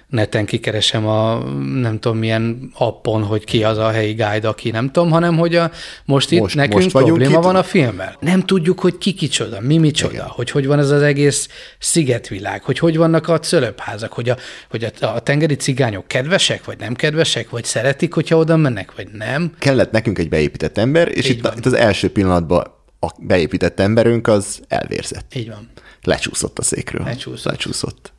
neten 0.09 0.45
kikeresem 0.45 1.07
a 1.07 1.39
nem 1.81 1.99
tudom 1.99 2.19
milyen 2.19 2.71
appon, 2.75 3.23
hogy 3.23 3.45
ki 3.45 3.65
az 3.65 3.79
a 3.79 3.91
helyi 3.91 4.13
guide, 4.13 4.49
aki 4.49 4.71
nem 4.71 4.91
tudom, 4.91 5.11
hanem 5.11 5.37
hogy 5.37 5.55
a, 5.55 5.71
most 6.05 6.31
itt 6.31 6.41
most, 6.41 6.55
nekünk 6.55 6.83
most 6.83 6.91
probléma 6.91 7.41
van 7.41 7.57
a 7.57 7.63
filmmel. 7.63 8.17
Nem 8.21 8.41
tudjuk, 8.41 8.81
hogy 8.81 8.99
ki 8.99 9.13
kicsoda, 9.13 9.61
mi 9.61 9.79
micsoda, 9.79 10.13
Igen. 10.13 10.27
hogy 10.27 10.51
hogy 10.51 10.67
van 10.67 10.79
ez 10.79 10.91
az 10.91 11.03
egész 11.03 11.49
szigetvilág, 11.79 12.63
hogy 12.63 12.79
hogy 12.79 12.97
vannak 12.97 13.29
a 13.29 13.39
cölöpházak, 13.39 14.13
hogy 14.13 14.29
a, 14.29 14.37
hogy 14.71 14.93
a, 15.01 15.07
a 15.07 15.21
tengeri 15.21 15.55
cigányok 15.55 16.09
kedvesek, 16.09 16.65
vagy 16.65 16.79
nem 16.79 16.95
kedvesek, 16.95 17.51
vagy 17.51 17.65
szeretik, 17.65 18.15
hogyha 18.15 18.37
oda 18.37 18.57
mennek, 18.57 18.95
vagy 18.97 19.09
nem. 19.13 19.53
Kellett 19.59 19.91
nekünk 19.91 20.19
egy 20.19 20.29
beépített 20.29 20.79
ember, 20.79 21.09
és 21.15 21.29
itt, 21.29 21.51
itt 21.57 21.67
az 21.67 21.73
első 21.73 22.11
pillanatban 22.11 22.77
a 23.01 23.09
beépített 23.19 23.81
emberünk 23.81 24.29
az 24.29 24.61
elvérzett. 24.69 25.35
Így 25.35 25.49
van. 25.49 25.69
Lecsúszott 26.03 26.59
a 26.59 26.63
székről. 26.63 27.05
Lecsúszott. 27.05 27.53
Lecsúszott. 27.53 28.13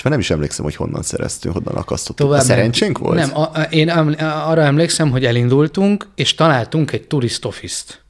És 0.00 0.06
már 0.06 0.14
nem 0.14 0.24
is 0.24 0.30
emlékszem, 0.30 0.64
hogy 0.64 0.74
honnan 0.74 1.02
szereztünk, 1.02 1.54
honnan 1.54 1.74
akasztottuk. 1.74 2.26
Tovább 2.26 2.40
a 2.40 2.44
szerencsénk 2.44 2.98
volt? 2.98 3.18
Nem, 3.18 3.36
a, 3.36 3.40
a, 3.40 3.60
én 3.60 3.88
arra 4.18 4.62
emlékszem, 4.62 5.10
hogy 5.10 5.24
elindultunk, 5.24 6.08
és 6.14 6.34
találtunk 6.34 6.92
egy 6.92 7.06
turist 7.06 7.44
office-t, 7.44 8.02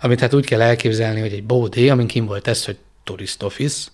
amit 0.00 0.20
hát 0.20 0.34
úgy 0.34 0.46
kell 0.46 0.60
elképzelni, 0.60 1.20
hogy 1.20 1.32
egy 1.32 1.44
bódé, 1.44 1.88
amin 1.88 2.06
kim 2.06 2.26
volt 2.26 2.48
ez, 2.48 2.64
hogy 2.64 2.76
turist 3.02 3.42
office, 3.42 3.88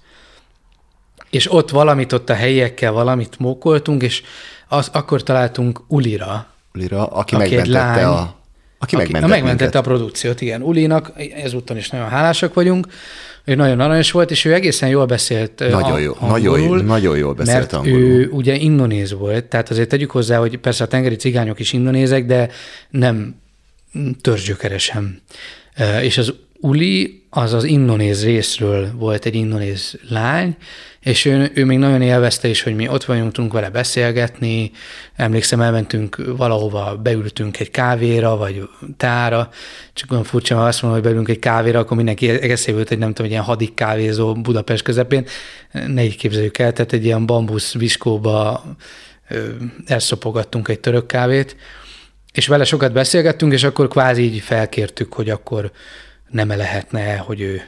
és 1.30 1.52
ott 1.52 1.70
valamit, 1.70 2.12
ott 2.12 2.30
a 2.30 2.34
helyiekkel 2.34 2.92
valamit 2.92 3.38
mókoltunk, 3.38 4.02
és 4.02 4.22
az, 4.68 4.88
akkor 4.92 5.22
találtunk 5.22 5.80
Ulira. 5.88 6.46
Ulira, 6.74 7.06
aki, 7.06 7.34
aki 7.34 7.56
megmentette 7.56 7.78
lány, 7.78 8.04
a 8.04 8.34
aki, 8.78 8.94
aki 8.94 9.12
megmentette, 9.12 9.40
megmentette 9.40 9.78
a 9.78 9.82
produkciót, 9.82 10.40
igen. 10.40 10.62
Ulinak 10.62 11.12
ezúttal 11.34 11.76
is 11.76 11.88
nagyon 11.88 12.08
hálásak 12.08 12.54
vagyunk, 12.54 12.86
ő 13.44 13.54
nagyon 13.54 13.80
aranyos 13.80 14.10
volt, 14.10 14.30
és 14.30 14.44
ő 14.44 14.54
egészen 14.54 14.88
jól 14.88 15.06
beszélt 15.06 15.58
nagyon 15.70 16.00
jó, 16.00 16.12
angolul, 16.18 16.38
nagyon, 16.38 16.60
jó, 16.60 16.74
nagyon 16.74 17.16
jól 17.16 17.34
beszélt 17.34 17.58
mert 17.58 17.72
angolul. 17.72 18.00
ő 18.00 18.28
ugye 18.28 18.54
indonéz 18.54 19.12
volt, 19.12 19.44
tehát 19.44 19.70
azért 19.70 19.88
tegyük 19.88 20.10
hozzá, 20.10 20.38
hogy 20.38 20.58
persze 20.58 20.84
a 20.84 20.86
tengeri 20.86 21.16
cigányok 21.16 21.58
is 21.58 21.72
indonézek, 21.72 22.26
de 22.26 22.48
nem 22.90 23.34
törzsgyökeresen. 24.20 25.22
És 26.02 26.18
az 26.18 26.34
Uli 26.60 27.26
az 27.30 27.52
az 27.52 27.64
indonéz 27.64 28.24
részről 28.24 28.90
volt 28.94 29.24
egy 29.26 29.34
indonéz 29.34 29.98
lány, 30.08 30.56
és 31.00 31.24
ő, 31.24 31.50
ő 31.54 31.64
még 31.64 31.78
nagyon 31.78 32.02
élvezte 32.02 32.48
is, 32.48 32.62
hogy 32.62 32.74
mi 32.74 32.88
ott 32.88 33.04
vagyunk, 33.04 33.32
tudunk 33.32 33.52
vele 33.52 33.70
beszélgetni. 33.70 34.70
Emlékszem, 35.16 35.60
elmentünk 35.60 36.22
valahova, 36.36 36.96
beültünk 36.96 37.60
egy 37.60 37.70
kávéra, 37.70 38.36
vagy 38.36 38.68
tára, 38.96 39.48
csak 39.92 40.10
olyan 40.10 40.24
furcsa, 40.24 40.56
ha 40.56 40.64
azt 40.64 40.82
mondom, 40.82 41.00
hogy 41.00 41.08
beülünk 41.08 41.28
egy 41.28 41.38
kávéra, 41.38 41.78
akkor 41.78 41.96
mindenki 41.96 42.28
eszébe 42.28 42.78
jut, 42.78 42.88
hogy 42.88 42.98
nem 42.98 43.08
tudom, 43.08 43.26
egy 43.26 43.32
ilyen 43.32 43.44
hadik 43.44 43.74
kávézó 43.74 44.34
Budapest 44.34 44.82
közepén. 44.82 45.26
Ne 45.86 46.04
így 46.04 46.16
képzeljük 46.16 46.58
el, 46.58 46.72
tehát 46.72 46.92
egy 46.92 47.04
ilyen 47.04 47.26
bambusz 47.26 47.74
viskóba 47.74 48.64
elszopogattunk 49.86 50.68
egy 50.68 50.80
török 50.80 51.06
kávét, 51.06 51.56
és 52.32 52.46
vele 52.46 52.64
sokat 52.64 52.92
beszélgettünk, 52.92 53.52
és 53.52 53.64
akkor 53.64 53.88
kvázi 53.88 54.22
így 54.22 54.40
felkértük, 54.40 55.12
hogy 55.12 55.30
akkor 55.30 55.70
nem 56.30 56.50
-e 56.50 56.56
lehetne, 56.56 57.16
hogy 57.16 57.40
ő 57.40 57.62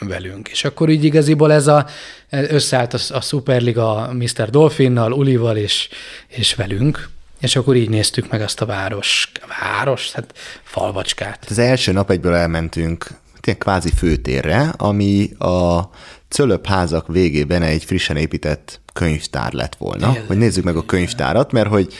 jön 0.00 0.08
velünk. 0.08 0.48
És 0.48 0.64
akkor 0.64 0.88
így 0.88 1.04
igaziból 1.04 1.52
ez 1.52 1.66
a, 1.66 1.86
összeállt 2.30 2.94
a, 2.94 2.98
a 3.08 3.20
Superliga 3.20 4.12
Mr. 4.12 4.50
Dolphinnal, 4.50 5.12
Ulival 5.12 5.56
és, 5.56 5.88
és 6.28 6.54
velünk, 6.54 7.08
és 7.40 7.56
akkor 7.56 7.76
így 7.76 7.88
néztük 7.88 8.30
meg 8.30 8.40
azt 8.40 8.60
a 8.60 8.66
város, 8.66 9.32
város, 9.60 10.12
hát 10.12 10.34
falvacskát. 10.62 11.46
Az 11.48 11.58
első 11.58 11.92
nap 11.92 12.10
egyből 12.10 12.34
elmentünk 12.34 13.06
ilyen 13.46 13.58
kvázi 13.58 13.90
főtérre, 13.96 14.74
ami 14.76 15.30
a 15.38 15.90
Cölöp 16.28 16.66
házak 16.66 17.06
végében 17.06 17.62
egy 17.62 17.84
frissen 17.84 18.16
épített 18.16 18.80
könyvtár 18.92 19.52
lett 19.52 19.74
volna. 19.74 20.06
Tényleg. 20.06 20.26
Hogy 20.26 20.38
nézzük 20.38 20.64
meg 20.64 20.76
a 20.76 20.84
könyvtárat, 20.84 21.52
mert 21.52 21.68
hogy 21.68 21.92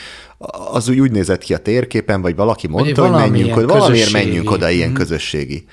az 0.72 0.88
úgy, 0.88 1.00
úgy 1.00 1.10
nézett 1.10 1.42
ki 1.42 1.54
a 1.54 1.58
térképen, 1.58 2.22
vagy 2.22 2.36
valaki 2.36 2.66
mondta, 2.66 3.02
vagy 3.02 3.10
hogy 3.10 3.30
menjünk 3.30 3.56
oda, 3.56 3.66
valamiért 3.66 4.12
menjünk 4.12 4.50
oda 4.50 4.70
ilyen 4.70 4.90
mm. 4.90 4.94
közösségi. 4.94 5.64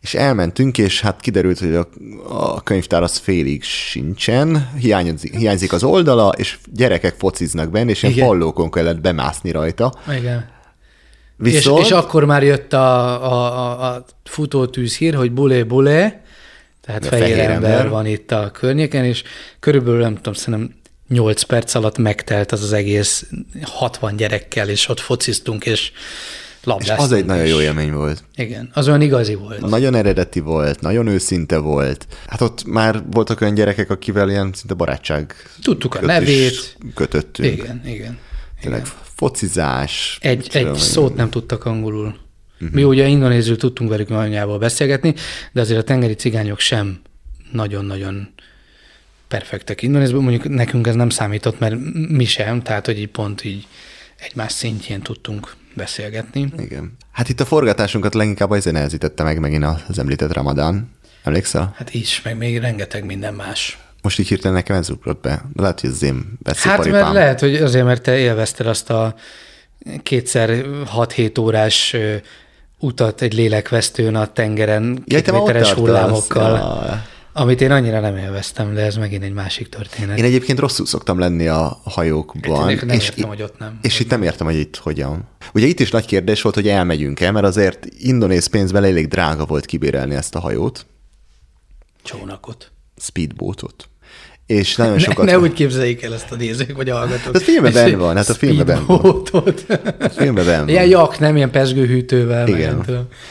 És 0.00 0.14
elmentünk, 0.14 0.78
és 0.78 1.00
hát 1.00 1.20
kiderült, 1.20 1.58
hogy 1.58 1.74
a, 1.74 1.88
a 2.28 2.60
könyvtár 2.62 3.02
az 3.02 3.16
félig 3.16 3.62
sincsen, 3.62 4.70
hiányzik, 4.78 5.36
hiányzik 5.36 5.72
az 5.72 5.82
oldala, 5.82 6.32
és 6.36 6.58
gyerekek 6.72 7.14
fociznak 7.18 7.70
benne, 7.70 7.90
és 7.90 8.02
ilyen 8.02 8.26
pallókon 8.26 8.70
kellett 8.70 9.00
bemászni 9.00 9.50
rajta. 9.50 9.94
Igen. 10.18 10.48
Viszont... 11.36 11.80
És, 11.80 11.84
és 11.84 11.92
akkor 11.92 12.24
már 12.24 12.42
jött 12.42 12.72
a, 12.72 13.04
a, 13.32 13.86
a 13.86 14.04
futótűz 14.24 14.96
hír, 14.96 15.14
hogy 15.14 15.32
bulé 15.32 15.62
bulé, 15.62 16.12
tehát 16.80 17.06
fehér, 17.06 17.26
fehér 17.28 17.50
ember, 17.50 17.70
ember 17.70 17.88
van 17.88 18.06
itt 18.06 18.30
a 18.30 18.50
környéken, 18.50 19.04
és 19.04 19.22
körülbelül 19.60 20.00
nem 20.00 20.14
tudom, 20.14 20.32
szerintem 20.32 20.79
8 21.10 21.42
perc 21.42 21.74
alatt 21.74 21.98
megtelt 21.98 22.52
az 22.52 22.62
az 22.62 22.72
egész 22.72 23.26
60 23.62 24.16
gyerekkel, 24.16 24.68
és 24.68 24.88
ott 24.88 25.00
fociztunk, 25.00 25.66
és 25.66 25.92
labdáztunk. 26.64 26.98
És 26.98 27.04
az 27.04 27.12
egy 27.12 27.24
nagyon 27.24 27.46
jó 27.46 27.60
élmény 27.60 27.92
volt. 27.92 28.24
Igen, 28.34 28.70
az 28.72 28.88
olyan 28.88 29.00
igazi 29.00 29.34
volt. 29.34 29.60
Nagyon 29.60 29.94
eredeti 29.94 30.40
volt, 30.40 30.80
nagyon 30.80 31.06
őszinte 31.06 31.58
volt. 31.58 32.06
Hát 32.26 32.40
ott 32.40 32.64
már 32.64 33.02
voltak 33.10 33.40
olyan 33.40 33.54
gyerekek, 33.54 33.90
akivel 33.90 34.30
ilyen 34.30 34.50
szinte 34.54 34.74
barátság 34.74 35.34
Tudtuk 35.62 35.94
a 35.94 36.06
nevét. 36.06 36.76
Kötöttünk. 36.94 37.52
Igen, 37.52 37.82
igen. 37.84 38.18
Tényleg 38.60 38.80
igen. 38.80 38.92
focizás. 39.14 40.18
Egy, 40.20 40.48
egy 40.52 40.74
szót 40.74 41.14
nem 41.14 41.30
tudtak 41.30 41.64
angolul. 41.64 42.14
Uh-huh. 42.60 42.74
Mi 42.74 42.84
ugye 42.84 43.06
indonézül 43.06 43.56
tudtunk 43.56 43.90
velük 43.90 44.10
anyjából 44.10 44.58
beszélgetni, 44.58 45.14
de 45.52 45.60
azért 45.60 45.80
a 45.80 45.84
tengeri 45.84 46.14
cigányok 46.14 46.58
sem 46.58 47.00
nagyon-nagyon 47.52 48.28
perfektek 49.30 49.82
indonézből. 49.82 50.20
Mondjuk 50.20 50.48
nekünk 50.48 50.86
ez 50.86 50.94
nem 50.94 51.08
számított, 51.08 51.58
mert 51.58 51.76
mi 52.08 52.24
sem, 52.24 52.62
tehát 52.62 52.86
hogy 52.86 52.98
így 52.98 53.08
pont 53.08 53.44
így 53.44 53.66
egymás 54.20 54.52
szintjén 54.52 55.00
tudtunk 55.00 55.54
beszélgetni. 55.74 56.52
Igen. 56.58 56.96
Hát 57.12 57.28
itt 57.28 57.40
a 57.40 57.44
forgatásunkat 57.44 58.14
leginkább 58.14 58.50
azért 58.50 58.74
nehezítette 58.74 59.22
meg 59.22 59.38
megint 59.38 59.64
az 59.88 59.98
említett 59.98 60.32
Ramadán. 60.32 60.90
Emlékszel? 61.22 61.74
Hát 61.76 61.94
is, 61.94 62.22
meg 62.22 62.36
még 62.36 62.58
rengeteg 62.58 63.04
minden 63.04 63.34
más. 63.34 63.78
Most 64.02 64.18
így 64.18 64.28
hirtelen 64.28 64.56
nekem 64.56 64.76
ez 64.76 64.90
ugrott 64.90 65.20
be. 65.20 65.44
Lehet, 65.54 65.80
hogy 65.80 65.90
az 65.90 66.02
én 66.02 66.38
Hát 66.56 66.86
mert 66.86 67.12
lehet, 67.12 67.40
hogy 67.40 67.56
azért, 67.56 67.84
mert 67.84 68.02
te 68.02 68.18
élvezted 68.18 68.66
azt 68.66 68.90
a 68.90 69.14
kétszer 70.02 70.64
6-7 70.96 71.40
órás 71.40 71.96
utat 72.78 73.22
egy 73.22 73.34
lélekvesztőn 73.34 74.14
a 74.14 74.32
tengeren, 74.32 75.02
két 75.06 75.26
ja, 75.26 75.32
méteres 75.32 75.72
hullámokkal. 75.72 76.56
Ja. 76.56 77.04
Amit 77.32 77.60
én 77.60 77.70
annyira 77.70 78.00
nem 78.00 78.16
élveztem, 78.16 78.74
de 78.74 78.80
ez 78.80 78.96
megint 78.96 79.22
egy 79.22 79.32
másik 79.32 79.68
történet. 79.68 80.18
Én 80.18 80.24
egyébként 80.24 80.58
rosszul 80.58 80.86
szoktam 80.86 81.18
lenni 81.18 81.48
a 81.48 81.80
hajókban. 81.84 82.70
Én 82.70 82.78
nem 82.86 82.96
és 82.96 83.08
értem, 83.08 83.28
hogy 83.28 83.42
ott 83.42 83.58
nem. 83.58 83.78
És 83.82 84.00
itt 84.00 84.10
nem 84.10 84.22
értem, 84.22 84.46
hogy 84.46 84.56
itt 84.56 84.76
hogyan. 84.76 85.28
Ugye 85.54 85.66
itt 85.66 85.80
is 85.80 85.90
nagy 85.90 86.06
kérdés 86.06 86.42
volt, 86.42 86.54
hogy 86.54 86.68
elmegyünk 86.68 87.20
el, 87.20 87.32
mert 87.32 87.46
azért 87.46 87.86
indonéz 87.98 88.46
pénzben 88.46 88.84
elég 88.84 89.08
drága 89.08 89.46
volt 89.46 89.66
kibérelni 89.66 90.14
ezt 90.14 90.34
a 90.34 90.40
hajót. 90.40 90.86
Csónakot. 92.02 92.72
Speedboatot 92.96 93.90
és 94.50 94.76
nagyon 94.76 94.98
sokat... 94.98 95.24
Ne, 95.24 95.32
ne 95.32 95.38
úgy 95.38 95.52
képzeljék 95.52 96.02
el 96.02 96.14
ezt 96.14 96.32
a 96.32 96.36
nézők, 96.36 96.76
vagy 96.76 96.90
a 96.90 96.96
hallgatók. 96.96 97.34
A 97.34 97.38
filmben 97.38 97.72
benne 97.72 97.96
van, 97.96 98.16
hát 98.16 98.28
a 98.28 98.34
filmben 98.34 98.66
benne 98.66 98.80
van. 98.86 99.24
A 100.00 100.08
filmben 100.08 100.44
benne 100.44 100.58
van. 100.58 100.68
Ilyen 100.68 100.86
jak, 100.86 101.18
nem 101.18 101.36
ilyen 101.36 101.50
pesgőhűtővel. 101.50 102.48
Igen. 102.48 102.84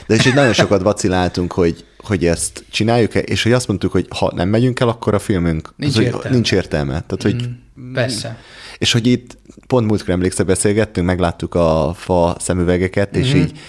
De 0.07 0.15
és 0.15 0.25
így 0.25 0.33
nagyon 0.33 0.53
sokat 0.53 0.81
vaciláltunk, 0.81 1.51
hogy, 1.51 1.85
hogy 2.03 2.25
ezt 2.25 2.63
csináljuk-e, 2.69 3.19
és 3.19 3.43
hogy 3.43 3.51
azt 3.51 3.67
mondtuk, 3.67 3.91
hogy 3.91 4.05
ha 4.09 4.31
nem 4.35 4.49
megyünk 4.49 4.79
el, 4.79 4.87
akkor 4.87 5.13
a 5.13 5.19
filmünk 5.19 5.73
nincs, 5.75 5.97
az, 5.97 6.03
értelme. 6.03 6.29
nincs 6.29 6.51
értelme. 6.51 6.91
Tehát, 6.91 7.21
hogy, 7.21 7.47
mm, 7.79 7.93
persze. 7.93 8.37
És 8.77 8.91
hogy 8.91 9.07
itt 9.07 9.37
pont 9.67 9.87
múltkor 9.87 10.09
emlékszel, 10.09 10.45
beszélgettünk, 10.45 11.07
megláttuk 11.07 11.55
a 11.55 11.93
fa 11.95 12.35
szemüvegeket, 12.39 13.15
és 13.15 13.27
mm-hmm. 13.27 13.39
így, 13.39 13.59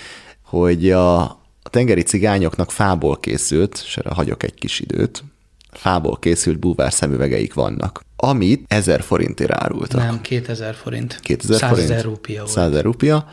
hogy 0.42 0.90
a, 0.90 1.20
a 1.62 1.68
tengeri 1.70 2.02
cigányoknak 2.02 2.70
fából 2.70 3.20
készült, 3.20 3.82
és 3.86 3.96
erre 3.96 4.10
hagyok 4.14 4.42
egy 4.42 4.54
kis 4.54 4.80
időt, 4.80 5.24
fából 5.72 6.18
készült 6.18 6.58
búvár 6.58 6.92
szemüvegeik 6.92 7.54
vannak, 7.54 8.04
amit 8.16 8.64
1000 8.68 9.02
forintért 9.02 9.52
árultak. 9.52 10.00
Nem, 10.00 10.20
2000 10.20 10.74
forint. 10.74 11.18
2000 11.22 11.58
100 11.58 11.68
forint. 11.68 11.88
100 11.88 12.02
rupia 12.02 12.40
volt. 12.40 12.52
100 12.52 12.70
ezer 12.70 12.84
rupia, 12.84 13.28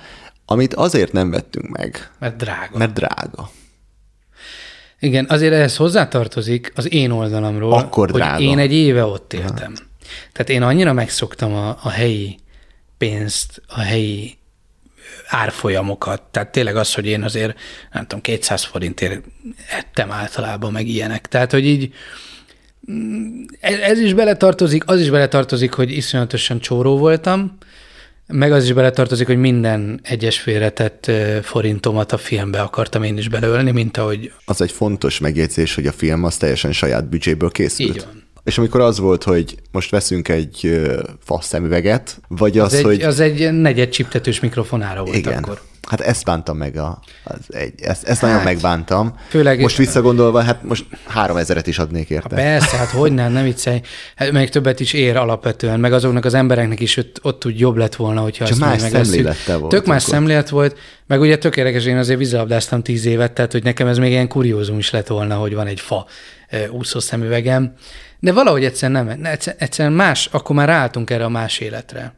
amit 0.46 0.74
azért 0.74 1.12
nem 1.12 1.30
vettünk 1.30 1.78
meg. 1.78 2.12
Mert 2.20 2.38
drága. 2.38 2.78
Mert 2.78 2.94
drága. 2.94 3.50
Igen, 5.00 5.26
azért 5.30 5.54
ehhez 5.54 5.76
hozzátartozik 5.76 6.72
az 6.76 6.94
én 6.94 7.12
oldalamról, 7.12 7.74
Akkor 7.74 8.12
drága. 8.12 8.34
hogy 8.34 8.44
én 8.44 8.58
egy 8.58 8.74
éve 8.74 9.06
ott 9.06 9.34
éltem. 9.34 9.74
Ha. 9.76 9.86
Tehát 10.32 10.50
én 10.50 10.62
annyira 10.62 10.94
megszoktam 10.94 11.54
a, 11.54 11.78
a 11.82 11.90
helyi 11.90 12.38
pénzt, 12.98 13.62
a 13.68 13.80
helyi 13.80 14.38
árfolyamokat. 15.28 16.22
Tehát 16.22 16.52
tényleg 16.52 16.76
az, 16.76 16.94
hogy 16.94 17.06
én 17.06 17.24
azért, 17.24 17.60
nem 17.92 18.02
tudom, 18.02 18.22
200 18.22 18.64
forintért 18.64 19.24
ettem 19.78 20.12
általában 20.12 20.72
meg 20.72 20.88
ilyenek. 20.88 21.28
Tehát, 21.28 21.52
hogy 21.52 21.66
így 21.66 21.94
mm, 22.92 23.44
ez, 23.60 23.80
ez 23.80 24.00
is 24.00 24.14
beletartozik, 24.14 24.84
az 24.90 25.00
is 25.00 25.10
beletartozik, 25.10 25.74
hogy 25.74 25.92
iszonyatosan 25.92 26.60
csóró 26.60 26.98
voltam, 26.98 27.58
meg 28.28 28.52
az 28.52 28.64
is 28.64 28.74
beletartozik, 28.74 29.28
hogy 29.28 29.38
minden 29.38 30.00
egyes 30.04 30.40
félretett 30.40 31.12
forintomat 31.42 32.12
a 32.12 32.18
filmbe 32.18 32.62
akartam 32.62 33.04
én 33.04 33.18
is 33.18 33.30
belőlni, 33.30 33.72
mint 33.72 33.98
ahogy... 33.98 34.32
Az 34.46 34.62
egy 34.62 34.72
fontos 34.72 35.20
megjegyzés, 35.20 35.76
hogy 35.76 35.88
a 35.88 35.92
film 35.92 36.24
az 36.24 36.38
teljesen 36.38 36.72
saját 36.72 37.10
büdzséből 37.10 37.50
készült. 37.50 37.96
Így 37.96 38.04
van. 38.06 38.27
És 38.48 38.58
amikor 38.58 38.82
az 38.82 39.00
volt, 39.00 39.24
hogy 39.24 39.56
most 39.72 39.92
veszünk 39.92 40.28
egy 40.28 40.82
fasz 41.24 41.46
szemüveget, 41.46 42.20
vagy 42.28 42.58
az, 42.58 42.74
az 42.74 42.80
egy, 42.80 42.84
hogy... 42.84 43.02
Az 43.02 43.20
egy 43.20 43.52
negyed 43.52 43.90
csiptetős 43.90 44.40
mikrofonára 44.40 45.04
volt 45.04 45.16
Igen. 45.16 45.44
akkor. 45.44 45.62
Hát 45.90 46.02
ezt 46.02 46.24
bántam 46.24 46.58
meg, 46.58 46.78
a, 46.78 47.00
az 47.24 47.38
egy, 47.48 47.74
ezt, 47.82 48.04
ezt 48.04 48.22
hát, 48.22 48.30
nagyon 48.30 48.46
megbántam. 48.46 49.16
Főleg, 49.30 49.60
most 49.60 49.78
visszagondolva, 49.78 50.42
hát 50.42 50.64
most 50.64 50.86
három 51.08 51.38
ezeret 51.38 51.68
is 51.68 51.80
adnék 51.80 52.10
érte. 52.10 52.36
Persze, 52.36 52.78
hát 52.78 52.90
hogy 52.90 53.14
nem, 53.14 53.32
nem 53.32 53.44
viccelj. 53.44 53.82
Hát 54.16 54.32
még 54.32 54.50
többet 54.50 54.80
is 54.80 54.94
ér 54.94 55.16
alapvetően, 55.16 55.80
meg 55.80 55.94
azoknak 55.94 56.26
az 56.26 56.34
embereknek 56.34 56.80
is 56.80 56.98
ott, 56.98 57.20
ott 57.22 57.46
úgy 57.46 57.60
jobb 57.60 57.76
lett 57.76 57.96
volna, 57.96 58.22
hogyha 58.22 58.46
Csak 58.46 58.58
más 58.58 58.82
szemlélettel 58.82 59.58
volt. 59.58 59.72
Tök 59.72 59.86
más 59.86 60.04
akkor. 60.04 60.14
szemlélet 60.14 60.50
volt, 60.50 60.78
meg 61.08 61.20
ugye 61.20 61.38
tök 61.38 61.58
érdekes, 61.58 61.86
én 61.86 61.98
azért 61.98 62.20
vízilabdáztam 62.20 62.84
tíz 62.84 63.06
évet, 63.06 63.32
tehát 63.32 63.52
hogy 63.52 63.64
nekem 63.64 63.88
ez 63.88 63.98
még 63.98 64.12
ilyen 64.12 64.28
kuriózum 64.28 64.78
is 64.78 64.92
lett 64.92 65.08
volna, 65.08 65.36
hogy 65.36 65.54
van 65.54 65.68
egy 65.68 65.80
fa 65.80 66.06
úszó 66.72 67.00
szemüvegem. 67.00 67.74
De 68.20 68.32
valahogy 68.34 68.66
egyszerűen 68.66 69.06
nem, 69.06 69.38
egyszerűen 69.58 69.94
más, 69.94 70.26
akkor 70.32 70.56
már 70.56 70.68
ráálltunk 70.68 71.10
erre 71.10 71.24
a 71.24 71.30
más 71.30 71.60
életre. 71.60 72.14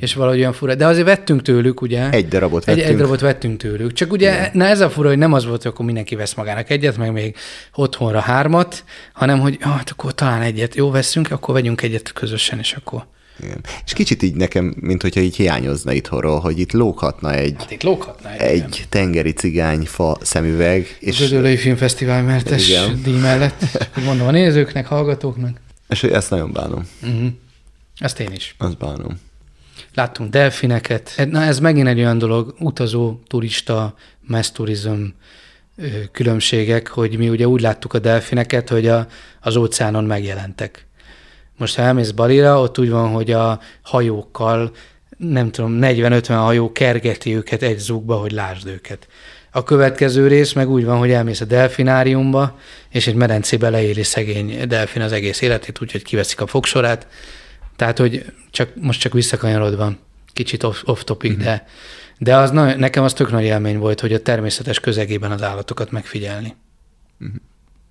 És 0.00 0.14
valahogy 0.14 0.38
olyan 0.38 0.52
fura. 0.52 0.74
De 0.74 0.86
azért 0.86 1.06
vettünk 1.06 1.42
tőlük, 1.42 1.80
ugye? 1.80 2.10
Egy 2.10 2.28
darabot 2.28 2.64
vettünk. 2.64 2.86
Egy, 2.86 2.92
egy 2.92 2.96
darabot 2.96 3.20
vettünk 3.20 3.60
tőlük. 3.60 3.92
Csak 3.92 4.12
ugye, 4.12 4.32
Igen. 4.32 4.50
na 4.52 4.64
ez 4.64 4.80
a 4.80 4.90
fura, 4.90 5.08
hogy 5.08 5.18
nem 5.18 5.32
az 5.32 5.46
volt, 5.46 5.62
hogy 5.62 5.70
akkor 5.70 5.84
mindenki 5.84 6.14
vesz 6.14 6.34
magának 6.34 6.70
egyet, 6.70 6.96
meg 6.96 7.12
még 7.12 7.36
otthonra 7.74 8.20
hármat, 8.20 8.84
hanem 9.12 9.40
hogy 9.40 9.58
ah, 9.62 9.70
hát 9.70 9.90
akkor 9.90 10.14
talán 10.14 10.42
egyet 10.42 10.74
jó 10.74 10.90
veszünk, 10.90 11.30
akkor 11.30 11.54
vegyünk 11.54 11.82
egyet 11.82 12.12
közösen, 12.12 12.58
és 12.58 12.72
akkor 12.72 13.06
igen. 13.40 13.60
És 13.84 13.92
kicsit 13.92 14.22
így 14.22 14.34
nekem, 14.34 14.74
mint 14.80 15.02
hogyha 15.02 15.20
így 15.20 15.36
hiányozna 15.36 15.92
itthonról, 15.92 16.40
hogy 16.40 16.58
itt 16.58 16.72
lóghatna 16.72 17.34
egy, 17.34 17.54
hát 17.58 17.70
itt 17.70 17.82
lóghatna 17.82 18.30
egy, 18.30 18.60
egy 18.62 18.86
tengeri 18.88 19.34
fa 19.84 20.18
szemüveg. 20.20 20.96
És 21.00 21.20
az 21.20 21.32
Ödöllői 21.32 21.56
Filmfesztivál 21.56 22.22
mertes 22.22 22.68
igen. 22.68 23.00
díj 23.02 23.18
mellett. 23.18 23.88
Mondom 24.04 24.26
a 24.26 24.30
nézőknek, 24.30 24.86
hallgatóknak. 24.86 25.60
És 25.88 26.02
ezt 26.02 26.30
nagyon 26.30 26.52
bánom. 26.52 26.88
Uh-huh. 27.02 27.28
Ezt 27.98 28.20
én 28.20 28.32
is. 28.32 28.54
Azt 28.58 28.78
bánom. 28.78 29.20
Láttunk 29.94 30.30
delfineket. 30.30 31.26
Na 31.30 31.42
ez 31.42 31.58
megint 31.58 31.88
egy 31.88 31.98
olyan 31.98 32.18
dolog, 32.18 32.54
utazó, 32.58 33.20
turista, 33.26 33.94
mass 34.20 34.50
tourism 34.50 35.02
különbségek, 36.12 36.88
hogy 36.88 37.18
mi 37.18 37.28
ugye 37.28 37.48
úgy 37.48 37.60
láttuk 37.60 37.94
a 37.94 37.98
delfineket, 37.98 38.68
hogy 38.68 38.86
a, 38.86 39.06
az 39.40 39.56
óceánon 39.56 40.04
megjelentek. 40.04 40.86
Most 41.56 41.76
ha 41.76 41.82
elmész 41.82 42.10
Balira, 42.10 42.60
ott 42.60 42.78
úgy 42.78 42.90
van, 42.90 43.08
hogy 43.08 43.30
a 43.30 43.60
hajókkal, 43.82 44.72
nem 45.16 45.50
tudom, 45.50 45.78
40-50 45.80 46.26
hajó 46.28 46.72
kergeti 46.72 47.36
őket 47.36 47.62
egy 47.62 47.78
zugba, 47.78 48.16
hogy 48.16 48.32
lásd 48.32 48.66
őket. 48.66 49.08
A 49.54 49.62
következő 49.62 50.26
rész 50.26 50.52
meg 50.52 50.68
úgy 50.68 50.84
van, 50.84 50.98
hogy 50.98 51.10
elmész 51.10 51.40
a 51.40 51.44
delfináriumba, 51.44 52.58
és 52.88 53.06
egy 53.06 53.14
medencébe 53.14 53.70
leéli 53.70 54.02
szegény 54.02 54.68
delfin 54.68 55.02
az 55.02 55.12
egész 55.12 55.40
életét, 55.40 55.80
úgyhogy 55.80 56.02
kiveszik 56.02 56.40
a 56.40 56.46
fogsorát. 56.46 57.06
Tehát, 57.76 57.98
hogy 57.98 58.24
csak, 58.50 58.68
most 58.74 59.00
csak 59.00 59.12
visszakanyarodva, 59.12 59.92
kicsit 60.32 60.62
off, 60.62 60.82
off 60.84 61.02
topic, 61.02 61.30
uh-huh. 61.30 61.46
de, 61.46 61.66
de 62.18 62.36
az 62.36 62.50
na, 62.50 62.74
nekem 62.74 63.04
az 63.04 63.12
tök 63.12 63.30
nagy 63.30 63.44
élmény 63.44 63.78
volt, 63.78 64.00
hogy 64.00 64.12
a 64.12 64.22
természetes 64.22 64.80
közegében 64.80 65.30
az 65.30 65.42
állatokat 65.42 65.90
megfigyelni. 65.90 66.54
Uh-huh. 67.20 67.36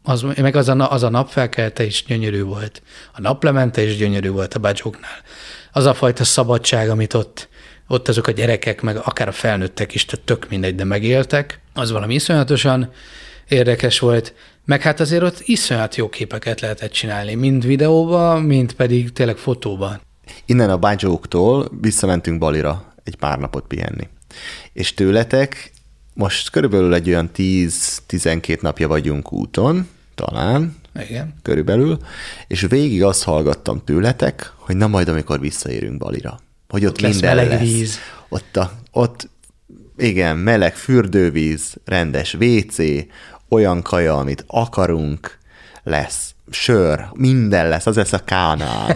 Az, 0.03 0.21
meg 0.21 0.55
az 0.55 0.69
a, 0.69 0.91
az 0.91 1.03
a 1.03 1.09
napfelkelte 1.09 1.83
is 1.83 2.03
gyönyörű 2.07 2.43
volt. 2.43 2.81
A 3.13 3.21
naplemente 3.21 3.83
is 3.83 3.97
gyönyörű 3.97 4.29
volt 4.29 4.53
a 4.53 4.59
bagyóknál. 4.59 5.21
Az 5.71 5.85
a 5.85 5.93
fajta 5.93 6.23
szabadság, 6.23 6.89
amit 6.89 7.13
ott, 7.13 7.49
ott 7.87 8.07
azok 8.07 8.27
a 8.27 8.31
gyerekek, 8.31 8.81
meg 8.81 8.97
akár 8.97 9.27
a 9.27 9.31
felnőttek 9.31 9.93
is, 9.93 10.05
tehát 10.05 10.25
tök 10.25 10.49
mindegy, 10.49 10.75
de 10.75 10.83
megéltek, 10.83 11.61
az 11.73 11.91
valami 11.91 12.13
iszonyatosan 12.13 12.91
érdekes 13.47 13.99
volt, 13.99 14.33
meg 14.65 14.81
hát 14.81 14.99
azért 14.99 15.23
ott 15.23 15.39
iszonyat 15.39 15.95
jó 15.95 16.09
képeket 16.09 16.59
lehetett 16.59 16.91
csinálni, 16.91 17.35
mind 17.35 17.65
videóba, 17.65 18.39
mind 18.39 18.73
pedig 18.73 19.13
tényleg 19.13 19.37
fotóba. 19.37 19.99
Innen 20.45 20.69
a 20.69 20.77
bágyóktól 20.77 21.67
visszamentünk 21.81 22.39
Balira 22.39 22.93
egy 23.03 23.15
pár 23.15 23.39
napot 23.39 23.67
pihenni. 23.67 24.09
És 24.73 24.93
tőletek 24.93 25.71
most 26.21 26.49
körülbelül 26.49 26.93
egy 26.93 27.07
olyan 27.07 27.29
10-12 27.35 28.61
napja 28.61 28.87
vagyunk 28.87 29.33
úton, 29.33 29.87
talán, 30.15 30.75
Igen. 30.99 31.33
körülbelül, 31.41 31.97
és 32.47 32.61
végig 32.69 33.03
azt 33.03 33.23
hallgattam 33.23 33.81
tőletek, 33.85 34.53
hogy 34.55 34.75
na 34.75 34.87
majd, 34.87 35.07
amikor 35.07 35.39
visszaérünk 35.39 35.97
Balira, 35.97 36.39
hogy 36.69 36.85
ott, 36.85 36.91
ott 36.91 37.01
minden 37.01 37.35
lesz. 37.35 37.45
Meleg 37.45 37.47
lesz. 37.47 37.69
víz. 37.69 37.97
Ott, 38.29 38.57
a, 38.57 38.71
ott 38.91 39.29
igen, 39.97 40.37
meleg 40.37 40.75
fürdővíz, 40.75 41.75
rendes 41.85 42.33
WC, 42.33 42.77
olyan 43.49 43.81
kaja, 43.81 44.17
amit 44.17 44.43
akarunk, 44.47 45.37
lesz, 45.83 46.35
sör, 46.49 47.05
minden 47.13 47.69
lesz, 47.69 47.85
az 47.85 47.95
lesz 47.95 48.13
a 48.13 48.23
kánál. 48.23 48.95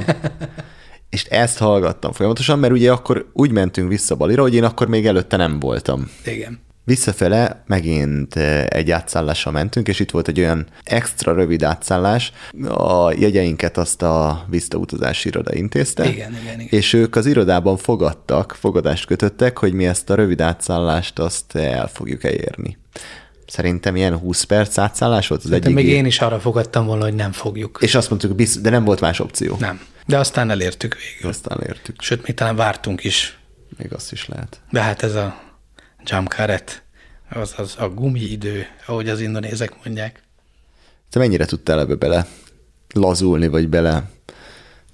és 1.09 1.23
ezt 1.23 1.57
hallgattam 1.57 2.11
folyamatosan, 2.11 2.59
mert 2.59 2.73
ugye 2.73 2.91
akkor 2.91 3.29
úgy 3.33 3.51
mentünk 3.51 3.89
vissza 3.89 4.15
Balira, 4.15 4.41
hogy 4.41 4.55
én 4.55 4.63
akkor 4.63 4.87
még 4.87 5.07
előtte 5.07 5.37
nem 5.37 5.59
voltam. 5.59 6.11
Igen. 6.25 6.63
Visszafele 6.85 7.63
megint 7.67 8.35
eh, 8.35 8.65
egy 8.65 8.91
átszállással 8.91 9.53
mentünk, 9.53 9.87
és 9.87 9.99
itt 9.99 10.11
volt 10.11 10.27
egy 10.27 10.39
olyan 10.39 10.65
extra 10.83 11.33
rövid 11.33 11.63
átszállás. 11.63 12.31
A 12.67 13.11
jegyeinket 13.11 13.77
azt 13.77 14.01
a 14.01 14.45
visszautazási 14.49 15.27
iroda 15.27 15.53
intézte. 15.53 16.05
Igen, 16.09 16.37
igen, 16.41 16.59
igen. 16.59 16.67
És 16.69 16.93
ők 16.93 17.15
az 17.15 17.25
irodában 17.25 17.77
fogadtak, 17.77 18.55
fogadást 18.59 19.05
kötöttek, 19.05 19.57
hogy 19.57 19.73
mi 19.73 19.85
ezt 19.85 20.09
a 20.09 20.15
rövid 20.15 20.41
átszállást 20.41 21.19
azt 21.19 21.55
el 21.55 21.87
fogjuk 21.87 22.23
elérni. 22.23 22.77
Szerintem 23.47 23.95
ilyen 23.95 24.17
20 24.17 24.43
perc 24.43 24.77
átszállás 24.77 25.27
volt 25.27 25.43
az 25.43 25.51
egyik. 25.51 25.73
még 25.73 25.87
én 25.87 26.05
is 26.05 26.19
arra 26.19 26.39
fogadtam 26.39 26.85
volna, 26.85 27.03
hogy 27.03 27.15
nem 27.15 27.31
fogjuk. 27.31 27.79
És 27.81 27.95
azt 27.95 28.09
mondtuk, 28.09 28.41
de 28.61 28.69
nem 28.69 28.83
volt 28.83 28.99
más 28.99 29.19
opció. 29.19 29.55
Nem. 29.59 29.81
De 30.05 30.17
aztán 30.17 30.49
elértük 30.49 30.97
végül. 30.97 31.29
Aztán 31.29 31.61
elértük. 31.61 32.01
Sőt, 32.01 32.27
még 32.27 32.35
talán 32.35 32.55
vártunk 32.55 33.03
is. 33.03 33.37
Még 33.77 33.93
azt 33.93 34.11
is 34.11 34.27
lehet. 34.27 34.59
De 34.69 34.81
hát 34.81 35.03
ez 35.03 35.15
a 35.15 35.44
jump 36.05 36.27
caret, 36.27 36.83
az, 37.29 37.53
az 37.57 37.75
a 37.77 37.91
idő, 38.13 38.65
ahogy 38.85 39.09
az 39.09 39.19
indonézek 39.19 39.73
mondják. 39.83 40.23
Te 41.09 41.19
mennyire 41.19 41.45
tudtál 41.45 41.79
ebbe 41.79 41.95
bele 41.95 42.27
lazulni, 42.93 43.47
vagy 43.47 43.67
bele, 43.67 44.09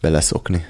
beleszokni? 0.01 0.65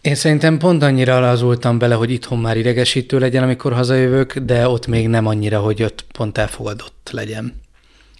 Én 0.00 0.14
szerintem 0.14 0.58
pont 0.58 0.82
annyira 0.82 1.20
lazultam 1.20 1.78
bele, 1.78 1.94
hogy 1.94 2.10
itthon 2.10 2.38
már 2.38 2.56
idegesítő 2.56 3.18
legyen, 3.18 3.42
amikor 3.42 3.72
hazajövök, 3.72 4.38
de 4.38 4.68
ott 4.68 4.86
még 4.86 5.08
nem 5.08 5.26
annyira, 5.26 5.60
hogy 5.60 5.82
ott 5.82 6.04
pont 6.12 6.38
elfogadott 6.38 7.08
legyen. 7.12 7.60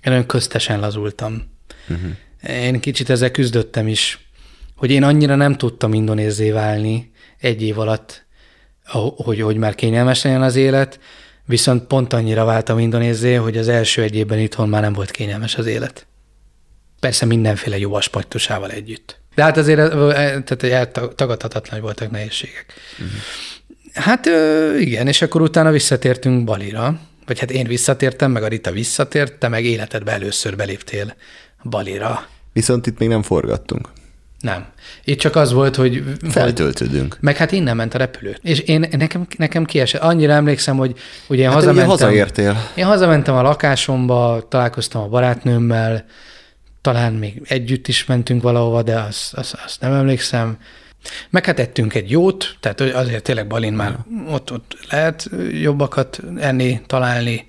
Én 0.05 0.13
olyan 0.13 0.27
köztesen 0.27 0.81
lazultam. 0.81 1.43
Uh-huh. 1.89 2.11
Én 2.63 2.81
kicsit 2.81 3.11
ezzel 3.11 3.31
küzdöttem 3.31 3.89
is, 3.89 4.29
hogy 4.77 4.91
én 4.91 5.03
annyira 5.03 5.35
nem 5.35 5.57
tudtam 5.57 5.95
indonézé 5.95 6.51
válni 6.51 7.11
egy 7.39 7.63
év 7.63 7.79
alatt, 7.79 8.25
hogy, 9.17 9.41
hogy 9.41 9.57
már 9.57 9.75
kényelmes 9.75 10.23
legyen 10.23 10.43
az 10.43 10.57
élet, 10.57 11.01
viszont 11.47 11.87
pont 11.87 12.13
annyira 12.13 12.45
váltam 12.45 12.79
indonézé, 12.79 13.35
hogy 13.35 13.57
az 13.57 13.69
első 13.69 14.03
egy 14.03 14.15
évben 14.15 14.39
itthon 14.39 14.69
már 14.69 14.83
nem 14.83 14.93
volt 14.93 15.11
kényelmes 15.11 15.55
az 15.57 15.67
élet. 15.67 16.07
Persze 17.01 17.27
mindenféle 17.27 17.79
jó 17.79 17.95
aspektusával 17.95 18.71
együtt. 18.71 19.21
De 19.35 19.43
hát 19.43 19.57
azért 19.57 19.91
tehát 20.45 20.63
eltagadhatatlan, 20.63 21.73
hogy 21.73 21.81
voltak 21.81 22.11
nehézségek. 22.11 22.75
Uh-huh. 22.93 23.11
Hát 23.95 24.27
igen, 24.79 25.07
és 25.07 25.23
akkor 25.23 25.43
utána 25.43 25.71
visszatértünk 25.71 26.45
Balira, 26.45 27.01
vagy 27.27 27.39
hát 27.39 27.51
én 27.51 27.67
visszatértem, 27.67 28.31
meg 28.31 28.43
a 28.43 28.49
Rita 28.49 28.71
visszatért, 28.71 29.35
te 29.35 29.49
meg 29.49 29.65
életedbe 29.65 30.13
először 30.13 30.57
beléptél 30.57 31.15
Balira. 31.63 32.29
Viszont 32.53 32.87
itt 32.87 32.99
még 32.99 33.09
nem 33.09 33.23
forgattunk. 33.23 33.89
Nem. 34.41 34.67
Itt 35.05 35.19
csak 35.19 35.37
az 35.37 35.53
volt, 35.53 35.77
hogy... 35.77 36.03
Feltöltődünk. 36.29 37.17
Meg 37.21 37.37
hát 37.37 37.53
innen 37.53 37.77
ment 37.77 37.95
a 37.95 37.99
repülő. 37.99 38.37
És 38.43 38.59
én, 38.59 38.89
nekem, 38.91 39.27
nekem 39.37 39.65
kiesett. 39.65 40.01
Annyira 40.01 40.33
emlékszem, 40.33 40.77
hogy 40.77 40.99
ugye 41.29 41.41
én 41.41 41.47
hát 41.47 41.55
hazamentem... 41.55 41.89
hazaértél. 41.89 42.57
Én 42.75 42.85
hazamentem 42.85 43.35
a 43.35 43.43
lakásomba, 43.43 44.47
találkoztam 44.49 45.03
a 45.03 45.09
barátnőmmel, 45.09 46.05
talán 46.81 47.13
még 47.13 47.43
együtt 47.45 47.89
is 47.89 48.05
mentünk 48.05 48.43
valahova, 48.43 48.83
de 48.83 48.99
azt, 48.99 49.35
azt, 49.35 49.57
azt 49.65 49.81
nem 49.81 49.93
emlékszem. 49.93 50.59
Meg 51.31 51.45
hát 51.45 51.59
ettünk 51.59 51.95
egy 51.95 52.11
jót, 52.11 52.57
tehát 52.61 52.81
azért 52.81 53.23
tényleg 53.23 53.47
Balin 53.47 53.73
már 53.73 53.99
ott, 54.29 54.53
ott 54.53 54.77
lehet 54.91 55.31
jobbakat 55.63 56.21
enni, 56.39 56.81
találni. 56.87 57.47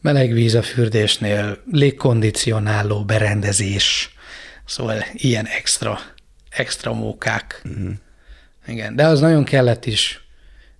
Meleg 0.00 0.32
víz 0.32 0.54
a 0.54 0.62
fürdésnél, 0.62 1.58
légkondicionáló 1.72 3.04
berendezés, 3.04 4.15
szóval 4.66 5.04
ilyen 5.12 5.46
extra, 5.46 5.98
extra 6.48 6.92
mókák. 6.92 7.62
Uh-huh. 7.64 7.92
Igen, 8.66 8.96
de 8.96 9.06
az 9.06 9.20
nagyon 9.20 9.44
kellett 9.44 9.86
is, 9.86 10.20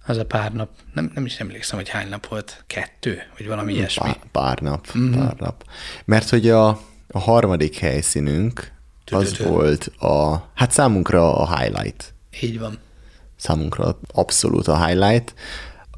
az 0.07 0.17
a 0.17 0.27
pár 0.27 0.53
nap. 0.53 0.71
Nem, 0.95 1.11
nem 1.15 1.25
is 1.25 1.39
emlékszem, 1.39 1.79
hogy 1.79 1.89
hány 1.89 2.09
nap 2.09 2.27
volt. 2.27 2.65
Kettő, 2.67 3.23
vagy 3.39 3.47
valami 3.47 3.71
pár, 3.71 3.79
ilyesmi. 3.79 4.11
Pár 4.33 4.59
nap, 4.59 4.87
uh-huh. 4.87 5.17
pár 5.17 5.35
nap. 5.37 5.65
Mert 6.05 6.29
hogy 6.29 6.51
a 6.51 6.81
a 7.09 7.19
harmadik 7.19 7.77
helyszínünk 7.77 8.73
az 9.11 9.39
volt 9.39 9.87
a, 9.99 10.49
hát 10.55 10.71
számunkra 10.71 11.37
a 11.37 11.57
highlight. 11.59 12.15
Így 12.41 12.59
van. 12.59 12.79
Számunkra 13.37 13.99
abszolút 14.13 14.69
a 14.69 14.87
highlight. 14.87 15.35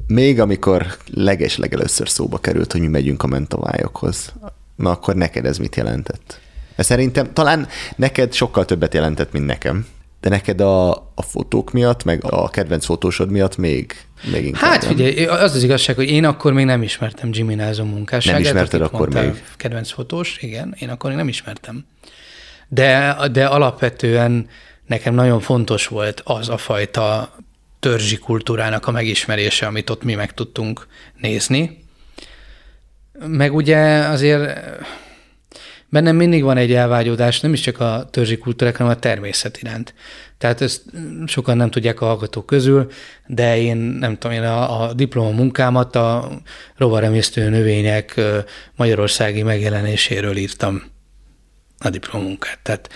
Még 0.07 0.41
amikor 0.41 0.97
leges 1.07 1.57
legelőször 1.57 2.09
szóba 2.09 2.39
került, 2.39 2.73
hogy 2.73 2.81
mi 2.81 2.87
megyünk 2.87 3.23
a 3.23 3.27
mentomályokhoz, 3.27 4.33
na 4.77 4.91
akkor 4.91 5.15
neked 5.15 5.45
ez 5.45 5.59
mit 5.59 5.77
jelentett? 5.77 6.41
Mert 6.79 6.91
szerintem 6.91 7.33
talán 7.33 7.69
neked 7.97 8.33
sokkal 8.33 8.65
többet 8.65 8.95
jelentett, 8.95 9.33
mint 9.33 9.47
nekem. 9.47 9.87
De 10.21 10.29
neked 10.29 10.61
a, 10.61 10.91
a 10.91 11.23
fotók 11.23 11.73
miatt, 11.73 12.05
meg 12.05 12.25
a 12.25 12.49
kedvenc 12.49 12.85
fotósod 12.85 13.31
miatt 13.31 13.57
még, 13.57 14.05
még 14.31 14.45
inkább 14.45 14.71
Hát 14.71 14.85
figyelj, 14.85 15.25
az 15.25 15.55
az 15.55 15.63
igazság, 15.63 15.97
hogy 15.97 16.09
én 16.09 16.25
akkor 16.25 16.53
még 16.53 16.65
nem 16.65 16.83
ismertem 16.83 17.29
Jimmy 17.33 17.55
Nelson 17.55 17.87
munkásságát. 17.87 18.41
Nem 18.41 18.51
ismerted 18.51 18.81
akkor 18.81 19.15
még? 19.15 19.43
Kedvenc 19.57 19.91
fotós, 19.91 20.39
igen, 20.41 20.75
én 20.79 20.89
akkor 20.89 21.11
még 21.11 21.19
nem 21.19 21.29
ismertem. 21.29 21.87
De, 22.69 23.17
de 23.33 23.47
alapvetően 23.47 24.49
nekem 24.87 25.15
nagyon 25.15 25.41
fontos 25.41 25.87
volt 25.87 26.23
az 26.25 26.49
a 26.49 26.57
fajta 26.57 27.35
törzsi 27.81 28.19
kultúrának 28.19 28.87
a 28.87 28.91
megismerése, 28.91 29.67
amit 29.67 29.91
ott 29.91 30.03
mi 30.03 30.15
meg 30.15 30.35
tudtunk 30.35 30.87
nézni. 31.21 31.85
Meg 33.27 33.55
ugye 33.55 33.79
azért 33.99 34.61
bennem 35.89 36.17
mindig 36.17 36.43
van 36.43 36.57
egy 36.57 36.73
elvágyódás, 36.73 37.41
nem 37.41 37.53
is 37.53 37.61
csak 37.61 37.81
a 37.81 38.09
törzsi 38.11 38.39
kultúrák, 38.39 38.77
hanem 38.77 38.93
a 38.93 38.99
természet 38.99 39.59
iránt. 39.63 39.95
Tehát 40.39 40.61
ezt 40.61 40.83
sokan 41.27 41.57
nem 41.57 41.71
tudják 41.71 42.01
a 42.01 42.07
hallgatók 42.07 42.47
közül, 42.47 42.91
de 43.27 43.59
én 43.59 43.77
nem 43.77 44.19
tudom, 44.19 44.37
én 44.37 44.43
a, 44.43 44.83
a 44.83 44.93
diploma 44.93 45.31
munkámat 45.31 45.97
a 45.97 46.31
rovaremésztő 46.77 47.49
növények 47.49 48.21
magyarországi 48.77 49.43
megjelenéséről 49.43 50.37
írtam 50.37 50.83
a 51.79 51.91
diplomunkát. 51.91 52.59
Tehát 52.63 52.91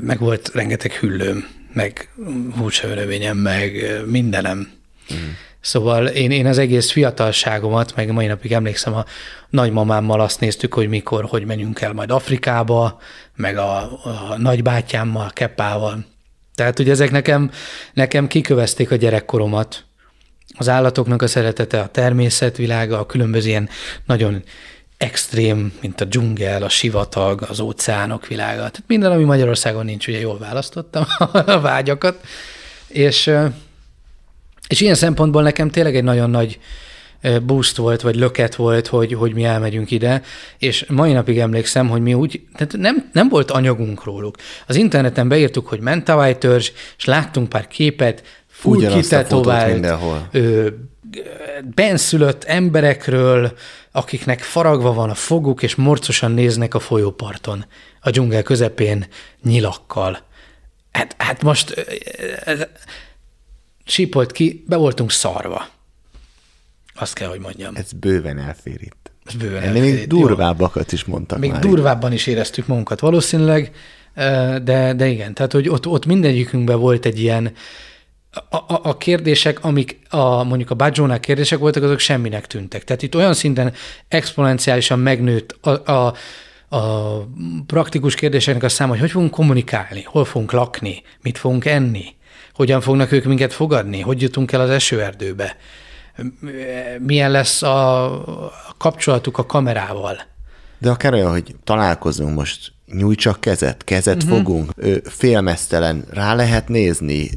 meg 0.00 0.18
volt 0.18 0.50
rengeteg 0.54 0.92
hüllőm, 0.92 1.48
meg 1.72 2.08
húsevőnövényem, 2.56 3.36
meg 3.36 4.02
mindenem. 4.06 4.72
Mm. 5.14 5.16
Szóval 5.64 6.06
én, 6.06 6.30
én 6.30 6.46
az 6.46 6.58
egész 6.58 6.90
fiatalságomat, 6.90 7.94
meg 7.96 8.12
mai 8.12 8.26
napig 8.26 8.52
emlékszem, 8.52 8.94
a 8.94 9.04
nagymamámmal 9.50 10.20
azt 10.20 10.40
néztük, 10.40 10.74
hogy 10.74 10.88
mikor, 10.88 11.24
hogy 11.24 11.44
menjünk 11.44 11.80
el 11.80 11.92
majd 11.92 12.10
Afrikába, 12.10 13.00
meg 13.36 13.56
a, 13.56 13.76
a 14.04 14.34
nagybátyámmal, 14.38 15.30
Keppával. 15.32 16.04
Tehát 16.54 16.78
ugye 16.78 16.90
ezek 16.90 17.10
nekem, 17.10 17.50
nekem 17.92 18.26
kikövezték 18.26 18.90
a 18.90 18.96
gyerekkoromat, 18.96 19.84
az 20.58 20.68
állatoknak 20.68 21.22
a 21.22 21.26
szeretete, 21.26 21.80
a 21.80 21.88
természetvilága, 21.88 22.98
a 22.98 23.06
különböző 23.06 23.48
ilyen 23.48 23.68
nagyon 24.06 24.42
extrém, 24.96 25.72
mint 25.80 26.00
a 26.00 26.04
dzsungel, 26.04 26.62
a 26.62 26.68
sivatag, 26.68 27.46
az 27.48 27.60
óceánok 27.60 28.26
világa. 28.26 28.56
Tehát 28.56 28.82
minden, 28.86 29.12
ami 29.12 29.24
Magyarországon 29.24 29.84
nincs, 29.84 30.08
ugye 30.08 30.18
jól 30.18 30.38
választottam 30.38 31.04
a 31.46 31.60
vágyakat. 31.60 32.20
És, 32.86 33.30
és 34.68 34.80
ilyen 34.80 34.94
szempontból 34.94 35.42
nekem 35.42 35.70
tényleg 35.70 35.96
egy 35.96 36.04
nagyon 36.04 36.30
nagy 36.30 36.58
boost 37.42 37.76
volt, 37.76 38.00
vagy 38.00 38.14
löket 38.14 38.54
volt, 38.54 38.86
hogy, 38.86 39.12
hogy 39.12 39.34
mi 39.34 39.44
elmegyünk 39.44 39.90
ide, 39.90 40.22
és 40.58 40.84
mai 40.88 41.12
napig 41.12 41.38
emlékszem, 41.38 41.88
hogy 41.88 42.00
mi 42.00 42.14
úgy, 42.14 42.40
tehát 42.56 42.76
nem, 42.76 43.10
nem 43.12 43.28
volt 43.28 43.50
anyagunk 43.50 44.04
róluk. 44.04 44.36
Az 44.66 44.76
interneten 44.76 45.28
beírtuk, 45.28 45.68
hogy 45.68 45.80
mentawai 45.80 46.36
törzs, 46.38 46.70
és 46.96 47.04
láttunk 47.04 47.48
pár 47.48 47.68
képet, 47.68 48.22
full 48.46 48.86
kitetovált, 48.86 49.86
benszülött 51.74 52.44
emberekről, 52.44 53.52
akiknek 53.92 54.40
faragva 54.40 54.92
van 54.92 55.10
a 55.10 55.14
foguk, 55.14 55.62
és 55.62 55.74
morcosan 55.74 56.30
néznek 56.30 56.74
a 56.74 56.78
folyóparton, 56.78 57.66
a 58.00 58.10
dzsungel 58.10 58.42
közepén 58.42 59.06
nyilakkal. 59.42 60.18
Hát, 60.92 61.14
hát 61.18 61.42
most 61.42 61.86
sípolt 63.84 64.32
ki, 64.32 64.64
be 64.66 64.76
voltunk 64.76 65.10
szarva. 65.10 65.66
Azt 66.94 67.14
kell, 67.14 67.28
hogy 67.28 67.40
mondjam. 67.40 67.74
Ez 67.74 67.92
bőven 67.92 68.38
elfér 68.38 68.78
itt. 68.80 69.10
Ez 69.24 69.34
bőven 69.34 69.62
Ennél 69.62 69.82
elfér. 69.82 69.96
még 69.96 70.06
durvábbakat 70.06 70.92
is 70.92 71.04
mondtak 71.04 71.38
Még 71.38 71.50
már 71.50 71.60
durvábban 71.60 72.12
is 72.12 72.26
éreztük 72.26 72.66
magunkat 72.66 73.00
valószínűleg, 73.00 73.74
de, 74.62 74.92
de 74.96 75.06
igen, 75.06 75.34
tehát 75.34 75.52
hogy 75.52 75.68
ott, 75.68 75.86
ott 75.86 76.06
mindegyikünkben 76.06 76.78
volt 76.78 77.06
egy 77.06 77.20
ilyen, 77.20 77.52
a, 78.50 78.56
a, 78.56 78.80
a 78.82 78.96
kérdések, 78.96 79.64
amik 79.64 79.98
a, 80.08 80.42
mondjuk 80.42 80.70
a 80.70 80.74
Bajónál 80.74 81.20
kérdések 81.20 81.58
voltak, 81.58 81.82
azok 81.82 81.98
semminek 81.98 82.46
tűntek. 82.46 82.84
Tehát 82.84 83.02
itt 83.02 83.16
olyan 83.16 83.34
szinten 83.34 83.72
exponenciálisan 84.08 84.98
megnőtt 84.98 85.56
a, 85.66 85.92
a, 85.92 86.14
a 86.76 87.26
praktikus 87.66 88.14
kérdéseknek 88.14 88.62
a 88.62 88.68
száma, 88.68 88.90
hogy 88.90 89.00
hogy 89.00 89.10
fogunk 89.10 89.30
kommunikálni, 89.30 90.02
hol 90.02 90.24
fogunk 90.24 90.52
lakni, 90.52 91.02
mit 91.22 91.38
fogunk 91.38 91.64
enni, 91.64 92.04
hogyan 92.54 92.80
fognak 92.80 93.12
ők 93.12 93.24
minket 93.24 93.52
fogadni, 93.52 94.00
hogy 94.00 94.22
jutunk 94.22 94.52
el 94.52 94.60
az 94.60 94.70
esőerdőbe, 94.70 95.56
milyen 96.98 97.30
lesz 97.30 97.62
a 97.62 98.24
kapcsolatuk 98.78 99.38
a 99.38 99.46
kamerával. 99.46 100.20
De 100.78 100.90
akár 100.90 101.12
olyan, 101.12 101.30
hogy 101.30 101.54
találkozunk 101.64 102.34
most, 102.34 102.72
nyújtsak 102.86 103.40
kezet, 103.40 103.84
kezet 103.84 104.22
uh-huh. 104.22 104.38
fogunk, 104.38 104.72
félmeztelen, 105.04 106.04
rá 106.10 106.34
lehet 106.34 106.68
nézni. 106.68 107.30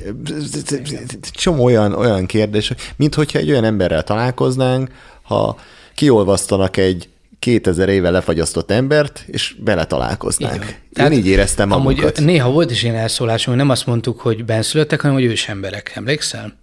Csomó 1.32 1.64
olyan, 1.64 1.94
olyan 1.94 2.26
kérdés, 2.26 2.74
mint 2.96 3.16
hogyha 3.16 3.40
egy 3.40 3.50
olyan 3.50 3.64
emberrel 3.64 4.04
találkoznánk, 4.04 4.92
ha 5.22 5.58
kiolvasztanak 5.96 6.78
egy 6.78 7.10
2000 7.40 7.90
éve 7.90 8.10
lefagyasztott 8.10 8.72
embert, 8.72 9.24
és 9.28 9.56
bele 9.60 9.86
találkoznánk. 9.86 10.66
Én 10.66 10.76
Tehát 10.94 11.12
így 11.12 11.28
éreztem 11.28 11.68
magunkat. 11.68 12.18
Amúgy 12.18 12.32
néha 12.32 12.52
volt 12.52 12.72
is 12.72 12.84
ilyen 12.84 12.96
elszólásunk, 12.96 13.48
hogy 13.48 13.66
nem 13.66 13.70
azt 13.70 13.86
mondtuk, 13.86 14.20
hogy 14.20 14.46
benszülöttek, 14.46 15.02
hanem 15.02 15.16
hogy 15.16 15.26
ősemberek. 15.26 15.92
Emlékszel? 15.96 16.58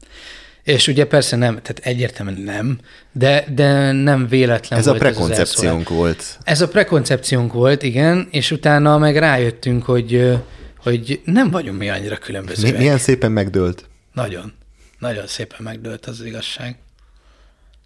És 0.63 0.89
ugye 0.89 1.07
persze 1.07 1.37
nem, 1.37 1.53
tehát 1.53 1.79
egyértelműen 1.83 2.41
nem, 2.41 2.79
de, 3.13 3.45
de 3.55 3.93
nem 3.93 4.29
véletlen 4.29 4.79
ez 4.79 4.85
volt. 4.85 4.97
A 4.97 5.01
prekoncepciónk 5.01 5.91
ez 5.91 5.97
volt. 5.97 6.39
Ez 6.45 6.61
a 6.61 6.69
prekoncepciónk 6.69 7.53
volt, 7.53 7.83
igen, 7.83 8.29
és 8.31 8.51
utána 8.51 8.99
meg 8.99 9.17
rájöttünk, 9.17 9.83
hogy, 9.83 10.33
hogy 10.79 11.21
nem 11.25 11.51
vagyunk 11.51 11.79
mi 11.79 11.89
annyira 11.89 12.17
különbözőek. 12.17 12.79
Milyen 12.79 12.99
szépen 12.99 13.33
megdőlt. 13.33 13.89
Nagyon. 14.13 14.53
Nagyon 14.99 15.27
szépen 15.27 15.59
megdőlt 15.63 16.07
az 16.07 16.25
igazság. 16.25 16.77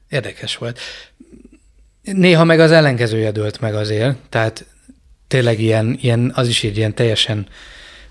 Érdekes 0.08 0.56
volt. 0.56 0.78
Néha 2.02 2.44
meg 2.44 2.60
az 2.60 2.70
ellenkezője 2.70 3.30
dőlt 3.30 3.60
meg 3.60 3.74
azért, 3.74 4.16
tehát 4.28 4.66
tényleg 5.28 5.60
ilyen, 5.60 5.98
ilyen 6.00 6.32
az 6.34 6.48
is 6.48 6.64
egy 6.64 6.76
ilyen 6.76 6.94
teljesen 6.94 7.46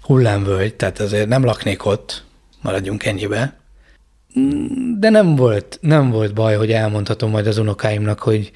hullámvölgy, 0.01 0.75
tehát 0.75 0.99
azért 0.99 1.27
nem 1.27 1.43
laknék 1.43 1.85
ott, 1.85 2.23
maradjunk 2.61 3.05
ennyibe, 3.05 3.57
de 4.99 5.09
nem 5.09 5.35
volt, 5.35 5.77
nem 5.81 6.09
volt 6.09 6.33
baj, 6.33 6.55
hogy 6.55 6.71
elmondhatom 6.71 7.29
majd 7.29 7.47
az 7.47 7.57
unokáimnak, 7.57 8.19
hogy 8.19 8.51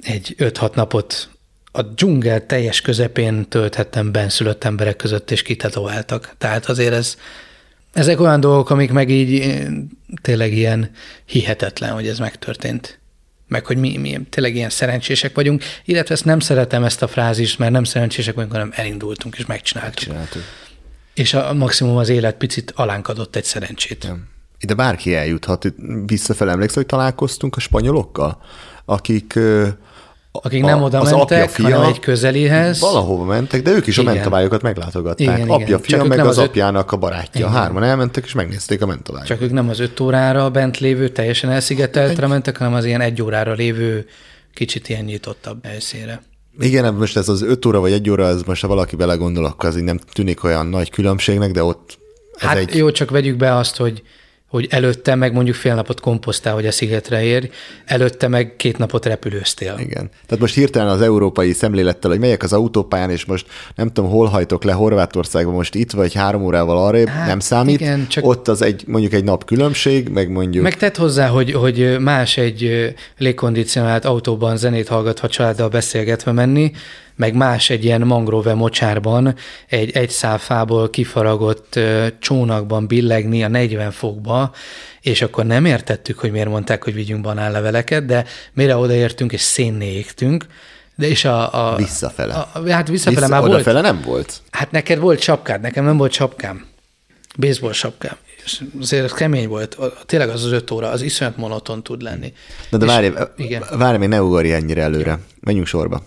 egy 0.00 0.34
5-6 0.38 0.74
napot 0.74 1.28
a 1.72 1.82
dzsungel 1.82 2.46
teljes 2.46 2.80
közepén 2.80 3.48
tölthettem 3.48 4.12
benszülött 4.12 4.64
emberek 4.64 4.96
között, 4.96 5.30
és 5.30 5.42
kitetováltak. 5.42 6.34
Tehát 6.38 6.66
azért 6.66 6.92
ez, 6.92 7.16
ezek 7.92 8.20
olyan 8.20 8.40
dolgok, 8.40 8.70
amik 8.70 8.92
meg 8.92 9.10
így 9.10 9.40
eh, 9.40 9.66
tényleg 10.22 10.52
ilyen 10.52 10.90
hihetetlen, 11.24 11.92
hogy 11.92 12.08
ez 12.08 12.18
megtörtént. 12.18 12.98
Meg 13.48 13.66
hogy 13.66 13.76
mi, 13.76 13.96
mi 13.96 14.20
tényleg 14.30 14.54
ilyen 14.54 14.70
szerencsések 14.70 15.34
vagyunk, 15.34 15.62
illetve 15.84 16.14
ezt 16.14 16.24
nem 16.24 16.40
szeretem 16.40 16.84
ezt 16.84 17.02
a 17.02 17.08
frázist, 17.08 17.58
mert 17.58 17.72
nem 17.72 17.84
szerencsések 17.84 18.34
vagyunk, 18.34 18.52
hanem 18.52 18.72
elindultunk 18.74 19.36
és 19.38 19.46
megcsináltuk. 19.46 19.94
megcsináltuk. 19.94 20.42
És 21.14 21.34
a 21.34 21.54
maximum 21.54 21.96
az 21.96 22.08
élet 22.08 22.36
picit 22.36 22.72
alánk 22.76 23.08
adott 23.08 23.36
egy 23.36 23.44
szerencsét. 23.44 24.04
Ja. 24.04 24.18
Ide 24.60 24.74
bárki 24.74 25.14
eljuthat. 25.14 25.74
Visszafel 26.06 26.50
emlékszel, 26.50 26.76
hogy 26.76 26.86
találkoztunk 26.86 27.56
a 27.56 27.60
spanyolokkal, 27.60 28.42
akik 28.84 29.38
akik 30.42 30.62
nem 30.62 30.82
oda 30.82 31.00
az 31.00 31.10
mentek, 31.10 31.42
apja, 31.42 31.48
fia, 31.48 31.76
hanem 31.76 31.88
egy 31.88 32.00
közelihez. 32.00 32.80
Valahova 32.80 33.24
mentek, 33.24 33.62
de 33.62 33.70
ők 33.70 33.86
is 33.86 33.96
igen. 33.96 34.10
a 34.10 34.14
mentabályokat 34.14 34.62
meglátogatták. 34.62 35.36
Igen, 35.36 35.48
apja, 35.48 35.66
igen. 35.66 35.80
fia, 35.80 35.98
Csak 35.98 36.08
meg 36.08 36.18
az, 36.18 36.26
az 36.26 36.38
öt... 36.38 36.44
apjának 36.44 36.92
a 36.92 36.96
barátja. 36.96 37.40
Igen. 37.40 37.52
Hárman 37.52 37.82
elmentek, 37.82 38.24
és 38.24 38.32
megnézték 38.32 38.82
a 38.82 38.86
mentabályokat. 38.86 39.36
Csak 39.36 39.46
ők 39.46 39.52
nem 39.52 39.68
az 39.68 39.80
öt 39.80 40.00
órára 40.00 40.50
bent 40.50 40.78
lévő, 40.78 41.08
teljesen 41.08 41.50
elszigeteltre 41.50 42.22
egy... 42.22 42.28
mentek, 42.28 42.56
hanem 42.56 42.74
az 42.74 42.84
ilyen 42.84 43.00
egy 43.00 43.22
órára 43.22 43.52
lévő, 43.52 44.06
kicsit 44.54 44.88
ilyen 44.88 45.04
nyitottabb 45.04 45.64
helyszínre. 45.64 46.22
Igen, 46.58 46.94
most 46.94 47.16
ez 47.16 47.28
az 47.28 47.42
öt 47.42 47.66
óra 47.66 47.80
vagy 47.80 47.92
egy 47.92 48.10
óra, 48.10 48.26
ez 48.26 48.42
most 48.42 48.62
ha 48.62 48.68
valaki 48.68 48.96
belegondol, 48.96 49.44
akkor 49.44 49.68
az 49.68 49.76
így 49.76 49.82
nem 49.82 49.98
tűnik 50.12 50.44
olyan 50.44 50.66
nagy 50.66 50.90
különbségnek, 50.90 51.50
de 51.50 51.62
ott 51.62 51.98
ez 52.38 52.46
hát 52.48 52.56
egy... 52.56 52.74
jó, 52.74 52.90
csak 52.90 53.10
vegyük 53.10 53.36
be 53.36 53.54
azt, 53.54 53.76
hogy 53.76 54.02
hogy 54.48 54.66
előtte 54.70 55.14
meg 55.14 55.32
mondjuk 55.32 55.56
fél 55.56 55.74
napot 55.74 56.00
komposztál, 56.00 56.54
hogy 56.54 56.66
a 56.66 56.72
szigetre 56.72 57.22
ér, 57.22 57.50
előtte 57.84 58.28
meg 58.28 58.54
két 58.56 58.78
napot 58.78 59.06
repülőztél. 59.06 59.74
Igen. 59.78 60.10
Tehát 60.26 60.38
most 60.38 60.54
hirtelen 60.54 60.88
az 60.88 61.00
európai 61.00 61.52
szemlélettel, 61.52 62.10
hogy 62.10 62.20
megyek 62.20 62.42
az 62.42 62.52
autópályán, 62.52 63.10
és 63.10 63.24
most 63.24 63.46
nem 63.74 63.92
tudom, 63.92 64.10
hol 64.10 64.26
hajtok 64.26 64.64
le 64.64 64.72
Horvátországba, 64.72 65.52
most 65.52 65.74
itt 65.74 65.90
vagy 65.90 66.14
három 66.14 66.42
órával 66.42 66.86
arrébb, 66.86 67.06
hát, 67.06 67.26
nem 67.26 67.40
számít. 67.40 67.80
Igen, 67.80 68.08
csak... 68.08 68.24
Ott 68.24 68.48
az 68.48 68.62
egy, 68.62 68.82
mondjuk 68.86 69.12
egy 69.12 69.24
nap 69.24 69.44
különbség, 69.44 70.08
meg 70.08 70.30
mondjuk... 70.30 70.62
Meg 70.62 70.76
tett 70.76 70.96
hozzá, 70.96 71.26
hogy, 71.26 71.52
hogy 71.52 71.96
más 72.00 72.36
egy 72.36 72.94
légkondicionált 73.18 74.04
autóban 74.04 74.56
zenét 74.56 74.88
hallgatva 74.88 75.28
családdal 75.28 75.68
beszélgetve 75.68 76.32
menni, 76.32 76.72
meg 77.16 77.34
más 77.34 77.70
egy 77.70 77.84
ilyen 77.84 78.00
mangrove 78.00 78.54
mocsárban 78.54 79.34
egy 79.68 79.90
egy 79.96 80.10
szálfából 80.10 80.90
kifaragott 80.90 81.78
csónakban 82.18 82.86
billegni 82.86 83.44
a 83.44 83.48
40 83.48 83.90
fokba, 83.90 84.52
és 85.00 85.22
akkor 85.22 85.44
nem 85.44 85.64
értettük, 85.64 86.18
hogy 86.18 86.30
miért 86.30 86.48
mondták, 86.48 86.84
hogy 86.84 86.94
vigyünk 86.94 87.20
banánleveleket, 87.20 88.06
de 88.06 88.24
mire 88.52 88.76
odaértünk 88.76 89.32
és 89.32 89.40
szénné 89.40 89.92
égtünk, 89.92 90.46
de 90.94 91.06
és 91.06 91.24
a... 91.24 91.70
a 91.72 91.76
visszafele. 91.76 92.34
A, 92.34 92.70
hát 92.70 92.88
visszafele 92.88 93.20
Vissza, 93.20 93.28
már 93.28 93.40
volt. 93.40 93.54
Odafele 93.54 93.80
nem 93.80 94.02
volt? 94.04 94.40
Hát 94.50 94.70
neked 94.70 94.98
volt 94.98 95.20
sapkád, 95.20 95.60
nekem 95.60 95.84
nem 95.84 95.96
volt 95.96 96.12
sapkám. 96.12 96.66
Baseball 97.38 97.72
sapkám. 97.72 98.16
És 98.44 98.62
azért 98.80 99.14
kemény 99.14 99.48
volt. 99.48 99.76
Tényleg 100.06 100.28
az 100.28 100.44
az 100.44 100.52
öt 100.52 100.70
óra, 100.70 100.88
az 100.88 101.02
iszonyat 101.02 101.36
monoton 101.36 101.82
tud 101.82 102.02
lenni. 102.02 102.32
Na 102.70 102.78
de 102.78 102.86
várj, 102.86 103.08
várj, 103.70 103.98
még 103.98 104.08
ne 104.08 104.22
ugorj 104.22 104.52
ennyire 104.52 104.82
előre. 104.82 105.18
Menjünk 105.40 105.66
sorba. 105.66 106.02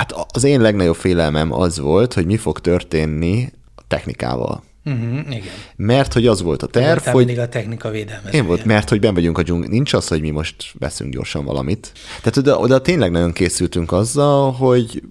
Hát 0.00 0.14
az 0.32 0.44
én 0.44 0.60
legnagyobb 0.60 0.96
félelmem 0.96 1.52
az 1.52 1.78
volt, 1.78 2.14
hogy 2.14 2.26
mi 2.26 2.36
fog 2.36 2.60
történni 2.60 3.52
a 3.74 3.82
technikával. 3.88 4.62
Uh-huh, 4.84 5.18
igen. 5.28 5.42
Mert 5.76 6.12
hogy 6.12 6.26
az 6.26 6.42
volt 6.42 6.62
a 6.62 6.66
terv, 6.66 7.02
hogy... 7.02 7.24
mindig 7.24 7.38
a 7.38 7.48
technika 7.48 7.90
védelmezője. 7.90 8.36
Én 8.42 8.46
volt, 8.46 8.64
mert 8.64 8.88
hogy 8.88 9.00
ben 9.00 9.14
vagyunk 9.14 9.38
a 9.38 9.42
dzsung... 9.42 9.68
Nincs 9.68 9.92
az, 9.92 10.08
hogy 10.08 10.20
mi 10.20 10.30
most 10.30 10.72
veszünk 10.78 11.12
gyorsan 11.12 11.44
valamit. 11.44 11.92
Tehát 12.22 12.36
oda, 12.36 12.58
oda 12.58 12.80
tényleg 12.80 13.10
nagyon 13.10 13.32
készültünk 13.32 13.92
azzal, 13.92 14.52
hogy 14.52 15.02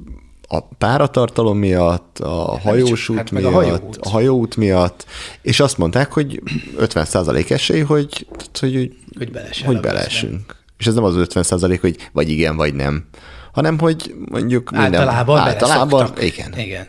a 0.48 0.62
páratartalom 0.62 1.58
miatt, 1.58 2.20
a 2.20 2.52
hát 2.52 2.62
hajós 2.62 3.10
út 3.10 3.18
hát 3.18 3.32
miatt, 3.32 3.46
a 3.46 3.52
hajóút. 3.52 3.98
a 3.98 4.10
hajóút 4.10 4.56
miatt, 4.56 5.06
és 5.42 5.60
azt 5.60 5.78
mondták, 5.78 6.14
hogy 6.14 6.42
50% 6.80 7.50
esély, 7.50 7.82
hogy, 7.82 8.28
hogy, 8.60 8.96
hogy, 9.18 9.26
hogy 9.66 9.80
beleesünk. 9.80 10.56
És 10.78 10.88
ez 10.88 10.94
nem 10.94 11.04
az 11.04 11.16
50% 11.18 11.78
hogy 11.82 12.10
vagy 12.12 12.30
igen, 12.30 12.56
vagy 12.56 12.74
nem, 12.74 13.06
hanem 13.52 13.80
hogy 13.80 14.16
mondjuk 14.30 14.72
minden, 14.72 14.93
általában, 14.93 15.38
általában 15.39 16.14
igen. 16.20 16.58
igen. 16.58 16.88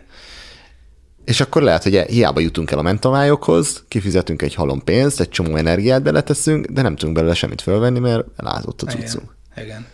És 1.25 1.41
akkor 1.41 1.63
lehet, 1.63 1.83
hogy 1.83 1.97
hiába 1.97 2.41
jutunk 2.41 2.71
el 2.71 2.79
a 2.79 2.83
mentomályokhoz, 2.83 3.85
kifizetünk 3.89 4.43
egy 4.43 4.55
halom 4.55 4.85
pénzt, 4.85 5.21
egy 5.21 5.29
csomó 5.29 5.57
energiát 5.57 6.03
beleteszünk, 6.03 6.67
de 6.67 6.83
nem 6.83 6.97
tudunk 6.97 7.17
belőle 7.17 7.35
semmit 7.35 7.61
fölvenni, 7.61 7.99
mert 7.99 8.27
elázott 8.37 8.83
a 8.83 8.87
cuccunk. 8.87 9.35
Igen. 9.53 9.65
igen. 9.65 9.87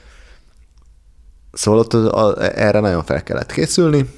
Szóval 1.52 1.80
ott 1.80 1.94
a, 1.94 2.58
erre 2.58 2.80
nagyon 2.80 3.04
fel 3.04 3.22
kellett 3.22 3.52
készülni. 3.52 4.10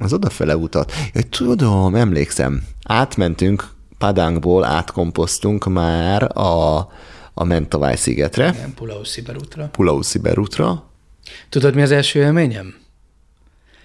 Az 0.00 0.12
odafele 0.12 0.56
utat. 0.56 0.92
Ja, 1.12 1.22
tudom, 1.22 1.94
emlékszem, 1.94 2.62
átmentünk 2.84 3.70
Padangból 3.98 4.64
átkomposztunk 4.64 5.64
már 5.64 6.38
a, 6.38 6.78
a 7.34 7.44
Mentawai 7.44 7.96
szigetre, 7.96 8.48
Igen, 8.48 8.74
Pulau 8.74 9.04
Sziberútra. 9.04 9.68
Pulau 9.68 10.02
Sziberútra, 10.02 10.84
Tudod, 11.48 11.74
mi 11.74 11.82
az 11.82 11.90
első 11.90 12.20
élményem? 12.20 12.80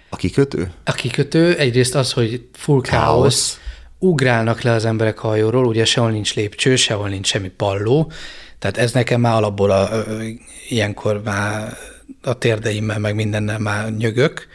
a 0.08 0.16
kikötő. 0.16 0.70
A 0.84 0.92
kikötő 0.92 1.56
egyrészt 1.56 1.94
az, 1.94 2.12
hogy 2.12 2.48
full 2.52 2.80
káosz, 2.80 3.60
ugrálnak 3.98 4.60
le 4.60 4.72
az 4.72 4.84
emberek 4.84 5.18
hajóról, 5.18 5.66
ugye 5.66 5.84
sehol 5.84 6.10
nincs 6.10 6.34
lépcső, 6.34 6.76
sehol 6.76 7.08
nincs 7.08 7.26
semmi 7.26 7.48
palló, 7.48 8.12
tehát 8.58 8.76
ez 8.76 8.92
nekem 8.92 9.20
már 9.20 9.34
alapból 9.34 9.70
a, 9.70 9.88
ö, 9.92 10.24
ilyenkor 10.68 11.20
már 11.24 11.76
a 12.22 12.38
térdeimmel, 12.38 12.98
meg 12.98 13.14
mindennel 13.14 13.58
már 13.58 13.96
nyögök. 13.96 14.46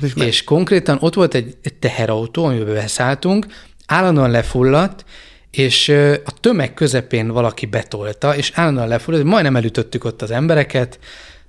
És 0.00 0.12
És, 0.14 0.24
és 0.24 0.44
konkrétan 0.44 0.98
ott 1.00 1.14
volt 1.14 1.34
egy, 1.34 1.56
egy 1.62 1.74
teherautó, 1.74 2.44
amiben 2.44 2.74
beszálltunk, 2.74 3.46
állandóan 3.86 4.30
lefulladt, 4.30 5.04
és 5.50 5.88
a 6.24 6.40
tömeg 6.40 6.74
közepén 6.74 7.28
valaki 7.28 7.66
betolta, 7.66 8.36
és 8.36 8.52
állandóan 8.54 8.88
lefulladt, 8.88 9.24
majdnem 9.24 9.56
elütöttük 9.56 10.04
ott 10.04 10.22
az 10.22 10.30
embereket, 10.30 10.98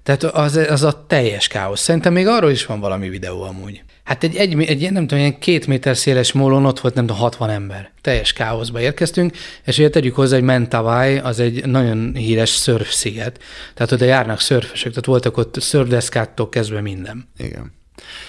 tehát 0.04 0.24
az, 0.24 0.56
az 0.56 0.84
a 0.84 1.06
teljes 1.08 1.47
káosz. 1.47 1.82
Szerintem 1.82 2.14
még 2.14 2.28
arról 2.28 2.52
is 2.52 2.66
van 2.66 2.80
valami 2.80 3.10
videó 3.10 3.41
amúgy. 3.41 3.84
Hát 4.04 4.24
egy, 4.24 4.36
egy, 4.36 4.62
egy 4.62 4.91
nem 4.91 5.08
tudom, 5.08 5.20
ilyen 5.20 5.39
két 5.39 5.68
méter 5.68 5.97
széles 5.97 6.32
mólon 6.32 6.66
ott 6.66 6.80
volt, 6.80 6.93
nem 6.93 7.06
tudom, 7.06 7.22
60 7.22 7.50
ember. 7.50 7.91
Teljes 8.02 8.34
káoszba 8.34 8.80
érkeztünk, 8.82 9.38
és 9.66 9.78
ugye 9.78 9.89
tegyük 9.89 10.16
hozzá, 10.16 10.36
hogy 10.36 10.45
Mentawai 10.45 11.18
az 11.18 11.39
egy 11.39 11.66
nagyon 11.66 12.16
híres 12.16 12.50
szörfsziget. 12.50 13.39
Tehát 13.74 13.91
oda 13.91 14.06
járnak 14.06 14.39
szörfösök, 14.39 14.89
tehát 14.89 15.06
voltak 15.06 15.38
ott 15.38 15.62
szörfdeszkáttól 15.62 16.50
kezdve 16.50 16.82
minden. 16.82 17.30
Igen. 17.38 17.72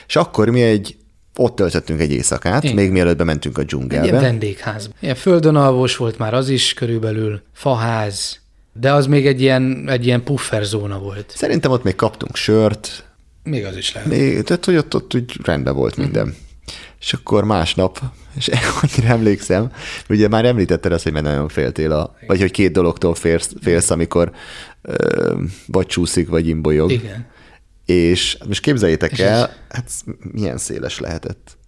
És 0.07 0.17
akkor 0.17 0.49
mi 0.49 0.63
egy, 0.63 0.97
ott 1.37 1.57
töltöttünk 1.57 2.01
egy 2.01 2.13
éjszakát, 2.13 2.63
Igen. 2.65 2.77
még 2.77 2.91
mielőtt 2.91 3.17
bementünk 3.17 3.59
a 3.59 3.61
Egy 3.61 3.73
ilyen 3.73 3.89
dzsungelbe. 3.89 4.21
vendégházban. 4.21 4.97
Ilyen 5.01 5.15
földön 5.15 5.57
alvós 5.57 5.97
volt 5.97 6.19
már 6.19 6.35
az 6.35 6.49
is 6.49 6.75
körülbelül, 6.75 7.43
faház, 7.53 8.41
de 8.81 8.93
az 8.93 9.07
még 9.07 9.27
egy 9.27 9.41
ilyen, 9.41 9.85
egy 9.89 10.07
ilyen 10.07 10.23
pufferzóna 10.25 10.99
volt. 10.99 11.33
Szerintem 11.37 11.71
ott 11.71 11.83
még 11.83 11.95
kaptunk 11.95 12.37
sört, 12.37 13.05
Még 13.43 13.65
az 13.65 13.77
is 13.77 13.95
lehet. 13.95 14.11
még, 14.11 14.43
tehát 14.43 14.65
hogy 14.65 14.77
ott, 14.77 14.95
ott 14.95 15.15
úgy 15.15 15.37
rendben 15.43 15.75
volt 15.75 15.97
minden. 15.97 16.35
És 17.01 17.13
akkor 17.13 17.45
másnap, 17.45 18.01
és 18.37 18.51
annyira 18.83 19.13
emlékszem, 19.13 19.73
ugye 20.09 20.29
már 20.29 20.45
említetted 20.45 20.93
azt, 20.93 21.03
hogy 21.03 21.13
már 21.13 21.23
nagyon 21.23 21.49
féltél, 21.49 21.93
a, 21.93 22.17
vagy 22.27 22.41
hogy 22.41 22.51
két 22.51 22.73
dologtól 22.73 23.15
félsz, 23.15 23.53
félsz 23.61 23.91
amikor 23.91 24.33
ö, 24.83 25.43
vagy 25.67 25.87
csúszik, 25.87 26.29
vagy 26.29 26.49
imbolyog. 26.49 26.91
Igen. 26.91 27.27
És 27.87 28.39
most 28.47 28.61
képzeljétek 28.61 29.19
el, 29.19 29.51
hát 29.69 29.91
milyen 30.33 30.59
széles 30.59 30.99
lehetett. 30.99 31.59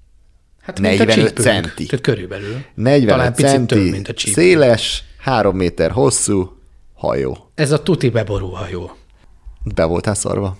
Hát 0.60 0.80
mint 0.80 1.00
a 1.00 1.04
45 1.04 1.28
csípőnk. 1.28 1.48
centi. 1.48 1.86
Tehát 1.86 2.04
körülbelül. 2.04 2.64
45 2.74 3.08
Talán 3.08 3.34
picit 3.34 3.50
centi, 3.50 3.74
több, 3.74 3.90
mint 3.90 4.08
a 4.08 4.12
széles, 4.16 5.04
három 5.18 5.56
méter 5.56 5.90
hosszú 5.90 6.61
hajó. 7.06 7.50
Ez 7.54 7.70
a 7.72 7.82
tuti 7.82 8.08
beború 8.10 8.48
hajó. 8.48 8.90
Be 9.74 9.84
voltál 9.84 10.14
szarva? 10.14 10.56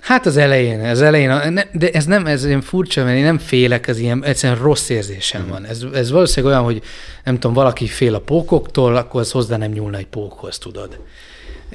Hát 0.00 0.26
az 0.26 0.36
elején, 0.36 0.80
az 0.80 1.02
elején, 1.02 1.60
de 1.72 1.90
ez 1.90 2.04
nem, 2.04 2.26
ez 2.26 2.44
ilyen 2.44 2.60
furcsa, 2.60 3.04
mert 3.04 3.16
én 3.16 3.24
nem 3.24 3.38
félek, 3.38 3.86
ez 3.88 3.98
ilyen 3.98 4.24
egyszerűen 4.24 4.62
rossz 4.62 4.88
érzésem 4.88 5.40
Mhm. 5.42 5.50
van. 5.50 5.64
Ez, 5.64 5.84
ez 5.94 6.10
valószínűleg 6.10 6.54
olyan, 6.54 6.66
hogy 6.66 6.82
nem 7.24 7.34
tudom, 7.34 7.52
valaki 7.54 7.86
fél 7.86 8.14
a 8.14 8.20
pókoktól, 8.20 8.96
akkor 8.96 9.20
az 9.20 9.30
hozzá 9.30 9.56
nem 9.56 9.70
nyúlna 9.70 9.96
egy 9.96 10.06
pókhoz, 10.06 10.58
tudod. 10.58 10.98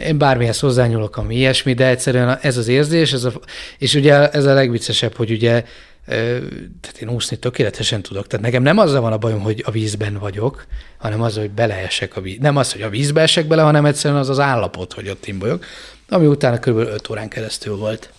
Én 0.06 0.18
bármihez 0.18 0.60
hozzányúlok, 0.60 1.18
ami 1.18 1.36
ilyesmi, 1.36 1.74
de 1.74 1.88
egyszerűen 1.88 2.38
ez 2.42 2.58
az 2.58 2.68
érzés, 2.68 3.14
ez 3.14 3.24
a, 3.24 3.32
és 3.78 3.94
ugye 3.96 4.30
ez 4.30 4.46
a 4.46 4.54
legviccesebb, 4.54 5.16
hogy 5.16 5.32
ugye 5.32 5.64
tehát 6.06 6.98
én 7.02 7.10
úszni 7.10 7.38
tökéletesen 7.38 8.02
tudok. 8.02 8.28
Tehát 8.28 8.46
nekem 8.46 8.64
nem 8.64 8.78
azzal 8.78 9.02
van 9.02 9.12
a 9.12 9.18
bajom, 9.18 9.40
hogy 9.40 9.64
a 9.66 9.72
vízben 9.72 10.18
vagyok, 10.18 10.66
hanem 10.98 11.22
az, 11.22 11.38
hogy 11.38 11.50
beleesek 11.50 12.16
a 12.16 12.22
víz. 12.22 12.38
Nem 12.40 12.58
az, 12.58 12.72
hogy 12.72 12.82
a 12.82 12.90
vízbe 12.90 13.22
esek 13.22 13.48
bele, 13.48 13.62
hanem 13.62 13.86
egyszerűen 13.86 14.20
az 14.20 14.30
az 14.30 14.40
állapot, 14.40 14.94
hogy 14.94 15.10
ott 15.10 15.28
imbolyok, 15.28 15.66
ami 16.10 16.26
utána 16.26 16.60
kb. 16.60 16.78
5 16.78 17.10
órán 17.10 17.28
keresztül 17.28 17.76
volt. 17.76 18.12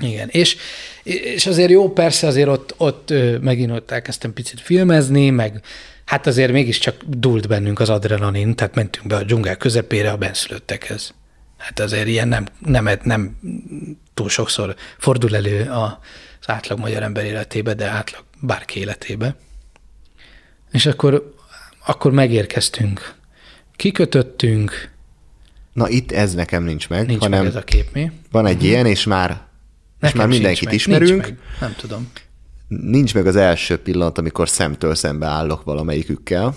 Igen, 0.00 0.28
és, 0.28 0.56
és 1.02 1.46
azért 1.46 1.70
jó, 1.70 1.92
persze 1.92 2.26
azért 2.26 2.48
ott, 2.48 2.74
ott 2.76 3.12
megint 3.40 3.70
ott 3.70 3.90
elkezdtem 3.90 4.32
picit 4.32 4.60
filmezni, 4.60 5.30
meg 5.30 5.60
hát 6.04 6.26
azért 6.26 6.52
mégiscsak 6.52 6.96
dúlt 7.06 7.48
bennünk 7.48 7.80
az 7.80 7.88
adrenalin, 7.88 8.54
tehát 8.54 8.74
mentünk 8.74 9.06
be 9.06 9.16
a 9.16 9.22
dzsungel 9.22 9.56
közepére 9.56 10.10
a 10.10 10.16
benszülöttekhez. 10.16 11.14
Hát 11.56 11.80
azért 11.80 12.06
ilyen 12.06 12.28
nem, 12.28 12.46
nem, 12.58 12.88
nem 13.02 13.38
túl 14.14 14.28
sokszor 14.28 14.74
fordul 14.98 15.36
elő 15.36 15.70
a, 15.70 16.00
az 16.46 16.54
átlag 16.54 16.78
magyar 16.78 17.02
ember 17.02 17.24
életébe, 17.24 17.74
de 17.74 17.86
átlag 17.88 18.24
bárki 18.40 18.80
életébe. 18.80 19.36
És 20.70 20.86
akkor, 20.86 21.34
akkor 21.86 22.12
megérkeztünk. 22.12 23.14
Kikötöttünk, 23.76 24.92
Na 25.72 25.88
itt 25.88 26.12
ez 26.12 26.34
nekem 26.34 26.62
nincs 26.64 26.88
meg, 26.88 27.06
nincs 27.06 27.20
hanem 27.20 27.38
meg 27.38 27.48
ez 27.48 27.54
a 27.56 27.62
kép, 27.64 27.92
mi? 27.92 28.10
van 28.30 28.46
egy 28.46 28.64
ilyen, 28.64 28.86
és 28.86 29.04
már, 29.04 29.30
és 29.30 29.36
Nekem 30.00 30.18
már 30.18 30.26
sincs 30.28 30.32
mindenkit 30.38 30.64
meg. 30.64 30.74
ismerünk. 30.74 31.10
Nincs 31.10 31.22
meg. 31.28 31.38
Nem 31.60 31.74
tudom. 31.76 32.10
nincs 32.68 33.14
meg 33.14 33.26
az 33.26 33.36
első 33.36 33.78
pillanat, 33.78 34.18
amikor 34.18 34.48
szemtől 34.48 34.94
szembe 34.94 35.26
állok 35.26 35.64
valamelyikükkel. 35.64 36.56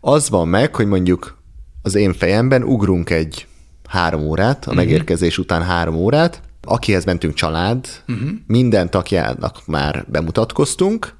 Az 0.00 0.28
van 0.28 0.48
meg, 0.48 0.74
hogy 0.74 0.86
mondjuk 0.86 1.42
az 1.82 1.94
én 1.94 2.12
fejemben 2.12 2.62
ugrunk 2.62 3.10
egy 3.10 3.46
három 3.88 4.20
órát, 4.22 4.64
a 4.64 4.68
Mhm. 4.68 4.76
megérkezés 4.76 5.38
után 5.38 5.62
három 5.62 5.94
órát, 5.94 6.42
akihez 6.66 7.04
mentünk 7.04 7.34
család, 7.34 7.86
Mhm. 8.06 8.16
uh-huh. 8.18 8.30
minden 8.46 8.90
tagjának 8.90 9.66
már 9.66 10.04
bemutatkoztunk, 10.08 11.14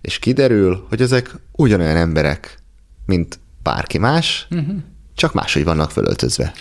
és 0.00 0.18
kiderül, 0.18 0.86
hogy 0.88 1.00
ezek 1.00 1.34
ugyanolyan 1.52 1.96
emberek, 1.96 2.58
mint 3.06 3.38
bárki 3.62 3.98
más, 3.98 4.46
Mhm. 4.50 4.60
uh-huh. 4.60 4.76
csak 5.14 5.32
máshogy 5.32 5.64
vannak 5.64 5.90
fölöltözve. 5.90 6.52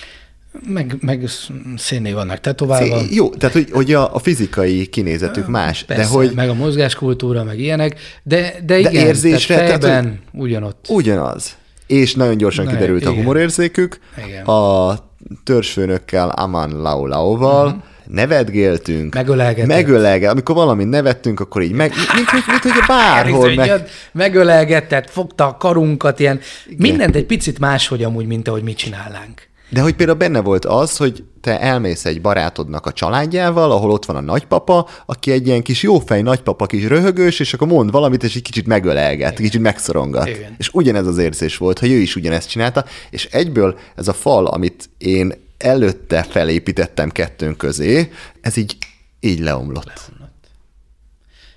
Meg, 0.68 0.96
meg 1.00 1.30
szénné 1.78 2.12
vannak 2.12 2.40
tetoválva. 2.40 3.02
Jó, 3.10 3.30
tehát 3.30 3.56
hogy, 3.56 3.70
hogy 3.72 3.94
a, 3.94 4.16
a 4.16 4.20
fizikai 4.20 4.86
kinézetük 4.86 5.48
más, 5.48 5.84
Persze, 5.84 6.02
de 6.04 6.08
hogy 6.10 6.32
meg 6.36 6.50
a 6.50 6.54
mozgáskultúra, 6.54 7.44
meg 7.44 7.60
ilyenek, 7.60 8.00
de, 8.24 8.54
de 8.66 8.80
igen, 8.80 8.94
érzésre, 8.94 9.56
tehát 9.56 9.68
tehát, 9.80 9.82
fejben 10.04 10.20
ugyanott. 10.32 10.86
Ugyanaz. 10.90 11.56
És 11.88 12.16
nagyon 12.16 12.38
gyorsan 12.38 12.66
Na, 12.66 12.72
kiderült 12.72 13.06
a 13.06 13.10
igen. 13.10 13.22
humorérzékük. 13.22 14.00
Igen. 14.28 14.46
A 14.46 14.96
törzsfőnökkel, 15.44 16.30
Aman 16.30 16.82
Lau 16.82 17.06
Lauval 17.06 17.84
nevetgéltünk. 18.08 19.14
Megölelgetett. 19.14 19.68
Megölelge. 19.68 20.30
Amikor 20.30 20.56
valami 20.56 20.84
nevettünk, 20.84 21.40
akkor 21.40 21.62
így 21.62 21.72
meg, 21.72 21.92
mint, 22.16 22.32
mint, 22.32 22.48
mint, 22.48 22.62
hogy 22.62 22.84
bárhol 22.88 23.54
meg, 23.54 23.90
megölelgetett, 24.12 25.10
fogta 25.10 25.48
a 25.48 25.58
karunkat, 25.58 26.20
ilyen 26.20 26.40
mindent 26.78 27.16
egy 27.16 27.26
picit 27.26 27.60
máshogy 27.60 28.04
amúgy, 28.04 28.26
mint 28.28 28.48
ahogy 28.48 28.64
mi 28.64 28.74
csinálnánk. 28.74 29.48
De 29.70 29.82
hogy 29.82 29.96
például 29.96 30.18
benne 30.18 30.42
volt 30.42 30.66
az, 30.66 30.98
hogy 30.98 31.24
te 31.42 31.60
elmész 31.60 32.06
egy 32.06 32.22
barátodnak 32.22 32.86
a 32.86 32.92
családjával, 32.92 33.72
ahol 33.72 33.92
ott 33.92 34.06
van 34.06 34.16
a 34.16 34.22
nagypapa, 34.22 34.88
aki 35.06 35.32
egy 35.32 35.48
ilyen 35.48 35.62
kis 35.62 35.84
jófej 35.84 36.22
nagypapa, 36.22 36.66
kis 36.66 36.88
röhögős, 36.88 37.40
és 37.40 37.54
akkor 37.54 37.68
mond 37.68 37.92
valamit, 37.92 38.24
és 38.24 38.36
egy 38.36 38.42
kicsit 38.42 38.68
megölelget, 38.68 39.32
Igen. 39.32 39.44
kicsit 39.44 39.62
megszorongat. 39.62 40.28
Igen. 40.28 40.56
És 40.58 40.70
ugyanez 40.74 41.08
az 41.08 41.18
érzés 41.18 41.58
volt, 41.58 41.80
hogy 41.80 41.92
ő 41.92 41.98
is 41.98 42.16
ugyanezt 42.16 42.50
csinálta, 42.50 42.86
és 43.10 43.26
egyből 43.26 43.78
ez 43.96 44.08
a 44.08 44.14
fal, 44.14 44.46
amit 44.46 44.90
én 44.98 45.34
előtte 45.58 46.24
felépítettem 46.24 47.10
kettőnk 47.10 47.58
közé, 47.58 48.12
ez 48.42 48.58
így, 48.58 48.78
így 49.20 49.40
leomlott. 49.40 50.12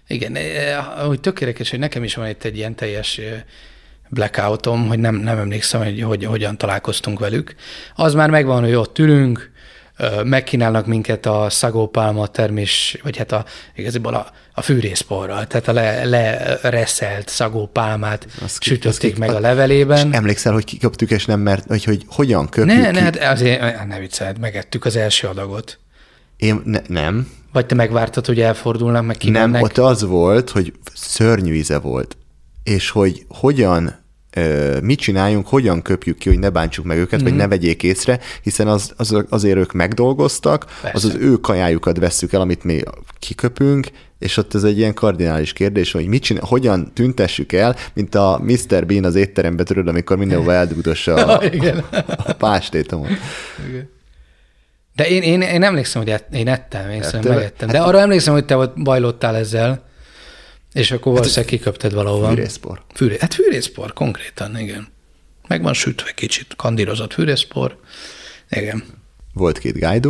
Igen, 0.07 0.34
eh, 0.34 0.84
hogy 1.07 1.20
tökéletes, 1.20 1.70
hogy 1.70 1.78
nekem 1.78 2.05
is 2.05 2.14
van 2.14 2.28
itt 2.28 2.44
egy 2.44 2.57
ilyen 2.57 2.74
teljes 2.74 3.18
eh, 3.18 3.42
blackoutom, 4.09 4.88
hogy 4.88 4.98
nem, 4.98 5.14
nem 5.14 5.38
emlékszem, 5.38 5.82
hogy, 5.82 6.03
hogy 6.03 6.24
hogyan 6.24 6.59
találkoztunk 6.59 7.18
velük. 7.18 7.55
Az 7.94 8.14
már 8.14 8.30
megvan, 8.30 8.62
hogy 8.62 8.74
ott 8.74 8.98
ülünk, 8.98 9.49
megkínálnak 10.24 10.86
minket 10.86 11.26
a 11.26 11.46
szagópálma 11.51 12.26
termés, 12.26 12.98
vagy 13.03 13.16
hát 13.16 13.32
a, 13.32 13.44
igaziból 13.74 14.14
a, 14.14 14.26
a 14.55 14.61
fűrészporral, 14.62 15.46
tehát 15.46 15.68
a 15.68 15.72
le, 15.72 16.05
lereszelt 16.05 17.28
szagópálmát 17.28 18.26
Az 18.44 18.59
ki- 18.59 18.68
sütötték 18.68 19.12
ki- 19.12 19.18
meg 19.18 19.30
a 19.30 19.40
levelében. 19.40 20.09
És 20.11 20.16
emlékszel, 20.16 20.53
hogy 20.53 20.64
kiköptük, 20.64 21.11
és 21.11 21.24
nem 21.24 21.40
mert, 21.40 21.66
hogy, 21.66 21.84
hogy 21.84 22.05
hogyan 22.09 22.48
köpjük 22.48 22.76
Ne, 22.76 22.86
ki? 22.90 22.94
ne, 22.94 23.01
hát 23.01 23.16
azért, 23.16 23.86
ne 23.88 23.98
vicceld, 23.98 24.38
megettük 24.38 24.84
az 24.84 24.96
első 24.96 25.26
adagot. 25.26 25.78
Én 26.36 26.61
ne, 26.64 26.80
nem, 26.86 27.28
Vagy 27.53 27.66
te 27.66 27.74
megvártad, 27.74 28.26
hogy 28.26 28.40
elfordulnak, 28.40 29.05
meg 29.07 29.16
kimennek? 29.16 29.51
Nem, 29.53 29.62
ott 29.62 29.78
az 29.78 30.03
volt, 30.05 30.51
hogy 30.51 30.72
szörnyű 30.94 31.55
íze 31.55 31.78
volt, 31.78 32.16
és 32.62 32.90
hogy 32.90 33.24
hogyan, 33.28 33.98
mit 34.83 34.99
csináljunk, 34.99 35.47
hogyan 35.47 35.83
köpjük 35.83 36.18
ki, 36.18 36.28
hogy 36.28 36.39
ne 36.39 36.51
bántsuk 36.51 36.85
meg 36.85 36.99
őket, 36.99 37.20
mm. 37.20 37.24
vagy 37.24 37.35
ne 37.35 37.49
vegyék 37.49 37.83
észre, 37.83 38.20
hiszen 38.43 38.68
az, 38.68 38.93
az, 38.97 39.24
azért 39.28 39.57
ők 39.57 39.72
megdolgoztak, 39.72 40.64
Persze. 40.64 40.91
az 40.97 41.05
az 41.05 41.14
ő 41.14 41.37
kajájukat 41.37 41.99
vesszük 41.99 42.33
el, 42.33 42.41
amit 42.41 42.64
mi 42.64 42.83
kiköpünk, 43.18 43.89
és 44.18 44.37
ott 44.37 44.55
ez 44.55 44.64
egy 44.64 44.78
ilyen 44.78 44.95
kardinális 44.95 45.53
kérdés, 45.53 45.93
hogy 45.93 46.07
mit 46.07 46.22
csinál, 46.22 46.45
hogyan 46.47 46.93
tüntessük 46.95 47.53
el, 47.53 47.76
mint 47.93 48.14
a 48.14 48.41
Mr. 48.43 48.87
Bean 48.87 49.05
az 49.05 49.14
étterembe, 49.14 49.62
tudod, 49.62 49.89
amikor 49.89 50.16
mindenhova 50.16 50.53
eldugdossa 50.53 51.14
a, 51.14 51.45
Igen. 51.53 51.85
a 52.24 52.33
pástétomot. 52.33 53.11
De 54.97 55.09
én, 55.09 55.22
én, 55.22 55.41
én 55.41 55.62
emlékszem, 55.62 56.03
hogy 56.03 56.24
én 56.33 56.49
ettem, 56.49 56.91
én 56.91 57.03
Ettél? 57.03 57.35
megettem. 57.35 57.68
De 57.68 57.81
arra 57.81 58.01
emlékszem, 58.01 58.33
hogy 58.33 58.45
te 58.45 58.57
ott 58.57 58.83
bajlottál 58.83 59.37
ezzel, 59.37 59.89
És 60.73 60.91
akkor 60.91 61.12
valószínűleg 61.12 61.45
kiköpted 61.45 61.93
valahova. 61.95 62.29
Fűrészpor. 62.29 62.83
Fűré, 62.95 63.16
hát 63.21 63.35
fűrészpor, 63.35 63.93
konkrétan, 63.93 64.59
igen. 64.59 64.89
Meg 65.49 65.62
van 65.62 65.75
sütve 65.75 66.12
kicsit, 66.14 66.57
kandírozott 66.57 67.12
fűrészpor. 67.12 67.79
Igen. 68.51 68.85
Volt 69.33 69.59
két 69.59 69.73
guide 69.73 70.09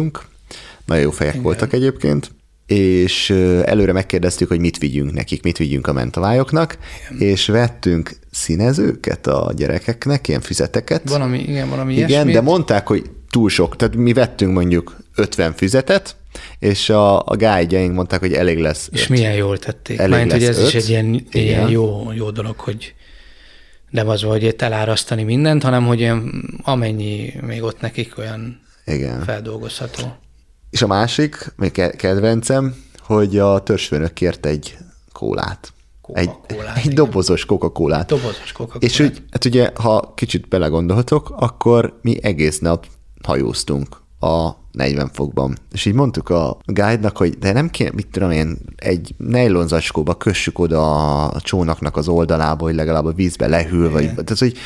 nagyon 0.86 1.04
jó 1.04 1.10
fejek 1.10 1.32
Igen. 1.32 1.44
voltak 1.44 1.72
egyébként, 1.72 2.30
és 2.66 3.30
előre 3.64 3.92
megkérdeztük, 3.92 4.48
hogy 4.48 4.60
mit 4.60 4.78
vigyünk 4.78 5.12
nekik, 5.12 5.42
mit 5.42 5.58
vigyünk 5.58 5.86
a 5.86 5.92
mentavályoknak, 5.92 6.78
igen. 7.10 7.28
és 7.28 7.46
vettünk 7.46 8.16
színezőket 8.30 9.26
a 9.26 9.52
gyerekeknek, 9.56 10.28
ilyen 10.28 10.40
füzeteket. 10.40 11.08
Valami, 11.08 11.38
igen, 11.38 11.68
valami 11.68 11.92
Igen, 11.92 12.08
ilyesmit. 12.08 12.34
de 12.34 12.40
mondták, 12.40 12.86
hogy 12.86 13.10
túl 13.30 13.48
sok, 13.48 13.76
tehát 13.76 13.96
mi 13.96 14.12
vettünk 14.12 14.52
mondjuk 14.52 14.96
50 15.20 15.52
füzetet, 15.52 16.16
és 16.58 16.90
a, 16.90 17.26
a 17.26 17.36
guide 17.36 17.88
mondták, 17.88 18.20
hogy 18.20 18.32
elég 18.32 18.58
lesz 18.58 18.88
És 18.92 19.02
öt. 19.02 19.08
milyen 19.08 19.34
jól 19.34 19.58
tették. 19.58 19.98
Elég 19.98 20.10
Mert 20.10 20.32
hogy 20.32 20.44
ez 20.44 20.58
öt. 20.58 20.66
is 20.66 20.74
egy 20.74 20.88
ilyen, 20.88 21.26
ilyen 21.30 21.68
jó, 21.68 22.12
jó 22.12 22.30
dolog, 22.30 22.58
hogy 22.58 22.94
nem 23.90 24.08
az, 24.08 24.22
hogy 24.22 24.54
elárasztani 24.58 25.22
mindent, 25.22 25.62
hanem 25.62 25.86
hogy 25.86 25.98
ilyen, 25.98 26.44
amennyi 26.62 27.32
még 27.46 27.62
ott 27.62 27.80
nekik 27.80 28.18
olyan 28.18 28.60
Igen. 28.84 29.22
feldolgozható. 29.22 30.16
És 30.70 30.82
a 30.82 30.86
másik, 30.86 31.52
még 31.56 31.72
kedvencem, 31.96 32.74
hogy 32.98 33.38
a 33.38 33.62
törzsfőnök 33.62 34.12
kért 34.12 34.46
egy 34.46 34.76
kólát. 35.12 35.72
Egy, 36.12 36.30
egy 36.74 36.92
dobozos 36.92 37.44
Coca-Colát. 37.44 38.06
Dobozos 38.06 38.52
coca 38.52 38.78
És 38.78 39.00
úgy, 39.00 39.22
hát 39.30 39.44
ugye, 39.44 39.70
ha 39.74 40.12
kicsit 40.14 40.48
belegondolhatok, 40.48 41.30
akkor 41.36 41.98
mi 42.02 42.18
egész 42.22 42.58
nap 42.58 42.86
hajóztunk 43.22 43.96
a 44.20 44.50
40 44.72 45.10
fokban. 45.12 45.56
És 45.72 45.84
így 45.84 45.94
mondtuk 45.94 46.28
a 46.28 46.58
guide-nak, 46.64 47.16
hogy 47.16 47.38
de 47.38 47.52
nem 47.52 47.70
kéne, 47.70 47.90
mit 47.94 48.06
tudom 48.06 48.30
én, 48.30 48.58
egy 48.76 49.14
nejlonzacskóba 49.16 50.16
kössük 50.16 50.58
oda 50.58 51.24
a 51.28 51.40
csónaknak 51.40 51.96
az 51.96 52.08
oldalába, 52.08 52.64
hogy 52.64 52.74
legalább 52.74 53.04
a 53.04 53.12
vízbe 53.12 53.46
lehűl, 53.46 53.90
vagy 53.90 54.04
tehát, 54.04 54.38
hogy 54.38 54.56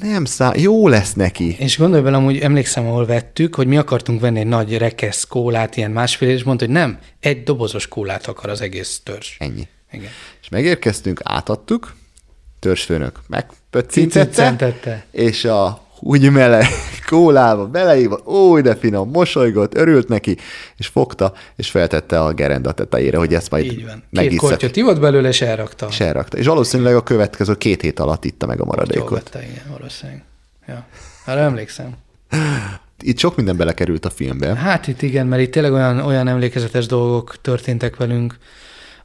nem 0.00 0.24
szá, 0.24 0.52
jó 0.56 0.88
lesz 0.88 1.12
neki. 1.12 1.56
És 1.58 1.78
gondolj 1.78 2.02
bele, 2.02 2.16
amúgy 2.16 2.38
emlékszem, 2.38 2.86
ahol 2.86 3.06
vettük, 3.06 3.54
hogy 3.54 3.66
mi 3.66 3.76
akartunk 3.76 4.20
venni 4.20 4.38
egy 4.38 4.46
nagy 4.46 4.78
rekesz 4.78 5.24
kólát, 5.24 5.76
ilyen 5.76 5.90
másfél, 5.90 6.28
és 6.28 6.42
mondta, 6.42 6.64
hogy 6.64 6.74
nem, 6.74 6.98
egy 7.20 7.42
dobozos 7.42 7.88
kólát 7.88 8.26
akar 8.26 8.50
az 8.50 8.60
egész 8.60 9.00
törzs. 9.04 9.36
Ennyi. 9.38 9.68
Igen. 9.92 10.10
És 10.40 10.48
megérkeztünk, 10.48 11.20
átadtuk, 11.24 11.94
törzsfőnök 12.58 13.20
megpöccintette, 13.26 15.04
és 15.10 15.44
a 15.44 15.88
úgy 16.00 16.30
meleg 16.30 16.64
kólába 17.10 17.66
beleívva, 17.66 18.20
ó, 18.24 18.60
de 18.60 18.74
finom, 18.74 19.10
mosolygott, 19.10 19.76
örült 19.76 20.08
neki, 20.08 20.36
és 20.76 20.86
fogta, 20.86 21.32
és 21.56 21.70
feltette 21.70 22.20
a 22.20 22.32
gerenda 22.32 22.72
tetejére, 22.72 23.18
hogy 23.18 23.34
ezt 23.34 23.50
majd 23.50 23.64
Így 23.64 23.86
van. 23.86 24.04
Két 24.12 24.36
kortyot 24.36 24.76
ivott 24.76 25.00
belőle, 25.00 25.28
és 25.28 25.40
elrakta. 25.40 25.86
És 25.90 26.00
elrakta. 26.00 26.38
És 26.38 26.46
valószínűleg 26.46 26.96
a 26.96 27.02
következő 27.02 27.54
két 27.54 27.80
hét 27.80 28.00
alatt 28.00 28.24
itta 28.24 28.46
meg 28.46 28.60
a 28.60 28.64
maradékot. 28.64 29.10
Jól 29.10 29.20
vette, 29.24 29.46
igen, 29.50 29.64
valószínűleg. 29.78 30.22
Ja. 30.66 30.86
Arra 31.26 31.40
emlékszem. 31.40 31.94
Itt 33.02 33.18
sok 33.18 33.36
minden 33.36 33.56
belekerült 33.56 34.04
a 34.04 34.10
filmbe. 34.10 34.54
Hát 34.54 34.86
itt 34.86 35.02
igen, 35.02 35.26
mert 35.26 35.42
itt 35.42 35.52
tényleg 35.52 35.72
olyan, 35.72 35.98
olyan 35.98 36.28
emlékezetes 36.28 36.86
dolgok 36.86 37.40
történtek 37.40 37.96
velünk, 37.96 38.38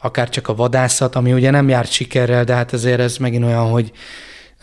akár 0.02 0.30
csak 0.30 0.48
a 0.48 0.56
vadászat, 0.56 1.16
ami 1.16 1.34
ugye 1.34 1.50
nem 1.50 1.70
járt 1.70 1.92
sikerrel, 1.92 2.44
de 2.44 2.54
hát 2.54 2.74
azért 2.74 3.00
ez 3.00 3.18
megint 3.18 3.44
olyan, 3.44 3.70
hogy 3.70 3.92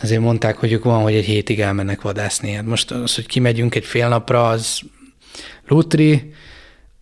azért 0.03 0.21
mondták, 0.21 0.57
hogy 0.57 0.73
ők 0.73 0.85
van, 0.85 1.03
hogy 1.03 1.15
egy 1.15 1.25
hétig 1.25 1.61
elmennek 1.61 2.03
vadászni. 2.03 2.53
Hát 2.53 2.65
most 2.65 2.91
az, 2.91 3.15
hogy 3.15 3.27
kimegyünk 3.27 3.75
egy 3.75 3.85
fél 3.85 4.09
napra, 4.09 4.49
az 4.49 4.81
lutri, 5.69 6.33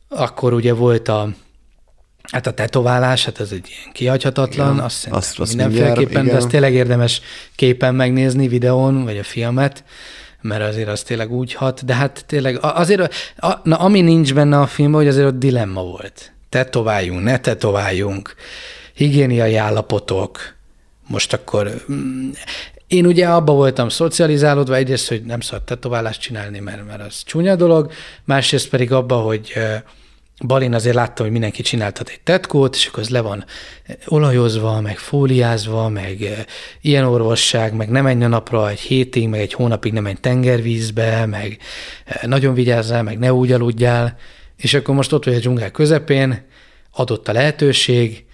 akkor 0.08 0.52
ugye 0.52 0.72
volt 0.72 1.08
a, 1.08 1.28
hát 2.32 2.46
a 2.46 2.52
tetoválás, 2.52 3.24
hát 3.24 3.40
ez 3.40 3.52
egy 3.52 3.66
ilyen 3.68 3.92
kihagyhatatlan, 3.92 4.76
ja, 4.76 4.84
azt, 4.84 5.06
azt, 5.06 5.38
azt 5.38 5.56
mindenféleképpen, 5.56 6.26
de 6.26 6.36
azt 6.36 6.48
tényleg 6.48 6.74
érdemes 6.74 7.20
képen 7.54 7.94
megnézni 7.94 8.48
videón, 8.48 9.04
vagy 9.04 9.18
a 9.18 9.22
filmet, 9.22 9.84
mert 10.40 10.62
azért 10.62 10.88
az 10.88 11.02
tényleg 11.02 11.32
úgy 11.32 11.54
hat, 11.54 11.84
de 11.84 11.94
hát 11.94 12.24
tényleg 12.26 12.58
azért, 12.60 13.14
a, 13.36 13.60
na, 13.62 13.76
ami 13.76 14.00
nincs 14.00 14.34
benne 14.34 14.58
a 14.60 14.66
filmben, 14.66 15.00
hogy 15.00 15.08
azért 15.08 15.26
ott 15.26 15.38
dilemma 15.38 15.82
volt. 15.82 16.32
Tetováljunk, 16.48 17.22
ne 17.22 17.38
tetováljunk, 17.38 18.34
higiéniai 18.94 19.56
állapotok, 19.56 20.54
most 21.06 21.32
akkor 21.32 21.84
mm, 21.92 22.30
én 22.90 23.06
ugye 23.06 23.28
abba 23.28 23.52
voltam 23.52 23.88
szocializálódva, 23.88 24.74
egyrészt, 24.74 25.08
hogy 25.08 25.22
nem 25.22 25.40
szabad 25.40 25.64
tetoválást 25.64 26.20
csinálni, 26.20 26.58
mert, 26.58 26.86
mert 26.86 27.00
az 27.00 27.22
csúnya 27.22 27.56
dolog, 27.56 27.92
másrészt 28.24 28.68
pedig 28.68 28.92
abba, 28.92 29.16
hogy 29.16 29.52
Balin 30.46 30.74
azért 30.74 30.94
látta, 30.94 31.22
hogy 31.22 31.32
mindenki 31.32 31.62
csináltat 31.62 32.08
egy 32.08 32.20
tetkót, 32.20 32.74
és 32.74 32.86
akkor 32.86 33.02
az 33.02 33.08
le 33.08 33.20
van 33.20 33.44
olajozva, 34.06 34.80
meg 34.80 34.98
fóliázva, 34.98 35.88
meg 35.88 36.46
ilyen 36.80 37.04
orvosság, 37.04 37.74
meg 37.74 37.88
nem 37.88 38.04
menj 38.04 38.24
a 38.24 38.28
napra 38.28 38.68
egy 38.68 38.80
hétig, 38.80 39.28
meg 39.28 39.40
egy 39.40 39.52
hónapig 39.52 39.92
nem 39.92 40.02
menj 40.02 40.16
tengervízbe, 40.20 41.26
meg 41.26 41.58
nagyon 42.22 42.54
vigyázzál, 42.54 43.02
meg 43.02 43.18
ne 43.18 43.32
úgy 43.32 43.52
aludjál, 43.52 44.16
és 44.56 44.74
akkor 44.74 44.94
most 44.94 45.12
ott 45.12 45.24
vagy 45.24 45.34
a 45.34 45.38
dzsungel 45.38 45.70
közepén, 45.70 46.46
adott 46.92 47.28
a 47.28 47.32
lehetőség, 47.32 48.24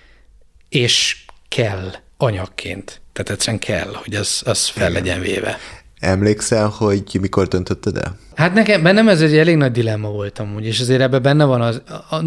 és 0.69 1.25
kell 1.49 1.93
anyagként. 2.17 3.01
Tehát 3.17 3.31
egyszerűen 3.31 3.59
kell, 3.59 3.93
hogy 3.95 4.14
az, 4.14 4.43
az 4.45 4.67
fel 4.67 4.91
legyen 4.91 5.21
véve. 5.21 5.59
Emlékszel, 6.01 6.69
hogy 6.69 7.03
mikor 7.21 7.49
döntötted 7.49 7.97
el? 7.97 8.17
Hát 8.35 8.55
nekem 8.55 8.83
bennem 8.83 9.09
ez 9.09 9.21
egy 9.21 9.37
elég 9.37 9.57
nagy 9.57 9.73
dilemma 9.73 10.09
volt 10.09 10.39
amúgy, 10.39 10.67
és 10.67 10.81
azért 10.81 11.01
ebben 11.01 11.23
benne 11.23 11.45
van 11.45 11.61
az, 11.61 11.83
a, 11.89 12.14
a, 12.14 12.25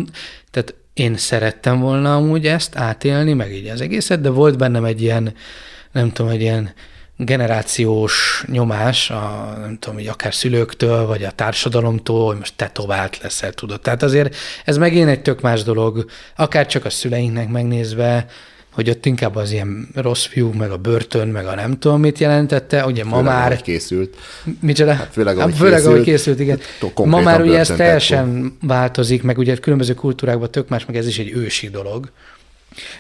tehát 0.52 0.74
én 0.94 1.18
szerettem 1.18 1.80
volna 1.80 2.16
amúgy 2.16 2.48
ezt 2.48 2.76
átélni, 2.76 3.34
meg 3.34 3.54
így 3.54 3.68
az 3.68 3.82
egészet, 3.82 4.22
de 4.22 4.30
volt 4.30 4.58
bennem 4.58 4.84
egy 4.84 5.02
ilyen, 5.02 5.34
nem 5.92 6.12
tudom, 6.12 6.32
egy 6.32 6.42
ilyen 6.42 6.74
generációs 7.18 8.44
nyomás, 8.48 9.10
a, 9.10 9.56
nem 9.60 9.78
tudom, 9.80 9.96
hogy 9.96 10.08
akár 10.08 10.34
szülőktől, 10.34 11.06
vagy 11.06 11.24
a 11.24 11.32
társadalomtól, 11.32 12.28
hogy 12.28 12.38
most 12.38 12.54
tetovált 12.56 13.18
leszel, 13.22 13.52
tudod. 13.54 13.82
Tehát 13.82 14.04
azért 14.04 14.36
ez 14.66 14.78
megint 14.78 15.10
egy 15.10 15.22
tök 15.22 15.42
más 15.42 15.64
dolog, 15.64 16.06
akár 16.36 16.68
csak 16.68 16.86
a 16.86 16.90
szüleinknek 16.90 17.50
megnézve, 17.50 18.26
hogy 18.80 18.90
ott 18.90 19.06
inkább 19.06 19.36
az 19.36 19.52
ilyen 19.52 19.88
rossz 19.94 20.26
fiú, 20.26 20.52
meg 20.52 20.72
a 20.72 20.78
börtön, 20.78 21.28
meg 21.28 21.46
a 21.46 21.56
nem 21.56 21.80
tudom 21.80 22.00
mit 22.00 22.20
jelentette, 22.20 22.86
ugye 22.86 23.04
ma 23.04 23.18
főleg, 23.18 23.34
már... 23.34 23.62
készült. 23.62 24.16
Micsoda? 24.62 24.94
Hát 24.94 25.10
főleg, 25.12 25.38
ahogy, 25.38 25.52
hát, 25.52 25.60
főleg, 25.60 25.76
készült, 25.76 25.94
ahogy 25.94 26.06
készült, 26.06 26.40
igen. 26.40 26.60
Ma 26.96 27.22
már 27.22 27.42
ugye 27.42 27.60
ez 27.60 27.68
teljesen 27.68 28.58
változik, 28.62 29.24
meg 29.24 29.38
ugye 29.38 29.56
különböző 29.56 29.94
kultúrákban 29.94 30.52
tök 30.52 30.70
más, 30.70 30.86
meg 30.86 30.96
ez 30.96 31.08
is 31.08 31.20
egy 31.20 31.32
ősi 31.32 31.70
dolog. 31.70 32.12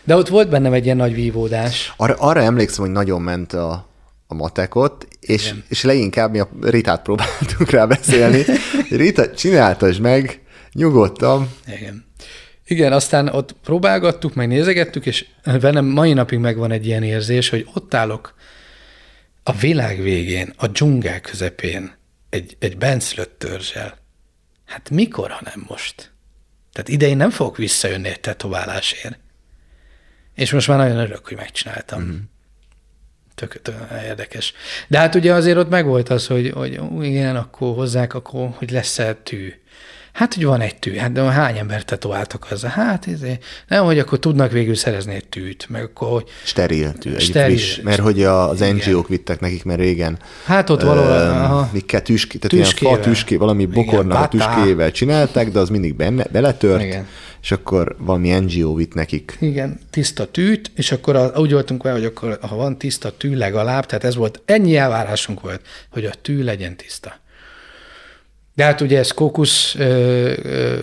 De 0.03 0.15
ott 0.15 0.27
volt 0.27 0.49
bennem 0.49 0.73
egy 0.73 0.85
ilyen 0.85 0.97
nagy 0.97 1.13
vívódás. 1.13 1.93
Arra, 1.97 2.15
arra 2.17 2.41
emlékszem, 2.41 2.83
hogy 2.83 2.93
nagyon 2.93 3.21
ment 3.21 3.53
a, 3.53 3.87
a 4.27 4.33
matekot, 4.33 5.07
és, 5.19 5.53
és 5.67 5.83
leginkább 5.83 6.31
mi 6.31 6.39
a 6.39 6.49
Ritát 6.61 7.01
próbáltunk 7.01 7.69
rá 7.69 7.85
beszélni. 7.85 8.43
Rita, 8.89 9.31
csináltasd 9.31 10.01
meg, 10.01 10.41
nyugodtan. 10.73 11.49
Igen. 11.67 12.07
Igen, 12.69 12.93
aztán 12.93 13.27
ott 13.27 13.51
próbálgattuk, 13.51 14.33
meg 14.33 14.47
nézegettük, 14.47 15.05
és 15.05 15.25
velem 15.43 15.85
mai 15.85 16.13
napig 16.13 16.39
megvan 16.39 16.71
egy 16.71 16.85
ilyen 16.85 17.03
érzés, 17.03 17.49
hogy 17.49 17.67
ott 17.73 17.93
állok 17.93 18.35
a 19.43 19.51
világ 19.51 20.01
végén, 20.01 20.53
a 20.57 20.67
dzsungel 20.67 21.21
közepén, 21.21 21.95
egy, 22.29 22.55
egy 22.59 22.77
benszülött 22.77 23.39
törzsel. 23.39 23.97
Hát 24.65 24.89
mikor, 24.89 25.29
ha 25.29 25.41
nem 25.43 25.65
most? 25.67 26.11
Tehát 26.73 26.89
idején 26.89 27.17
nem 27.17 27.29
fogok 27.29 27.57
visszajönni 27.57 28.07
egy 28.07 28.19
tetoválásért. 28.19 29.19
És 30.35 30.51
most 30.51 30.67
már 30.67 30.77
nagyon 30.77 30.97
örülök, 30.97 31.27
hogy 31.27 31.37
megcsináltam. 31.37 32.01
Mm-hmm. 32.01 32.17
Tök, 33.35 33.61
tök 33.61 33.75
érdekes. 34.03 34.53
De 34.87 34.97
hát 34.97 35.15
ugye 35.15 35.33
azért 35.33 35.57
ott 35.57 35.69
megvolt 35.69 36.09
az, 36.09 36.27
hogy, 36.27 36.49
hogy 36.49 36.79
igen, 37.01 37.35
akkor 37.35 37.75
hozzák, 37.75 38.13
akkor, 38.13 38.49
hogy 38.55 38.71
lesz-e 38.71 39.13
tű. 39.13 39.53
Hát, 40.19 40.33
hogy 40.33 40.45
van 40.45 40.61
egy 40.61 40.75
tű, 40.75 40.95
hát 40.95 41.11
de 41.11 41.21
hány 41.21 41.57
embert 41.57 41.85
tetováltak 41.85 42.47
azzal? 42.51 42.69
Hát, 42.69 43.07
ezért, 43.07 43.43
nem, 43.67 43.83
hogy 43.83 43.99
akkor 43.99 44.19
tudnak 44.19 44.51
végül 44.51 44.75
szerezni 44.75 45.13
egy 45.13 45.27
tűt, 45.27 45.65
meg 45.69 45.83
akkor, 45.83 46.09
hogy... 46.09 46.29
Steril 46.43 46.93
tű, 46.93 47.13
egy 47.13 47.21
steril, 47.21 47.57
friss, 47.57 47.79
mert 47.81 47.99
hogy 47.99 48.23
az 48.23 48.59
NGO-k 48.59 49.07
vittek 49.07 49.39
nekik, 49.39 49.63
mert 49.63 49.79
régen... 49.79 50.19
Hát 50.45 50.69
ott 50.69 50.81
valahol... 50.81 51.61
Uh, 51.61 51.71
mikkel 51.73 52.01
tehát 52.01 52.03
tüskével. 52.03 52.57
ilyen 52.57 53.01
fa 53.01 53.09
tüské, 53.09 53.35
valami 53.35 53.65
bokornak 53.65 54.23
a 54.23 54.27
tüskével 54.27 54.91
csinálták, 54.91 55.51
de 55.51 55.59
az 55.59 55.69
mindig 55.69 55.95
benne, 55.95 56.25
beletört, 56.31 56.83
Igen. 56.83 57.07
és 57.41 57.51
akkor 57.51 57.95
valami 57.99 58.29
NGO 58.29 58.75
vitt 58.75 58.93
nekik. 58.93 59.37
Igen, 59.39 59.79
tiszta 59.89 60.31
tűt, 60.31 60.71
és 60.75 60.91
akkor 60.91 61.15
a, 61.15 61.31
úgy 61.35 61.51
voltunk 61.51 61.83
vele, 61.83 61.95
hogy 61.95 62.05
akkor 62.05 62.37
ha 62.41 62.55
van 62.55 62.77
tiszta 62.77 63.17
tű 63.17 63.35
legalább, 63.35 63.85
tehát 63.85 64.03
ez 64.03 64.15
volt, 64.15 64.41
ennyi 64.45 64.77
elvárásunk 64.77 65.41
volt, 65.41 65.61
hogy 65.89 66.05
a 66.05 66.11
tű 66.21 66.43
legyen 66.43 66.75
tiszta. 66.75 67.19
De 68.59 68.65
hát 68.65 68.81
ugye 68.81 68.97
ez 68.97 69.11
kókusz, 69.11 69.75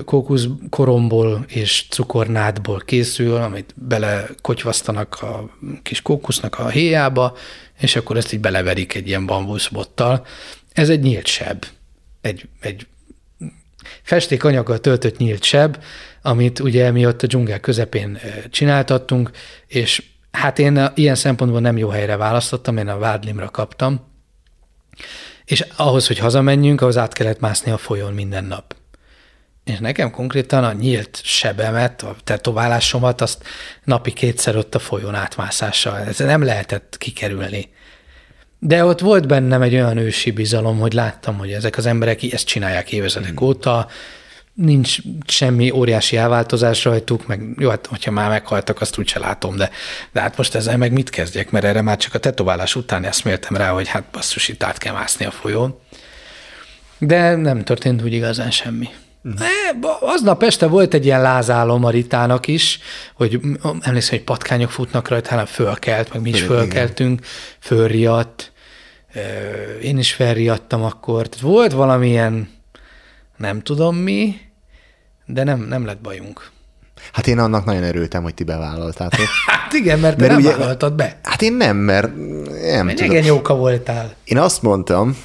kókusz 0.04 0.46
koromból 0.70 1.44
és 1.48 1.86
cukornádból 1.90 2.82
készül, 2.84 3.36
amit 3.36 3.74
bele 3.74 4.28
kotyvasztanak 4.40 5.22
a 5.22 5.50
kis 5.82 6.02
kókusznak 6.02 6.58
a 6.58 6.68
héjába, 6.68 7.36
és 7.78 7.96
akkor 7.96 8.16
ezt 8.16 8.32
így 8.32 8.40
beleverik 8.40 8.94
egy 8.94 9.08
ilyen 9.08 9.26
bambuszbottal. 9.26 10.26
Ez 10.72 10.88
egy 10.88 11.00
nyílt 11.00 11.26
seb. 11.26 11.64
Egy, 12.20 12.48
egy 12.60 12.86
Festékanyaggal 14.02 14.78
töltött 14.78 15.16
nyílt 15.16 15.42
seb, 15.42 15.78
amit 16.22 16.60
ugye 16.60 16.90
mi 16.90 17.06
ott 17.06 17.22
a 17.22 17.26
dzsungel 17.26 17.60
közepén 17.60 18.18
csináltattunk, 18.50 19.30
és 19.66 20.02
hát 20.30 20.58
én 20.58 20.90
ilyen 20.94 21.14
szempontból 21.14 21.60
nem 21.60 21.76
jó 21.76 21.88
helyre 21.88 22.16
választottam, 22.16 22.76
én 22.76 22.88
a 22.88 22.98
Vádlimra 22.98 23.48
kaptam, 23.48 24.00
és 25.46 25.64
ahhoz, 25.76 26.06
hogy 26.06 26.18
hazamenjünk, 26.18 26.80
ahhoz 26.80 26.96
át 26.96 27.12
kellett 27.12 27.40
mászni 27.40 27.70
a 27.70 27.78
folyón 27.78 28.12
minden 28.12 28.44
nap. 28.44 28.74
És 29.64 29.78
nekem 29.78 30.10
konkrétan 30.10 30.64
a 30.64 30.72
nyílt 30.72 31.20
sebemet, 31.22 32.02
a 32.02 32.16
tetoválásomat, 32.24 33.20
azt 33.20 33.42
napi 33.84 34.12
kétszer 34.12 34.56
ott 34.56 34.74
a 34.74 34.78
folyón 34.78 35.14
átmászással, 35.14 35.98
ez 35.98 36.18
nem 36.18 36.42
lehetett 36.42 36.96
kikerülni. 36.98 37.68
De 38.58 38.84
ott 38.84 39.00
volt 39.00 39.26
bennem 39.26 39.62
egy 39.62 39.74
olyan 39.74 39.96
ősi 39.96 40.30
bizalom, 40.30 40.78
hogy 40.78 40.92
láttam, 40.92 41.38
hogy 41.38 41.52
ezek 41.52 41.76
az 41.76 41.86
emberek 41.86 42.32
ezt 42.32 42.46
csinálják 42.46 42.92
évezredek 42.92 43.38
hmm. 43.38 43.48
óta, 43.48 43.88
nincs 44.56 44.98
semmi 45.26 45.70
óriási 45.70 46.16
elváltozás 46.16 46.84
rajtuk, 46.84 47.26
meg 47.26 47.42
jó, 47.58 47.68
hát 47.68 47.86
hogyha 47.86 48.10
már 48.10 48.28
meghaltak, 48.28 48.80
azt 48.80 48.98
úgyse 48.98 49.18
látom, 49.18 49.56
de, 49.56 49.70
de 50.12 50.20
hát 50.20 50.36
most 50.36 50.54
ezzel 50.54 50.76
meg 50.76 50.92
mit 50.92 51.10
kezdjek, 51.10 51.50
mert 51.50 51.64
erre 51.64 51.82
már 51.82 51.96
csak 51.96 52.14
a 52.14 52.18
tetoválás 52.18 52.74
után 52.74 53.04
eszméltem 53.04 53.56
rá, 53.56 53.70
hogy 53.70 53.88
hát 53.88 54.04
basszus, 54.12 54.48
itt 54.48 54.62
át 54.62 54.78
kell 54.78 54.92
mászni 54.92 55.24
a 55.24 55.30
folyón. 55.30 55.78
De 56.98 57.36
nem 57.36 57.64
történt 57.64 58.02
úgy 58.02 58.12
igazán 58.12 58.50
semmi. 58.50 58.88
Ne, 59.22 59.88
aznap 60.00 60.42
este 60.42 60.66
volt 60.66 60.94
egy 60.94 61.04
ilyen 61.04 61.22
lázálom 61.22 61.84
a 61.84 61.90
Ritának 61.90 62.46
is, 62.46 62.78
hogy 63.14 63.40
emlékszem, 63.80 64.16
hogy 64.16 64.24
patkányok 64.24 64.70
futnak 64.70 65.08
rajta, 65.08 65.30
hanem 65.30 65.46
fölkelt, 65.46 66.12
meg 66.12 66.22
mi 66.22 66.28
is 66.28 66.42
fölkeltünk, 66.42 67.20
fölriadt, 67.58 68.52
én 69.82 69.98
is 69.98 70.12
felriadtam 70.12 70.82
akkor. 70.82 71.28
Tehát 71.28 71.44
volt 71.44 71.72
valamilyen, 71.72 72.48
nem 73.36 73.62
tudom 73.62 73.96
mi, 73.96 74.45
de 75.26 75.44
nem, 75.44 75.60
nem 75.60 75.84
lett 75.84 76.00
bajunk. 76.00 76.50
Hát 77.12 77.26
én 77.26 77.38
annak 77.38 77.64
nagyon 77.64 77.82
örültem, 77.82 78.22
hogy 78.22 78.34
ti 78.34 78.44
bevállaltátok. 78.44 79.26
hát 79.46 79.72
igen, 79.72 79.98
mert 79.98 80.16
te 80.16 80.26
mert 80.26 80.32
nem 80.32 80.40
ugye, 80.40 80.56
vállaltad 80.56 80.92
be. 80.92 81.18
Hát 81.22 81.42
én 81.42 81.52
nem, 81.52 81.76
mert 81.76 82.12
nem 82.62 82.88
tudom. 82.88 83.24
jóka 83.24 83.54
voltál. 83.54 84.14
Én 84.24 84.38
azt 84.38 84.62
mondtam, 84.62 85.16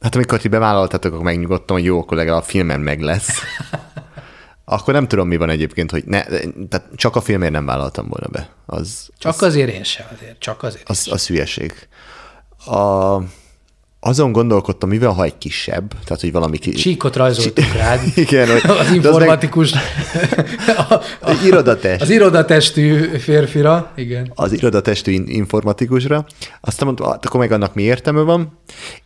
Hát 0.00 0.14
amikor 0.14 0.40
ti 0.40 0.48
bevállaltatok, 0.48 1.12
akkor 1.12 1.24
megnyugodtam, 1.24 1.76
hogy 1.76 1.84
jó, 1.84 1.98
akkor 1.98 2.16
legalább 2.16 2.40
a 2.40 2.44
filmen 2.44 2.80
meg 2.80 3.00
lesz. 3.00 3.40
akkor 4.64 4.94
nem 4.94 5.08
tudom, 5.08 5.28
mi 5.28 5.36
van 5.36 5.50
egyébként, 5.50 5.90
hogy 5.90 6.04
ne, 6.04 6.22
tehát 6.68 6.88
csak 6.94 7.16
a 7.16 7.20
filmért 7.20 7.52
nem 7.52 7.66
vállaltam 7.66 8.08
volna 8.08 8.28
be. 8.28 8.48
Az, 8.66 9.08
csak 9.18 9.32
az, 9.32 9.42
azért 9.42 9.70
én 9.70 9.84
sem, 9.84 10.06
azért. 10.12 10.38
Csak 10.38 10.62
azért. 10.62 10.88
Az, 10.88 11.08
az 11.10 11.26
hülyeség. 11.26 11.88
A, 12.64 13.16
azon 14.00 14.32
gondolkodtam, 14.32 14.88
mivel 14.88 15.10
ha 15.10 15.24
egy 15.24 15.38
kisebb, 15.38 15.88
tehát 16.04 16.20
hogy 16.20 16.32
valami... 16.32 16.58
Ki... 16.58 16.70
Csíkot 16.70 17.16
rajzoltuk 17.16 17.72
rád. 17.72 18.00
Igen, 18.14 18.48
hogy... 18.48 18.70
Az 18.86 18.92
informatikus... 18.92 19.72
a, 20.88 20.94
a, 21.20 21.32
irodatest. 21.44 22.02
Az 22.02 22.10
irodatestű 22.10 23.16
férfira, 23.18 23.92
igen. 23.96 24.32
Az 24.34 24.52
irodatestű 24.52 25.12
informatikusra. 25.26 26.24
Aztán 26.60 26.86
mondtam, 26.86 27.10
hát 27.10 27.26
akkor 27.26 27.40
meg 27.40 27.52
annak 27.52 27.74
mi 27.74 27.82
értelme 27.82 28.20
van, 28.20 28.58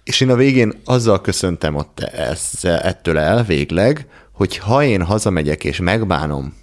és 0.05 0.21
én 0.21 0.31
a 0.31 0.37
végén 0.37 0.81
azzal 0.85 1.21
köszöntem 1.21 1.75
ott 1.75 2.01
ezt, 2.01 2.65
ettől 2.65 3.19
el 3.19 3.45
végleg, 3.45 4.07
hogy 4.33 4.57
ha 4.57 4.85
én 4.85 5.03
hazamegyek 5.03 5.65
és 5.65 5.81
megbánom, 5.81 6.55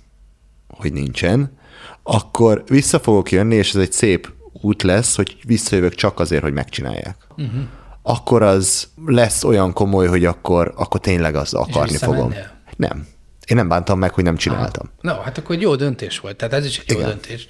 hogy 0.67 0.93
nincsen, 0.93 1.57
akkor 2.03 2.63
vissza 2.67 2.99
fogok 2.99 3.31
jönni, 3.31 3.55
és 3.55 3.73
ez 3.73 3.81
egy 3.81 3.91
szép 3.91 4.31
út 4.61 4.83
lesz, 4.83 5.15
hogy 5.15 5.37
visszajövök 5.45 5.95
csak 5.95 6.19
azért, 6.19 6.43
hogy 6.43 6.53
megcsinálják. 6.53 7.15
Uh-huh 7.37 7.61
akkor 8.03 8.41
az 8.41 8.87
lesz 9.05 9.43
olyan 9.43 9.73
komoly, 9.73 10.07
hogy 10.07 10.25
akkor, 10.25 10.73
akkor 10.75 10.99
tényleg 10.99 11.35
az 11.35 11.53
akarni 11.53 11.97
fogom. 11.97 12.33
Nem. 12.75 13.07
Én 13.45 13.57
nem 13.57 13.67
bántam 13.67 13.99
meg, 13.99 14.13
hogy 14.13 14.23
nem 14.23 14.35
csináltam. 14.35 14.89
Na, 15.01 15.13
no, 15.13 15.19
hát 15.19 15.37
akkor 15.37 15.61
jó 15.61 15.75
döntés 15.75 16.19
volt. 16.19 16.35
Tehát 16.35 16.53
ez 16.53 16.65
is 16.65 16.79
egy 16.79 16.91
jó 16.91 16.97
Igen. 16.97 17.09
döntés. 17.09 17.47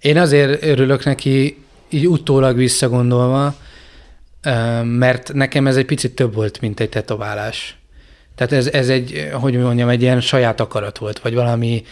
Én 0.00 0.18
azért 0.18 0.64
örülök 0.64 1.04
neki, 1.04 1.64
így 1.88 2.08
utólag 2.08 2.56
visszagondolva, 2.56 3.54
mert 4.82 5.32
nekem 5.32 5.66
ez 5.66 5.76
egy 5.76 5.86
picit 5.86 6.14
több 6.14 6.34
volt, 6.34 6.60
mint 6.60 6.80
egy 6.80 6.88
tetoválás. 6.88 7.78
Tehát 8.34 8.52
ez, 8.52 8.66
ez 8.66 8.88
egy, 8.88 9.28
hogy 9.32 9.58
mondjam, 9.58 9.88
egy 9.88 10.02
ilyen 10.02 10.20
saját 10.20 10.60
akarat 10.60 10.98
volt, 10.98 11.18
vagy 11.18 11.34
valami 11.34 11.84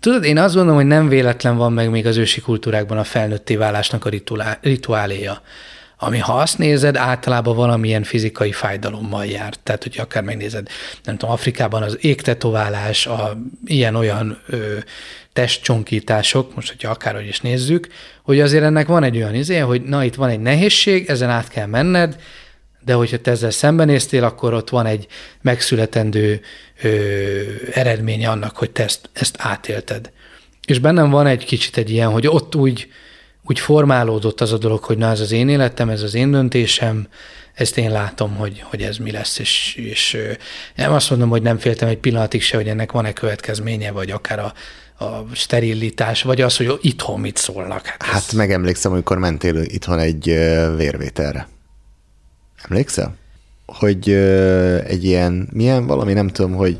Tudod, 0.00 0.24
én 0.24 0.38
azt 0.38 0.54
gondolom, 0.54 0.78
hogy 0.78 0.88
nem 0.88 1.08
véletlen 1.08 1.56
van 1.56 1.72
meg 1.72 1.90
még 1.90 2.06
az 2.06 2.16
ősi 2.16 2.40
kultúrákban 2.40 2.98
a 2.98 3.04
felnőtté 3.04 3.56
válásnak 3.56 4.04
a 4.04 4.10
rituáléja 4.60 5.42
ami 6.02 6.18
ha 6.18 6.32
azt 6.32 6.58
nézed, 6.58 6.96
általában 6.96 7.56
valamilyen 7.56 8.02
fizikai 8.02 8.52
fájdalommal 8.52 9.24
jár. 9.24 9.54
Tehát, 9.62 9.82
hogy 9.82 9.98
akár 9.98 10.22
megnézed, 10.22 10.68
nem 11.04 11.16
tudom, 11.16 11.34
Afrikában 11.34 11.82
az 11.82 11.98
égtetoválás, 12.00 13.06
a 13.06 13.38
ilyen-olyan 13.64 14.38
ö, 14.46 14.78
testcsonkítások, 15.32 16.54
most, 16.54 16.68
hogyha 16.68 16.90
akárhogy 16.90 17.26
is 17.26 17.40
nézzük, 17.40 17.88
hogy 18.22 18.40
azért 18.40 18.64
ennek 18.64 18.86
van 18.86 19.02
egy 19.02 19.16
olyan 19.16 19.34
izé, 19.34 19.58
hogy 19.58 19.82
na, 19.82 20.04
itt 20.04 20.14
van 20.14 20.28
egy 20.28 20.40
nehézség, 20.40 21.08
ezen 21.08 21.30
át 21.30 21.48
kell 21.48 21.66
menned, 21.66 22.16
de 22.84 22.92
hogyha 22.92 23.20
te 23.20 23.30
ezzel 23.30 23.50
szembenéztél, 23.50 24.24
akkor 24.24 24.54
ott 24.54 24.70
van 24.70 24.86
egy 24.86 25.06
megszületendő 25.40 26.40
ö, 26.82 26.88
eredménye 27.72 28.30
annak, 28.30 28.56
hogy 28.56 28.70
te 28.70 28.82
ezt, 28.82 29.10
ezt 29.12 29.36
átélted. 29.38 30.10
És 30.66 30.78
bennem 30.78 31.10
van 31.10 31.26
egy 31.26 31.44
kicsit 31.44 31.76
egy 31.76 31.90
ilyen, 31.90 32.10
hogy 32.10 32.26
ott 32.26 32.54
úgy, 32.54 32.88
úgy 33.44 33.58
formálódott 33.58 34.40
az 34.40 34.52
a 34.52 34.58
dolog, 34.58 34.84
hogy 34.84 34.98
na 34.98 35.10
ez 35.10 35.20
az 35.20 35.32
én 35.32 35.48
életem, 35.48 35.88
ez 35.88 36.02
az 36.02 36.14
én 36.14 36.30
döntésem, 36.30 37.06
ezt 37.54 37.78
én 37.78 37.90
látom, 37.90 38.34
hogy, 38.36 38.60
hogy 38.60 38.82
ez 38.82 38.96
mi 38.96 39.10
lesz, 39.10 39.38
és, 39.38 39.74
és 39.74 40.18
nem 40.74 40.92
azt 40.92 41.10
mondom, 41.10 41.28
hogy 41.28 41.42
nem 41.42 41.58
féltem 41.58 41.88
egy 41.88 41.98
pillanatig 41.98 42.42
se, 42.42 42.56
hogy 42.56 42.68
ennek 42.68 42.92
van-e 42.92 43.12
következménye, 43.12 43.90
vagy 43.90 44.10
akár 44.10 44.38
a, 44.38 44.52
a 45.04 45.26
sterilitás, 45.32 46.22
vagy 46.22 46.40
az, 46.40 46.56
hogy 46.56 46.78
itthon 46.80 47.20
mit 47.20 47.36
szólnak. 47.36 47.86
Hát, 47.86 48.02
hát 48.02 48.24
ez... 48.28 48.32
megemlékszem, 48.32 48.92
amikor 48.92 49.18
mentél 49.18 49.56
itthon 49.56 49.98
egy 49.98 50.24
vérvételre. 50.76 51.48
Emlékszel? 52.68 53.16
Hogy 53.66 54.10
egy 54.86 55.04
ilyen, 55.04 55.48
milyen 55.52 55.86
valami, 55.86 56.12
nem 56.12 56.28
tudom, 56.28 56.52
hogy 56.52 56.78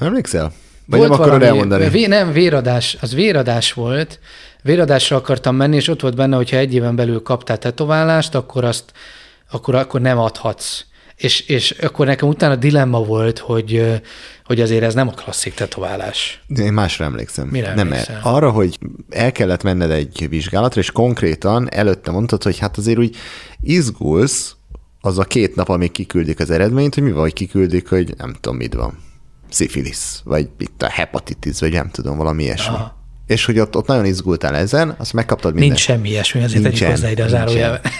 emlékszel? 0.00 0.52
Vagy 0.86 0.98
volt 0.98 1.10
nem 1.10 1.20
akarod 1.20 1.38
valami, 1.38 1.46
elmondani? 1.46 1.88
Vé, 1.88 2.06
nem, 2.06 2.32
véradás, 2.32 2.96
az 3.00 3.14
véradás 3.14 3.72
volt, 3.72 4.18
véradásra 4.66 5.16
akartam 5.16 5.56
menni, 5.56 5.76
és 5.76 5.88
ott 5.88 6.00
volt 6.00 6.16
benne, 6.16 6.36
hogyha 6.36 6.56
egy 6.56 6.74
éven 6.74 6.96
belül 6.96 7.22
kaptál 7.22 7.58
tetoválást, 7.58 8.34
akkor 8.34 8.64
azt 8.64 8.92
akkor, 9.50 9.74
akkor 9.74 10.00
nem 10.00 10.18
adhatsz. 10.18 10.84
És, 11.16 11.40
és 11.40 11.70
akkor 11.70 12.06
nekem 12.06 12.28
utána 12.28 12.56
dilemma 12.56 13.04
volt, 13.04 13.38
hogy, 13.38 14.00
hogy 14.44 14.60
azért 14.60 14.82
ez 14.82 14.94
nem 14.94 15.08
a 15.08 15.12
klasszik 15.12 15.54
tetoválás. 15.54 16.44
Én 16.56 16.72
másra 16.72 17.04
emlékszem. 17.04 17.48
Mire 17.48 17.74
nem, 17.74 17.86
emlékszem? 17.86 18.20
arra, 18.22 18.50
hogy 18.50 18.78
el 19.10 19.32
kellett 19.32 19.62
menned 19.62 19.90
egy 19.90 20.26
vizsgálatra, 20.28 20.80
és 20.80 20.90
konkrétan 20.90 21.68
előtte 21.70 22.10
mondtad, 22.10 22.42
hogy 22.42 22.58
hát 22.58 22.76
azért 22.76 22.98
úgy 22.98 23.16
izgulsz 23.60 24.56
az 25.00 25.18
a 25.18 25.24
két 25.24 25.54
nap, 25.54 25.68
amíg 25.68 25.92
kiküldik 25.92 26.40
az 26.40 26.50
eredményt, 26.50 26.94
hogy 26.94 27.02
mi 27.02 27.12
van, 27.12 27.20
hogy 27.20 27.32
kiküldik, 27.32 27.88
hogy 27.88 28.14
nem 28.16 28.32
tudom, 28.40 28.56
mit 28.56 28.74
van. 28.74 28.98
Szifilisz, 29.50 30.20
vagy 30.24 30.48
itt 30.58 30.82
a 30.82 30.88
hepatitis, 30.88 31.60
vagy 31.60 31.72
nem 31.72 31.90
tudom, 31.90 32.16
valami 32.16 32.42
ilyesmi. 32.42 32.74
Aha 32.74 32.95
és 33.26 33.44
hogy 33.44 33.58
ott, 33.58 33.76
ott 33.76 33.86
nagyon 33.86 34.04
izgultál 34.04 34.56
ezen, 34.56 34.94
azt 34.98 35.12
megkaptad 35.12 35.52
minden. 35.52 35.68
Nincs 35.68 35.80
semmi 35.80 36.08
ilyesmi, 36.08 36.44
azért 36.44 36.62
tegyük 36.62 36.88
hozzá 36.88 37.10
ide 37.10 37.24
az 37.24 37.30
zárójelbe. 37.30 37.80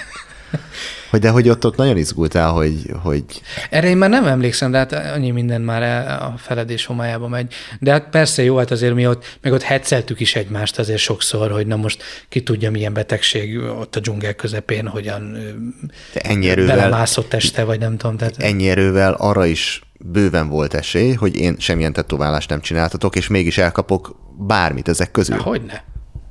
Hogy 1.11 1.21
de 1.21 1.31
hogy 1.31 1.49
ott, 1.49 1.67
ott 1.67 1.77
nagyon 1.77 1.97
izgultál, 1.97 2.51
hogy, 2.51 2.75
hogy... 3.03 3.25
Erre 3.71 3.89
én 3.89 3.97
már 3.97 4.11
nem 4.11 4.27
emlékszem, 4.27 4.71
de 4.71 4.79
hát 4.79 4.93
annyi 4.93 5.31
minden 5.31 5.61
már 5.61 5.83
a 6.23 6.35
feledés 6.39 6.85
homályába 6.85 7.29
megy. 7.29 7.55
De 7.81 7.91
hát 7.91 8.09
persze 8.11 8.43
jó, 8.43 8.57
hát 8.57 8.71
azért 8.71 8.95
mi 8.95 9.07
ott, 9.07 9.39
meg 9.41 9.53
ott 9.53 9.63
hetszeltük 9.63 10.21
is 10.21 10.37
egymást 10.37 10.79
azért 10.79 10.99
sokszor, 10.99 11.51
hogy 11.51 11.67
na 11.67 11.77
most 11.77 12.03
ki 12.29 12.43
tudja, 12.43 12.71
milyen 12.71 12.93
betegség 12.93 13.59
ott 13.59 13.97
a 13.97 14.01
dzsungel 14.01 14.35
közepén, 14.35 14.87
hogyan 14.87 15.37
ennyi 16.15 16.49
erővel, 16.49 16.77
belemászott 16.77 17.35
este, 17.35 17.65
vagy 17.65 17.79
nem 17.79 17.97
tudom. 17.97 18.17
Tehát... 18.17 18.35
Ennyi 18.39 18.69
erővel 18.69 19.13
arra 19.13 19.47
is 19.47 19.81
bőven 20.13 20.49
volt 20.49 20.75
esély, 20.75 21.13
hogy 21.13 21.37
én 21.37 21.57
semmilyen 21.59 21.93
tetoválást 21.93 22.51
nem 22.51 22.61
csináltatok, 22.61 23.17
és 23.17 23.29
mégis 23.29 23.59
elkapok 23.59 24.17
bármit 24.39 24.89
ezek 24.89 25.11
közül. 25.11 25.39
Hogyne? 25.39 25.85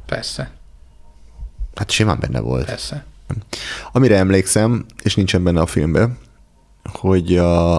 Persze. 0.06 0.52
Hát 1.76 1.90
simán 1.92 2.20
benne 2.20 2.40
volt. 2.40 2.66
Persze. 2.66 3.06
Amire 3.92 4.18
emlékszem, 4.18 4.86
és 5.04 5.16
nincsen 5.16 5.44
benne 5.44 5.62
a 5.62 5.66
filmben, 5.66 6.18
hogy 6.84 7.38
a, 7.38 7.74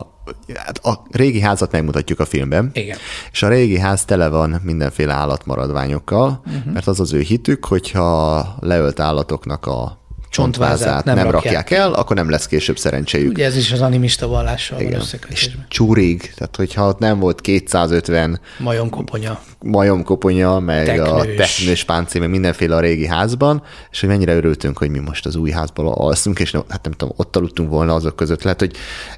hát 0.55 0.79
a 0.79 1.03
régi 1.11 1.41
házat 1.41 1.73
megmutatjuk 1.73 2.21
a 2.21 2.25
filmben. 2.25 2.71
Igen. 2.73 2.99
És 3.33 3.43
a 3.43 3.49
régi 3.49 3.79
ház 3.79 4.05
tele 4.05 4.29
van 4.29 4.61
mindenféle 4.63 5.13
állatmaradványokkal, 5.13 6.43
uh-huh. 6.47 6.73
mert 6.73 6.87
az 6.87 7.01
az 7.01 7.13
ő 7.13 7.21
hitük, 7.21 7.65
hogyha 7.65 8.57
leölt 8.61 9.01
állatoknak 9.01 9.67
a 9.67 10.05
csontvázát 10.31 11.05
nem, 11.05 11.15
nem 11.15 11.31
rakják, 11.31 11.55
rakják 11.55 11.71
el, 11.71 11.93
akkor 11.93 12.17
nem 12.17 12.31
lesz 12.31 12.47
később 12.47 12.79
szerencséjük. 12.79 13.31
Ugye 13.31 13.45
ez 13.45 13.57
is 13.57 13.73
az 13.73 13.81
animista 13.81 14.27
vallással 14.27 14.79
Igen. 14.81 14.91
van 14.91 15.01
És 15.01 15.07
összekötésben. 15.07 15.67
csúrig, 15.69 16.33
tehát 16.37 16.57
hogyha 16.57 16.87
ott 16.89 16.99
nem 16.99 17.19
volt 17.19 17.41
250 17.41 18.41
Majomkoponya. 18.59 19.41
majomkoponya, 19.61 20.59
meg 20.61 21.01
a 21.01 21.17
Teknős. 21.17 21.37
teknős 21.57 21.85
páncél, 21.85 22.21
meg 22.21 22.31
mindenféle 22.31 22.77
a 22.77 22.81
régi 22.81 23.07
házban, 23.07 23.63
és 23.91 24.01
hogy 24.01 24.09
mennyire 24.09 24.35
örültünk, 24.35 24.79
hogy 24.79 24.91
mi 24.91 24.99
most 24.99 25.27
az 25.27 25.37
új 25.37 25.51
házban 25.51 25.87
alszunk, 25.87 26.39
és 26.39 26.51
nem, 26.51 26.65
hát 26.69 26.83
nem 26.83 26.93
tudom, 26.93 27.15
ott 27.17 27.37
aludtunk 27.37 27.71
volna 27.71 27.95
azok 27.95 28.17
között, 28.17 28.43
lehet, 28.43 28.61
hogy, 28.61 28.77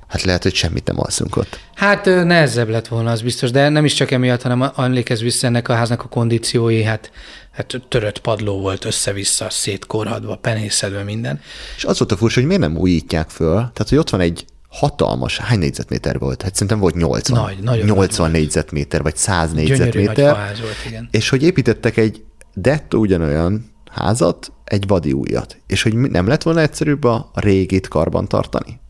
hát 0.08 0.22
lehet, 0.22 0.42
hogy 0.42 0.54
semmit 0.54 0.86
nem 0.86 1.00
alszunk 1.00 1.36
ott. 1.36 1.58
Hát 1.74 2.04
nehezebb 2.04 2.68
lett 2.68 2.88
volna, 2.88 3.10
az 3.10 3.22
biztos, 3.22 3.50
de 3.50 3.68
nem 3.68 3.84
is 3.84 3.94
csak 3.94 4.10
emiatt, 4.10 4.42
hanem 4.42 4.72
emlékezz 4.76 5.20
vissza 5.20 5.46
ennek 5.46 5.68
a 5.68 5.74
háznak 5.74 6.02
a 6.02 6.08
kondíciói, 6.08 6.82
hát, 6.82 7.10
hát 7.58 7.82
törött 7.88 8.18
padló 8.18 8.60
volt 8.60 8.84
össze-vissza, 8.84 9.50
szétkorhadva, 9.50 10.36
penészedve 10.36 11.02
minden. 11.02 11.40
És 11.76 11.84
az 11.84 11.98
volt 11.98 12.12
a 12.12 12.16
furcsa, 12.16 12.38
hogy 12.38 12.48
miért 12.48 12.62
nem 12.62 12.76
újítják 12.76 13.30
föl, 13.30 13.54
tehát 13.54 13.88
hogy 13.88 13.98
ott 13.98 14.10
van 14.10 14.20
egy 14.20 14.44
hatalmas, 14.68 15.38
hány 15.38 15.58
négyzetméter 15.58 16.18
volt? 16.18 16.42
Hát 16.42 16.52
szerintem 16.52 16.78
volt 16.78 16.94
80. 16.94 17.42
Nagy, 17.42 17.58
nagyon 17.62 17.86
80 17.86 18.30
négyzetméter, 18.30 19.02
vagy 19.02 19.16
100 19.16 19.52
Gyönyörű 19.52 19.68
nagy 19.68 19.76
négyzetméter. 19.76 20.34
volt, 20.60 20.76
igen. 20.86 21.08
És 21.10 21.28
hogy 21.28 21.42
építettek 21.42 21.96
egy 21.96 22.24
dettó 22.54 22.98
ugyanolyan 22.98 23.70
házat, 23.90 24.52
egy 24.64 24.86
vadi 24.86 25.12
újat. 25.12 25.56
És 25.66 25.82
hogy 25.82 25.94
nem 25.96 26.26
lett 26.26 26.42
volna 26.42 26.60
egyszerűbb 26.60 27.04
a 27.04 27.30
régit 27.34 27.88
karban 27.88 28.28
tartani? 28.28 28.80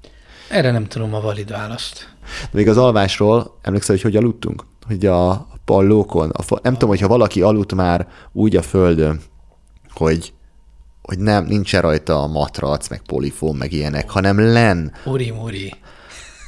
Erre 0.48 0.70
nem 0.70 0.86
tudom 0.86 1.14
a 1.14 1.20
valid 1.20 1.50
választ. 1.50 2.08
De 2.40 2.48
még 2.52 2.68
az 2.68 2.76
alvásról 2.76 3.58
emlékszel, 3.62 3.94
hogy 3.94 4.04
hogy 4.04 4.16
aludtunk? 4.16 4.64
Hogy 4.86 5.06
a 5.06 5.46
pallókon, 5.68 6.30
a 6.30 6.58
nem 6.62 6.72
tudom, 6.72 6.88
hogyha 6.88 7.08
valaki 7.08 7.42
aludt 7.42 7.74
már 7.74 8.06
úgy 8.32 8.56
a 8.56 8.62
földön, 8.62 9.20
hogy, 9.92 10.32
hogy 11.02 11.18
nem, 11.18 11.44
nincsen 11.44 11.80
rajta 11.80 12.22
a 12.22 12.26
matrac, 12.26 12.88
meg 12.88 13.02
polifón, 13.06 13.56
meg 13.56 13.72
ilyenek, 13.72 14.10
hanem 14.10 14.40
len, 14.40 14.92
Uri, 15.04 15.30
uri. 15.42 15.74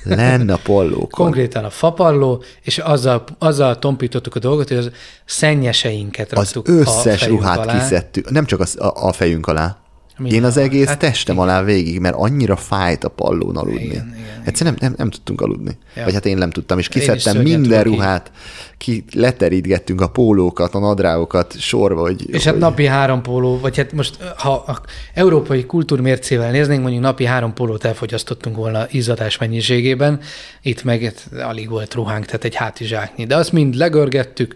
len 0.05 0.48
a 0.48 0.56
pallókon. 0.56 1.09
Konkrétan 1.10 1.64
a 1.64 1.70
fapalló, 1.70 2.42
és 2.62 2.78
azzal, 2.78 3.24
azzal 3.38 3.78
tompítottuk 3.78 4.34
a 4.34 4.38
dolgot, 4.38 4.68
hogy 4.68 4.76
az 4.76 4.90
szennyeseinket 5.24 6.32
az 6.32 6.38
raktuk 6.38 6.68
a 6.68 6.70
összes 6.78 7.22
fejünk 7.22 7.40
ruhát 7.40 7.59
alá. 7.59 7.78
kiszedtük, 7.78 8.30
nem 8.30 8.44
csak 8.44 8.60
az, 8.60 8.76
a, 8.78 9.06
a 9.06 9.12
fejünk 9.12 9.47
alá. 9.47 9.76
Minden 10.20 10.38
Én 10.38 10.44
az 10.44 10.56
egész 10.56 10.86
Hát 10.86 10.98
testem 10.98 11.38
alá 11.38 11.62
végig, 11.62 11.98
mert 11.98 12.14
annyira 12.14 12.56
fájt 12.56 13.05
a 13.05 13.09
pallón 13.09 13.56
aludni. 13.56 13.82
Igen, 13.82 14.14
igen, 14.18 14.42
Egyszerűen 14.44 14.76
nem, 14.80 14.88
nem, 14.88 14.94
nem 14.98 15.10
tudtunk 15.10 15.40
aludni. 15.40 15.78
Ja. 15.97 16.05
Vagy 16.05 16.12
hát 16.12 16.26
én 16.26 16.36
nem 16.36 16.51
tudtam, 16.51 16.78
és 16.78 16.88
kiszedtem 16.88 17.42
minden 17.42 17.82
ruhát, 17.82 18.30
ki 18.78 19.05
leterítgettünk 19.12 20.01
a 20.01 20.09
pólókat, 20.09 20.74
a 20.74 20.78
nadrágokat 20.78 21.59
sorba, 21.59 22.01
hogy... 22.01 22.30
És 22.30 22.44
hát 22.44 22.52
hogy 22.52 22.62
napi 22.62 22.86
három 22.86 23.22
póló, 23.22 23.59
vagy 23.59 23.76
hát 23.76 23.92
most, 23.92 24.16
ha 24.36 24.52
a 24.52 24.80
európai 25.14 25.66
kultúrmércével 25.66 26.51
néznénk, 26.51 26.82
mondjuk 26.82 27.02
napi 27.02 27.24
három 27.24 27.55
pólót 27.55 27.84
elfogyasztottunk 27.84 28.56
volna 28.56 28.86
izzadás 28.90 29.38
mennyiségében, 29.38 30.20
itt 30.62 30.84
meg 30.84 31.02
hát 31.02 31.42
alig 31.42 31.68
volt 31.68 31.94
ruhánk, 31.94 32.24
tehát 32.24 32.44
egy 32.44 32.55
hátizsáknyi. 32.55 33.26
De 33.26 33.36
azt 33.36 33.52
mind 33.52 33.74
legörgettük, 33.74 34.55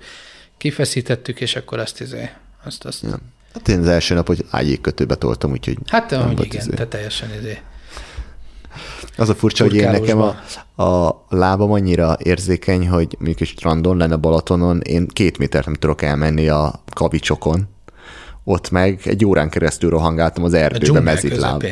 kifeszítettük, 0.57 1.41
és 1.41 1.57
akkor 1.57 1.79
azt 1.79 2.01
izé, 2.01 2.31
azt, 2.65 2.85
azt. 2.85 3.03
Ja. 3.03 3.19
Hát 3.55 3.69
én 3.69 3.79
az 3.79 3.89
első 3.89 4.15
nap, 4.15 4.27
hogy 4.27 4.45
ágyékkötőbe 4.51 5.15
toltam, 5.15 5.51
úgyhogy 5.51 5.79
Hát 5.87 6.11
nem 6.11 6.21
amúgy 6.21 6.45
igen, 6.45 6.61
izé. 6.61 6.75
te 6.75 6.87
teljesen 6.87 7.29
izé. 7.39 7.59
Az 9.17 9.29
a 9.29 9.35
furcsa, 9.35 9.65
hogy 9.65 9.75
én 9.75 9.91
nekem 9.91 10.21
a, 10.21 10.37
a 10.83 11.25
lábam 11.29 11.73
annyira 11.73 12.17
érzékeny, 12.23 12.89
hogy 12.89 13.17
mondjuk 13.19 13.49
strandon 13.49 13.97
lenne 13.97 14.17
Balatonon, 14.17 14.81
én 14.81 15.07
két 15.07 15.39
métert 15.39 15.65
nem 15.65 15.75
tudok 15.75 16.03
elmenni 16.03 16.49
a 16.49 16.83
kavicsokon. 16.95 17.69
Ott 18.45 18.71
meg 18.71 19.01
egy 19.05 19.25
órán 19.25 19.51
keresztül 19.51 19.91
rohangáltam 19.91 20.45
az 20.45 20.55
erdőbe 20.55 21.01
mezitláb. 21.01 21.67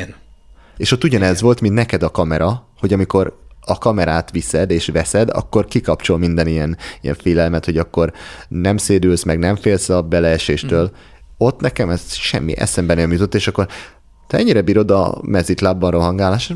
És 0.77 0.91
ott 0.91 1.03
ugyanez 1.03 1.41
volt, 1.41 1.61
mint 1.61 1.73
neked 1.73 2.03
a 2.03 2.09
kamera, 2.09 2.67
hogy 2.79 2.93
amikor 2.93 3.41
a 3.65 3.77
kamerát 3.77 4.31
viszed 4.31 4.71
és 4.71 4.87
veszed, 4.87 5.29
akkor 5.29 5.65
kikapcsol 5.65 6.17
minden 6.17 6.47
ilyen, 6.47 6.77
ilyen 7.01 7.15
félelmet, 7.15 7.65
hogy 7.65 7.77
akkor 7.77 8.13
nem 8.47 8.77
szédülsz, 8.77 9.23
meg 9.23 9.39
nem 9.39 9.55
félsz 9.55 9.89
a 9.89 10.01
beleeséstől. 10.01 10.83
Mhm. 10.83 10.93
Ott 11.43 11.59
nekem 11.59 11.89
ez 11.89 12.13
semmi 12.13 12.57
eszembe 12.57 12.93
nem 12.93 13.11
jutott, 13.11 13.35
és 13.35 13.47
akkor 13.47 13.67
te 14.27 14.37
ennyire 14.37 14.61
bírod 14.61 14.91
a 14.91 15.17
mezitlábban 15.21 15.91
rohangálás? 15.91 16.51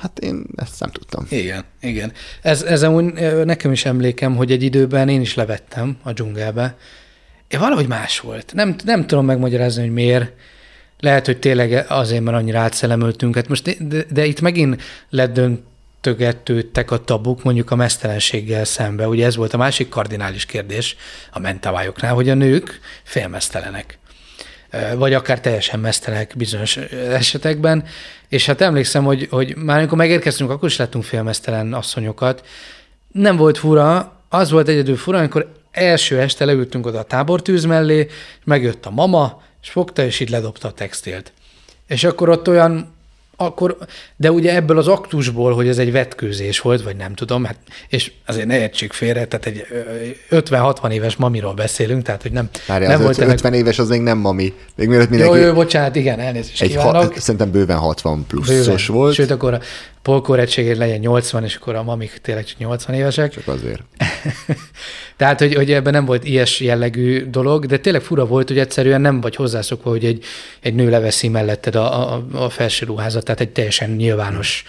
Hát 0.00 0.18
én 0.18 0.44
ezt 0.56 0.80
nem 0.80 0.90
tudtam. 0.90 1.26
Igen, 1.28 1.64
igen. 1.80 2.12
Ez, 2.42 2.62
ez 2.62 2.82
amúgy 2.82 3.12
ö, 3.16 3.44
nekem 3.44 3.72
is 3.72 3.84
emlékem, 3.84 4.36
hogy 4.36 4.52
egy 4.52 4.62
időben 4.62 5.08
én 5.08 5.20
is 5.20 5.34
levettem 5.34 5.96
a 6.02 6.12
dzsungelbe. 6.12 6.76
É, 7.48 7.56
valahogy 7.56 7.86
más 7.86 8.20
volt. 8.20 8.52
Nem, 8.54 8.74
nem 8.84 9.06
tudom 9.06 9.24
megmagyarázni, 9.24 9.82
hogy 9.82 9.92
miért. 9.92 10.32
Lehet, 10.98 11.26
hogy 11.26 11.38
tényleg 11.38 11.84
azért, 11.88 12.22
mert 12.22 12.36
annyira 12.36 12.58
átszelemöltünk. 12.60 13.34
Hát 13.34 13.48
most, 13.48 13.86
de, 13.88 14.04
de 14.10 14.24
itt 14.24 14.40
megint 14.40 14.82
ledöntögetődtek 15.10 16.90
a 16.90 17.04
tabuk 17.04 17.42
mondjuk 17.42 17.70
a 17.70 17.76
mesztelenséggel 17.76 18.64
szembe. 18.64 19.08
Ugye 19.08 19.26
ez 19.26 19.36
volt 19.36 19.54
a 19.54 19.56
másik 19.56 19.88
kardinális 19.88 20.46
kérdés 20.46 20.96
a 21.32 21.38
mentavajoknál, 21.38 22.14
hogy 22.14 22.28
a 22.28 22.34
nők 22.34 22.80
félmesztelenek 23.02 23.98
vagy 24.96 25.14
akár 25.14 25.40
teljesen 25.40 25.80
mesztelenek 25.80 26.32
bizonyos 26.36 26.76
esetekben. 26.92 27.84
És 28.28 28.46
hát 28.46 28.60
emlékszem, 28.60 29.04
hogy, 29.04 29.28
hogy 29.30 29.56
már 29.56 29.78
amikor 29.78 29.98
megérkeztünk, 29.98 30.50
akkor 30.50 30.68
is 30.68 30.76
láttunk 30.76 31.04
félmesztelen 31.04 31.74
asszonyokat. 31.74 32.46
Nem 33.12 33.36
volt 33.36 33.58
fura, 33.58 34.16
az 34.28 34.50
volt 34.50 34.68
egyedül 34.68 34.96
fura, 34.96 35.18
amikor 35.18 35.52
első 35.70 36.20
este 36.20 36.44
leültünk 36.44 36.86
oda 36.86 36.98
a 36.98 37.04
tábortűz 37.04 37.64
mellé, 37.64 38.06
megjött 38.44 38.86
a 38.86 38.90
mama, 38.90 39.42
és 39.62 39.70
fogta, 39.70 40.04
és 40.04 40.20
így 40.20 40.30
ledobta 40.30 40.68
a 40.68 40.72
textilt. 40.72 41.32
És 41.86 42.04
akkor 42.04 42.28
ott 42.28 42.48
olyan, 42.48 42.94
akkor, 43.44 43.76
de 44.16 44.32
ugye 44.32 44.54
ebből 44.54 44.78
az 44.78 44.88
aktusból, 44.88 45.54
hogy 45.54 45.68
ez 45.68 45.78
egy 45.78 45.92
vetkőzés 45.92 46.60
volt, 46.60 46.82
vagy 46.82 46.96
nem 46.96 47.14
tudom, 47.14 47.44
hát, 47.44 47.56
és 47.88 48.12
azért 48.26 48.46
ne 48.46 48.58
értsék 48.58 48.92
félre, 48.92 49.26
tehát 49.26 49.46
egy 49.46 49.66
ö, 50.30 50.40
50-60 50.40 50.90
éves 50.90 51.16
mamiról 51.16 51.54
beszélünk, 51.54 52.02
tehát 52.02 52.22
hogy 52.22 52.32
nem, 52.32 52.48
Várjál, 52.66 52.88
nem 52.90 52.98
az 52.98 53.04
volt 53.04 53.12
50, 53.12 53.26
ennek 53.26 53.38
50 53.38 53.54
éves 53.54 53.78
az 53.78 53.88
még 53.88 54.00
nem 54.00 54.18
mami. 54.18 54.52
Még 54.74 54.88
mielőtt 54.88 55.10
jó, 55.10 55.16
mindenki... 55.16 55.40
jó, 55.40 55.52
bocsánat, 55.52 55.96
igen, 55.96 56.18
elnézést 56.18 56.62
egy 56.62 56.70
kívánok. 56.70 57.14
ha, 57.14 57.20
szerintem 57.20 57.50
bőven 57.50 57.78
60 57.78 58.24
pluszos 58.26 58.56
Bőven. 58.56 58.78
volt. 58.88 59.14
Sőt, 59.14 59.30
akkor 59.30 59.60
a 60.02 60.10
polkórettségért 60.10 60.78
legyen 60.78 60.98
80, 60.98 61.44
és 61.44 61.56
akkor 61.56 61.74
a 61.74 61.82
mamik 61.82 62.18
tényleg 62.22 62.44
csak 62.44 62.58
80 62.58 62.96
évesek. 62.96 63.32
Csak 63.32 63.48
azért. 63.48 63.82
Tehát, 65.16 65.38
hogy, 65.38 65.54
hogy 65.54 65.72
ebben 65.72 65.92
nem 65.92 66.04
volt 66.04 66.24
ilyes 66.24 66.60
jellegű 66.60 67.30
dolog, 67.30 67.66
de 67.66 67.78
tényleg 67.78 68.02
fura 68.02 68.26
volt, 68.26 68.48
hogy 68.48 68.58
egyszerűen 68.58 69.00
nem 69.00 69.20
vagy 69.20 69.36
hozzászokva, 69.36 69.90
hogy 69.90 70.04
egy, 70.04 70.24
egy 70.60 70.74
nő 70.74 70.90
leveszi 70.90 71.28
melletted 71.28 71.74
a, 71.74 72.14
a, 72.14 72.24
a 72.32 72.48
felső 72.48 72.86
ruházat, 72.86 73.24
tehát 73.24 73.40
egy 73.40 73.50
teljesen 73.50 73.90
nyilvános 73.90 74.64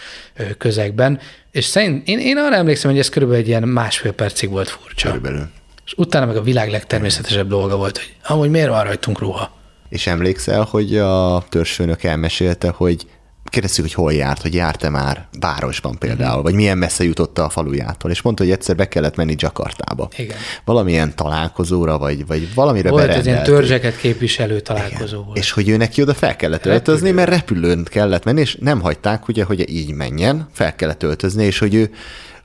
közegben. 0.58 1.20
És 1.50 1.64
szerint, 1.64 2.08
én, 2.08 2.18
én 2.18 2.36
arra 2.36 2.54
emlékszem, 2.54 2.90
hogy 2.90 3.00
ez 3.00 3.08
körülbelül 3.08 3.42
egy 3.42 3.48
ilyen 3.48 3.68
másfél 3.68 4.12
percig 4.12 4.50
volt 4.50 4.68
furcsa. 4.68 5.06
Körülbelül. 5.06 5.48
És 5.84 5.92
utána 5.96 6.26
meg 6.26 6.36
a 6.36 6.42
világ 6.42 6.70
legtermészetesebb 6.70 7.48
dolga 7.48 7.76
volt, 7.76 7.98
hogy 7.98 8.14
amúgy 8.22 8.50
miért 8.50 8.68
van 8.68 8.84
rajtunk 8.84 9.18
ruha? 9.18 9.52
És 9.88 10.06
emlékszel, 10.06 10.66
hogy 10.70 10.96
a 10.96 11.44
törzsfőnök 11.48 12.02
elmesélte, 12.02 12.68
hogy 12.68 13.06
kérdeztük, 13.54 13.84
hogy 13.84 13.94
hol 13.94 14.12
járt, 14.12 14.42
hogy 14.42 14.54
járt-e 14.54 14.88
már 14.88 15.26
városban 15.40 15.98
például, 15.98 16.34
Mhm. 16.34 16.42
vagy 16.42 16.54
milyen 16.54 16.78
messze 16.78 17.04
jutott 17.04 17.38
a 17.38 17.48
falujától, 17.48 18.10
és 18.10 18.22
mondta, 18.22 18.42
hogy 18.42 18.52
egyszer 18.52 18.76
be 18.76 18.88
kellett 18.88 19.16
menni 19.16 19.34
Jakartába. 19.38 20.08
Igen. 20.16 20.36
Valamilyen 20.64 21.14
találkozóra, 21.16 21.98
vagy, 21.98 22.26
vagy 22.26 22.54
valamire 22.54 22.90
Volt 22.90 23.08
ez 23.08 23.26
ilyen 23.26 23.42
törzseket 23.42 23.96
képviselő 23.96 24.60
találkozó 24.60 25.22
volt. 25.22 25.36
És 25.36 25.50
hogy 25.50 25.68
ő 25.68 25.76
neki 25.76 26.02
oda 26.02 26.14
fel 26.14 26.36
kellett 26.36 26.66
öltözni, 26.66 27.10
mert 27.10 27.30
repülőn 27.30 27.84
kellett 27.84 28.24
menni, 28.24 28.40
és 28.40 28.56
nem 28.60 28.80
hagyták, 28.80 29.28
ugye, 29.28 29.44
hogy 29.44 29.70
így 29.70 29.92
menjen, 29.92 30.48
fel 30.52 30.74
kellett 30.74 31.02
öltözni, 31.02 31.44
és 31.44 31.58
hogy 31.58 31.74
ő, 31.74 31.90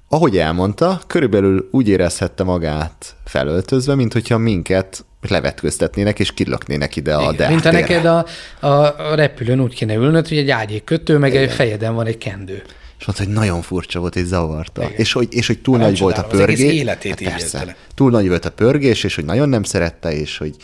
ahogy 0.10 0.38
elmondta, 0.38 1.02
körülbelül 1.08 1.68
úgy 1.72 1.88
érezhette 1.88 2.44
magát 2.44 3.16
felöltözve, 3.26 3.96
mint 3.96 4.14
hogyha 4.14 4.38
minket 4.38 5.06
levetköztetnének, 5.22 6.20
és 6.20 6.34
kilöknének 6.34 6.96
ide 6.96 7.16
a 7.16 7.32
Igen, 7.32 7.50
mint 7.52 7.62
dertére. 7.64 7.82
neked 7.88 8.06
a, 8.06 8.26
a, 8.68 9.10
a 9.12 9.16
repülőn 9.16 9.60
úgy 9.60 9.74
kéne 9.76 9.94
ülnöd, 9.94 10.28
hogy 10.28 10.38
egy 10.38 10.50
ágyék 10.50 10.84
kötő, 10.84 11.18
meg 11.18 11.36
egy 11.36 11.52
fejeden 11.52 11.96
van 11.96 12.06
egy 12.06 12.18
kendő. 12.18 12.62
És 13.00 13.06
mondta, 13.06 13.24
hogy 13.26 13.34
nagyon 13.34 13.62
furcsa 13.62 14.00
volt, 14.00 14.16
és 14.16 14.26
zavarta. 14.26 14.84
És 14.96 15.12
hogy, 15.12 15.28
és 15.34 15.48
hogy 15.48 15.60
túl 15.62 15.78
Nem 15.78 15.88
nagy 15.88 16.00
volt 16.00 16.18
a 16.18 16.24
az 16.24 16.30
pörgés. 16.30 16.72
életét 16.74 17.22
így 17.22 17.28
persze. 17.30 17.76
Túl 17.96 18.12
nagy 18.12 18.28
volt 18.28 18.46
a 18.46 18.52
pörgés, 18.52 19.04
és 19.04 19.16
hogy 19.16 19.26
nagyon 19.26 19.50
nem 19.50 19.64
szerette, 19.64 20.12
és 20.12 20.38
hogy 20.38 20.56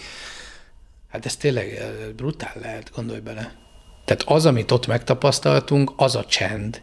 Hát 1.11 1.25
ez 1.25 1.35
tényleg 1.35 1.67
eh, 1.79 1.87
brutál 2.15 2.53
lehet, 2.61 2.91
gondolj 2.95 3.19
bele. 3.19 3.53
Tehát 4.05 4.23
az, 4.25 4.45
amit 4.45 4.71
ott 4.71 4.87
megtapasztaltunk, 4.87 5.91
az 5.95 6.15
a 6.15 6.25
csend, 6.25 6.81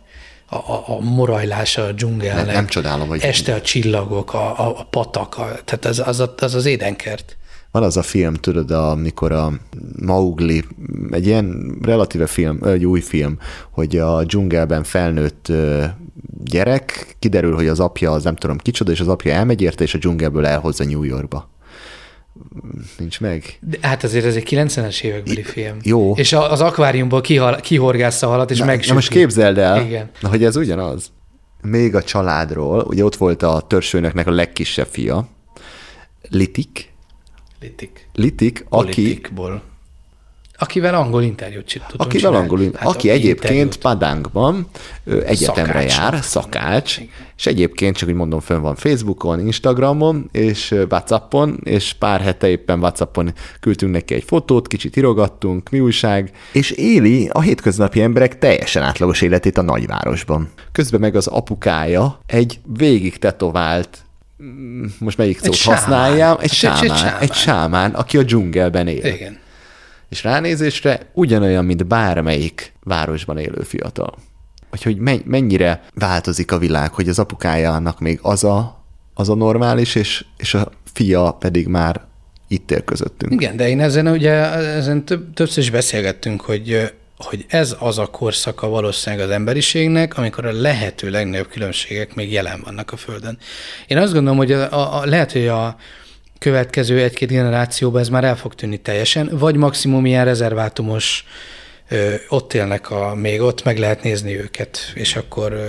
a, 0.49 0.57
a, 0.57 0.85
a 0.87 1.01
morajlása 1.01 1.85
a 1.85 1.93
dzsungelnek. 1.93 2.45
Nem- 2.47 2.55
nem 2.55 2.67
csodálom, 2.67 3.09
hogy- 3.09 3.23
Este 3.23 3.55
a 3.55 3.61
csillagok, 3.61 4.35
a, 4.35 4.59
a, 4.61 4.79
a 4.79 4.85
patak, 4.91 5.39
a, 5.39 5.59
tehát 5.65 5.85
az 5.85 6.03
az, 6.05 6.21
a- 6.21 6.35
az, 6.39 6.55
az 6.55 6.67
édenkert. 6.67 7.37
Van 7.73 7.83
az 7.83 7.97
a 7.97 8.03
film, 8.03 8.35
tudod, 8.35 8.71
amikor 8.71 9.33
a 9.33 9.53
Maugli, 10.01 10.65
egy 11.11 11.27
ilyen 11.27 11.77
relatíve 11.83 12.27
film, 12.27 12.59
egy 12.65 12.85
új 12.85 13.01
film, 13.01 13.39
hogy 13.71 13.97
a 13.97 14.25
dzsungelben 14.25 14.83
felnőtt 14.85 15.53
gyerek, 16.45 17.17
kiderül, 17.19 17.55
hogy 17.55 17.67
az 17.67 17.81
apja 17.81 18.11
az 18.11 18.25
nem 18.25 18.37
tudom 18.37 18.59
kicsoda, 18.59 18.93
és 18.93 19.01
az 19.01 19.09
apja 19.09 19.33
elmegy 19.33 19.61
érte, 19.63 19.85
és 19.85 19.95
a 19.95 19.99
dzsungelből 19.99 20.47
elhozza 20.47 20.85
New 20.85 21.03
Yorkba. 21.03 21.51
nincs 22.99 23.21
meg. 23.21 23.59
De, 23.61 23.79
hát 23.81 24.05
azért 24.05 24.25
ez 24.25 24.37
egy 24.37 24.47
90-es 24.51 25.03
évekbeli 25.03 25.43
film. 25.43 25.77
jó. 25.83 26.15
És 26.17 26.33
az 26.33 26.61
akváriumból 26.61 27.21
kihal, 27.21 27.57
kihorgásza 27.57 28.27
a 28.27 28.31
halat, 28.31 28.51
és 28.51 28.59
megsüti. 28.65 28.89
na 28.89 28.95
most 28.95 29.09
képzeld 29.09 29.59
el, 29.59 29.85
Igen. 29.85 30.11
na, 30.21 30.29
hogy 30.29 30.45
ez 30.45 30.57
ugyanaz. 30.57 31.13
Még 31.63 31.95
a 31.95 32.03
családról, 32.03 32.81
ugye 32.81 33.05
ott 33.05 33.17
volt 33.17 33.43
a 33.43 33.65
törzsőnöknek 33.69 34.27
a 34.27 34.31
legkisebb 34.31 34.87
fia, 34.91 35.29
Litik, 36.29 36.92
Litik. 37.63 38.09
Litik, 38.15 38.67
aki, 38.69 38.85
Politikból. 38.95 39.63
Akivel 40.59 40.95
angol 40.95 41.23
interjút 41.23 41.65
tudunk 41.73 41.93
akivel 41.97 42.19
csinálni. 42.31 42.37
angolul, 42.37 42.71
Hát 42.75 42.89
aki 42.89 43.09
egyébként 43.09 43.43
interjút. 43.51 43.77
Padánkban 43.77 44.67
ö, 45.05 45.23
egyetemre 45.25 45.73
Szakácsnak. 45.73 46.13
jár, 46.13 46.23
szakács, 46.23 46.99
és 47.37 47.47
egyébként 47.47 47.97
csak 47.97 48.09
úgy 48.09 48.15
mondom, 48.15 48.41
fönn 48.41 48.61
van 48.61 48.75
Facebookon, 48.75 49.41
Instagramon, 49.47 50.29
és 50.33 50.75
Whatsappon, 50.91 51.61
és 51.65 51.93
pár 51.93 52.21
hete 52.21 52.49
éppen 52.49 52.79
Whatsappon 52.79 53.33
küldtünk 53.61 53.93
neki 53.93 54.15
egy 54.15 54.25
fotót, 54.25 54.67
kicsit 54.69 54.97
irogattunk, 54.97 55.71
mi 55.71 55.81
újság, 55.81 56.31
és 56.53 56.71
éli 56.71 57.29
a 57.33 57.41
hétköznapi 57.41 58.01
emberek 58.01 58.39
teljesen 58.39 58.83
átlagos 58.83 59.21
életét 59.23 59.59
a 59.59 59.63
nagyvárosban. 59.63 60.51
Közben 60.73 61.01
meg 61.01 61.17
az 61.17 61.27
apukája 61.27 62.19
egy 62.27 62.61
végig 62.77 63.19
tetovált 63.19 63.99
most 64.99 65.17
melyik 65.19 65.39
szót 65.41 65.55
sámán. 65.55 65.79
használjam? 65.79 66.37
Egy 66.37 66.43
egy- 66.43 66.51
egy 66.51 66.53
sámán, 66.53 66.97
sámán. 66.97 67.21
egy 67.21 67.33
sámán, 67.33 67.91
aki 67.91 68.19
a 68.19 68.23
dzsungelben 68.23 68.87
él. 68.89 69.05
Igen. 69.05 69.39
És 70.09 70.23
ránézésre 70.23 71.11
ugyanolyan, 71.13 71.65
mint 71.65 71.87
bármelyik 71.87 72.73
városban 72.85 73.39
élő 73.39 73.63
fiatal. 73.63 74.15
Hogy, 74.71 74.83
hogy 74.83 74.97
men- 74.97 75.23
mennyire 75.25 75.83
változik 75.95 76.53
a 76.53 76.59
világ, 76.59 76.93
hogy 76.93 77.09
az 77.09 77.19
apukájának 77.19 78.01
még 78.01 78.19
az 78.23 78.45
a, 78.45 78.85
az 79.15 79.29
a 79.29 79.35
normális, 79.35 79.95
és, 79.95 80.25
és 80.37 80.55
a 80.55 80.71
fia 80.93 81.37
pedig 81.39 81.67
már 81.67 82.01
itt 82.49 82.71
él 82.71 82.83
közöttünk. 82.85 83.33
Igen, 83.33 83.57
de 83.57 83.69
én 83.69 83.81
ezen 83.81 84.07
ugye 84.07 84.33
ezen 84.55 85.05
több, 85.05 85.33
többször 85.35 85.63
is 85.63 85.71
beszélgettünk, 85.71 86.41
hogy 86.41 86.93
hogy 87.25 87.45
ez 87.49 87.77
az 87.79 87.99
a 87.99 88.07
korszaka 88.07 88.69
valószínűleg 88.69 89.27
az 89.27 89.33
emberiségnek, 89.33 90.17
amikor 90.17 90.47
a 90.47 90.53
lehető 90.53 91.11
legnagyobb 91.11 91.49
különbségek 91.49 92.15
még 92.15 92.33
jelen 92.33 92.61
vannak 92.65 92.93
a 92.93 92.97
Földön. 92.97 93.39
Én 93.87 93.99
azt 93.99 94.13
gondolom, 94.13 94.39
hogy 94.39 94.53
a, 94.53 94.73
a, 94.73 95.01
a, 95.01 95.07
lehet, 95.07 95.33
hogy 95.33 95.47
a 95.47 95.77
következő 96.39 97.03
egy-két 97.03 97.29
generációban 97.29 98.01
ez 98.01 98.09
már 98.09 98.25
el 98.25 98.37
fog 98.37 98.55
tűnni 98.55 98.77
teljesen, 98.77 99.29
vagy 99.33 99.57
maximum 99.57 100.07
ilyen 100.07 100.25
rezervátumos, 100.25 101.25
ö, 101.89 102.15
ott 102.29 102.55
élnek, 102.55 102.91
a, 102.91 103.15
még 103.15 103.41
ott 103.41 103.65
meg 103.65 103.79
lehet 103.79 104.03
nézni 104.03 104.39
őket, 104.39 104.79
és 104.95 105.17
akkor 105.17 105.53
ö, 105.53 105.69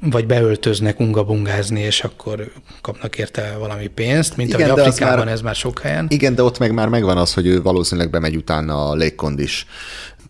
vagy 0.00 0.26
beöltöznek 0.26 1.00
ungabungázni, 1.00 1.80
és 1.80 2.00
akkor 2.00 2.52
kapnak 2.80 3.18
érte 3.18 3.56
valami 3.58 3.86
pénzt, 3.86 4.36
mint 4.36 4.52
Igen, 4.52 4.70
ahogy 4.70 4.80
Afrikában 4.80 5.24
már- 5.24 5.28
ez 5.28 5.40
már 5.40 5.54
sok 5.54 5.80
helyen. 5.80 6.06
Igen, 6.08 6.34
de 6.34 6.42
ott 6.42 6.58
meg 6.58 6.72
már 6.72 6.88
megvan 6.88 7.16
az, 7.16 7.34
hogy 7.34 7.46
ő 7.46 7.62
valószínűleg 7.62 8.10
bemegy 8.10 8.36
utána 8.36 8.88
a 8.88 8.94
légkondis 8.94 9.66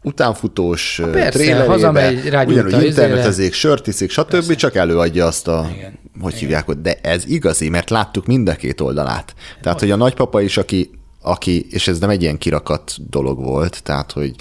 utánfutós 0.09 1.01
persze, 1.13 1.39
trélerébe, 1.39 1.73
hazamegy, 1.73 2.35
ugyanúgy 2.47 2.85
internetezik, 2.85 3.53
sört 3.53 3.87
iszik, 3.87 4.11
stb., 4.11 4.31
Persze. 4.31 4.55
csak 4.55 4.75
előadja 4.75 5.27
azt 5.27 5.49
a, 5.49 5.71
Igen. 5.77 5.99
hogy 6.21 6.35
hívják, 6.35 6.67
hogy 6.67 6.81
de 6.81 6.99
ez 7.03 7.27
igazi, 7.27 7.69
mert 7.69 7.91
láttuk 7.91 8.27
mind 8.27 8.49
a 8.49 8.55
két 8.55 8.81
oldalát. 8.81 9.35
Tehát, 9.63 9.81
hogy 9.81 9.91
a 9.91 9.97
nagypapa 9.97 10.41
is, 10.41 10.57
aki 10.57 10.91
aki, 11.29 11.67
és 11.71 11.89
ez 11.89 11.99
nem 11.99 12.11
egy 12.11 12.23
ilyen 12.23 12.39
kirakat 12.39 12.93
dolog 13.11 13.39
volt, 13.43 13.83
tehát, 13.83 14.13
hogy 14.13 14.35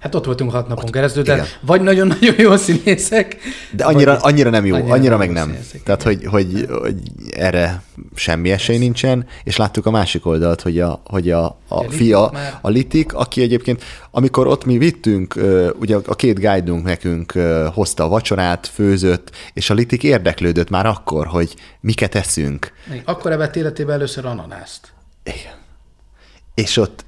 Hát 0.00 0.14
ott 0.14 0.24
voltunk 0.24 0.50
hat 0.50 0.68
napon 0.68 0.90
keresztül, 0.90 1.22
de 1.22 1.34
igen. 1.34 1.46
vagy 1.60 1.80
nagyon-nagyon 1.80 2.34
jó 2.38 2.56
színészek. 2.56 3.36
de 3.72 3.84
annyira, 3.84 4.12
vagy 4.12 4.20
annyira 4.22 4.50
nem 4.50 4.66
jó, 4.66 4.74
annyira, 4.74 4.92
annyira 4.94 5.16
meg 5.16 5.30
nem 5.30 5.48
színészek, 5.50 5.82
Tehát, 5.82 6.02
hogy, 6.02 6.24
hogy, 6.24 6.66
hogy 6.80 6.96
erre 7.30 7.82
semmi 8.14 8.50
esély 8.50 8.78
nincsen, 8.78 9.26
és 9.44 9.56
láttuk 9.56 9.86
a 9.86 9.90
másik 9.90 10.26
oldalt, 10.26 10.60
hogy 10.60 10.80
a, 10.80 11.02
hogy 11.04 11.30
a, 11.30 11.44
a 11.68 11.80
Litik 11.80 11.96
fia, 11.96 12.30
már- 12.32 12.58
a 12.60 12.68
Litik, 12.68 13.14
aki 13.14 13.42
egyébként, 13.42 13.82
amikor 14.10 14.46
ott 14.46 14.64
mi 14.64 14.78
vittünk, 14.78 15.34
ugye 15.78 15.96
a 16.06 16.14
két 16.14 16.40
guide 16.40 16.72
nekünk 16.82 17.32
hozta 17.74 18.04
a 18.04 18.08
vacsorát, 18.08 18.66
főzött, 18.66 19.30
és 19.52 19.70
a 19.70 19.74
Litik 19.74 20.02
érdeklődött 20.02 20.70
már 20.70 20.86
akkor, 20.86 21.26
hogy 21.26 21.54
miket 21.80 22.14
eszünk. 22.14 22.72
Akkor 23.04 23.32
evett 23.32 23.56
életében 23.56 23.94
először 23.94 24.26
ananászt. 24.26 24.92
Igen. 25.24 25.66
És 26.58 26.76
ott 26.76 27.06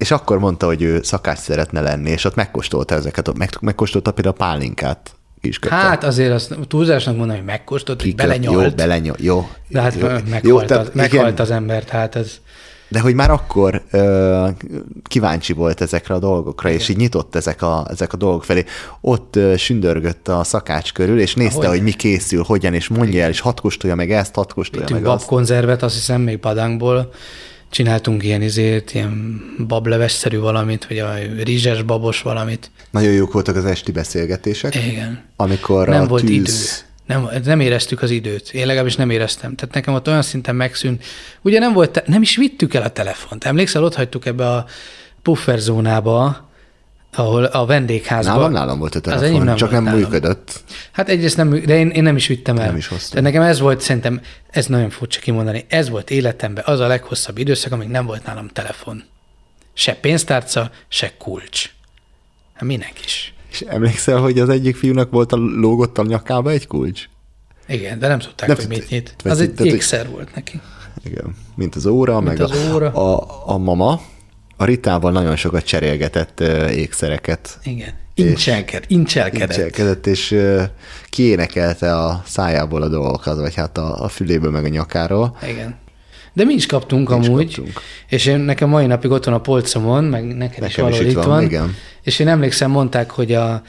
és 0.00 0.10
akkor 0.10 0.38
mondta, 0.38 0.66
hogy 0.66 0.82
ő 0.82 1.02
szakács 1.02 1.38
szeretne 1.38 1.80
lenni, 1.80 2.10
és 2.10 2.24
ott 2.24 2.34
megkóstolta 2.34 2.94
ezeket, 2.94 3.36
meg, 3.36 3.50
megkóstolta 3.60 4.12
például 4.12 4.34
a 4.34 4.38
pálinkát 4.38 5.14
is. 5.40 5.58
Hát 5.68 6.04
azért 6.04 6.32
azt 6.32 6.54
túlzásnak 6.68 7.16
mondom, 7.16 7.36
hogy 7.36 7.44
megkóstolt, 7.44 8.02
hogy 8.02 8.14
belenyalt. 8.14 8.64
Jó, 8.64 8.70
belenyalt, 8.76 9.20
jó. 9.20 9.48
de 9.68 9.80
hát 9.80 9.94
jó, 9.94 10.06
meghalt, 10.06 10.44
jó, 10.44 10.56
az, 10.56 10.66
tehát 10.66 10.94
meghalt 10.94 11.28
igen, 11.28 11.40
az 11.40 11.50
ember, 11.50 11.84
tehát 11.84 12.16
ez... 12.16 12.32
De 12.88 13.00
hogy 13.00 13.14
már 13.14 13.30
akkor 13.30 13.82
ö, 13.90 14.48
kíváncsi 15.02 15.52
volt 15.52 15.80
ezekre 15.80 16.14
a 16.14 16.18
dolgokra, 16.18 16.68
igen. 16.68 16.80
és 16.80 16.88
így 16.88 16.96
nyitott 16.96 17.34
ezek 17.34 17.62
a, 17.62 17.86
ezek 17.90 18.12
a 18.12 18.16
dolgok 18.16 18.44
felé. 18.44 18.64
Ott 19.00 19.36
ö, 19.36 19.56
sündörgött 19.56 20.28
a 20.28 20.44
szakács 20.44 20.92
körül, 20.92 21.20
és 21.20 21.34
nézte, 21.34 21.56
Hogyne. 21.56 21.70
hogy 21.70 21.82
mi 21.82 21.92
készül, 21.92 22.42
hogyan, 22.42 22.74
és 22.74 22.88
mondja 22.88 23.22
el, 23.22 23.30
és 23.30 23.40
hat 23.40 23.60
kóstolja 23.60 23.96
meg 23.96 24.12
ezt, 24.12 24.34
hat 24.34 24.52
kóstolja 24.52 24.86
Vittünk 24.86 25.04
meg 25.04 25.12
azt. 25.12 25.20
babkonzervet, 25.20 25.82
azt 25.82 25.94
hiszem 25.94 26.20
még 26.20 26.38
Padánkból, 26.38 27.12
csináltunk 27.70 28.24
ilyen 28.24 28.42
izét, 28.42 28.94
ilyen 28.94 29.40
bablevesszerű 29.66 30.38
valamit, 30.38 30.86
vagy 30.86 30.98
a 30.98 31.14
rizses 31.42 31.82
babos 31.82 32.22
valamit. 32.22 32.70
Nagyon 32.90 33.12
jók 33.12 33.32
voltak 33.32 33.56
az 33.56 33.64
esti 33.64 33.92
beszélgetések, 33.92 34.74
Igen. 34.74 35.24
amikor 35.36 35.88
nem 35.88 36.02
a 36.02 36.06
volt 36.06 36.24
tűz... 36.24 36.32
idő. 36.32 36.88
Nem, 37.06 37.28
nem 37.44 37.60
éreztük 37.60 38.02
az 38.02 38.10
időt. 38.10 38.50
Én 38.52 38.66
legalábbis 38.66 38.96
nem 38.96 39.10
éreztem. 39.10 39.54
Tehát 39.54 39.74
nekem 39.74 39.94
ott 39.94 40.08
olyan 40.08 40.22
szinten 40.22 40.56
megszűnt. 40.56 41.04
Ugye 41.42 41.58
nem 41.58 41.72
volt, 41.72 41.90
te- 41.90 42.04
nem 42.06 42.22
is 42.22 42.36
vittük 42.36 42.74
el 42.74 42.82
a 42.82 42.88
telefont. 42.88 43.44
Emlékszel, 43.44 43.84
ott 43.84 43.94
hagytuk 43.94 44.26
ebbe 44.26 44.48
a 44.48 44.66
pufferzónába, 45.22 46.49
ahol 47.14 47.44
a 47.44 47.66
vendégházban. 47.66 48.34
Nálam, 48.36 48.52
nálam 48.52 48.78
volt 48.78 48.94
a 48.94 48.96
Az 48.98 49.02
telefon, 49.02 49.26
enyém 49.28 49.42
nem 49.42 49.56
csak 49.56 49.70
nem 49.70 49.82
nálam. 49.82 50.00
működött. 50.00 50.62
Hát 50.92 51.08
egyrészt 51.08 51.36
nem, 51.36 51.50
de 51.50 51.78
én, 51.78 51.88
én 51.90 52.02
nem 52.02 52.16
is 52.16 52.26
vittem 52.26 52.58
el. 52.58 52.66
Nem 52.66 52.76
is 52.76 52.86
hoztam. 52.86 53.10
Tehát 53.10 53.24
nekem 53.24 53.42
ez 53.42 53.60
volt, 53.60 53.80
szerintem, 53.80 54.20
ez 54.50 54.66
nagyon 54.66 54.90
furcsa 54.90 55.20
kimondani, 55.20 55.64
ez 55.68 55.88
volt 55.88 56.10
életemben 56.10 56.64
az 56.66 56.80
a 56.80 56.86
leghosszabb 56.86 57.38
időszak, 57.38 57.72
amíg 57.72 57.88
nem 57.88 58.06
volt 58.06 58.24
nálam 58.26 58.48
telefon. 58.48 59.02
Se 59.72 59.94
pénztárca, 59.94 60.70
se 60.88 61.12
kulcs. 61.18 61.70
Hát 62.54 62.62
minek 62.62 63.04
is. 63.04 63.34
És 63.50 63.60
emlékszel, 63.60 64.18
hogy 64.18 64.38
az 64.38 64.48
egyik 64.48 64.76
fiúnak 64.76 65.10
volt 65.10 65.32
a 65.32 65.36
lógott 65.36 65.98
a 65.98 66.02
nyakába 66.02 66.50
egy 66.50 66.66
kulcs? 66.66 67.08
Igen, 67.68 67.98
de 67.98 68.08
nem 68.08 68.18
tudták, 68.18 68.48
Nem 68.48 68.56
hogy 68.56 68.68
mit 68.68 68.88
nyit. 68.88 69.14
Az 69.24 69.40
egy 69.40 69.64
ékszer 69.66 70.08
volt 70.08 70.34
neki. 70.34 70.60
Igen, 71.04 71.36
mint 71.54 71.74
az 71.74 71.86
óra, 71.86 72.20
Mint 72.20 72.26
meg 72.26 72.40
az 72.40 72.50
a, 72.50 72.74
óra. 72.74 72.92
A, 72.92 73.42
a 73.54 73.58
mama, 73.58 74.00
a 74.60 74.64
Ritával 74.64 75.12
nagyon 75.12 75.36
sokat 75.36 75.64
cserélgetett 75.64 76.40
ékszereket. 76.70 77.58
Igen. 77.62 77.88
Incselked, 78.14 78.84
incselkedett. 78.88 79.48
Incselkedett, 79.48 80.06
és 80.06 80.36
kiénekelte 81.08 81.96
a 81.96 82.22
szájából 82.26 82.82
a 82.82 82.88
dolgokat, 82.88 83.38
vagy 83.38 83.54
hát 83.54 83.78
a, 83.78 84.02
a 84.02 84.08
füléből, 84.08 84.50
meg 84.50 84.64
a 84.64 84.68
nyakáról. 84.68 85.36
Igen. 85.48 85.76
De 86.32 86.44
mi 86.44 86.52
is 86.54 86.66
kaptunk 86.66 87.08
Mi 87.08 87.18
is 87.20 87.26
amúgy, 87.26 87.54
kaptunk. 87.54 87.80
és 88.08 88.26
én 88.26 88.38
nekem 88.38 88.68
mai 88.68 88.86
napig 88.86 89.10
ott 89.10 89.24
van 89.24 89.34
a 89.34 89.40
polcomon, 89.40 90.04
meg 90.04 90.24
neked 90.36 90.64
is 90.64 90.74
Nekem 90.76 90.90
is 90.90 90.98
valahol 90.98 91.04
itt 91.04 91.10
itt 91.10 91.16
van, 91.16 91.26
van. 91.28 91.42
igen. 91.42 91.74
És 92.02 92.18
én 92.18 92.28
emlékszem, 92.28 92.70
mondták, 92.70 93.10
hogy 93.10 93.32
a 93.32 93.62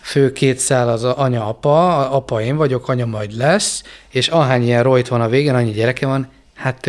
fő 0.00 0.32
két 0.32 0.58
szál 0.58 0.88
az 0.88 1.04
a 1.04 1.18
anya-apa, 1.20 1.98
a 1.98 2.14
apa 2.16 2.40
én 2.42 2.56
vagyok, 2.56 2.88
anya 2.88 3.06
majd 3.06 3.36
lesz, 3.36 3.82
és 4.10 4.28
ahány 4.28 4.62
ilyen 4.62 4.82
rojt 4.82 5.08
van 5.08 5.20
a 5.20 5.28
végén, 5.28 5.54
annyi 5.54 5.72
gyereke 5.72 6.06
van, 6.06 6.28
hát 6.54 6.86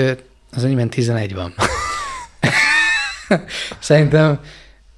az 0.56 0.64
enyémben 0.64 0.90
11 0.90 1.34
van. 1.36 1.54
Szerintem 3.80 4.40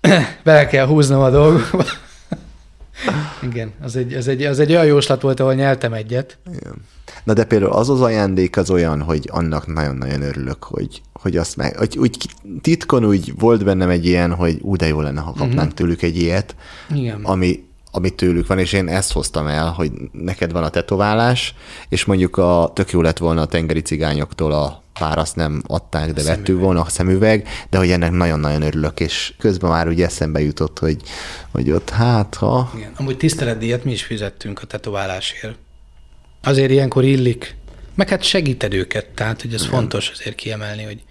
bele 0.44 0.68
kell 0.68 0.86
húznom 0.86 1.22
a 1.22 1.30
dolgokba. 1.30 1.84
Igen, 3.52 3.72
az 3.82 3.96
egy, 3.96 4.14
az, 4.14 4.28
egy, 4.28 4.44
az 4.44 4.60
egy 4.60 4.72
olyan 4.72 4.86
jóslat 4.86 5.22
volt, 5.22 5.40
ahol 5.40 5.54
nyeltem 5.54 5.94
egyet. 5.94 6.38
Igen. 6.46 6.74
Na 7.24 7.34
de 7.34 7.44
például 7.44 7.72
az 7.72 7.90
az 7.90 8.02
ajándék 8.02 8.58
az 8.58 8.70
olyan, 8.70 9.02
hogy 9.02 9.30
annak 9.32 9.74
nagyon-nagyon 9.74 10.22
örülök, 10.22 10.64
hogy, 10.64 11.02
hogy 11.14 11.38
azt 11.38 11.56
meg, 11.56 11.78
hogy 11.78 11.98
úgy 11.98 12.18
titkon 12.62 13.06
úgy 13.06 13.34
volt 13.40 13.64
bennem 13.64 13.90
egy 13.90 14.06
ilyen, 14.06 14.34
hogy 14.34 14.60
ú, 14.62 14.76
de 14.76 14.88
jó 14.88 15.02
lenne, 15.02 15.22
ha 15.22 15.32
kapnánk 15.32 15.56
uh-huh. 15.56 15.74
tőlük 15.74 16.02
egy 16.02 16.18
ilyet, 16.18 16.56
Igen. 16.94 17.20
ami, 17.24 17.67
ami 17.98 18.10
tőlük 18.10 18.48
van, 18.48 18.60
és 18.60 18.74
én 18.74 18.88
ezt 18.88 19.12
hoztam 19.12 19.48
el, 19.48 19.70
hogy 19.70 19.92
neked 20.12 20.52
van 20.52 20.64
a 20.64 20.70
tetoválás, 20.70 21.56
és 21.90 22.06
mondjuk 22.06 22.38
a, 22.38 22.72
tök 22.74 22.92
jó 22.92 23.02
lett 23.02 23.18
volna 23.18 23.42
a 23.42 23.46
tengeri 23.46 23.82
cigányoktól 23.82 24.52
a 24.52 24.84
pár 25.00 25.18
azt 25.18 25.36
nem 25.36 25.62
adták, 25.68 26.14
de 26.14 26.24
vettük 26.24 26.60
volna 26.60 26.82
a 26.82 26.90
szemüveg, 26.90 27.48
de 27.70 27.78
hogy 27.78 27.92
ennek 27.92 28.12
nagyon-nagyon 28.12 28.62
örülök, 28.62 29.00
és 29.00 29.34
közben 29.38 29.70
már 29.70 29.88
úgy 29.88 30.02
eszembe 30.02 30.42
jutott, 30.42 30.80
hogy, 30.80 31.02
hogy 31.52 31.72
ott 31.72 31.90
hát, 31.90 32.36
ha... 32.36 32.72
Igen. 32.76 32.92
Amúgy 32.96 33.18
tiszteletdíjat 33.18 33.84
mi 33.84 33.92
is 33.92 34.04
fizettünk 34.04 34.62
a 34.62 34.66
tetoválásért. 34.66 35.56
Azért 36.44 36.72
ilyenkor 36.72 37.04
illik. 37.04 37.56
Meg 37.96 38.10
hát 38.10 38.24
segíted 38.24 38.74
őket, 38.74 39.06
tehát 39.06 39.42
hogy 39.42 39.54
ez 39.54 39.62
Igen. 39.62 39.74
fontos 39.74 40.10
azért 40.10 40.36
kiemelni, 40.36 40.84
hogy 40.84 41.04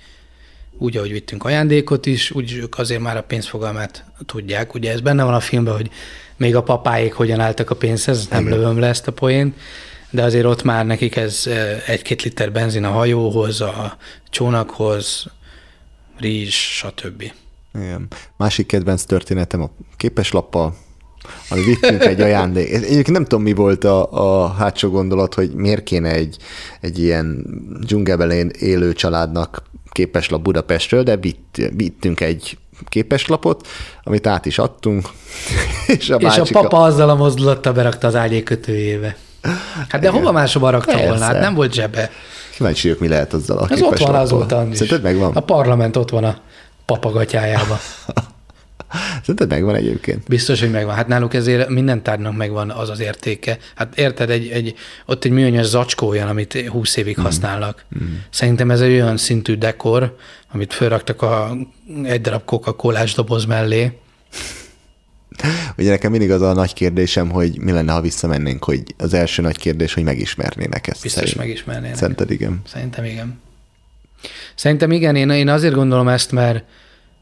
úgy, 0.78 0.97
ahogy 0.97 1.12
vittünk 1.12 1.44
ajándékot 1.44 2.07
is, 2.07 2.31
úgy 2.31 2.53
ők 2.53 2.78
azért 2.78 3.01
már 3.01 3.16
a 3.16 3.23
pénzfogalmát 3.23 4.05
tudják. 4.27 4.74
Ugye 4.74 4.93
ez 4.93 5.01
benne 5.01 5.24
van 5.24 5.35
a 5.35 5.40
filmben, 5.40 5.74
hogy 5.74 5.90
még 6.36 6.57
a 6.57 6.62
papáik 6.62 7.12
hogyan 7.12 7.40
álltak 7.40 7.70
a 7.70 7.74
pénzhez, 7.74 8.28
nem 8.28 8.47
Igen. 8.47 8.59
lövöm 8.59 8.78
le 8.78 8.86
ezt 8.86 9.07
a 9.07 9.12
poént, 9.12 9.57
de 10.11 10.23
azért 10.23 10.44
ott 10.44 10.62
már 10.62 10.86
nekik 10.86 11.16
ez 11.16 11.43
eh, 11.47 11.82
egy-két 11.86 12.23
liter 12.23 12.53
benzin 12.53 12.85
a 12.85 12.90
hajóhoz, 12.90 13.61
a 13.61 13.97
csónakhoz, 14.31 15.27
rizs, 16.19 16.55
stb. 16.55 17.32
Igen. 17.74 18.09
Másik 18.36 18.66
kedvenc 18.66 19.05
történetem 19.05 19.62
a 19.62 19.70
képeslappal, 19.97 20.77
ami 21.51 21.65
vittünk 21.65 22.05
egy 22.05 22.20
ajándék. 22.20 22.73
Egyébként 22.73 23.11
nem 23.11 23.23
tudom, 23.23 23.43
mi 23.43 23.53
volt 23.53 23.85
a, 23.85 24.12
a 24.44 24.48
hátsó 24.48 24.90
gondolat, 24.90 25.35
hogy 25.35 25.55
miért 25.55 25.82
kéne 25.82 26.11
egy, 26.11 26.36
egy 26.81 26.98
ilyen 26.98 27.44
dzsungelben 27.81 28.51
élő 28.51 28.93
családnak 28.93 29.62
képeslap 29.97 30.43
Budapestről, 30.43 31.02
de 31.02 31.16
vitt, 31.16 31.56
vittünk 31.77 32.20
egy 32.20 32.59
képeslapot, 32.89 33.66
amit 34.02 34.27
át 34.27 34.47
is 34.47 34.59
adtunk. 34.59 35.09
És 35.98 36.10
a, 36.10 36.16
és 36.16 36.36
a 36.36 36.47
papa 36.52 36.82
azzal 36.82 37.10
a 37.10 37.14
mozdulattal 37.14 37.73
berakta 37.73 38.06
az 38.06 38.14
ágyék 38.14 38.44
kötőjébe. 38.44 39.16
Hát 39.77 39.90
de 39.90 39.98
Igen. 39.98 40.12
hova 40.12 40.32
máshova 40.32 40.70
rakta 40.70 40.93
Persze. 40.93 41.09
volna? 41.09 41.24
Hát 41.24 41.40
nem 41.40 41.55
volt 41.55 41.73
zsebe. 41.73 42.10
Kíváncsi 42.56 42.89
vagyok, 42.89 43.02
mi 43.02 43.09
lehet 43.09 43.32
azzal 43.32 43.59
a 43.59 43.66
Ez 43.70 43.82
ott 43.82 43.98
van 43.98 44.14
azóta. 44.14 44.66
Szerinted 44.73 45.02
megvan? 45.02 45.32
A 45.35 45.40
parlament 45.40 45.97
ott 45.97 46.10
van 46.10 46.24
a 46.24 46.39
papagatyájába. 46.85 47.78
Szerinted 49.20 49.48
megvan 49.48 49.74
egyébként? 49.74 50.28
Biztos, 50.28 50.60
hogy 50.60 50.70
megvan. 50.70 50.94
Hát 50.94 51.06
náluk 51.06 51.35
ezért 51.35 51.68
minden 51.68 52.02
tárgynak 52.02 52.36
megvan 52.36 52.70
az 52.70 52.90
az 52.90 53.01
értéke. 53.01 53.59
Hát 53.74 53.98
érted, 53.98 54.31
egy, 54.31 54.48
egy, 54.48 54.74
ott 55.06 55.24
egy 55.24 55.31
műanyag 55.31 55.64
zacskó 55.64 56.09
olyan, 56.09 56.28
amit 56.28 56.66
20 56.68 56.97
évig 56.97 57.20
mm. 57.20 57.23
használnak. 57.23 57.85
Mm. 58.02 58.14
Szerintem 58.31 58.70
ez 58.70 58.81
egy 58.81 58.93
olyan 58.93 59.16
szintű 59.16 59.55
dekor, 59.55 60.16
amit 60.52 60.73
felraktak 60.73 61.23
a, 61.23 61.56
egy 62.02 62.20
darab 62.20 62.44
coca 62.44 63.05
doboz 63.14 63.44
mellé. 63.44 63.93
Ugye 65.78 65.90
nekem 65.90 66.10
mindig 66.10 66.31
az 66.31 66.43
a 66.43 66.52
nagy 66.52 66.73
kérdésem, 66.73 67.31
hogy 67.31 67.60
mi 67.60 67.73
lenne, 67.73 67.93
ha 67.93 68.01
visszamennénk, 68.01 68.64
hogy 68.64 68.82
az 68.98 69.14
első 69.14 69.43
nagy 69.43 69.56
kérdés, 69.56 69.94
hogy 69.94 70.02
megismernének 70.02 70.86
ezt. 70.86 71.02
Biztos 71.02 71.23
szerint. 71.23 71.39
megismernének. 71.39 71.97
Szerinted 71.97 72.31
igen? 72.31 72.62
Szerintem 72.66 73.05
igen. 73.05 73.40
Szerintem 74.55 74.93
igen, 74.93 75.16
én, 75.16 75.31
én 75.31 75.48
azért 75.48 75.74
gondolom 75.74 76.09
ezt, 76.09 76.32
mert 76.32 76.64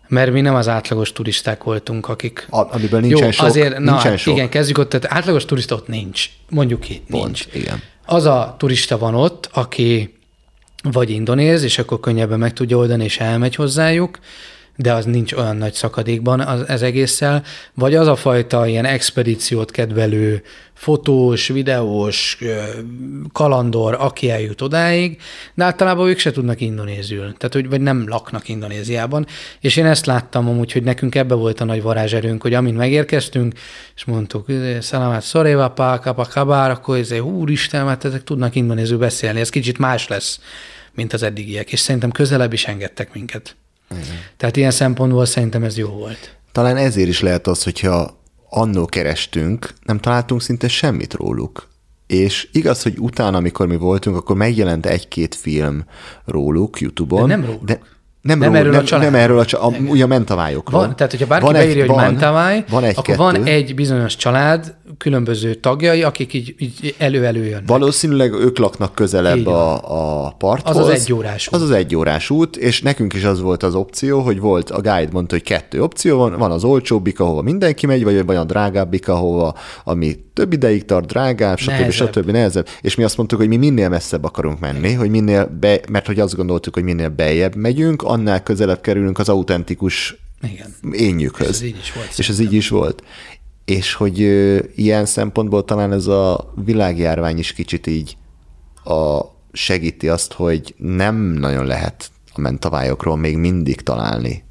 mert 0.08 0.32
mi 0.32 0.40
nem 0.40 0.54
az 0.54 0.68
átlagos 0.68 1.12
turisták 1.12 1.62
voltunk, 1.62 2.08
akik... 2.08 2.46
A, 2.50 2.74
amiből 2.74 3.00
nincsen 3.00 3.24
Jó, 3.24 3.30
sok. 3.30 3.46
Azért, 3.46 3.78
na, 3.78 3.90
nincsen 3.90 4.16
sok. 4.16 4.34
igen, 4.34 4.48
kezdjük 4.48 4.78
ott, 4.78 4.88
tehát 4.88 5.16
átlagos 5.16 5.44
turista 5.44 5.74
ott 5.74 5.88
nincs. 5.88 6.30
Mondjuk 6.48 6.80
ki, 6.80 7.02
Pont, 7.08 7.24
nincs. 7.24 7.46
Igen. 7.52 7.82
Az 8.06 8.24
a 8.24 8.54
turista 8.58 8.98
van 8.98 9.14
ott, 9.14 9.48
aki 9.52 10.14
vagy 10.82 11.10
indonéz, 11.10 11.62
és 11.62 11.78
akkor 11.78 12.00
könnyebben 12.00 12.38
meg 12.38 12.52
tudja 12.52 12.76
oldani, 12.76 13.04
és 13.04 13.18
elmegy 13.18 13.54
hozzájuk, 13.54 14.18
de 14.76 14.92
az 14.92 15.04
nincs 15.04 15.32
olyan 15.32 15.56
nagy 15.56 15.72
szakadékban 15.72 16.40
az, 16.40 16.68
ez 16.68 16.82
egésszel, 16.82 17.42
vagy 17.74 17.94
az 17.94 18.06
a 18.06 18.16
fajta 18.16 18.66
ilyen 18.66 18.84
expedíciót 18.84 19.70
kedvelő 19.70 20.42
fotós, 20.74 21.48
videós, 21.48 22.38
kalandor, 23.32 23.96
aki 24.00 24.30
eljut 24.30 24.60
odáig, 24.60 25.20
de 25.54 25.64
általában 25.64 26.08
ők 26.08 26.18
se 26.18 26.30
tudnak 26.30 26.60
indonézül, 26.60 27.34
tehát 27.36 27.52
hogy 27.52 27.68
vagy 27.68 27.80
nem 27.80 28.08
laknak 28.08 28.48
Indonéziában, 28.48 29.26
és 29.60 29.76
én 29.76 29.86
ezt 29.86 30.06
láttam 30.06 30.48
amúgy, 30.48 30.72
hogy 30.72 30.82
nekünk 30.82 31.14
ebbe 31.14 31.34
volt 31.34 31.60
a 31.60 31.64
nagy 31.64 31.82
varázserőnk, 31.82 32.42
hogy 32.42 32.54
amint 32.54 32.76
megérkeztünk, 32.76 33.54
és 33.96 34.04
mondtuk, 34.04 34.46
szalamát 34.80 35.22
szoréva, 35.22 35.68
páka, 35.68 36.14
kabár, 36.14 36.70
akkor 36.70 36.96
ez 36.98 37.12
úristen, 37.12 37.84
mert 37.84 38.04
ezek 38.04 38.24
tudnak 38.24 38.54
indonézül 38.54 38.98
beszélni, 38.98 39.40
ez 39.40 39.48
kicsit 39.48 39.78
más 39.78 40.08
lesz, 40.08 40.40
mint 40.94 41.12
az 41.12 41.22
eddigiek, 41.22 41.72
és 41.72 41.80
szerintem 41.80 42.10
közelebb 42.10 42.52
is 42.52 42.64
engedtek 42.66 43.14
minket. 43.14 43.56
Igen. 43.90 44.04
Tehát 44.36 44.56
ilyen 44.56 44.70
szempontból 44.70 45.24
szerintem 45.24 45.62
ez 45.62 45.76
jó 45.76 45.88
volt. 45.88 46.36
Talán 46.52 46.76
ezért 46.76 47.08
is 47.08 47.20
lehet 47.20 47.46
az, 47.46 47.62
hogyha 47.62 48.18
annó 48.50 48.86
kerestünk, 48.86 49.74
nem 49.82 49.98
találtunk 49.98 50.42
szinte 50.42 50.68
semmit 50.68 51.14
róluk. 51.14 51.68
És 52.06 52.48
igaz, 52.52 52.82
hogy 52.82 52.98
utána, 52.98 53.36
amikor 53.36 53.66
mi 53.66 53.76
voltunk, 53.76 54.16
akkor 54.16 54.36
megjelent 54.36 54.86
egy-két 54.86 55.34
film 55.34 55.84
róluk 56.24 56.80
YouTube-on. 56.80 57.28
De 57.28 57.36
nem 57.36 57.44
róluk. 57.44 57.64
De 57.64 57.80
nem, 58.24 58.38
nem, 58.38 58.48
ról, 58.48 58.58
erről 58.58 58.72
nem, 58.72 58.80
a 58.80 58.84
család. 58.84 59.04
nem 59.04 59.20
erről 59.20 59.38
a 59.38 59.44
család, 59.44 59.74
ugye 59.88 60.04
a 60.04 60.06
mentaványokról. 60.06 60.80
Van, 60.80 60.96
tehát, 60.96 61.12
hogyha 61.12 61.26
bárki 61.26 61.44
van 61.44 61.52
beírja, 61.52 61.82
egy, 61.82 61.88
hogy 61.88 61.96
van, 61.96 62.04
mentavály, 62.04 62.64
van 62.70 62.84
egy, 62.84 62.90
akkor 62.90 63.04
kettő. 63.04 63.18
van 63.18 63.44
egy 63.44 63.74
bizonyos 63.74 64.16
család, 64.16 64.74
különböző 64.98 65.54
tagjai, 65.54 66.02
akik 66.02 66.32
így, 66.32 66.54
így 66.58 66.94
elő-elő 66.98 67.44
jönnek. 67.44 67.66
Valószínűleg 67.66 68.32
ők 68.32 68.58
laknak 68.58 68.94
közelebb 68.94 69.46
a, 69.46 70.24
a 70.26 70.30
parthoz. 70.30 70.76
Az 70.76 70.88
az 70.88 71.00
egy 71.00 71.12
órás 71.12 71.46
út. 71.46 71.54
Az 71.54 71.62
az 71.62 71.70
egy 71.70 71.96
órás 71.96 72.30
út, 72.30 72.56
és 72.56 72.82
nekünk 72.82 73.12
is 73.14 73.24
az 73.24 73.40
volt 73.40 73.62
az 73.62 73.74
opció, 73.74 74.20
hogy 74.20 74.40
volt, 74.40 74.70
a 74.70 74.80
guide 74.80 75.08
mondta, 75.12 75.34
hogy 75.34 75.44
kettő 75.44 75.82
opció 75.82 76.18
van, 76.18 76.38
van 76.38 76.50
az 76.50 76.64
olcsóbbik, 76.64 77.20
ahova 77.20 77.42
mindenki 77.42 77.86
megy, 77.86 78.04
vagy 78.04 78.24
van 78.26 78.36
a 78.36 78.44
drágábbik, 78.44 79.08
ahova, 79.08 79.54
ami 79.84 80.16
több 80.34 80.52
ideig 80.52 80.84
tart, 80.84 81.06
drágább, 81.06 81.58
stb. 81.58 81.70
Nehezebb. 81.70 82.12
stb. 82.12 82.30
nehezebb. 82.30 82.68
És 82.80 82.94
mi 82.94 83.04
azt 83.04 83.16
mondtuk, 83.16 83.38
hogy 83.38 83.48
mi 83.48 83.56
minél 83.56 83.88
messzebb 83.88 84.24
akarunk 84.24 84.60
menni, 84.60 84.92
hogy 84.92 85.10
minél 85.10 85.46
be, 85.60 85.80
mert 85.90 86.06
hogy 86.06 86.20
azt 86.20 86.36
gondoltuk, 86.36 86.74
hogy 86.74 86.84
minél 86.84 87.08
bejebb 87.08 87.54
megyünk, 87.54 88.02
annál 88.02 88.42
közelebb 88.42 88.80
kerülünk 88.80 89.18
az 89.18 89.28
autentikus 89.28 90.16
Igen. 90.42 90.74
énjükhöz. 90.92 91.48
És 91.48 91.54
ez 91.54 91.62
így 91.62 91.78
is 91.78 91.92
volt. 91.92 92.18
És 92.18 92.28
ez 92.28 92.38
így 92.38 92.52
is 92.52 92.68
volt 92.68 93.02
és 93.64 93.94
hogy 93.94 94.22
ö, 94.22 94.58
ilyen 94.74 95.06
szempontból 95.06 95.64
talán 95.64 95.92
ez 95.92 96.06
a 96.06 96.52
világjárvány 96.64 97.38
is 97.38 97.52
kicsit 97.52 97.86
így 97.86 98.16
a, 98.84 99.20
segíti 99.52 100.08
azt, 100.08 100.32
hogy 100.32 100.74
nem 100.78 101.16
nagyon 101.16 101.66
lehet 101.66 102.10
a 102.32 102.40
mentaványokról 102.40 103.16
még 103.16 103.36
mindig 103.36 103.80
találni 103.80 104.43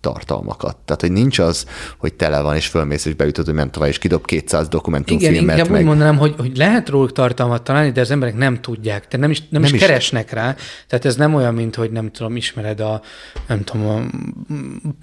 tartalmakat. 0.00 0.76
Tehát, 0.84 1.00
hogy 1.00 1.12
nincs 1.12 1.38
az, 1.38 1.66
hogy 1.98 2.14
tele 2.14 2.40
van, 2.40 2.56
és 2.56 2.66
fölmész, 2.66 3.04
és 3.04 3.14
beütöd, 3.14 3.44
hogy 3.44 3.54
ment 3.54 3.76
és 3.76 3.98
kidob 3.98 4.24
200 4.24 4.68
dokumentumfilmet. 4.68 5.42
Igen, 5.42 5.50
inkább 5.50 5.70
meg... 5.70 5.80
úgy 5.80 5.86
mondanám, 5.86 6.16
hogy, 6.16 6.34
hogy 6.38 6.56
lehet 6.56 6.88
róluk 6.88 7.12
tartalmat 7.12 7.62
találni, 7.62 7.90
de 7.90 8.00
az 8.00 8.10
emberek 8.10 8.36
nem 8.36 8.60
tudják, 8.60 9.08
tehát 9.08 9.20
nem 9.20 9.30
is, 9.30 9.38
nem, 9.38 9.48
nem 9.50 9.64
is, 9.64 9.72
is 9.72 9.80
keresnek 9.80 10.32
rá. 10.32 10.56
Tehát 10.86 11.04
ez 11.04 11.16
nem 11.16 11.34
olyan, 11.34 11.54
mint 11.54 11.74
hogy 11.74 11.90
nem 11.90 12.10
tudom, 12.10 12.36
ismered 12.36 12.80
a, 12.80 13.02
nem 13.46 13.64
tudom, 13.64 13.86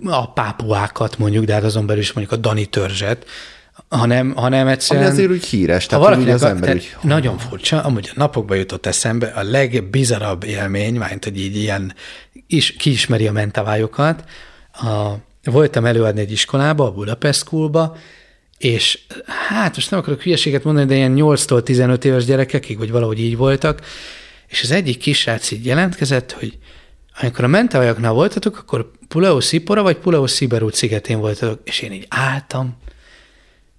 a, 0.06 0.12
a 0.12 0.32
pápuákat 0.32 1.18
mondjuk, 1.18 1.46
de 1.46 1.54
hát 1.54 1.64
azon 1.64 1.86
belül 1.86 2.02
is 2.02 2.14
mondjuk 2.14 2.40
a 2.40 2.42
Dani 2.42 2.66
törzset, 2.66 3.26
hanem, 3.90 4.34
hanem 4.36 4.68
egyszerűen... 4.68 5.06
Ami 5.06 5.14
azért 5.14 5.32
úgy 5.32 5.46
híres, 5.46 5.86
tehát 5.86 6.04
ha 6.04 6.10
valakinek 6.10 6.36
az 6.36 6.44
ember 6.44 6.76
úgy... 6.76 6.96
Nagyon 7.02 7.38
furcsa, 7.38 7.84
amúgy 7.84 8.10
a 8.10 8.14
napokban 8.16 8.58
jutott 8.58 8.86
eszembe 8.86 9.28
a 9.28 9.44
legbizarabb 9.44 10.44
élmény, 10.44 10.96
mert 10.96 11.24
hogy 11.24 11.40
így 11.40 11.56
ilyen 11.56 11.94
is, 12.48 12.72
kiismeri 12.72 13.28
a 13.28 13.32
mentavályokat. 13.32 14.24
A, 14.80 15.14
voltam 15.44 15.86
előadni 15.86 16.22
egy 16.22 16.32
iskolába, 16.32 16.86
a 16.86 16.92
Budapest 16.92 17.40
Schoolba, 17.40 17.98
és 18.58 19.00
hát 19.48 19.76
most 19.76 19.92
nem 19.92 20.00
akarok 20.00 20.22
hülyeséget 20.22 20.64
mondani, 20.64 20.86
de 20.86 20.96
ilyen 20.96 21.14
8-tól 21.16 21.64
15 21.64 22.06
éves 22.06 22.26
gyerekekig, 22.26 22.78
vagy 22.78 22.92
valahogy 22.92 23.20
így 23.20 23.38
voltak, 23.38 23.82
és 24.48 24.64
az 24.64 24.72
egyik 24.72 24.98
kisrác 24.98 25.52
így 25.52 25.66
jelentkezett, 25.66 26.32
hogy 26.32 26.58
amikor 27.22 27.44
a 27.44 27.48
mentavajoknál 27.48 28.12
voltatok, 28.12 28.58
akkor 28.58 28.92
Puleo 29.08 29.42
Szipora 29.42 29.82
vagy 29.82 29.98
Puleo 29.98 30.28
Sziberút 30.28 30.74
szigetén 30.74 31.20
voltatok, 31.20 31.60
és 31.64 31.80
én 31.80 31.92
így 31.92 32.06
álltam, 32.10 32.78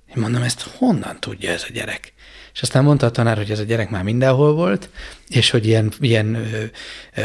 én 0.08 0.22
mondom, 0.22 0.42
ezt 0.42 0.60
honnan 0.60 1.20
tudja 1.20 1.50
ez 1.50 1.64
a 1.68 1.72
gyerek? 1.72 2.12
És 2.59 2.64
aztán 2.64 2.85
mondta 2.85 3.06
a 3.06 3.10
tanár, 3.10 3.36
hogy 3.36 3.51
ez 3.51 3.59
a 3.59 3.62
gyerek 3.62 3.90
már 3.90 4.02
mindenhol 4.02 4.55
volt, 4.55 4.89
és 5.28 5.51
hogy 5.51 5.66
ilyen, 5.66 5.93
ilyen 6.01 6.35
ö, 6.35 6.64
ö, 7.14 7.22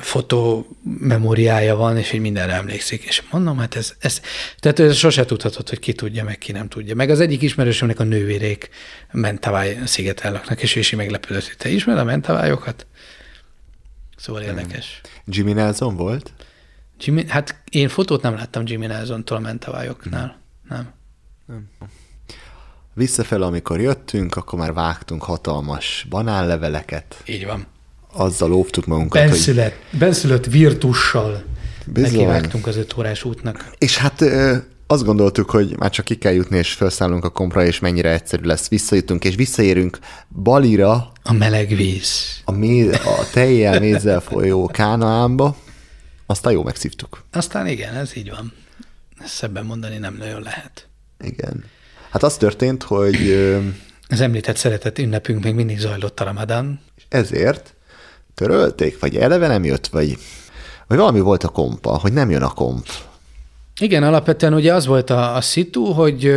fotomemóriája 0.00 1.76
van, 1.76 1.96
és 1.96 2.10
hogy 2.10 2.20
mindenre 2.20 2.52
emlékszik. 2.52 3.02
És 3.04 3.22
mondom, 3.30 3.58
hát 3.58 3.76
ez, 3.76 3.94
ez 3.98 4.20
tehát 4.58 4.78
ez 4.78 4.96
sose 4.96 5.24
tudhatod, 5.24 5.68
hogy 5.68 5.78
ki 5.78 5.92
tudja, 5.92 6.24
meg 6.24 6.38
ki 6.38 6.52
nem 6.52 6.68
tudja. 6.68 6.94
Meg 6.94 7.10
az 7.10 7.20
egyik 7.20 7.42
ismerősömnek 7.42 8.00
a 8.00 8.04
nővérék 8.04 8.68
Mentavály 9.12 9.78
sziget 9.84 10.22
laknak, 10.22 10.62
és 10.62 10.76
ő 10.76 10.78
is 10.78 10.90
meglepődött, 10.90 11.46
hogy 11.46 11.56
te 11.56 11.68
ismered 11.68 12.00
a 12.00 12.04
Mentavályokat? 12.04 12.86
Szóval 14.16 14.42
érdekes. 14.42 15.00
Jimmy 15.24 15.52
Nelson 15.52 15.96
volt? 15.96 16.32
Jimmy, 17.00 17.24
hát 17.28 17.62
én 17.70 17.88
fotót 17.88 18.22
nem 18.22 18.34
láttam 18.34 18.62
Jimmy 18.66 18.86
Nelson-tól 18.86 19.36
a 19.36 19.40
Mentavályoknál. 19.40 20.40
Nem. 20.68 20.92
nem. 21.46 21.70
Visszafel, 22.98 23.42
amikor 23.42 23.80
jöttünk, 23.80 24.36
akkor 24.36 24.58
már 24.58 24.72
vágtunk 24.72 25.22
hatalmas 25.22 26.06
banánleveleket. 26.08 27.22
Így 27.26 27.46
van. 27.46 27.66
Azzal 28.12 28.52
óvtuk 28.52 28.86
magunkat, 28.86 29.24
benszület, 29.24 29.76
hogy... 29.90 29.98
Benszülött 29.98 30.46
virtussal 30.46 31.42
nekivágtunk 31.94 32.66
az 32.66 32.76
öt 32.76 32.96
órás 32.98 33.24
útnak. 33.24 33.70
És 33.78 33.96
hát 33.96 34.24
azt 34.86 35.04
gondoltuk, 35.04 35.50
hogy 35.50 35.76
már 35.78 35.90
csak 35.90 36.04
ki 36.04 36.16
kell 36.16 36.32
jutni, 36.32 36.56
és 36.56 36.72
felszállunk 36.72 37.24
a 37.24 37.28
kompra, 37.28 37.64
és 37.64 37.78
mennyire 37.78 38.12
egyszerű 38.12 38.44
lesz. 38.44 38.68
Visszajutunk, 38.68 39.24
és 39.24 39.34
visszaérünk 39.34 39.98
Balira. 40.42 41.12
A 41.22 41.32
meleg 41.32 41.68
víz. 41.68 42.40
A, 42.44 42.52
méz, 42.52 42.92
a 42.92 43.28
tejjel, 43.32 43.80
mézzel 43.80 44.20
folyó 44.20 44.66
Kánaánba. 44.66 45.56
Aztán 46.26 46.52
jó 46.52 46.62
megszívtuk. 46.62 47.24
Aztán 47.32 47.66
igen, 47.66 47.94
ez 47.94 48.16
így 48.16 48.30
van. 48.30 48.52
Ezt 49.18 49.34
szebben 49.34 49.64
mondani 49.64 49.98
nem 49.98 50.16
nagyon 50.18 50.42
lehet. 50.42 50.88
Igen. 51.24 51.64
Hát 52.10 52.22
az 52.22 52.36
történt, 52.36 52.82
hogy... 52.82 53.32
Az 54.08 54.20
említett 54.20 54.56
szeretett 54.56 54.98
ünnepünk 54.98 55.44
még 55.44 55.54
mindig 55.54 55.78
zajlott 55.78 56.20
a 56.20 56.24
ramadán. 56.24 56.80
Ezért 57.08 57.74
törölték, 58.34 59.00
vagy 59.00 59.16
eleve 59.16 59.46
nem 59.46 59.64
jött, 59.64 59.86
vagy, 59.86 60.18
vagy 60.86 60.98
valami 60.98 61.20
volt 61.20 61.44
a 61.44 61.48
kompa, 61.48 61.98
hogy 61.98 62.12
nem 62.12 62.30
jön 62.30 62.42
a 62.42 62.52
komp. 62.52 62.86
Igen, 63.80 64.02
alapvetően 64.02 64.54
ugye 64.54 64.74
az 64.74 64.86
volt 64.86 65.10
a, 65.10 65.36
a 65.36 65.40
szitu, 65.40 65.84
hogy 65.84 66.34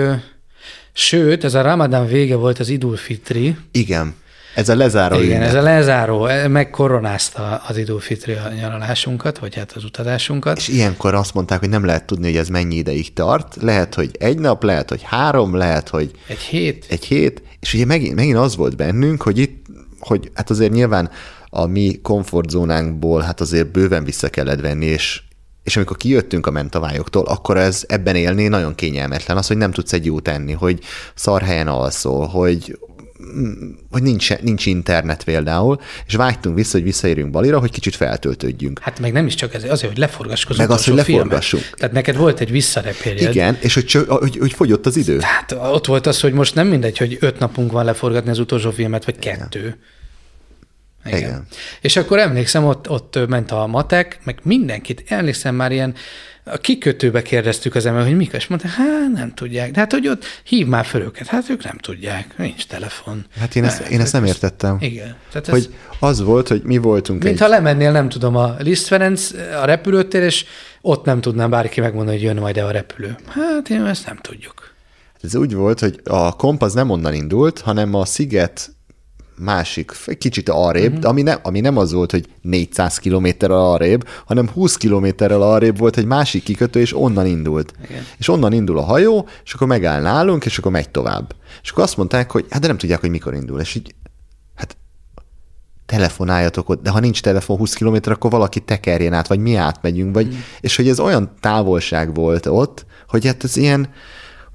sőt, 0.94 1.44
ez 1.44 1.54
a 1.54 1.62
ramadán 1.62 2.08
vége 2.08 2.36
volt 2.36 2.60
az 2.60 2.70
Idul 2.70 2.96
Fitri. 2.96 3.58
Igen. 3.72 4.16
Ez 4.56 4.70
a 4.70 4.76
lezáró 4.76 5.16
Igen, 5.20 5.36
ünnep. 5.36 5.48
ez 5.48 5.54
a 5.54 5.62
lezáró, 5.62 6.28
megkoronázta 6.48 7.62
az 7.68 7.78
időfitri 7.78 8.38
nyaralásunkat, 8.60 9.38
vagy 9.40 9.56
hát 9.56 9.72
az 9.72 9.84
utazásunkat. 9.84 10.58
És 10.58 10.68
ilyenkor 10.68 11.14
azt 11.14 11.34
mondták, 11.34 11.60
hogy 11.60 11.70
nem 11.70 11.86
lehet 11.86 12.06
tudni, 12.06 12.26
hogy 12.26 12.38
ez 12.38 12.48
mennyi 12.48 12.76
ideig 12.76 13.14
tart. 13.14 13.56
Lehet, 13.62 13.96
hogy 13.96 14.12
egy 14.20 14.40
nap, 14.40 14.64
lehet, 14.64 14.90
hogy 14.90 15.02
három, 15.04 15.56
lehet, 15.56 15.90
hogy 15.90 16.12
Egy 16.28 16.40
hét? 16.40 16.86
egy 16.90 17.06
hét. 17.06 17.42
És 17.60 17.74
ugye 17.74 17.86
megint, 17.86 18.16
megint 18.16 18.38
az 18.38 18.56
volt 18.56 18.76
bennünk, 18.76 19.22
hogy 19.22 19.38
itt, 19.38 19.66
hogy 20.00 20.32
hát 20.34 20.50
azért 20.50 20.72
nyilván 20.72 21.10
a 21.50 21.66
mi 21.66 22.00
komfortzónánkból 22.02 23.22
hát 23.22 23.42
azért 23.42 23.72
bőven 23.72 24.04
vissza 24.04 24.30
kellett 24.30 24.60
venni, 24.62 24.86
és 24.86 25.22
és 25.64 25.76
amikor 25.76 25.98
kijöttünk 25.98 26.48
a 26.48 26.52
mentavályoktól, 26.52 27.26
akkor 27.26 27.58
ez 27.58 27.84
ebben 27.88 28.16
élni 28.16 28.48
nagyon 28.48 28.76
kényelmetlen. 28.76 29.38
Az, 29.38 29.48
hogy 29.48 29.58
nem 29.58 29.72
tudsz 29.72 29.94
egy 29.94 30.06
jót 30.06 30.28
enni, 30.28 30.52
hogy 30.52 30.80
szar 31.16 31.42
helyen 31.42 31.68
alszol, 31.68 32.28
hogy 32.28 32.80
hogy 33.92 34.02
nincs, 34.02 34.38
nincs 34.38 34.66
internet 34.66 35.24
például, 35.24 35.82
és 36.08 36.16
vágytunk 36.16 36.56
vissza, 36.56 36.72
hogy 36.72 36.84
visszaérjünk 36.84 37.32
Balira, 37.32 37.60
hogy 37.60 37.72
kicsit 37.72 37.96
feltöltődjünk. 37.96 38.80
Hát 38.80 39.00
meg 39.00 39.12
nem 39.12 39.26
is 39.26 39.36
csak 39.36 39.54
ez, 39.54 39.64
azért, 39.64 39.92
hogy 39.92 39.98
leforgassuk 39.98 40.50
az 40.50 40.58
Meg 40.58 40.70
az, 40.70 40.86
hogy 40.86 41.02
filmet. 41.02 41.08
leforgassuk. 41.08 41.62
Tehát 41.78 41.94
neked 41.94 42.16
volt 42.16 42.40
egy 42.40 42.52
visszarepérjed. 42.52 43.32
Igen, 43.32 43.58
és 43.62 43.74
hogy, 43.74 43.92
hogy, 44.08 44.38
hogy 44.38 44.54
fogyott 44.54 44.86
az 44.86 44.98
idő. 44.98 45.20
Hát 45.22 45.52
ott 45.52 45.86
volt 45.86 46.08
az, 46.08 46.22
hogy 46.22 46.34
most 46.34 46.56
nem 46.56 46.68
mindegy, 46.68 46.98
hogy 46.98 47.18
öt 47.20 47.40
napunk 47.40 47.72
van 47.72 47.86
leforgatni 47.86 48.30
az 48.30 48.40
utolsó 48.40 48.72
filmet, 48.72 49.06
vagy 49.06 49.20
kettő. 49.20 49.78
Igen. 51.06 51.20
Igen. 51.20 51.48
És 51.82 51.96
akkor 51.96 52.20
emlékszem, 52.20 52.66
ott, 52.66 52.90
ott 52.90 53.28
ment 53.28 53.52
a 53.52 53.68
matek, 53.68 54.20
meg 54.24 54.40
mindenkit, 54.44 55.04
emlékszem 55.08 55.56
már 55.56 55.72
ilyen, 55.72 55.96
a 56.44 56.58
kikötőbe 56.58 57.22
kérdeztük 57.22 57.76
az 57.76 57.86
ember, 57.86 58.04
hogy 58.04 58.16
mik, 58.16 58.34
és 58.34 58.48
mondta, 58.48 58.68
hát 58.68 59.12
nem 59.14 59.34
tudják. 59.34 59.72
De 59.72 59.80
hát, 59.80 59.92
hogy 59.92 60.08
ott 60.08 60.26
hív 60.44 60.68
már 60.68 60.86
föl 60.86 61.02
őket, 61.02 61.28
hát 61.28 61.50
ők 61.50 61.64
nem 61.64 61.78
tudják, 61.78 62.38
nincs 62.38 62.66
telefon. 62.68 63.26
Hát 63.40 63.56
én 63.56 63.64
ezt, 63.64 63.90
én 63.90 64.02
ezt 64.02 64.14
nem 64.14 64.26
értettem. 64.26 64.78
Igen. 64.80 65.16
Tehát 65.32 65.48
ez, 65.48 65.54
Hogy 65.54 65.74
az 66.00 66.22
volt, 66.22 66.48
hogy 66.48 66.62
mi 66.64 66.78
voltunk 66.78 67.24
Mintha 67.24 67.46
egy... 67.46 67.52
lemennél, 67.52 67.92
nem 67.92 68.10
tudom, 68.10 68.36
a 68.36 68.56
Liszt 68.60 68.88
Ferenc 68.88 69.32
a 69.62 69.66
repülőtér, 69.66 70.22
és 70.22 70.46
ott 70.82 71.06
nem 71.06 71.22
tudnám 71.22 71.50
bárki 71.50 71.82
megmondani, 71.82 72.18
hogy 72.18 72.26
jön 72.26 72.38
majd 72.38 72.58
a 72.58 72.72
repülő. 72.72 73.16
Hát 73.28 73.70
én 73.70 73.86
ezt 73.86 74.06
nem 74.06 74.18
tudjuk. 74.18 74.74
Ez 75.22 75.36
úgy 75.36 75.54
volt, 75.54 75.80
hogy 75.80 76.00
a 76.04 76.36
komp 76.36 76.62
az 76.62 76.74
nem 76.74 76.90
onnan 76.90 77.14
indult, 77.14 77.60
hanem 77.60 77.94
a 77.94 78.06
sziget 78.06 78.72
másik, 79.42 79.92
egy 80.06 80.18
kicsit 80.18 80.50
arrébb, 80.50 80.86
Mhm. 80.88 80.96
uh-huh. 80.96 81.10
ami, 81.10 81.22
nem, 81.22 81.40
ami 81.44 81.60
nem 81.60 81.78
az 81.78 81.92
volt, 81.92 82.12
hogy 82.12 82.26
400 82.42 82.98
kilométerrel 82.98 83.58
arrébb, 83.72 84.08
hanem 84.26 84.50
20 84.50 84.76
kilométerrel 84.76 85.42
arrébb 85.42 85.78
volt 85.78 85.98
egy 85.98 86.06
másik 86.06 86.44
kikötő, 86.44 86.80
és 86.80 86.96
onnan 86.98 87.26
indult. 87.26 87.74
Igen. 87.84 88.04
És 88.18 88.28
onnan 88.28 88.54
indul 88.54 88.78
a 88.78 88.82
hajó, 88.84 89.28
és 89.44 89.54
akkor 89.54 89.68
megáll 89.68 90.02
nálunk, 90.02 90.46
és 90.46 90.58
akkor 90.58 90.72
megy 90.72 90.90
tovább. 90.90 91.36
És 91.64 91.70
akkor 91.72 91.84
azt 91.84 91.98
mondták, 91.98 92.32
hogy 92.32 92.46
hát 92.50 92.62
de 92.62 92.68
nem 92.68 92.78
tudják, 92.78 93.00
hogy 93.00 93.10
mikor 93.10 93.34
indul. 93.34 93.60
És 93.60 93.76
így, 93.76 93.96
hát 94.56 94.78
telefonáljatok 95.86 96.70
ott, 96.70 96.82
de 96.82 96.90
ha 96.90 97.00
nincs 97.00 97.22
telefon 97.22 97.58
20 97.58 97.74
km, 97.74 97.96
akkor 98.04 98.32
valaki 98.32 98.60
tekerjen 98.60 99.14
át, 99.14 99.28
vagy 99.28 99.40
mi 99.40 99.56
átmegyünk, 99.56 100.14
vagy, 100.14 100.28
mm. 100.28 100.38
és 100.62 100.76
hogy 100.76 100.88
ez 100.90 101.00
olyan 101.00 101.34
távolság 101.40 102.14
volt 102.16 102.46
ott, 102.46 102.86
hogy 103.08 103.26
hát 103.26 103.44
ez 103.44 103.56
ilyen, 103.58 103.90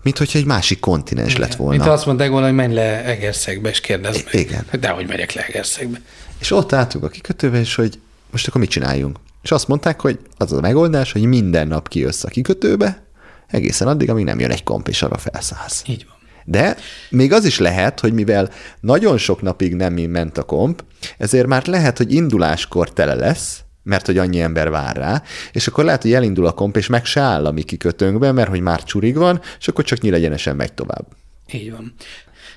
mint 0.06 0.18
hogyha 0.18 0.38
egy 0.38 0.44
másik 0.44 0.80
kontinens 0.80 1.34
Igen. 1.34 1.40
lett 1.40 1.56
volna. 1.56 1.76
Mint 1.76 1.90
azt 1.90 2.06
mondták 2.06 2.30
volna, 2.30 2.46
hogy 2.46 2.54
menj 2.54 2.74
le 2.74 3.04
Egerszegbe, 3.04 3.68
és 3.68 3.80
kérdezd 3.80 4.24
meg. 4.24 4.34
igen. 4.34 4.66
De 4.80 4.88
hogy 4.88 5.06
megyek 5.06 5.32
le 5.32 5.44
Egerszegbe. 5.46 6.00
És 6.38 6.50
ott 6.50 6.72
álltunk 6.72 7.04
a 7.04 7.08
kikötőbe, 7.08 7.58
és 7.58 7.74
hogy 7.74 7.98
most 8.30 8.48
akkor 8.48 8.60
mit 8.60 8.70
csináljunk? 8.70 9.18
És 9.42 9.50
azt 9.50 9.68
mondták, 9.68 10.00
hogy 10.00 10.18
az 10.36 10.52
a 10.52 10.60
megoldás, 10.60 11.12
hogy 11.12 11.24
minden 11.24 11.68
nap 11.68 11.88
kijössz 11.88 12.24
a 12.24 12.28
kikötőbe, 12.28 13.02
egészen 13.46 13.88
addig, 13.88 14.10
amíg 14.10 14.24
nem 14.24 14.40
jön 14.40 14.50
egy 14.50 14.62
komp, 14.62 14.88
és 14.88 15.02
arra 15.02 15.18
felszállsz. 15.18 15.82
Így 15.86 16.06
van. 16.08 16.16
De 16.44 16.76
még 17.10 17.32
az 17.32 17.44
is 17.44 17.58
lehet, 17.58 18.00
hogy 18.00 18.12
mivel 18.12 18.50
nagyon 18.80 19.18
sok 19.18 19.42
napig 19.42 19.74
nem 19.74 19.92
ment 19.94 20.38
a 20.38 20.42
komp, 20.42 20.84
ezért 21.18 21.46
már 21.46 21.66
lehet, 21.66 21.96
hogy 21.96 22.12
induláskor 22.12 22.92
tele 22.92 23.14
lesz, 23.14 23.60
mert 23.86 24.06
hogy 24.06 24.18
annyi 24.18 24.40
ember 24.40 24.70
vár 24.70 24.96
rá, 24.96 25.22
és 25.52 25.66
akkor 25.66 25.84
lehet, 25.84 26.02
hogy 26.02 26.12
elindul 26.12 26.46
a 26.46 26.52
komp, 26.52 26.76
és 26.76 26.86
meg 26.86 27.04
se 27.04 27.20
áll 27.20 27.46
a 27.46 27.50
mi 27.50 27.62
kikötőnkbe, 27.62 28.32
mert 28.32 28.48
hogy 28.48 28.60
már 28.60 28.84
csurig 28.84 29.16
van, 29.16 29.40
és 29.58 29.68
akkor 29.68 29.84
csak 29.84 30.00
nyílegyenesen 30.00 30.56
megy 30.56 30.72
tovább. 30.72 31.06
Így 31.52 31.70
van. 31.70 31.94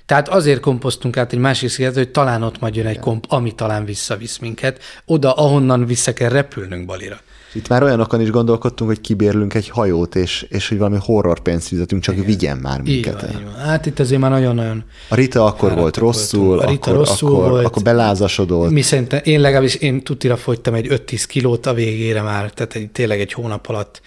Tehát 0.06 0.30
azért 0.30 0.60
kompoztunk 0.60 1.18
át 1.18 1.34
egy 1.34 1.40
másik 1.40 1.70
szigetre, 1.70 2.00
hogy 2.00 2.12
talán 2.12 2.44
ott 2.44 2.60
majd 2.60 2.76
jön 2.76 2.86
egy 2.86 3.00
komp, 3.00 3.26
ami 3.28 3.56
talán 3.56 3.86
visszavisz 3.86 4.38
minket, 4.38 4.84
oda, 5.06 5.34
ahonnan 5.34 5.86
vissza 5.86 6.14
kell 6.14 6.30
repülnünk 6.30 6.86
Balira. 6.86 7.20
Itt 7.54 7.68
már 7.68 7.84
olyanokon 7.84 8.22
is 8.22 8.30
gondolkodtunk, 8.30 8.90
hogy 8.90 9.02
kibérlünk 9.02 9.54
egy 9.54 9.70
hajót, 9.70 10.16
és, 10.16 10.46
és 10.50 10.68
hogy 10.68 10.78
valami 10.78 10.98
horror 11.00 11.40
pénzt 11.40 11.68
fizetünk, 11.68 12.02
csak 12.02 12.16
Igen. 12.16 12.26
vigyen 12.26 12.58
már 12.58 12.80
Így 12.80 12.86
minket 12.86 13.22
van, 13.22 13.30
el. 13.30 13.40
így 13.40 13.44
van. 13.44 13.56
Hát 13.56 13.86
itt 13.86 14.00
azért 14.00 14.22
már 14.22 14.32
nagyon-nagyon 14.32 14.84
A 15.10 15.16
Rita 15.16 15.46
akkor 15.46 15.74
volt 15.76 15.98
rosszul, 15.98 16.46
voltunk. 16.46 16.68
A 16.68 16.72
Rita 16.72 16.92
akkor, 16.92 17.06
rosszul 17.06 17.36
akkor, 17.36 17.50
volt. 17.50 17.66
akkor 17.66 17.84
belázasodott. 17.84 18.70
Mi 18.70 18.82
szerintem, 18.82 19.20
én 19.24 19.42
legalábbis 19.42 19.76
én 19.76 20.04
tutira 20.04 20.38
fogytam 20.38 20.74
egy 20.74 20.88
5-10 20.90 21.24
kilót 21.28 21.66
a 21.66 21.74
végére 21.74 22.22
már, 22.22 22.52
tehát 22.52 22.76
egy, 22.76 22.90
tényleg 22.92 23.20
egy 23.20 23.34
hónap 23.34 23.68
alatt. 23.68 24.02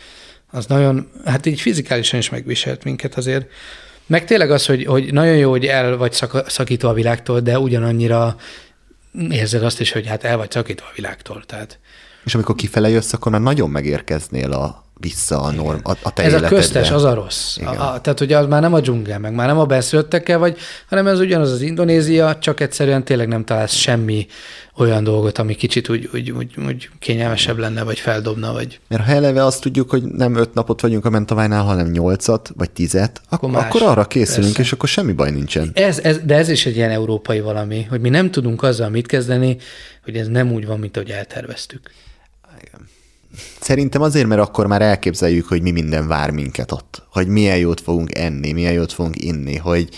Az 0.50 0.66
nagyon, 0.66 1.08
hát 1.24 1.46
így 1.46 1.60
fizikálisan 1.60 2.18
is 2.18 2.30
megviselt 2.30 2.84
minket 2.84 3.14
azért. 3.14 3.46
Meg 4.06 4.24
tényleg 4.24 4.50
az, 4.50 4.66
hogy, 4.66 4.84
hogy 4.84 5.12
nagyon 5.12 5.36
jó, 5.36 5.50
hogy 5.50 5.64
el 5.64 5.96
vagy 5.96 6.12
szak, 6.12 6.50
szakítva 6.50 6.88
a 6.88 6.92
világtól, 6.92 7.40
de 7.40 7.58
ugyanannyira 7.58 8.36
érzed 9.30 9.64
azt 9.64 9.80
is, 9.80 9.92
hogy 9.92 10.06
hát 10.06 10.24
el 10.24 10.36
vagy 10.36 10.50
szakítva 10.50 10.86
a 10.86 10.92
világtól. 10.94 11.42
Tehát 11.46 11.78
És 12.24 12.34
amikor 12.34 12.54
kifele 12.54 12.88
jössz, 12.88 13.12
akkor 13.12 13.32
már 13.32 13.40
nagyon 13.40 13.70
megérkeznél 13.70 14.52
a, 14.52 14.84
vissza 15.02 15.40
a, 15.40 15.50
norm, 15.50 15.78
a, 15.82 15.90
a 16.02 16.12
te 16.12 16.22
ez 16.22 16.32
a 16.32 16.36
életedbe. 16.36 16.56
köztes, 16.56 16.90
az 16.90 17.04
a 17.04 17.14
rossz. 17.14 17.56
Igen. 17.56 17.68
A, 17.68 17.92
a, 17.92 18.00
tehát 18.00 18.20
ugye 18.20 18.38
az 18.38 18.46
már 18.46 18.60
nem 18.60 18.74
a 18.74 18.80
dzsungel, 18.80 19.18
meg 19.18 19.34
már 19.34 19.46
nem 19.46 19.58
a 19.58 19.64
benszülöttekkel 19.64 20.38
vagy, 20.38 20.58
hanem 20.88 21.06
ez 21.06 21.20
ugyanaz 21.20 21.52
az 21.52 21.60
Indonézia, 21.60 22.38
csak 22.38 22.60
egyszerűen 22.60 23.04
tényleg 23.04 23.28
nem 23.28 23.44
találsz 23.44 23.74
semmi 23.74 24.26
olyan 24.76 25.04
dolgot, 25.04 25.38
ami 25.38 25.54
kicsit 25.54 25.88
úgy, 25.88 26.10
úgy, 26.14 26.30
úgy, 26.30 26.54
úgy 26.66 26.88
kényelmesebb 26.98 27.58
lenne, 27.58 27.82
vagy 27.82 27.98
feldobna, 27.98 28.52
vagy 28.52 28.80
Mert 28.88 29.04
ha 29.04 29.12
eleve 29.12 29.44
azt 29.44 29.60
tudjuk, 29.60 29.90
hogy 29.90 30.02
nem 30.02 30.34
öt 30.34 30.54
napot 30.54 30.80
vagyunk 30.80 31.04
a 31.04 31.10
mentavánál, 31.10 31.62
hanem 31.62 31.90
nyolcat, 31.90 32.52
vagy 32.56 32.70
tizet, 32.70 33.20
akkor, 33.28 33.50
más. 33.50 33.64
akkor 33.64 33.82
arra 33.82 34.04
készülünk, 34.04 34.46
Persze. 34.46 34.62
és 34.62 34.72
akkor 34.72 34.88
semmi 34.88 35.12
baj 35.12 35.30
nincsen. 35.30 35.70
Ez, 35.74 35.98
ez, 35.98 36.18
de 36.24 36.36
ez 36.36 36.48
is 36.48 36.66
egy 36.66 36.76
ilyen 36.76 36.90
európai 36.90 37.40
valami, 37.40 37.82
hogy 37.82 38.00
mi 38.00 38.08
nem 38.08 38.30
tudunk 38.30 38.62
azzal 38.62 38.88
mit 38.88 39.06
kezdeni, 39.06 39.56
hogy 40.04 40.16
ez 40.16 40.28
nem 40.28 40.52
úgy 40.52 40.66
van, 40.66 40.78
mint 40.78 40.96
ahogy 40.96 41.10
elterveztük. 41.10 41.90
Szerintem 43.60 44.02
azért, 44.02 44.26
mert 44.26 44.40
akkor 44.40 44.66
már 44.66 44.82
elképzeljük, 44.82 45.48
hogy 45.48 45.62
mi 45.62 45.70
minden 45.70 46.08
vár 46.08 46.30
minket 46.30 46.72
ott. 46.72 47.02
Hogy 47.10 47.26
milyen 47.26 47.56
jót 47.58 47.80
fogunk 47.80 48.18
enni, 48.18 48.52
milyen 48.52 48.72
jót 48.72 48.92
fogunk 48.92 49.24
inni, 49.24 49.56
hogy, 49.56 49.88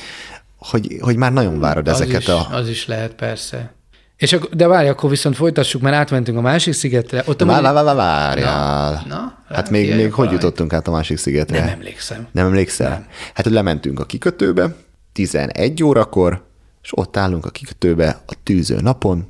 hogy, 0.56 0.96
hogy 1.00 1.16
már 1.16 1.32
nagyon 1.32 1.58
várod 1.60 1.88
ezeket 1.88 2.16
az 2.16 2.22
is, 2.22 2.28
a... 2.28 2.48
Az 2.50 2.68
is 2.68 2.86
lehet, 2.86 3.14
persze. 3.14 3.74
És 4.16 4.32
akkor, 4.32 4.48
de 4.48 4.66
várj, 4.66 4.88
akkor 4.88 5.10
viszont 5.10 5.36
folytassuk, 5.36 5.82
mert 5.82 5.94
átmentünk 5.94 6.38
a 6.38 6.40
másik 6.40 6.72
szigetre. 6.72 7.22
Ott 7.26 7.40
Vá, 7.42 7.58
amúgy- 7.58 7.62
vá, 7.62 7.72
vá, 7.72 7.82
vá, 7.82 7.94
várjál. 7.94 9.04
Na, 9.06 9.16
na, 9.16 9.38
hát 9.54 9.70
még, 9.70 9.82
jöjjön 9.86 9.98
még 10.02 10.12
hogy 10.12 10.30
jutottunk 10.30 10.72
át 10.72 10.88
a 10.88 10.90
másik 10.90 11.18
szigetre? 11.18 11.58
Nem 11.58 11.68
emlékszem. 11.68 12.26
Nem 12.32 12.46
emlékszel? 12.46 12.88
Nem. 12.88 13.06
Hát, 13.34 13.44
hogy 13.44 13.52
lementünk 13.54 14.00
a 14.00 14.04
kikötőbe, 14.04 14.76
11 15.12 15.82
órakor, 15.82 16.44
és 16.82 16.90
ott 16.94 17.16
állunk 17.16 17.46
a 17.46 17.50
kikötőbe 17.50 18.20
a 18.26 18.32
tűző 18.42 18.80
napon, 18.80 19.26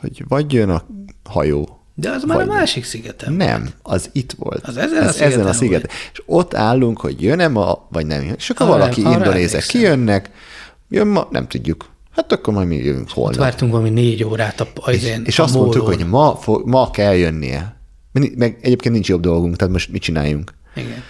hogy 0.00 0.24
vagy 0.28 0.52
jön 0.52 0.70
a 0.70 0.82
hajó, 1.24 1.81
De 2.02 2.10
az 2.10 2.22
már 2.24 2.40
a 2.40 2.44
másik 2.44 2.84
szigetem. 2.84 3.32
Nem, 3.34 3.68
az 3.82 4.08
itt 4.12 4.34
volt. 4.38 4.66
Az 4.66 4.76
ezen 4.76 5.02
a 5.02 5.08
Ez 5.08 5.14
ezen 5.14 5.28
szigeten 5.28 5.46
a 5.46 5.52
szigeten. 5.52 5.90
És 6.12 6.22
ott 6.26 6.54
állunk, 6.54 7.00
hogy 7.00 7.22
jön-e 7.22 7.48
ma, 7.48 7.86
vagy 7.90 8.06
nem 8.06 8.22
jön. 8.24 8.34
És 8.36 8.50
akkor 8.50 8.66
Arra- 8.66 8.78
valaki 8.78 9.02
arra 9.02 9.12
indonézek 9.16 9.62
kijönnek, 9.66 10.30
jön 10.88 11.06
ma, 11.06 11.26
nem 11.30 11.48
tudjuk. 11.48 11.90
Hát 12.16 12.32
akkor 12.32 12.54
majd 12.54 12.68
mi 12.68 12.76
jövünk 12.76 13.06
Ott 13.08 13.12
holnap. 13.12 13.38
vártunk 13.38 13.72
valami 13.72 13.90
négy 13.90 14.24
órát 14.24 14.60
a, 14.60 14.66
a, 14.74 14.90
És, 14.90 15.18
és, 15.24 15.38
a 15.38 15.42
azt 15.42 15.54
mondtuk, 15.54 15.82
mólón. 15.82 15.96
hogy 15.96 16.06
ma, 16.06 16.38
ma 16.64 16.90
kell 16.90 17.14
jönnie. 17.14 17.76
Meg 18.36 18.58
egyébként 18.62 18.94
nincs 18.94 19.08
jobb 19.08 19.20
dolgunk, 19.20 19.56
tehát 19.56 19.72
most 19.72 19.92
mit 19.92 20.02
csináljunk? 20.02 20.52
Igen. 20.74 21.02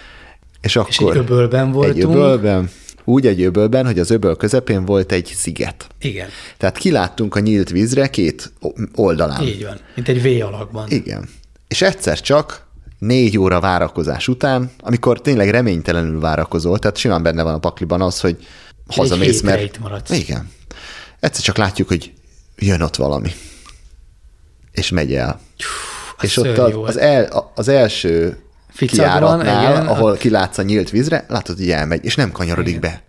És 0.61 0.75
akkor 0.75 0.89
És 0.89 0.97
egy 0.97 1.17
öbölben 1.17 1.71
voltunk. 1.71 1.95
Egy 1.97 2.03
öbölben, 2.03 2.69
úgy 3.03 3.27
egy 3.27 3.41
öbölben, 3.41 3.85
hogy 3.85 3.99
az 3.99 4.09
öböl 4.09 4.35
közepén 4.35 4.85
volt 4.85 5.11
egy 5.11 5.33
sziget. 5.35 5.87
Igen, 5.99 6.27
Tehát 6.57 6.77
kiláttunk 6.77 7.35
a 7.35 7.39
nyílt 7.39 7.69
vízre 7.69 8.09
két 8.09 8.53
oldalán. 8.95 9.41
így 9.41 9.63
van. 9.63 9.79
Mint 9.95 10.07
egy 10.07 10.21
V 10.21 10.45
alakban. 10.45 10.89
Igen. 10.89 11.29
És 11.67 11.81
egyszer 11.81 12.21
csak 12.21 12.67
négy 12.99 13.37
óra 13.37 13.59
várakozás 13.59 14.27
után, 14.27 14.71
amikor 14.79 15.21
tényleg 15.21 15.49
reménytelenül 15.49 16.19
várakozol, 16.19 16.79
tehát 16.79 16.97
simán 16.97 17.23
benne 17.23 17.43
van 17.43 17.53
a 17.53 17.59
pakliban 17.59 18.01
az, 18.01 18.19
hogy 18.19 18.47
hazamész, 18.87 19.41
hétre 19.41 19.55
mert... 19.55 19.63
itt 19.63 19.79
maradsz. 19.79 20.09
Igen. 20.09 20.49
Egyszer 21.19 21.43
csak 21.43 21.57
látjuk, 21.57 21.87
hogy 21.87 22.13
jön 22.57 22.81
ott 22.81 22.95
valami. 22.95 23.31
És 24.71 24.89
megy 24.89 25.13
el. 25.13 25.39
az 26.17 26.23
és 26.23 26.37
ott 26.37 26.57
az, 26.57 26.73
az, 26.83 26.97
el, 26.97 27.51
az 27.55 27.67
első 27.67 28.42
kiáratnál, 28.77 29.71
igen. 29.71 29.87
ahol 29.87 30.15
kilátsz 30.15 30.57
a 30.57 30.61
nyílt 30.61 30.89
vízre, 30.89 31.25
látod, 31.27 31.57
hogy 31.57 31.69
elmegy, 31.69 32.05
és 32.05 32.15
nem 32.15 32.31
kanyarodik 32.31 32.79
be. 32.79 33.01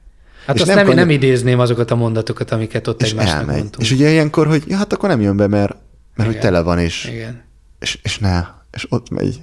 Hát 0.46 0.56
és 0.56 0.62
azt 0.62 0.74
nem, 0.74 0.78
kanyar- 0.78 0.98
nem 0.98 1.10
idézném 1.10 1.58
azokat 1.58 1.90
a 1.90 1.94
mondatokat, 1.94 2.50
amiket 2.50 2.86
ott 2.86 3.02
és 3.02 3.10
egymásnak 3.10 3.38
elmegy. 3.38 3.56
mondtunk. 3.56 3.82
És 3.86 3.90
ugye 3.92 4.10
ilyenkor, 4.10 4.46
hogy 4.46 4.62
ja, 4.66 4.76
hát 4.76 4.92
akkor 4.92 5.08
nem 5.08 5.20
jön 5.20 5.36
be, 5.36 5.46
mert, 5.46 5.76
mert 6.14 6.28
hogy 6.28 6.38
Igen. 6.38 6.40
tele 6.40 6.60
van, 6.60 6.78
és, 6.78 7.04
Igen. 7.12 7.42
és, 7.78 7.98
és 8.02 8.18
ne, 8.18 8.44
és 8.72 8.86
ott 8.88 9.10
megy. 9.10 9.42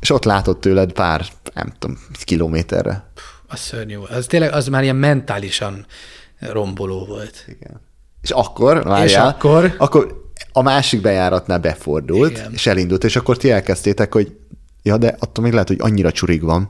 És 0.00 0.10
ott 0.10 0.24
látod 0.24 0.58
tőled 0.58 0.92
pár, 0.92 1.26
nem 1.54 1.72
tudom, 1.78 1.98
kilométerre. 2.24 3.10
Az 3.48 3.58
szörnyű. 3.60 3.96
Az 3.96 4.26
tényleg, 4.26 4.52
az 4.52 4.66
már 4.68 4.82
ilyen 4.82 4.96
mentálisan 4.96 5.86
romboló 6.40 7.04
volt. 7.06 7.44
Igen. 7.48 7.80
És 8.22 8.30
akkor, 8.30 8.82
várjál, 8.82 9.06
És 9.06 9.14
akkor? 9.16 9.74
akkor 9.78 10.30
a 10.52 10.62
másik 10.62 11.00
bejáratnál 11.00 11.58
befordult, 11.58 12.30
Igen. 12.30 12.52
és 12.52 12.66
elindult, 12.66 13.04
és 13.04 13.16
akkor 13.16 13.36
ti 13.36 13.50
elkezdtétek, 13.50 14.12
hogy 14.12 14.36
ja, 14.82 14.96
de 14.96 15.16
attól 15.18 15.44
még 15.44 15.52
lehet, 15.52 15.68
hogy 15.68 15.80
annyira 15.80 16.12
csurig 16.12 16.42
van, 16.42 16.68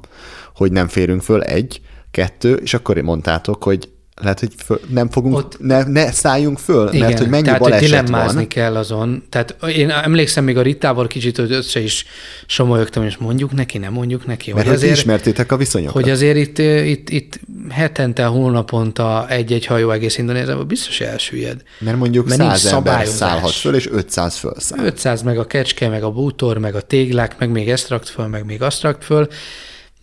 hogy 0.55 0.73
nem 0.73 0.89
férünk 0.89 1.23
föl, 1.23 1.43
egy, 1.43 1.81
kettő, 2.11 2.55
és 2.55 2.75
akkor 2.75 2.97
mondtátok, 2.97 3.65
hogy 3.65 3.92
lehet, 4.21 4.41
hogy 4.41 4.53
föl, 4.65 4.81
nem 4.89 5.11
fogunk, 5.11 5.37
Ott- 5.37 5.57
ne, 5.61 5.83
ne 5.83 6.13
szálljunk 6.13 6.59
föl, 6.59 6.89
Igen, 6.89 7.07
mert 7.07 7.19
hogy 7.19 7.29
mennyi 7.29 7.43
tehát, 7.43 7.59
hogy 7.59 7.71
baleset 7.71 7.89
dilemmázni 7.89 8.37
van. 8.39 8.49
kell 8.49 8.77
azon. 8.77 9.23
Tehát 9.29 9.57
én 9.77 9.91
emlékszem 9.91 10.45
még 10.45 10.59
a 10.59 10.63
Ritával 10.63 11.07
kicsit, 11.07 11.37
hogy 11.37 11.53
össze 11.53 11.81
is 11.81 12.05
somolyogtam, 12.47 13.05
és 13.05 13.17
mondjuk 13.17 13.53
neki, 13.53 13.79
nem 13.79 13.93
mondjuk 13.93 14.27
neki. 14.27 14.53
Mert 14.53 14.69
hogy 14.69 14.81
hogy 14.81 14.91
ismertétek 14.91 15.53
a 15.53 15.57
viszonyokat. 15.57 15.95
hogy 15.95 16.11
azért 16.11 16.37
itt, 16.37 16.59
itt, 16.59 17.11
itt 17.11 17.41
hetente, 17.71 18.25
hónaponta 18.25 19.27
egy-egy 19.29 19.67
hajó 19.67 19.91
egész 19.91 20.19
Indonéziában 20.19 20.67
biztos 20.67 21.01
elsüllyed. 21.01 21.63
mert 21.79 21.97
mondjuk 21.97 22.29
mert 22.29 22.41
nincs 22.41 22.57
100 22.57 22.73
ember 22.73 23.07
szállhat 23.07 23.51
föl, 23.51 23.75
és 23.75 23.89
500 23.91 24.37
fölszáll. 24.37 24.85
500 24.85 25.23
meg 25.23 25.39
a 25.39 25.47
kecske, 25.47 25.89
meg 25.89 26.03
a 26.03 26.11
bútor, 26.11 26.59
meg 26.59 26.75
a 26.75 26.81
téglák, 26.81 27.39
meg 27.39 27.51
még 27.51 27.71
ezt 27.71 27.89
rakt 27.89 28.09
föl, 28.09 28.27
meg 28.27 28.45
még 28.45 28.63
azt 28.63 28.83
rakt 28.83 29.05
föl, 29.05 29.29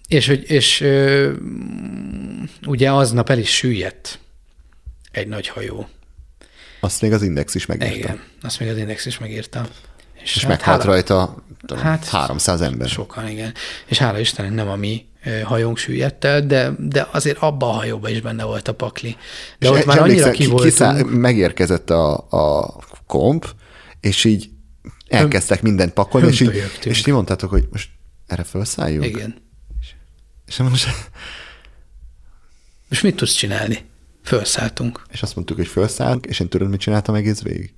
és, 0.10 0.28
hogy, 0.28 0.44
és 0.52 0.82
ö, 0.82 1.32
ugye 2.68 2.92
aznap 2.92 3.30
el 3.30 3.38
is 3.38 3.56
süllyedt 3.56 4.20
egy 5.12 5.28
nagy 5.28 5.48
hajó. 5.48 5.88
Azt 6.80 7.02
még 7.02 7.12
az 7.14 7.22
Index 7.22 7.56
is 7.56 7.66
megírta. 7.66 7.96
Igen, 7.96 8.22
azt 8.42 8.60
még 8.60 8.70
az 8.70 8.78
Index 8.78 9.06
is 9.06 9.18
megírta. 9.20 9.68
És 10.24 10.42
meghalt 10.42 10.62
hála- 10.62 10.84
rajta 10.84 11.44
tudom, 11.66 11.84
Hát, 11.84 12.06
300 12.08 12.62
ember. 12.62 12.88
Sokan, 12.90 13.28
igen. 13.28 13.54
És 13.86 13.98
hála 13.98 14.20
Istennek 14.20 14.52
nem 14.54 14.68
a 14.70 14.76
mi 14.76 15.06
hajónk 15.44 15.78
süllyedt 15.78 16.26
el, 16.26 16.46
de, 16.46 16.72
de 16.78 17.08
azért 17.12 17.38
abban 17.38 17.70
a 17.70 17.74
hajóban 17.74 18.12
is 18.12 18.22
benne 18.22 18.44
volt 18.44 18.68
a 18.68 18.74
pakli. 18.74 19.10
De 19.60 19.66
És 19.66 19.72
ott 19.72 19.78
és 19.80 19.86
már 19.86 20.00
annyira 20.00 20.32
ki 20.32 20.46
ki- 20.46 20.56
kiszáll- 20.56 21.04
megérkezett 21.10 21.90
a, 21.90 22.16
a 22.30 22.76
komp, 23.08 23.46
és 24.00 24.24
így 24.24 24.50
elkezdtek 25.08 25.62
mindent 25.62 25.94
pakolni, 25.94 26.28
és, 26.28 26.40
így, 26.40 26.64
és 26.84 27.02
ti 27.02 27.12
mondtátok, 27.12 27.50
hogy 27.50 27.68
most 27.72 27.90
erre 28.28 28.44
felszálljunk? 28.44 29.06
Igen. 29.06 29.48
És, 30.50 30.58
most, 30.58 30.88
És 32.90 33.02
mit 33.02 33.16
tudsz 33.16 33.34
csinálni? 33.34 33.86
Felszálltunk. 34.24 35.06
és 35.12 35.22
azt 35.22 35.36
mondtuk, 35.36 35.58
hogy 35.58 35.68
felszállunk, 35.68 36.26
és 36.26 36.40
én 36.40 36.50
tudod, 36.50 36.70
mit 36.70 36.80
csináltam 36.80 37.16
egész 37.16 37.42
végig? 37.42 37.74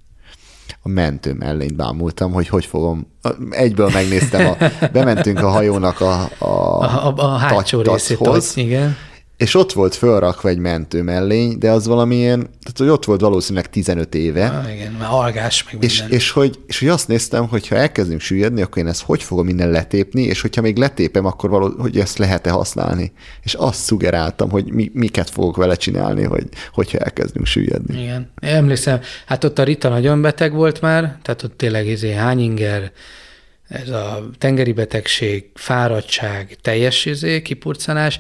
A 0.81 0.89
mentő 0.89 1.34
mellényt 1.34 1.76
bámultam, 1.76 2.31
hogy 2.31 2.48
hogy 2.48 2.65
fogom. 2.65 3.07
Egyből 3.49 3.89
megnéztem, 3.89 4.48
a, 4.48 4.88
bementünk 4.91 5.39
a 5.39 5.49
hajónak 5.49 6.02
a, 6.02 6.30
a, 6.38 6.45
A, 6.45 7.07
a, 7.07 7.14
a 7.18 7.38
hátsó 7.38 7.81
részét, 7.81 8.19
igen. 8.56 8.98
És 9.41 9.55
ott 9.55 9.73
volt 9.73 9.95
fölrakva 9.95 10.49
egy 10.49 10.57
mentő 10.57 11.01
mellény, 11.01 11.57
de 11.57 11.72
az 11.72 11.88
valamilyen, 11.88 12.39
tehát 12.39 12.77
hogy 12.77 12.88
ott 12.88 13.05
volt 13.05 13.22
valószínűleg 13.22 13.69
15 13.69 14.15
éve, 14.15 14.45
Ah, 14.45 14.73
igen, 14.73 14.91
már 14.91 15.09
algás, 15.11 15.63
meg 15.63 15.84
És, 15.84 15.99
minden. 15.99 16.18
és, 16.18 16.31
hogy, 16.31 16.59
és 16.68 16.80
hogy 16.80 16.88
azt 16.88 17.07
néztem, 17.07 17.47
hogy 17.47 17.68
ha 17.68 17.76
elkezdünk 17.76 18.22
süllyedni, 18.22 18.61
akkor 18.61 18.81
én 18.81 18.88
ezt 18.88 19.01
hogy 19.01 19.23
fogom 19.23 19.45
minden 19.45 19.69
letépni, 19.69 20.22
és 20.22 20.41
hogyha 20.41 20.61
még 20.61 20.77
letépem, 20.77 21.26
akkor 21.26 21.49
való, 21.49 21.73
hogy 21.80 21.99
ezt 21.99 22.18
lehet-e 22.18 22.49
használni. 22.49 23.11
És 23.43 23.53
azt 23.53 23.84
szugeráltam, 23.84 24.49
hogy 24.49 24.72
mi, 24.72 24.91
miket 24.93 25.30
fogok 25.30 25.55
vele 25.55 25.76
csinálni, 25.76 26.23
hogy, 26.23 26.47
hogyha 26.73 26.97
elkezdünk 26.97 27.45
süllyedni. 27.45 28.01
Igen. 28.01 28.31
Én 28.41 28.49
Emlékszem, 28.49 28.99
hát 29.26 29.43
ott 29.43 29.59
a 29.59 29.63
Rita 29.63 29.89
nagyon 29.89 30.22
beteg 30.22 30.53
volt 30.53 30.81
már, 30.81 31.18
tehát 31.22 31.43
ott 31.43 31.57
tényleg 31.57 31.88
izé 31.88 32.13
hányinger, 32.13 32.91
ez 33.68 33.89
a 33.89 34.30
tengeri 34.38 34.72
betegség, 34.72 35.45
fáradtság, 35.53 36.57
teljes 36.61 37.05
izé, 37.05 37.41
kipurcanás. 37.41 38.19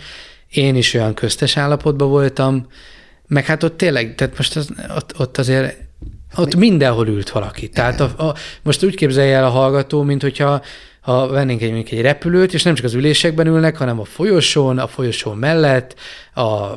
Én 0.51 0.75
is 0.75 0.93
olyan 0.93 1.13
köztes 1.13 1.57
állapotban 1.57 2.09
voltam, 2.09 2.67
meg 3.27 3.45
hát 3.45 3.63
ott 3.63 3.77
tényleg, 3.77 4.15
tehát 4.15 4.37
most 4.37 4.55
az, 4.55 4.69
ott, 4.95 5.19
ott 5.19 5.37
azért 5.37 5.77
ott 6.35 6.55
mindenhol 6.55 7.07
ült 7.07 7.29
valaki. 7.29 7.69
Tehát 7.69 7.99
a, 7.99 8.27
a, 8.27 8.35
most 8.63 8.83
úgy 8.83 8.95
képzelje 8.95 9.35
el 9.35 9.45
a 9.45 9.49
hallgató, 9.49 10.01
mint 10.03 10.21
hogyha 10.21 10.61
ha 11.01 11.27
vennénk 11.27 11.61
egy, 11.61 11.71
egy 11.89 12.01
repülőt, 12.01 12.53
és 12.53 12.63
nem 12.63 12.75
csak 12.75 12.85
az 12.85 12.93
ülésekben 12.93 13.47
ülnek, 13.47 13.77
hanem 13.77 13.99
a 13.99 14.05
folyosón, 14.05 14.79
a 14.79 14.87
folyosó 14.87 15.33
mellett, 15.33 15.95
a 16.33 16.67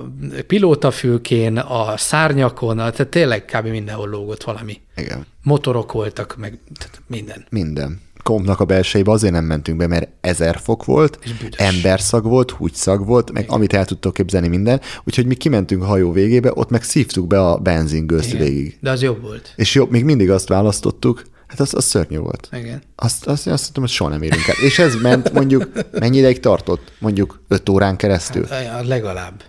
pilótafülkén, 0.47 1.59
a 1.59 1.97
szárnyakon, 1.97 2.77
tehát 2.77 3.07
tényleg 3.09 3.45
kb. 3.45 3.67
mindenhol 3.67 4.09
lógott 4.09 4.43
valami. 4.43 4.81
Igen. 4.97 5.27
Motorok 5.43 5.93
voltak, 5.93 6.37
meg 6.37 6.59
tehát 6.79 7.01
minden. 7.07 7.45
Minden. 7.51 8.01
Kompnak 8.25 8.61
a 8.61 8.65
belsejébe 8.65 9.11
azért 9.11 9.33
nem 9.33 9.45
mentünk 9.45 9.79
be, 9.79 9.87
mert 9.87 10.09
ezer 10.21 10.61
fok 10.63 10.85
volt, 10.85 11.19
emberszag 11.57 12.25
volt, 12.25 12.51
húgyszag 12.51 13.07
volt, 13.07 13.33
meg 13.33 13.45
amit 13.49 13.73
el 13.73 13.85
tudtok 13.85 14.13
képzelni 14.13 14.49
minden. 14.49 14.81
Úgyhogy 15.05 15.27
mi 15.27 15.35
kimentünk 15.35 15.83
a 15.83 15.87
hajó 15.87 16.13
végébe, 16.13 16.51
ott 16.55 16.71
meg 16.71 16.83
szívtuk 16.83 17.27
be 17.27 17.41
a 17.41 17.59
benzingőzt 17.59 18.33
Igen. 18.33 18.45
végig. 18.45 18.79
De 18.81 18.91
az 18.91 19.03
jobb 19.03 19.23
volt. 19.23 19.53
És 19.57 19.75
jobb, 19.75 19.91
még 19.91 20.05
mindig 20.05 20.31
azt 20.31 20.49
választottuk, 20.49 21.23
hát 21.47 21.61
az, 21.61 21.75
az 21.75 21.85
szörnyű 21.85 22.19
volt. 22.19 22.49
Igen. 22.53 22.83
Azt, 22.97 23.27
azt, 23.27 23.47
azt 23.47 23.63
mondtam, 23.63 23.83
hogy 23.83 23.93
soha 23.93 24.11
nem 24.11 24.23
érünk 24.23 24.47
el. 24.47 24.55
És 24.65 24.79
ez 24.79 24.95
ment 24.95 25.33
mondjuk, 25.33 25.71
mennyi 25.93 26.17
ideig 26.17 26.41
tartott? 26.41 26.93
Mondjuk 26.99 27.43
öt 27.49 27.69
órán 27.69 27.97
keresztül? 27.97 28.47
Hát, 28.47 28.87
legalább. 28.87 29.43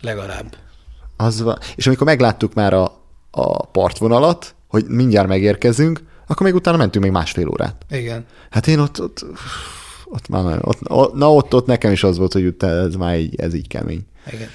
Legalább. 0.00 0.56
Az 1.16 1.42
van. 1.42 1.58
És 1.76 1.86
amikor 1.86 2.06
megláttuk 2.06 2.54
már 2.54 2.72
a, 2.72 2.84
a 3.30 3.66
partvonalat, 3.66 4.54
hogy 4.68 4.84
mindjárt 4.88 5.28
megérkezünk, 5.28 6.02
akkor 6.28 6.46
még 6.46 6.54
utána 6.54 6.76
mentünk 6.76 7.04
még 7.04 7.12
másfél 7.12 7.48
órát. 7.48 7.84
Igen. 7.90 8.24
Hát 8.50 8.66
én 8.66 8.78
ott, 8.78 9.00
ott, 9.00 9.24
ott 10.04 10.28
már 10.28 10.58
ott, 10.62 10.90
ott, 10.90 11.14
na 11.14 11.34
ott, 11.34 11.54
ott 11.54 11.66
nekem 11.66 11.92
is 11.92 12.02
az 12.02 12.18
volt, 12.18 12.32
hogy 12.32 12.54
ez 12.58 12.94
már 12.94 13.18
így, 13.18 13.40
ez 13.40 13.54
így 13.54 13.68
kemény. 13.68 14.06
Igen. 14.32 14.48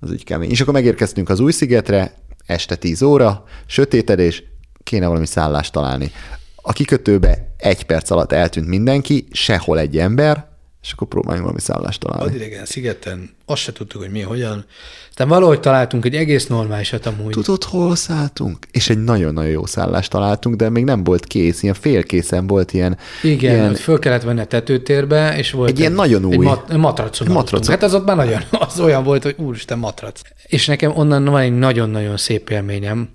Az 0.00 0.12
így 0.12 0.24
kemény. 0.24 0.50
És 0.50 0.60
akkor 0.60 0.74
megérkeztünk 0.74 1.28
az 1.28 1.40
új 1.40 1.52
szigetre, 1.52 2.14
este 2.46 2.76
10 2.76 3.02
óra, 3.02 3.44
sötétedés, 3.66 4.42
kéne 4.82 5.06
valami 5.06 5.26
szállást 5.26 5.72
találni. 5.72 6.12
A 6.56 6.72
kikötőbe 6.72 7.54
egy 7.56 7.84
perc 7.84 8.10
alatt 8.10 8.32
eltűnt 8.32 8.66
mindenki, 8.66 9.26
sehol 9.30 9.78
egy 9.78 9.98
ember, 9.98 10.49
és 10.82 10.92
akkor 10.92 11.08
próbáljunk 11.08 11.42
valami 11.44 11.60
szállást 11.60 12.00
találni. 12.00 12.24
Adidegen 12.24 12.64
szigeten 12.64 13.30
azt 13.46 13.62
se 13.62 13.72
tudtuk, 13.72 14.00
hogy 14.00 14.10
mi, 14.10 14.20
hogyan. 14.20 14.64
Aztán 15.08 15.28
valahogy 15.28 15.60
találtunk 15.60 16.04
egy 16.04 16.14
egész 16.16 16.46
normálisat 16.46 17.06
amúgy. 17.06 17.30
Tudod, 17.30 17.64
hol 17.64 17.96
szálltunk? 17.96 18.66
És 18.70 18.90
egy 18.90 19.04
nagyon-nagyon 19.04 19.50
jó 19.50 19.66
szállást 19.66 20.10
találtunk, 20.10 20.56
de 20.56 20.68
még 20.68 20.84
nem 20.84 21.04
volt 21.04 21.24
kész, 21.26 21.62
ilyen 21.62 21.74
félkészen 21.74 22.46
volt 22.46 22.72
ilyen... 22.72 22.98
Igen, 23.22 23.54
ilyen, 23.54 23.74
föl 23.74 23.98
kellett 23.98 24.22
venni 24.22 24.40
a 24.40 24.44
tetőtérbe, 24.44 25.36
és 25.36 25.50
volt 25.50 25.68
Egy 25.70 25.78
ilyen 25.78 25.92
nagyon 25.92 26.30
egy 26.32 26.36
új- 26.38 26.46
mat- 26.46 26.76
matracon. 26.76 27.26
egy 27.28 27.32
matracon. 27.34 27.70
Hát 27.74 27.82
az 27.82 27.94
ott 27.94 28.06
már 28.06 28.16
nagyon, 28.16 28.40
az 28.68 28.80
olyan 28.80 29.04
volt, 29.04 29.22
hogy 29.22 29.34
úristen, 29.38 29.78
matrac. 29.78 30.20
És 30.46 30.66
nekem 30.66 30.92
onnan 30.96 31.24
van 31.24 31.40
egy 31.40 31.58
nagyon-nagyon 31.58 32.16
szép 32.16 32.50
élményem. 32.50 33.08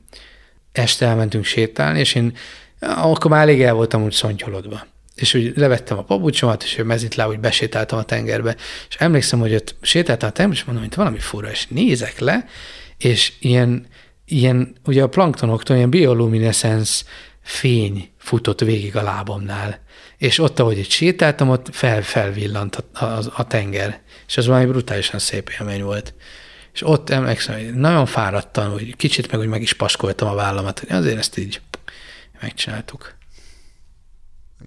Este 0.72 1.06
elmentünk 1.06 1.44
sétálni, 1.44 2.00
és 2.00 2.16
én 2.16 2.34
akkor 2.80 3.32
már 3.32 3.42
elég 3.42 3.62
el 3.62 3.74
voltam 3.74 4.04
úgy 4.04 4.12
szontyolodva. 4.12 4.86
És 5.16 5.34
úgy 5.34 5.54
levettem 5.56 5.98
a 5.98 6.04
pabucsomat, 6.04 6.64
és 6.64 6.82
mezitláb 6.84 7.30
úgy 7.30 7.40
besétáltam 7.40 8.00
a 8.00 8.04
tengerbe. 8.04 8.56
És 8.90 8.96
emlékszem, 8.96 9.40
hogy 9.40 9.54
ott 9.54 9.76
sétáltam 9.82 10.30
a 10.30 10.32
tengerbe, 10.32 10.60
és 10.60 10.66
mondom, 10.66 10.84
hogy 10.84 10.96
valami 10.96 11.20
fura, 11.20 11.52
és 11.52 11.68
nézek 11.68 12.20
le, 12.20 12.46
és 12.98 13.34
ilyen, 13.40 13.88
ilyen 14.26 14.76
ugye 14.86 15.04
a 15.04 15.10
planktonoktól 15.10 15.76
ilyen 15.76 15.90
bioluminescence 15.90 17.04
fény 17.42 18.10
futott 18.18 18.60
végig 18.60 18.96
a 18.96 19.02
lábamnál. 19.02 19.84
És 20.18 20.40
ott, 20.40 20.60
ahogy 20.60 20.78
itt 20.78 20.90
sétáltam, 20.90 21.50
ott 21.50 21.68
fel, 21.72 22.02
felvillant 22.02 22.76
a, 22.76 23.06
a, 23.06 23.22
a 23.36 23.48
tenger. 23.48 24.02
És 24.28 24.38
az 24.38 24.46
valami 24.46 24.66
brutálisan 24.66 25.20
szép 25.20 25.52
élmény 25.60 25.84
volt. 25.84 26.14
És 26.74 26.88
ott 26.88 27.10
emlékszem, 27.10 27.56
hogy 27.56 27.74
nagyon 27.74 28.06
fáradtan, 28.06 28.70
hogy 28.70 28.96
kicsit 28.96 29.32
meg 29.32 29.40
úgy 29.40 29.48
meg 29.48 29.62
is 29.62 29.74
paskoltam 29.74 30.28
a 30.28 30.36
vállamat, 30.36 30.80
hogy 30.80 30.92
azért 30.92 31.18
ezt 31.18 31.38
így 31.38 31.62
megcsináltuk. 32.42 33.16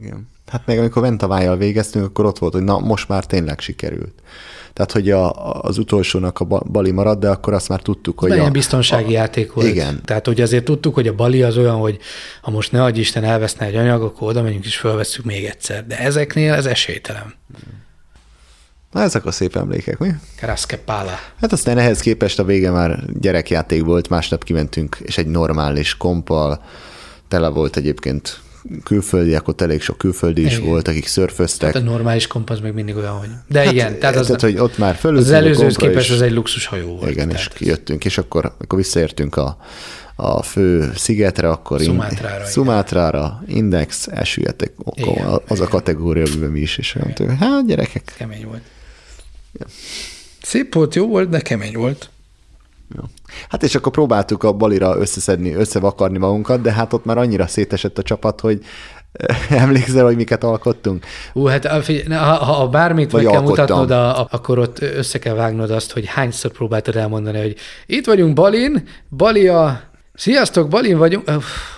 Igen. 0.01 0.29
Hát 0.49 0.63
meg 0.67 0.79
amikor 0.79 1.03
Ventavájjal 1.03 1.57
végeztünk, 1.57 2.05
akkor 2.05 2.25
ott 2.25 2.39
volt, 2.39 2.53
hogy 2.53 2.63
na, 2.63 2.79
most 2.79 3.09
már 3.09 3.25
tényleg 3.25 3.61
sikerült. 3.61 4.13
Tehát, 4.73 4.93
hogy 4.93 5.11
a, 5.11 5.33
az 5.63 5.79
utolsónak 5.79 6.41
a 6.41 6.45
ba- 6.45 6.71
bali 6.71 6.91
maradt, 6.91 7.21
de 7.21 7.29
akkor 7.29 7.53
azt 7.53 7.69
már 7.69 7.81
tudtuk, 7.81 8.19
hogy 8.19 8.33
ilyen 8.33 8.53
biztonsági 8.53 9.15
a, 9.15 9.19
játék 9.19 9.53
volt. 9.53 9.67
Igen. 9.67 10.01
Tehát, 10.05 10.27
hogy 10.27 10.41
azért 10.41 10.65
tudtuk, 10.65 10.95
hogy 10.95 11.07
a 11.07 11.15
bali 11.15 11.43
az 11.43 11.57
olyan, 11.57 11.77
hogy 11.77 11.99
ha 12.43 12.51
most 12.51 12.73
ne 12.73 12.83
adj 12.83 13.01
Isten 13.01 13.25
elveszne 13.25 13.67
egy 13.67 13.77
anyag, 13.77 14.03
akkor 14.03 14.29
oda 14.29 14.43
megyünk 14.43 14.65
és 14.65 14.77
fölvesszük 14.77 15.25
még 15.25 15.45
egyszer. 15.45 15.87
De 15.87 15.99
ezeknél 15.99 16.53
ez 16.53 16.67
esélytelen. 16.67 17.35
Na, 18.93 19.03
ezek 19.03 19.27
a 19.27 19.31
szép 19.31 19.57
emlékek, 19.57 19.99
mi? 19.99 20.09
Karaske 20.41 20.77
pála. 20.77 21.19
Hát 21.41 21.53
aztán 21.53 21.79
ehhez 21.79 22.01
képest 22.01 22.39
a 22.39 22.45
vége 22.45 22.71
már 22.71 23.05
gyerekjáték 23.21 23.85
volt, 23.85 24.09
másnap 24.09 24.45
kimentünk, 24.45 24.97
és 25.03 25.19
egy 25.19 25.27
normális 25.27 25.97
kompal, 25.97 26.63
tele 27.29 27.49
volt 27.49 27.77
egyébként 27.77 28.41
külföldiek, 28.83 29.49
ott 29.49 29.61
elég 29.61 29.83
sok 29.83 29.99
külföldi 29.99 30.45
is 30.45 30.57
Igen. 30.57 30.69
volt, 30.69 30.89
akik 30.89 31.07
szörföztek. 31.07 31.75
Hát 31.75 31.83
a 31.83 31.85
normális 31.85 32.27
komp 32.27 32.51
az 32.51 32.61
még 32.61 32.73
mindig 32.73 32.97
olyan, 32.97 33.13
hogy... 33.13 33.29
De 33.49 33.63
hát, 33.63 33.73
igen, 33.73 33.99
tehát 33.99 34.17
az, 34.17 34.27
tehát, 34.27 34.41
hogy 34.41 34.59
ott 34.59 34.79
már 34.79 34.95
az 34.95 35.01
fölültünk 35.01 35.33
a 35.33 35.37
előzőhöz 35.37 35.77
képest 35.77 36.11
az 36.11 36.23
egy 36.23 36.33
luxus 36.33 36.67
hajó 36.67 36.97
volt. 36.97 37.11
Igen, 37.11 37.31
és 37.31 37.37
tehát 37.37 37.53
kijöttünk, 37.53 38.05
és 38.05 38.19
akkor, 38.19 38.55
akkor 38.59 38.79
visszaértünk 38.79 39.37
a, 39.37 39.59
a 40.17 40.43
fő 40.43 40.93
szigetre, 40.95 41.49
akkor 41.51 41.81
Szumátrára, 41.81 42.35
igen. 42.35 42.47
Szumátrára, 42.47 43.43
Index, 43.47 44.07
elsüllyedtek, 44.07 44.73
Igen, 44.95 45.41
az 45.47 45.61
a 45.61 45.69
kategória, 45.69 46.25
amiben 46.25 46.51
mi 46.51 46.61
is, 46.61 46.79
és 46.79 46.95
olyan 46.95 47.15
tőle, 47.15 47.37
hát 47.41 47.67
gyerekek, 47.67 48.15
Kemény 48.17 48.47
volt. 48.47 48.63
Szép 50.43 50.75
volt, 50.75 50.95
jó 50.95 51.07
volt, 51.07 51.29
de 51.29 51.41
kemény 51.41 51.75
volt. 51.75 52.11
Jó. 52.97 53.03
Hát 53.49 53.63
és 53.63 53.75
akkor 53.75 53.93
próbáltuk 53.93 54.43
a 54.43 54.53
balira 54.53 54.97
összeszedni, 54.97 55.55
összevakarni 55.55 56.19
magunkat, 56.19 56.61
de 56.61 56.73
hát 56.73 56.93
ott 56.93 57.05
már 57.05 57.19
annyira 57.19 57.47
szétesett 57.47 57.99
a 57.99 58.03
csapat, 58.03 58.41
hogy 58.41 58.61
emlékszel, 59.51 60.05
hogy 60.05 60.17
miket 60.17 60.45
alkottunk? 60.45 61.05
Ú, 61.33 61.45
hát 61.45 61.67
ha, 62.09 62.35
ha 62.35 62.69
bármit 62.69 63.11
Vagy 63.11 63.25
meg 63.25 63.33
kell 63.33 63.43
mutatnod, 63.43 63.91
a, 63.91 64.27
akkor 64.31 64.59
ott 64.59 64.81
össze 64.81 65.19
kell 65.19 65.35
vágnod 65.35 65.71
azt, 65.71 65.93
hogy 65.93 66.07
hányszor 66.07 66.51
próbáltad 66.51 66.97
elmondani, 66.97 67.39
hogy 67.39 67.57
itt 67.87 68.07
vagyunk 68.07 68.35
Balin, 68.35 68.89
Bali 69.17 69.49
a... 69.49 69.81
Sziasztok, 70.15 70.69
Balin 70.69 70.99
vagyunk. 70.99 71.31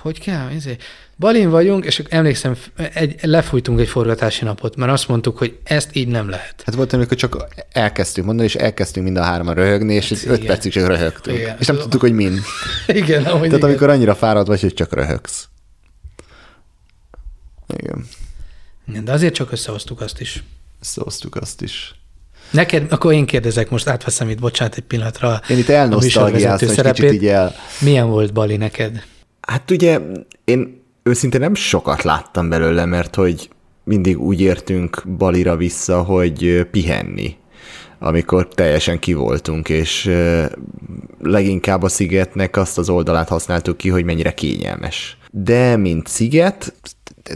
Hogy 0.03 0.21
kell? 0.21 0.49
Ezért? 0.57 0.83
Balin 1.21 1.51
vagyunk, 1.51 1.85
és 1.85 2.03
emlékszem, 2.09 2.57
egy, 2.93 3.19
lefújtunk 3.23 3.81
egy 3.81 3.89
forgatási 3.89 4.45
napot, 4.45 4.77
mert 4.77 4.93
azt 4.93 5.09
mondtuk, 5.09 5.39
hogy 5.39 5.59
ezt 5.65 5.97
így 5.97 6.09
nem 6.09 6.29
lehet. 6.29 6.63
Hát 6.67 6.75
volt, 6.75 6.93
amikor 6.93 7.17
csak 7.17 7.47
elkezdtünk 7.73 8.27
mondani, 8.27 8.49
és 8.49 8.55
elkezdtünk 8.55 9.07
mind 9.07 9.19
a 9.19 9.23
hárman 9.23 9.55
röhögni, 9.55 9.95
és 9.95 10.09
hát, 10.09 10.27
öt 10.27 10.47
percig 10.47 10.73
csak 10.73 10.87
röhögtünk. 10.87 11.39
Igen. 11.39 11.57
És 11.59 11.67
nem 11.67 11.77
tudtuk, 11.77 12.01
hogy 12.01 12.13
mind. 12.13 12.39
igen, 12.87 13.25
ahogy 13.25 13.41
Tehát 13.41 13.45
igen. 13.53 13.63
amikor 13.63 13.89
annyira 13.89 14.15
fáradt 14.15 14.47
vagy, 14.47 14.61
hogy 14.61 14.75
csak 14.75 14.95
röhögsz. 14.95 15.49
Igen. 17.79 18.07
Igen, 18.89 19.05
de 19.05 19.13
azért 19.13 19.35
csak 19.35 19.53
összehoztuk 19.53 20.01
azt 20.01 20.21
is. 20.21 20.45
Összehoztuk 20.81 21.37
azt 21.37 21.63
is. 21.63 21.95
Neked, 22.51 22.93
akkor 22.93 23.13
én 23.13 23.27
kérdezek, 23.27 23.71
most 23.71 23.89
átveszem 23.89 24.29
itt, 24.29 24.41
bocsánat, 24.41 24.77
egy 24.77 24.85
pillanatra. 24.85 25.41
Én 25.49 25.59
itt 25.59 25.69
elnosztalgiáztam 25.69 26.87
egy 26.87 26.93
kicsit 26.93 27.13
így 27.13 27.27
el. 27.27 27.55
Milyen 27.81 28.09
volt 28.09 28.33
Bali 28.33 28.57
neked? 28.57 29.05
Hát 29.41 29.71
ugye 29.71 30.01
én 30.45 30.80
őszintén 31.11 31.41
nem 31.41 31.55
sokat 31.55 32.03
láttam 32.03 32.49
belőle, 32.49 32.85
mert 32.85 33.15
hogy 33.15 33.51
mindig 33.85 34.21
úgy 34.21 34.41
értünk 34.41 35.03
Balira 35.17 35.57
vissza, 35.57 36.03
hogy 36.03 36.67
pihenni, 36.71 37.37
amikor 37.99 38.49
teljesen 38.49 38.99
kivoltunk, 38.99 39.69
és 39.69 40.11
leginkább 41.21 41.83
a 41.83 41.89
szigetnek 41.89 42.57
azt 42.57 42.79
az 42.79 42.89
oldalát 42.89 43.29
használtuk 43.29 43.77
ki, 43.77 43.89
hogy 43.89 44.05
mennyire 44.05 44.35
kényelmes. 44.35 45.19
De 45.31 45.77
mint 45.77 46.07
sziget, 46.07 46.75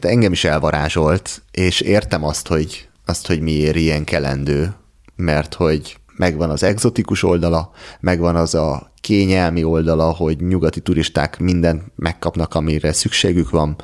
engem 0.01 0.32
is 0.32 0.44
elvarázsolt, 0.44 1.42
és 1.51 1.80
értem 1.80 2.24
azt, 2.24 2.48
hogy, 2.48 2.88
azt, 3.06 3.26
hogy 3.26 3.40
miért 3.40 3.76
ilyen 3.76 4.05
kelendő, 4.05 4.74
mert 5.16 5.55
hogy 5.55 5.96
megvan 6.16 6.50
az 6.50 6.62
egzotikus 6.62 7.22
oldala, 7.22 7.70
megvan 8.00 8.36
az 8.36 8.54
a 8.54 8.92
kényelmi 9.00 9.64
oldala, 9.64 10.10
hogy 10.10 10.40
nyugati 10.40 10.80
turisták 10.80 11.38
mindent 11.38 11.82
megkapnak, 11.96 12.54
amire 12.54 12.92
szükségük 12.92 13.50
van, 13.50 13.76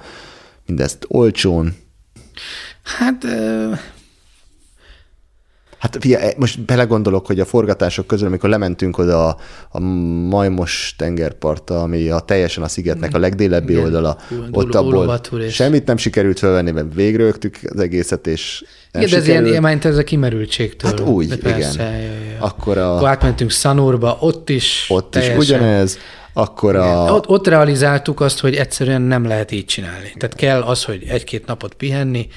mindezt 0.66 1.04
olcsón. 1.08 1.74
Hát 2.82 3.26
Hát 5.80 5.96
fia, 6.00 6.18
most 6.36 6.60
belegondolok, 6.60 7.26
hogy 7.26 7.40
a 7.40 7.44
forgatások 7.44 8.06
közül, 8.06 8.26
amikor 8.26 8.50
lementünk 8.50 8.98
oda 8.98 9.28
a, 9.28 9.36
a 9.70 9.80
Majmos 10.28 10.94
tengerparta, 10.98 11.82
ami 11.82 12.08
a 12.08 12.18
teljesen 12.18 12.62
a 12.62 12.68
szigetnek 12.68 13.14
a 13.14 13.18
legdélebbi 13.18 13.72
Igen. 13.72 13.84
oldala, 13.84 14.16
Hú, 14.28 14.36
ott 14.52 14.74
abból 14.74 15.20
semmit 15.50 15.86
nem 15.86 15.96
sikerült 15.96 16.38
felvenni, 16.38 16.70
mert 16.70 16.94
végrögtük 16.94 17.58
az 17.62 17.80
egészet, 17.80 18.26
és 18.26 18.64
nem 18.92 19.02
igen, 19.02 19.14
de 19.14 19.20
ez 19.20 19.28
ilyen, 19.28 19.46
ilyen 19.46 19.78
ez 19.82 19.96
a 19.96 20.04
kimerültségtől. 20.04 20.90
Hát 20.90 21.00
úgy, 21.00 21.36
persze, 21.36 21.82
igen. 21.82 21.92
Ja, 21.92 22.08
ja. 22.08 22.44
Akkor, 22.44 22.78
a... 22.78 22.96
Akkor 22.96 23.08
átmentünk 23.08 23.50
Szanurba, 23.50 24.16
ott 24.20 24.48
is 24.48 24.86
Ott 24.88 25.10
teljesen... 25.10 25.40
is 25.40 25.48
ugyanez, 25.48 25.98
akkor 26.32 26.76
a... 26.76 27.12
Ott, 27.12 27.28
ott 27.28 27.46
realizáltuk 27.46 28.20
azt, 28.20 28.40
hogy 28.40 28.54
egyszerűen 28.54 29.02
nem 29.02 29.26
lehet 29.26 29.50
így 29.50 29.64
csinálni. 29.64 30.12
Tehát 30.18 30.36
kell 30.36 30.60
az, 30.62 30.84
hogy 30.84 31.04
egy-két 31.08 31.46
napot 31.46 31.74
pihenni, 31.74 32.28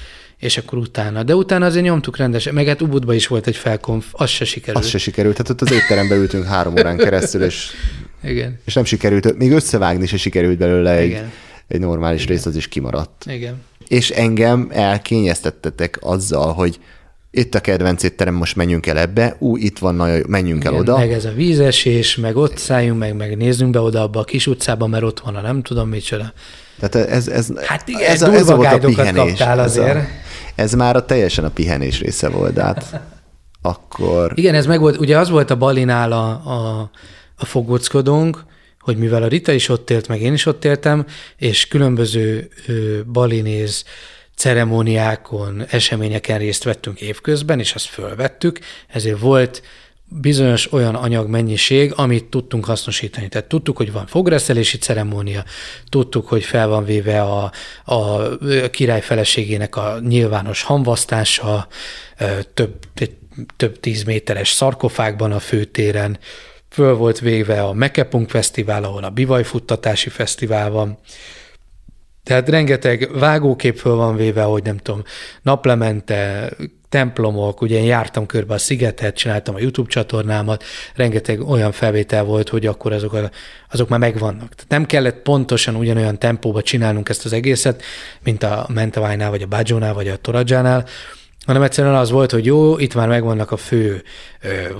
és 0.44 0.56
akkor 0.56 0.78
utána. 0.78 1.22
De 1.22 1.34
utána 1.34 1.66
azért 1.66 1.84
nyomtuk 1.84 2.16
rendesen, 2.16 2.54
meg 2.54 2.66
hát 2.66 2.82
Ubudba 2.82 3.14
is 3.14 3.26
volt 3.26 3.46
egy 3.46 3.56
felkonf, 3.56 4.06
az 4.12 4.30
se 4.30 4.44
sikerült. 4.44 4.84
Az 4.84 4.90
se 4.90 4.98
sikerült, 4.98 5.36
tehát 5.36 5.50
ott 5.50 5.60
az 5.60 5.72
étterembe 5.72 6.14
ültünk 6.14 6.44
három 6.44 6.72
órán 6.72 6.96
keresztül, 6.96 7.42
és, 7.42 7.70
Igen. 8.22 8.58
és 8.64 8.74
nem 8.74 8.84
sikerült, 8.84 9.38
még 9.38 9.52
összevágni 9.52 10.06
se 10.06 10.16
sikerült 10.16 10.58
belőle 10.58 10.96
egy, 10.96 11.20
egy 11.68 11.80
normális 11.80 12.22
Igen. 12.22 12.34
rész, 12.34 12.46
az 12.46 12.56
is 12.56 12.68
kimaradt. 12.68 13.24
Igen. 13.26 13.62
És 13.88 14.10
engem 14.10 14.68
elkényeztettetek 14.72 15.98
azzal, 16.00 16.52
hogy 16.52 16.78
itt 17.30 17.54
a 17.54 17.60
kedvenc 17.60 18.02
étterem, 18.02 18.34
most 18.34 18.56
menjünk 18.56 18.86
el 18.86 18.98
ebbe, 18.98 19.36
ú, 19.38 19.56
itt 19.56 19.78
van, 19.78 19.94
nagyon, 19.94 20.22
menjünk 20.28 20.60
Igen, 20.60 20.72
el 20.72 20.80
oda. 20.80 20.98
Meg 20.98 21.12
ez 21.12 21.24
a 21.24 21.32
vízesés, 21.32 22.16
meg 22.16 22.36
ott 22.36 22.56
szálljunk, 22.56 22.98
meg, 22.98 23.16
meg 23.16 23.36
nézzünk 23.36 23.70
be 23.70 23.80
oda 23.80 24.02
abba 24.02 24.20
a 24.20 24.24
kis 24.24 24.46
utcába, 24.46 24.86
mert 24.86 25.04
ott 25.04 25.20
van 25.20 25.36
a 25.36 25.40
nem 25.40 25.62
tudom 25.62 25.88
micsoda. 25.88 26.32
Tehát 26.80 27.08
ez, 27.08 27.28
ez, 27.28 27.48
hát 27.56 27.88
igen, 27.88 28.10
ez, 28.10 28.22
a, 28.22 28.32
ez 28.32 28.50
volt 28.50 28.72
a 28.72 28.78
pihenés. 28.78 29.38
Kaptál 29.38 29.58
azért. 29.58 29.96
Ez, 29.96 30.02
a, 30.02 30.23
ez 30.54 30.72
már 30.72 30.96
a 30.96 31.04
teljesen 31.04 31.44
a 31.44 31.50
pihenés 31.50 32.00
része 32.00 32.28
volt, 32.28 32.58
hát 32.58 33.00
akkor... 33.62 34.32
Igen, 34.34 34.54
ez 34.54 34.66
meg 34.66 34.80
volt, 34.80 34.96
ugye 34.96 35.18
az 35.18 35.30
volt 35.30 35.50
a 35.50 35.56
balinál 35.56 36.12
a, 36.12 36.30
a, 36.30 36.90
a 37.36 37.44
fogóckodónk, 37.44 38.44
hogy 38.80 38.96
mivel 38.96 39.22
a 39.22 39.28
Rita 39.28 39.52
is 39.52 39.68
ott 39.68 39.90
élt, 39.90 40.08
meg 40.08 40.20
én 40.20 40.32
is 40.32 40.46
ott 40.46 40.64
éltem, 40.64 41.06
és 41.36 41.68
különböző 41.68 42.48
ö, 42.66 43.00
balinéz 43.12 43.84
ceremóniákon, 44.36 45.64
eseményeken 45.68 46.38
részt 46.38 46.64
vettünk 46.64 47.00
évközben, 47.00 47.58
és 47.58 47.74
azt 47.74 47.86
fölvettük, 47.86 48.58
ezért 48.88 49.18
volt 49.20 49.62
bizonyos 50.20 50.72
olyan 50.72 50.94
anyagmennyiség, 50.94 51.92
amit 51.96 52.24
tudtunk 52.24 52.64
hasznosítani. 52.64 53.28
Tehát 53.28 53.48
tudtuk, 53.48 53.76
hogy 53.76 53.92
van 53.92 54.06
fogreszelési 54.06 54.78
ceremónia, 54.78 55.44
tudtuk, 55.88 56.28
hogy 56.28 56.44
fel 56.44 56.68
van 56.68 56.84
véve 56.84 57.22
a, 57.22 57.52
a 57.84 58.28
király 58.70 59.00
feleségének 59.00 59.76
a 59.76 59.98
nyilvános 60.00 60.62
hamvasztása, 60.62 61.68
több, 62.54 62.74
több 63.56 63.80
tíz 63.80 64.02
méteres 64.02 64.48
szarkofágban 64.48 65.32
a 65.32 65.38
főtéren, 65.38 66.18
föl 66.68 66.94
volt 66.94 67.18
véve 67.18 67.62
a 67.62 67.72
Mekepunk 67.72 68.30
Fesztivál, 68.30 68.84
ahol 68.84 69.04
a 69.04 69.10
Bivajfuttatási 69.10 70.08
Fesztivál 70.08 70.70
van, 70.70 70.98
tehát 72.22 72.48
rengeteg 72.48 73.18
vágókép 73.18 73.78
föl 73.78 73.94
van 73.94 74.16
véve, 74.16 74.42
hogy 74.42 74.62
nem 74.62 74.76
tudom, 74.76 75.02
naplemente, 75.42 76.50
templomok, 76.94 77.60
ugye 77.60 77.78
én 77.78 77.84
jártam 77.84 78.26
körbe 78.26 78.54
a 78.54 78.58
szigetet, 78.58 79.16
csináltam 79.16 79.54
a 79.54 79.58
YouTube 79.58 79.88
csatornámat, 79.88 80.64
rengeteg 80.94 81.40
olyan 81.48 81.72
felvétel 81.72 82.24
volt, 82.24 82.48
hogy 82.48 82.66
akkor 82.66 82.92
azok, 82.92 83.12
a, 83.12 83.30
azok 83.70 83.88
már 83.88 83.98
megvannak. 83.98 84.54
Tehát 84.54 84.68
nem 84.68 84.86
kellett 84.86 85.22
pontosan 85.22 85.74
ugyanolyan 85.74 86.18
tempóba 86.18 86.62
csinálnunk 86.62 87.08
ezt 87.08 87.24
az 87.24 87.32
egészet, 87.32 87.82
mint 88.22 88.42
a 88.42 88.66
Mentaványnál, 88.72 89.30
vagy 89.30 89.42
a 89.42 89.46
Bajonál, 89.46 89.94
vagy 89.94 90.08
a 90.08 90.16
Toradzsánál, 90.16 90.86
hanem 91.46 91.62
egyszerűen 91.62 91.94
az 91.94 92.10
volt, 92.10 92.30
hogy 92.30 92.44
jó, 92.44 92.78
itt 92.78 92.94
már 92.94 93.08
megvannak 93.08 93.50
a 93.50 93.56
fő 93.56 94.02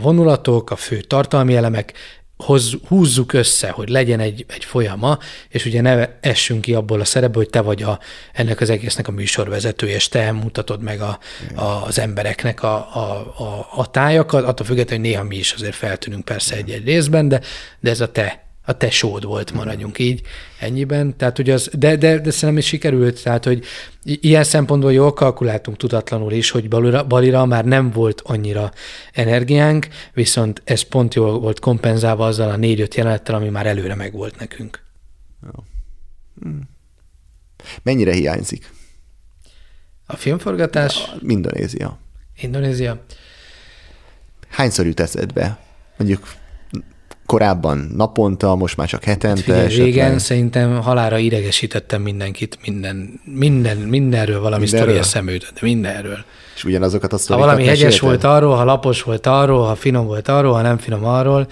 vonulatok, 0.00 0.70
a 0.70 0.76
fő 0.76 1.00
tartalmi 1.00 1.56
elemek, 1.56 1.92
hoz, 2.36 2.72
húzzuk 2.88 3.32
össze, 3.32 3.70
hogy 3.70 3.88
legyen 3.88 4.20
egy, 4.20 4.44
egy 4.48 4.64
folyama, 4.64 5.18
és 5.48 5.64
ugye 5.64 5.80
ne 5.80 6.08
essünk 6.20 6.60
ki 6.60 6.74
abból 6.74 7.00
a 7.00 7.04
szerepből, 7.04 7.42
hogy 7.42 7.52
te 7.52 7.60
vagy 7.60 7.82
a, 7.82 7.98
ennek 8.32 8.60
az 8.60 8.70
egésznek 8.70 9.08
a 9.08 9.12
műsorvezető, 9.12 9.88
és 9.88 10.08
te 10.08 10.32
mutatod 10.32 10.82
meg 10.82 11.00
a, 11.00 11.18
a, 11.54 11.62
az 11.62 11.98
embereknek 11.98 12.62
a, 12.62 12.74
a, 12.74 13.34
a, 13.38 13.68
a 13.80 13.90
tájakat, 13.90 14.44
attól 14.44 14.66
függetlenül, 14.66 15.04
hogy 15.04 15.12
néha 15.12 15.24
mi 15.24 15.36
is 15.36 15.52
azért 15.52 15.74
feltűnünk 15.74 16.24
persze 16.24 16.56
egy-egy 16.56 16.84
részben, 16.84 17.28
de, 17.28 17.40
de 17.80 17.90
ez 17.90 18.00
a 18.00 18.12
te 18.12 18.43
a 18.66 18.72
te 18.72 18.90
sód 18.90 19.24
volt, 19.24 19.52
maradjunk 19.52 19.98
így 19.98 20.20
ennyiben. 20.58 21.16
Tehát, 21.16 21.36
hogy 21.36 21.50
az, 21.50 21.70
de, 21.72 21.96
de, 21.96 22.18
de 22.18 22.30
szerintem 22.30 22.58
is 22.58 22.66
sikerült, 22.66 23.22
tehát, 23.22 23.44
hogy 23.44 23.64
ilyen 24.02 24.44
szempontból 24.44 24.92
jól 24.92 25.12
kalkuláltunk 25.12 25.76
tudatlanul 25.76 26.32
is, 26.32 26.50
hogy 26.50 26.68
Balira, 26.68 27.06
Balira 27.06 27.44
már 27.44 27.64
nem 27.64 27.90
volt 27.90 28.20
annyira 28.20 28.72
energiánk, 29.12 29.88
viszont 30.12 30.62
ez 30.64 30.80
pont 30.80 31.14
jól 31.14 31.38
volt 31.38 31.60
kompenzálva 31.60 32.26
azzal 32.26 32.50
a 32.50 32.56
négy-öt 32.56 32.94
jelenettel, 32.94 33.34
ami 33.34 33.48
már 33.48 33.66
előre 33.66 33.94
megvolt 33.94 34.38
nekünk. 34.38 34.82
Hmm. 36.40 36.68
Mennyire 37.82 38.12
hiányzik? 38.12 38.70
A 40.06 40.16
filmforgatás? 40.16 40.96
A, 40.96 41.16
Indonézia. 41.26 41.98
Indonézia. 42.36 43.04
Hányszor 44.48 44.86
jut 44.86 45.00
eszedbe? 45.00 45.58
Mondjuk 45.96 46.34
korábban 47.26 47.90
naponta, 47.96 48.54
most 48.54 48.76
már 48.76 48.88
csak 48.88 49.04
hetente. 49.04 49.54
Hát 49.54 49.62
figyelj, 49.62 49.84
régen 49.84 50.18
szerintem 50.18 50.80
halára 50.80 51.18
idegesítettem 51.18 52.02
mindenkit, 52.02 52.58
minden, 52.64 53.20
minden, 53.24 53.76
mindenről 53.76 54.40
valami 54.40 54.66
sztori 54.66 54.96
eszembe 54.96 55.32
de 55.32 55.46
mindenről. 55.60 56.24
És 56.54 56.64
ugyanazokat 56.64 57.12
a 57.12 57.18
Ha 57.26 57.36
valami 57.36 57.64
hegyes 57.64 57.82
mesélted? 57.82 58.08
volt 58.08 58.24
arról, 58.24 58.54
ha 58.56 58.64
lapos 58.64 59.02
volt 59.02 59.26
arról, 59.26 59.66
ha 59.66 59.74
finom 59.74 60.06
volt 60.06 60.28
arról, 60.28 60.52
ha 60.52 60.62
nem 60.62 60.78
finom 60.78 61.04
arról. 61.04 61.46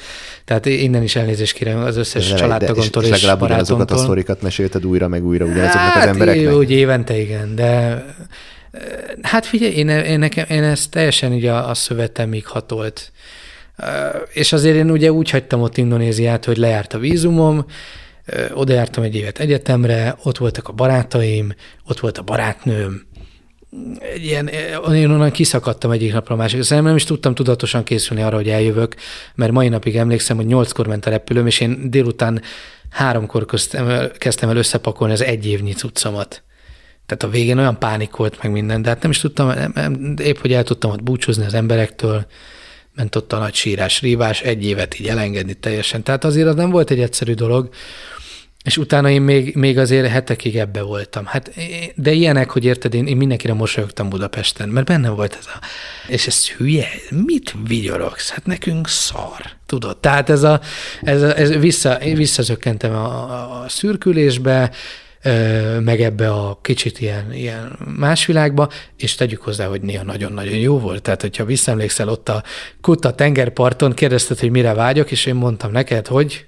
Tehát 0.44 0.66
innen 0.66 1.02
is 1.02 1.16
elnézést 1.16 1.54
kérem 1.54 1.82
az 1.82 1.96
összes 1.96 2.30
de, 2.30 2.36
családtagomtól 2.36 3.02
és, 3.02 3.08
és, 3.08 3.14
és 3.14 3.22
legalább 3.22 3.42
ugyanazokat 3.42 3.90
a 3.90 3.96
sztorikat 3.96 4.42
mesélted 4.42 4.86
újra, 4.86 5.08
meg 5.08 5.24
újra 5.24 5.44
ugyanazoknak 5.44 5.82
hát, 5.82 6.02
az 6.02 6.08
embereknek. 6.08 6.54
úgy 6.54 6.70
évente 6.70 7.20
igen, 7.20 7.54
de 7.54 8.04
hát 9.22 9.46
figyelj, 9.46 9.72
én, 9.72 9.88
én, 9.88 10.18
nekem, 10.18 10.44
én 10.48 10.62
ezt 10.62 10.90
teljesen 10.90 11.32
ugye 11.32 11.52
a, 11.52 11.68
a 11.68 11.74
szövetemig 11.74 12.46
hatolt 12.46 13.12
és 14.32 14.52
azért 14.52 14.76
én 14.76 14.90
ugye 14.90 15.12
úgy 15.12 15.30
hagytam 15.30 15.60
ott 15.60 15.76
Indonéziát, 15.76 16.44
hogy 16.44 16.56
lejárt 16.56 16.94
a 16.94 16.98
vízumom, 16.98 17.66
oda 18.54 18.72
jártam 18.72 19.02
egy 19.02 19.14
évet 19.14 19.38
egyetemre, 19.38 20.16
ott 20.22 20.38
voltak 20.38 20.68
a 20.68 20.72
barátaim, 20.72 21.54
ott 21.88 22.00
volt 22.00 22.18
a 22.18 22.22
barátnőm, 22.22 23.06
egy 24.00 24.24
ilyen, 24.24 24.48
én 24.94 25.10
onnan 25.10 25.30
kiszakadtam 25.30 25.90
egyik 25.90 26.12
napra 26.12 26.34
a 26.34 26.38
másik. 26.38 26.62
Szerintem 26.62 26.86
nem 26.86 26.96
is 26.96 27.04
tudtam 27.04 27.34
tudatosan 27.34 27.84
készülni 27.84 28.22
arra, 28.22 28.36
hogy 28.36 28.48
eljövök, 28.48 28.94
mert 29.34 29.52
mai 29.52 29.68
napig 29.68 29.96
emlékszem, 29.96 30.36
hogy 30.36 30.46
nyolckor 30.46 30.86
ment 30.86 31.06
a 31.06 31.10
repülőm, 31.10 31.46
és 31.46 31.60
én 31.60 31.90
délután 31.90 32.42
háromkor 32.90 33.46
köztem, 33.46 34.10
kezdtem 34.18 34.48
el 34.48 34.56
összepakolni 34.56 35.12
az 35.12 35.22
egy 35.22 35.46
évnyi 35.46 35.72
cuccomat. 35.72 36.42
Tehát 37.06 37.22
a 37.22 37.28
végén 37.28 37.58
olyan 37.58 37.78
pánik 37.78 38.16
volt 38.16 38.42
meg 38.42 38.52
minden, 38.52 38.82
de 38.82 38.88
hát 38.88 39.02
nem 39.02 39.10
is 39.10 39.18
tudtam, 39.18 39.46
nem, 39.46 39.72
nem, 39.74 40.14
épp 40.22 40.38
hogy 40.38 40.52
el 40.52 40.64
tudtam 40.64 40.90
ott 40.90 41.02
búcsúzni 41.02 41.44
az 41.44 41.54
emberektől, 41.54 42.26
ment 42.94 43.16
ott 43.16 43.32
a 43.32 43.38
nagy 43.38 43.54
sírás, 43.54 44.00
rívás, 44.00 44.40
egy 44.40 44.64
évet 44.64 45.00
így 45.00 45.08
elengedni 45.08 45.54
teljesen. 45.54 46.02
Tehát 46.02 46.24
azért 46.24 46.48
az 46.48 46.54
nem 46.54 46.70
volt 46.70 46.90
egy 46.90 47.00
egyszerű 47.00 47.34
dolog, 47.34 47.68
és 48.64 48.76
utána 48.76 49.10
én 49.10 49.22
még, 49.22 49.54
még 49.54 49.78
azért 49.78 50.08
hetekig 50.08 50.56
ebbe 50.56 50.82
voltam. 50.82 51.26
Hát, 51.26 51.52
de 51.94 52.12
ilyenek, 52.12 52.50
hogy 52.50 52.64
érted, 52.64 52.94
én, 52.94 53.06
én 53.06 53.16
mindenkire 53.16 53.52
mosolyogtam 53.52 54.08
Budapesten, 54.08 54.68
mert 54.68 54.86
benne 54.86 55.08
volt 55.08 55.36
ez 55.38 55.46
a... 55.46 55.60
És 56.08 56.26
ez 56.26 56.48
hülye, 56.48 56.88
mit 57.10 57.54
vigyorogsz? 57.66 58.30
Hát 58.30 58.46
nekünk 58.46 58.88
szar, 58.88 59.50
tudod? 59.66 59.96
Tehát 59.96 60.30
ez 60.30 60.42
a, 60.42 60.60
ez, 61.00 61.22
a, 61.22 61.38
ez 61.38 61.56
vissza, 61.56 61.94
én 61.94 62.14
visszazökkentem 62.14 62.94
a, 62.94 63.30
a, 63.32 63.62
a 63.62 63.68
szürkülésbe, 63.68 64.70
meg 65.80 66.00
ebbe 66.00 66.30
a 66.30 66.58
kicsit 66.62 67.00
ilyen, 67.00 67.32
ilyen 67.32 67.78
más 67.96 68.26
világba, 68.26 68.68
és 68.96 69.14
tegyük 69.14 69.42
hozzá, 69.42 69.66
hogy 69.66 69.80
néha 69.80 70.04
nagyon-nagyon 70.04 70.58
jó 70.58 70.78
volt. 70.78 71.02
Tehát, 71.02 71.20
hogyha 71.20 71.44
visszaemlékszel 71.44 72.08
ott 72.08 72.28
a 72.28 72.42
Kutta 72.80 73.14
tengerparton, 73.14 73.92
kérdezted, 73.92 74.38
hogy 74.38 74.50
mire 74.50 74.74
vágyok, 74.74 75.10
és 75.10 75.26
én 75.26 75.34
mondtam 75.34 75.72
neked, 75.72 76.06
hogy 76.06 76.46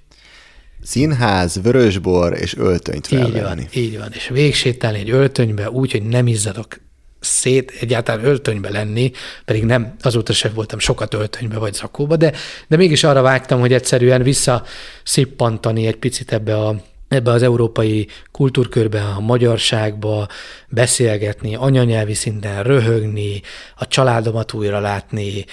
Színház, 0.83 1.61
vörösbor 1.63 2.33
és 2.33 2.57
öltönyt 2.57 3.07
felvenni. 3.07 3.35
Így 3.35 3.43
van, 3.43 3.83
így 3.83 3.99
van. 3.99 4.09
És 4.13 4.29
végsétálni 4.29 4.99
egy 4.99 5.11
öltönybe 5.11 5.71
úgy, 5.71 5.93
hogy 5.93 6.03
nem 6.03 6.27
izzadok 6.27 6.81
szét, 7.21 7.73
egyáltalán 7.81 8.25
öltönybe 8.25 8.71
lenni, 8.71 9.11
pedig 9.45 9.65
nem, 9.65 9.95
azóta 10.01 10.33
sem 10.33 10.53
voltam 10.55 10.79
sokat 10.79 11.15
öltönybe 11.15 11.59
vagy 11.59 11.75
zakóba, 11.75 12.17
de, 12.17 12.33
de 12.69 12.77
mégis 12.77 13.05
arra 13.05 13.23
vágtam, 13.23 13.61
hogy 13.61 13.73
egyszerűen 13.73 14.23
visszaszippantani 14.23 15.87
egy 15.87 15.97
picit 15.97 16.33
ebbe 16.33 16.57
a 16.57 16.77
ebbe 17.15 17.31
az 17.31 17.43
európai 17.43 18.09
kultúrkörbe, 18.33 19.03
a 19.17 19.21
magyarságba 19.21 20.29
beszélgetni, 20.69 21.55
anyanyelvi 21.55 22.15
szinten 22.15 22.63
röhögni, 22.63 23.43
a 23.77 23.89
családomat 23.89 24.53
újra 24.53 24.81
látni, 24.81 25.45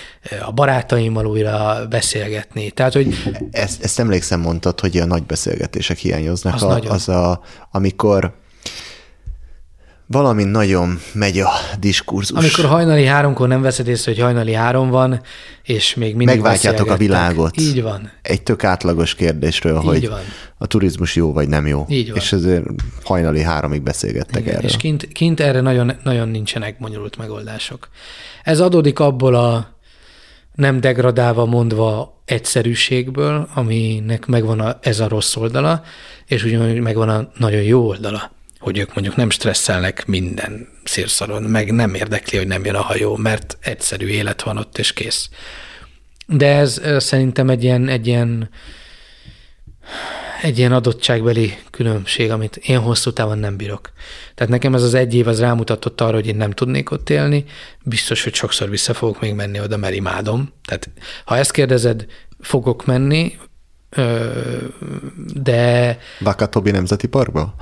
a 0.46 0.52
barátaimmal 0.52 1.26
újra 1.26 1.88
beszélgetni. 1.90 2.72
Tehát, 2.72 2.94
hogy... 2.94 3.16
Ezt, 3.52 3.84
ezt 3.84 4.00
emlékszem 4.00 4.40
mondtad, 4.40 4.80
hogy 4.80 4.98
a 4.98 5.06
nagy 5.06 5.24
beszélgetések 5.24 5.98
hiányoznak. 5.98 6.54
Az 6.54 6.64
a, 6.64 6.68
nagyon. 6.68 6.92
az 6.92 7.10
a, 7.10 7.42
amikor 7.72 8.40
valami 10.12 10.44
nagyon 10.44 11.00
megy 11.14 11.40
a 11.40 11.50
diskurzus. 11.80 12.38
Amikor 12.38 12.66
hajnali 12.66 13.06
háromkor 13.06 13.48
nem 13.48 13.62
veszed 13.62 13.88
észre, 13.88 14.12
hogy 14.12 14.22
hajnali 14.22 14.54
három 14.54 14.90
van, 14.90 15.22
és 15.64 15.96
még 15.96 16.16
mindig 16.16 16.36
Megváltjátok 16.36 16.90
a 16.90 16.96
világot. 16.98 17.62
Így 17.62 17.82
van. 17.82 18.12
Egy 18.22 18.42
tök 18.44 18.64
átlagos 18.64 19.16
kérdésről, 19.16 19.78
Így 19.78 19.88
hogy 19.88 20.10
van. 20.10 20.20
a 20.58 20.66
turizmus 20.66 21.16
jó 21.16 21.34
vagy 21.34 21.48
nem 21.48 21.68
jó. 21.68 21.86
Így 21.90 22.08
van. 22.08 22.18
És 22.18 22.32
ezért 22.34 22.66
hajnali 23.04 23.42
háromig 23.42 23.82
beszélgettek 23.82 24.42
Igen, 24.42 24.56
erről. 24.56 24.70
és 24.70 24.78
kint, 24.78 25.08
kint 25.08 25.40
erre 25.40 25.62
nagyon, 25.62 25.92
nagyon 26.04 26.30
nincsenek 26.30 26.78
bonyolult 26.80 27.18
megoldások. 27.18 27.90
Ez 28.44 28.60
adódik 28.60 29.00
abból 29.00 29.36
a 29.36 29.80
nem 30.56 30.80
degradálva 30.80 31.46
mondva 31.46 32.22
egyszerűségből, 32.26 33.48
aminek 33.54 34.26
megvan 34.26 34.60
a, 34.60 34.78
ez 34.82 35.00
a 35.00 35.08
rossz 35.08 35.36
oldala, 35.36 35.84
és 36.26 36.44
ugyanúgy 36.44 36.80
megvan 36.80 37.10
a 37.10 37.30
nagyon 37.38 37.62
jó 37.62 37.88
oldala, 37.88 38.32
hogy 38.62 38.78
ők 38.78 38.94
mondjuk 38.94 39.16
nem 39.16 39.30
stresszelnek 39.30 40.06
minden 40.06 40.68
szírszaron, 40.84 41.44
meg 41.44 41.72
nem 41.72 41.94
érdekli, 41.94 42.38
hogy 42.38 42.48
nem 42.48 42.66
jön 42.66 42.76
a 42.76 42.82
hajó, 42.82 43.16
mert 43.16 43.58
egyszerű 43.62 44.08
élet 44.08 44.42
van 44.42 44.58
ott, 44.58 44.78
és 44.78 44.94
kész. 44.94 45.30
De 46.28 46.56
ez 46.56 46.82
szerintem 46.98 47.50
egy 47.50 47.64
ilyen, 47.64 47.88
egy 47.88 48.08
ilyen 48.08 48.50
egy 50.42 50.58
ilyen 50.58 50.72
adottságbeli 50.72 51.58
különbség, 51.70 52.32
amit 52.32 52.56
én 52.56 52.80
hosszú 52.80 53.12
távon 53.12 53.38
nem 53.38 53.58
bírok. 53.58 53.92
Tehát 54.36 54.52
nekem 54.52 54.76
ez 54.76 54.84
az 54.84 54.94
egy 54.94 55.16
év 55.16 55.28
az 55.28 55.40
rámutatott 55.40 56.02
arra, 56.02 56.14
hogy 56.14 56.28
én 56.28 56.36
nem 56.36 56.52
tudnék 56.52 56.92
ott 56.92 57.10
élni, 57.10 57.46
biztos, 57.84 58.24
hogy 58.24 58.34
sokszor 58.34 58.70
vissza 58.70 58.94
fogok 58.94 59.22
még 59.22 59.34
menni 59.34 59.60
oda, 59.60 59.78
mert 59.78 59.96
imádom. 59.96 60.54
Tehát 60.66 60.90
ha 61.26 61.38
ezt 61.38 61.52
kérdezed, 61.52 62.06
fogok 62.40 62.86
menni, 62.86 63.38
de 65.34 65.98
Vaka 66.20 66.46
Tobi 66.46 66.72
Nemzeti 66.72 67.08
Parkba? 67.08 67.56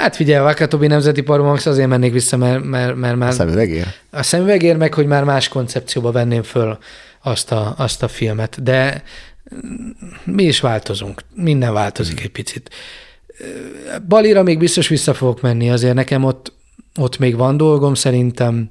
Hát 0.00 0.16
figyelj, 0.16 0.38
a 0.38 0.42
Vakatobi 0.42 0.86
Nemzeti 0.86 1.20
Parkban 1.20 1.58
azért 1.64 1.88
mennék 1.88 2.12
vissza, 2.12 2.36
mert, 2.36 2.64
mert, 2.64 2.96
mert 2.96 3.16
már 3.16 3.32
Szemüvegér? 3.32 3.86
a 4.10 4.22
szemüvegér 4.22 4.76
meg, 4.76 4.94
hogy 4.94 5.06
már 5.06 5.24
más 5.24 5.48
koncepcióba 5.48 6.12
venném 6.12 6.42
föl 6.42 6.78
azt 7.22 7.52
a, 7.52 7.74
azt 7.76 8.02
a 8.02 8.08
filmet, 8.08 8.62
de 8.62 9.02
mi 10.24 10.42
is 10.42 10.60
változunk, 10.60 11.20
minden 11.34 11.72
változik 11.72 12.20
egy 12.20 12.30
picit. 12.30 12.70
Balira 14.08 14.42
még 14.42 14.58
biztos 14.58 14.88
vissza 14.88 15.14
fogok 15.14 15.40
menni, 15.40 15.70
azért 15.70 15.94
nekem 15.94 16.24
ott, 16.24 16.52
ott 16.98 17.18
még 17.18 17.36
van 17.36 17.56
dolgom 17.56 17.94
szerintem. 17.94 18.70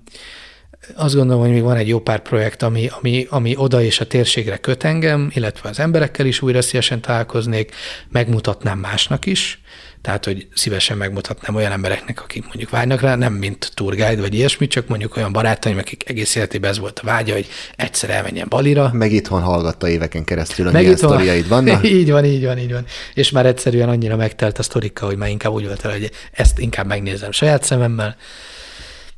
Azt 0.96 1.16
gondolom, 1.16 1.42
hogy 1.42 1.52
még 1.52 1.62
van 1.62 1.76
egy 1.76 1.88
jó 1.88 2.00
pár 2.00 2.20
projekt, 2.20 2.62
ami, 2.62 2.90
ami, 3.00 3.28
ami 3.30 3.56
oda 3.58 3.82
és 3.82 4.00
a 4.00 4.08
térségre 4.08 4.58
köt 4.58 4.84
engem, 4.84 5.32
illetve 5.34 5.70
az 5.70 5.80
emberekkel 5.80 6.26
is 6.26 6.42
újra 6.42 6.62
szívesen 6.62 7.02
találkoznék, 7.02 7.72
megmutatnám 8.10 8.80
másnak 8.80 9.26
is, 9.26 9.62
tehát, 10.04 10.26
hogy 10.26 10.48
szívesen 10.54 10.98
megmutatnám 10.98 11.56
olyan 11.56 11.72
embereknek, 11.72 12.22
akik 12.22 12.44
mondjuk 12.44 12.70
vágynak 12.70 13.02
rá, 13.02 13.16
nem 13.16 13.34
mint 13.34 13.72
tourguide 13.74 14.22
vagy 14.22 14.34
ilyesmi, 14.34 14.68
csak 14.68 14.88
mondjuk 14.88 15.18
olyan 15.18 15.32
barátaim, 15.32 15.78
akik 15.78 16.10
egész 16.10 16.36
életében 16.36 16.70
ez 16.70 16.80
volt 16.80 17.00
a 17.00 17.06
vágya, 17.06 17.34
hogy 17.34 17.48
egyszer 17.76 18.10
elmenjen 18.10 18.48
Balira, 18.50 18.90
Meg 18.94 19.12
itthon 19.12 19.42
hallgatta 19.42 19.90
éveken 19.90 20.24
keresztül, 20.24 20.66
hogy 20.66 20.74
milyen 20.74 20.96
sztoriaid 20.96 21.48
vannak. 21.48 21.88
így 22.00 22.12
van, 22.12 22.26
így 22.26 22.46
van, 22.46 22.58
így 22.58 22.72
van. 22.72 22.86
És 23.14 23.32
már 23.32 23.46
egyszerűen 23.46 23.90
annyira 23.90 24.16
megtelt 24.16 24.58
a 24.58 24.64
sztorika, 24.64 25.06
hogy 25.06 25.18
már 25.18 25.30
inkább 25.30 25.52
úgy 25.52 25.66
volt 25.66 25.82
vele, 25.82 25.94
hogy 25.96 26.12
ezt 26.32 26.60
inkább 26.60 26.88
megnézem 26.88 27.32
saját 27.32 27.64
szememmel. 27.64 28.16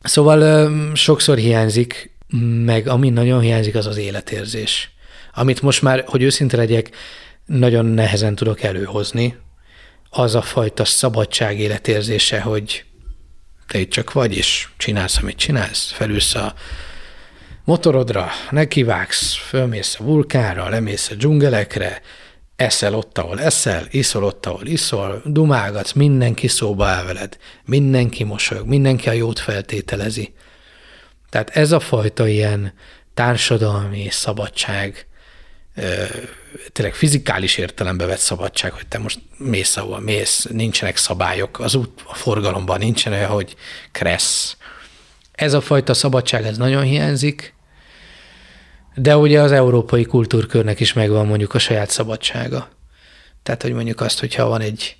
Szóval 0.03 0.71
sokszor 0.93 1.37
hiányzik, 1.37 2.11
meg 2.65 2.87
ami 2.87 3.09
nagyon 3.09 3.39
hiányzik, 3.39 3.75
az 3.75 3.85
az 3.85 3.97
életérzés. 3.97 4.91
Amit 5.33 5.61
most 5.61 5.81
már, 5.81 6.03
hogy 6.07 6.21
őszinte 6.21 6.57
legyek, 6.57 6.89
nagyon 7.45 7.85
nehezen 7.85 8.35
tudok 8.35 8.63
előhozni, 8.63 9.35
az 10.17 10.35
a 10.35 10.41
fajta 10.41 10.85
szabadság 10.85 11.59
életérzése, 11.59 12.41
hogy 12.41 12.85
te 13.67 13.79
itt 13.79 13.89
csak 13.89 14.11
vagy, 14.11 14.37
és 14.37 14.67
csinálsz, 14.77 15.17
amit 15.17 15.37
csinálsz, 15.37 15.91
felülsz 15.91 16.35
a 16.35 16.53
motorodra, 17.63 18.29
nekivágsz, 18.49 19.33
fölmész 19.33 19.95
a 19.99 20.03
vulkánra, 20.03 20.69
lemész 20.69 21.09
a 21.09 21.15
dzsungelekre, 21.15 22.01
eszel 22.55 22.93
ott, 22.93 23.17
ahol 23.17 23.41
eszel, 23.41 23.87
iszol 23.89 24.23
ott, 24.23 24.45
ahol 24.45 24.65
iszol, 24.65 25.21
dumálgatsz, 25.25 25.91
mindenki 25.91 26.47
szóba 26.47 26.85
áll 26.85 27.03
veled, 27.03 27.37
mindenki 27.65 28.23
mosolyog, 28.23 28.67
mindenki 28.67 29.09
a 29.09 29.13
jót 29.13 29.39
feltételezi. 29.39 30.33
Tehát 31.29 31.49
ez 31.49 31.71
a 31.71 31.79
fajta 31.79 32.27
ilyen 32.27 32.73
társadalmi 33.13 34.07
szabadság, 34.09 35.07
tényleg 36.71 36.93
fizikális 36.93 37.57
értelembe 37.57 38.05
vett 38.05 38.17
szabadság, 38.17 38.71
hogy 38.71 38.87
te 38.87 38.97
most 38.97 39.19
mész, 39.37 39.77
ahol 39.77 39.99
mész, 39.99 40.45
nincsenek 40.49 40.97
szabályok, 40.97 41.59
az 41.59 41.75
út 41.75 42.01
a 42.05 42.13
forgalomban 42.13 42.79
nincsen 42.79 43.13
olyan, 43.13 43.29
hogy 43.29 43.55
kressz. 43.91 44.57
Ez 45.31 45.53
a 45.53 45.61
fajta 45.61 45.93
szabadság, 45.93 46.45
ez 46.45 46.57
nagyon 46.57 46.83
hiányzik, 46.83 47.53
de 48.95 49.17
ugye 49.17 49.41
az 49.41 49.51
európai 49.51 50.03
kultúrkörnek 50.03 50.79
is 50.79 50.93
megvan 50.93 51.25
mondjuk 51.25 51.53
a 51.53 51.59
saját 51.59 51.89
szabadsága. 51.89 52.69
Tehát, 53.43 53.61
hogy 53.61 53.73
mondjuk 53.73 54.01
azt, 54.01 54.19
hogyha 54.19 54.47
van 54.47 54.61
egy 54.61 54.97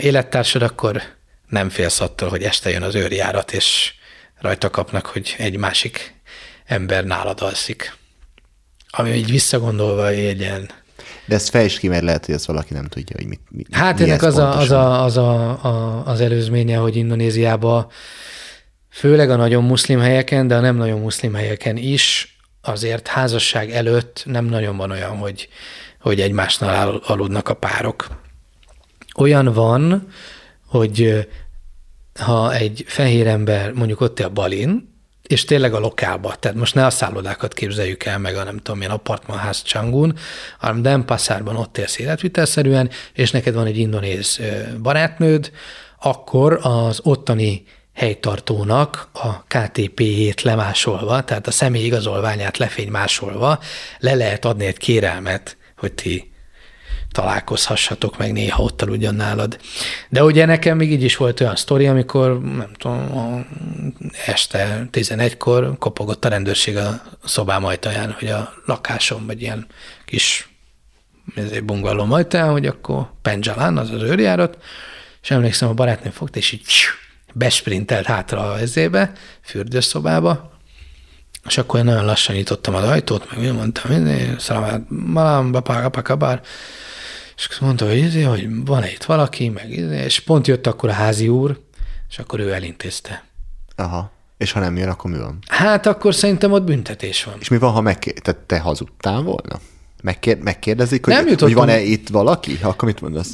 élettársad, 0.00 0.62
akkor 0.62 1.02
nem 1.48 1.68
félsz 1.70 2.00
attól, 2.00 2.28
hogy 2.28 2.42
este 2.42 2.70
jön 2.70 2.82
az 2.82 2.94
őrjárat, 2.94 3.52
és 3.52 3.92
rajta 4.40 4.70
kapnak, 4.70 5.06
hogy 5.06 5.34
egy 5.38 5.56
másik 5.56 6.14
ember 6.64 7.04
nálad 7.04 7.40
alszik. 7.40 7.96
Ami 8.90 9.10
így 9.10 9.30
visszagondolva 9.30 10.08
egy 10.08 10.40
ilyen... 10.40 10.70
De 11.26 11.34
ezt 11.34 11.48
fejtsd 11.48 11.78
ki, 11.78 11.88
mert 11.88 12.02
lehet, 12.02 12.26
hogy 12.26 12.34
ezt 12.34 12.46
valaki 12.46 12.74
nem 12.74 12.84
tudja, 12.84 13.16
hogy 13.18 13.26
mit, 13.26 13.40
mit 13.50 13.66
Hát 13.70 13.98
mi 13.98 14.04
ennek 14.04 14.22
az, 14.22 14.36
a, 14.36 14.58
az, 14.58 14.70
a, 14.70 15.04
az, 15.04 15.16
a, 15.16 15.64
a, 15.64 16.02
az 16.06 16.20
előzménye, 16.20 16.76
hogy 16.76 16.96
Indonéziában 16.96 17.86
főleg 18.90 19.30
a 19.30 19.36
nagyon 19.36 19.64
muszlim 19.64 20.00
helyeken, 20.00 20.46
de 20.46 20.56
a 20.56 20.60
nem 20.60 20.76
nagyon 20.76 21.00
muszlim 21.00 21.34
helyeken 21.34 21.76
is 21.76 22.36
azért 22.62 23.08
házasság 23.08 23.70
előtt 23.70 24.22
nem 24.26 24.44
nagyon 24.44 24.76
van 24.76 24.90
olyan, 24.90 25.16
hogy, 25.16 25.48
hogy 26.00 26.20
egymásnál 26.20 26.88
al- 26.88 27.04
aludnak 27.04 27.48
a 27.48 27.54
párok. 27.54 28.06
Olyan 29.16 29.52
van, 29.52 30.08
hogy 30.66 31.28
ha 32.20 32.54
egy 32.54 32.84
fehér 32.86 33.26
ember 33.26 33.72
mondjuk 33.72 34.00
ott 34.00 34.20
él 34.20 34.28
Balin, 34.28 34.97
és 35.28 35.44
tényleg 35.44 35.74
a 35.74 35.78
lokálba, 35.78 36.34
tehát 36.34 36.56
most 36.56 36.74
ne 36.74 36.86
a 36.86 36.90
szállodákat 36.90 37.54
képzeljük 37.54 38.04
el, 38.04 38.18
meg 38.18 38.36
a 38.36 38.44
nem 38.44 38.56
tudom, 38.56 38.78
milyen 38.78 38.92
apartmanház 38.92 39.62
Csangun, 39.62 40.18
hanem 40.58 40.82
Denpasarban 40.82 41.56
ott 41.56 41.78
élsz 41.78 41.98
életvitelszerűen, 41.98 42.90
és 43.12 43.30
neked 43.30 43.54
van 43.54 43.66
egy 43.66 43.78
indonéz 43.78 44.40
barátnőd, 44.82 45.50
akkor 46.00 46.58
az 46.62 47.00
ottani 47.02 47.64
helytartónak 47.94 49.08
a 49.12 49.42
KTP-jét 49.42 50.42
lemásolva, 50.42 51.24
tehát 51.24 51.46
a 51.46 51.50
személy 51.50 51.84
igazolványát 51.84 52.58
lefénymásolva 52.58 53.58
le 53.98 54.14
lehet 54.14 54.44
adni 54.44 54.66
egy 54.66 54.76
kérelmet, 54.76 55.56
hogy 55.76 55.92
ti 55.92 56.32
találkozhassatok 57.12 58.18
meg 58.18 58.32
néha 58.32 58.62
ott 58.62 58.82
aludjon 58.82 59.14
nálad. 59.14 59.58
De 60.08 60.24
ugye 60.24 60.44
nekem 60.44 60.76
még 60.76 60.92
így 60.92 61.02
is 61.02 61.16
volt 61.16 61.40
olyan 61.40 61.56
sztori, 61.56 61.86
amikor, 61.86 62.42
nem 62.42 62.70
tudom, 62.78 63.46
este 64.26 64.88
11-kor 64.92 65.78
kopogott 65.78 66.24
a 66.24 66.28
rendőrség 66.28 66.76
a 66.76 67.02
szobám 67.24 67.64
ajtaján, 67.64 68.16
hogy 68.18 68.28
a 68.28 68.54
lakásom, 68.64 69.26
vagy 69.26 69.42
ilyen 69.42 69.66
kis 70.04 70.48
bungalom 71.64 72.12
ajtaján, 72.12 72.50
hogy 72.50 72.66
akkor 72.66 73.10
Penjalán, 73.22 73.76
az 73.76 73.90
az 73.90 74.02
őrjárat, 74.02 74.58
és 75.22 75.30
emlékszem, 75.30 75.68
a 75.68 75.74
barátnőm 75.74 76.12
fogta, 76.12 76.38
és 76.38 76.52
így 76.52 76.62
besprintelt 77.32 78.06
hátra 78.06 78.52
a 78.52 78.58
ezébe, 78.58 79.12
fürdőszobába, 79.42 80.50
és 81.46 81.58
akkor 81.58 81.78
én 81.78 81.84
nagyon 81.84 82.04
lassan 82.04 82.34
nyitottam 82.34 82.74
az 82.74 82.84
ajtót, 82.84 83.30
meg 83.30 83.44
én 83.44 83.52
mondtam, 83.52 84.06
szalamát, 84.38 84.82
malám, 84.88 85.52
bapá, 85.52 85.90
kabár, 86.02 86.40
és 87.38 87.58
mondta, 87.58 87.86
hogy, 87.86 87.96
izé, 87.96 88.22
hogy 88.22 88.64
van-e 88.64 88.90
itt 88.90 89.04
valaki, 89.04 89.48
meg 89.48 89.70
izé, 89.70 90.04
és 90.04 90.20
pont 90.20 90.46
jött 90.46 90.66
akkor 90.66 90.88
a 90.88 90.92
házi 90.92 91.28
úr, 91.28 91.60
és 92.08 92.18
akkor 92.18 92.40
ő 92.40 92.52
elintézte. 92.52 93.24
Aha. 93.76 94.10
És 94.38 94.52
ha 94.52 94.60
nem 94.60 94.76
jön, 94.76 94.88
akkor 94.88 95.10
mi 95.10 95.18
van? 95.18 95.38
Hát 95.46 95.86
akkor 95.86 96.14
szerintem 96.14 96.52
ott 96.52 96.62
büntetés 96.62 97.24
van. 97.24 97.34
És 97.40 97.48
mi 97.48 97.58
van, 97.58 97.72
ha 97.72 97.80
megkér... 97.80 98.12
te, 98.12 98.32
te 98.46 98.58
hazudtál 98.58 99.22
volna? 99.22 99.60
Megkér... 100.02 100.38
Megkérdezik, 100.38 101.04
hogy, 101.04 101.14
nem 101.14 101.36
hogy 101.38 101.54
van-e 101.54 101.80
itt 101.80 102.08
valaki? 102.08 102.58
Akkor 102.62 102.88
mit 102.88 103.00
mondasz? 103.00 103.30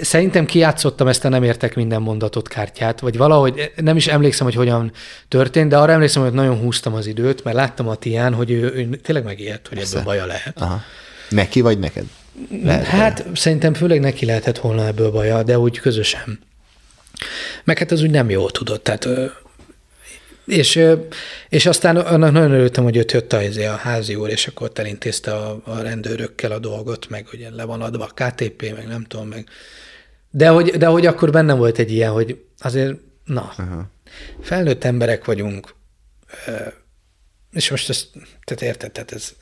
Szerintem 0.00 0.44
kiátszottam 0.44 1.08
ezt 1.08 1.24
a 1.24 1.28
nem 1.28 1.42
értek 1.42 1.74
minden 1.74 2.02
mondatot 2.02 2.48
kártyát, 2.48 3.00
vagy 3.00 3.16
valahogy 3.16 3.72
nem 3.76 3.96
is 3.96 4.06
emlékszem, 4.06 4.46
hogy 4.46 4.54
hogyan 4.54 4.92
történt, 5.28 5.68
de 5.68 5.78
arra 5.78 5.92
emlékszem, 5.92 6.22
hogy 6.22 6.32
nagyon 6.32 6.58
húztam 6.58 6.94
az 6.94 7.06
időt, 7.06 7.44
mert 7.44 7.56
láttam 7.56 7.88
a 7.88 7.94
Tián, 7.94 8.34
hogy 8.34 8.50
ő, 8.50 8.62
ő 8.62 8.96
tényleg 8.96 9.24
megijedt, 9.24 9.68
hogy 9.68 9.78
Persze. 9.78 9.98
ebből 9.98 10.12
baja 10.12 10.26
lehet. 10.26 10.60
Aha. 10.60 10.80
Neki 11.28 11.60
vagy 11.60 11.78
neked? 11.78 12.04
Lehet 12.62 12.86
hát 12.86 13.22
de. 13.22 13.34
szerintem 13.34 13.74
főleg 13.74 14.00
neki 14.00 14.26
lehetett 14.26 14.58
volna 14.58 14.86
ebből 14.86 15.10
baja, 15.10 15.42
de 15.42 15.58
úgy 15.58 15.78
közösen. 15.78 16.38
Meg 17.64 17.78
hát 17.78 17.90
az 17.90 18.02
úgy 18.02 18.10
nem 18.10 18.30
jól 18.30 18.50
tudott, 18.50 18.84
tehát 18.84 19.08
és, 20.46 20.84
és 21.48 21.66
aztán 21.66 21.96
annak 21.96 22.32
nagyon 22.32 22.52
örültem, 22.52 22.84
hogy 22.84 22.98
ott 22.98 23.12
jött 23.12 23.32
a, 23.32 23.42
izé 23.42 23.64
a 23.64 23.74
házi 23.74 24.14
úr, 24.14 24.28
és 24.28 24.46
akkor 24.46 24.70
elintézte 24.74 25.34
a, 25.34 25.60
a 25.64 25.80
rendőrökkel 25.80 26.52
a 26.52 26.58
dolgot, 26.58 27.08
meg 27.08 27.26
hogy 27.26 27.48
le 27.50 27.64
van 27.64 27.80
adva 27.80 28.04
a 28.04 28.14
KTP, 28.14 28.74
meg 28.74 28.86
nem 28.86 29.04
tudom, 29.04 29.28
meg. 29.28 29.48
De 30.30 30.48
hogy, 30.48 30.70
de 30.70 30.86
hogy 30.86 31.06
akkor 31.06 31.30
bennem 31.30 31.58
volt 31.58 31.78
egy 31.78 31.92
ilyen, 31.92 32.12
hogy 32.12 32.44
azért, 32.58 32.94
na, 33.24 33.52
uh-huh. 33.58 33.82
felnőtt 34.40 34.84
emberek 34.84 35.24
vagyunk, 35.24 35.74
és 37.52 37.70
most 37.70 37.88
ezt, 37.88 38.08
tehát 38.44 38.62
érted, 38.62 38.92
tehát 38.92 39.12
ez, 39.12 39.32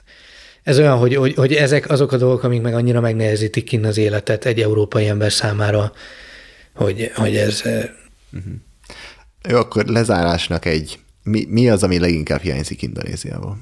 ez 0.63 0.79
olyan, 0.79 0.99
hogy, 0.99 1.15
hogy, 1.15 1.35
hogy 1.35 1.53
ezek 1.55 1.91
azok 1.91 2.13
a 2.13 2.17
dolgok, 2.17 2.43
amik 2.43 2.63
meg 2.63 2.75
annyira 2.75 3.01
megnehezítik 3.01 3.65
kinn 3.65 3.85
az 3.85 3.97
életet 3.97 4.45
egy 4.45 4.61
európai 4.61 5.09
ember 5.09 5.33
számára, 5.33 5.93
hogy, 6.75 7.11
hogy 7.15 7.37
ez... 7.37 7.63
Uh-huh. 8.33 8.53
Jó, 9.49 9.57
akkor 9.57 9.85
lezárásnak 9.87 10.65
egy... 10.65 10.99
Mi, 11.23 11.47
mi 11.49 11.71
az, 11.71 11.83
ami 11.83 11.99
leginkább 11.99 12.41
hiányzik 12.41 12.83
Indonéziából? 12.83 13.59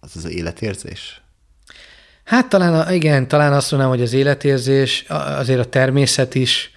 Az 0.00 0.16
az 0.16 0.30
életérzés? 0.30 1.22
Hát 2.24 2.48
talán, 2.48 2.92
igen, 2.92 3.28
talán 3.28 3.52
azt 3.52 3.70
mondanám, 3.70 3.96
hogy 3.96 4.04
az 4.04 4.12
életérzés, 4.12 5.04
azért 5.08 5.60
a 5.60 5.64
természet 5.64 6.34
is, 6.34 6.70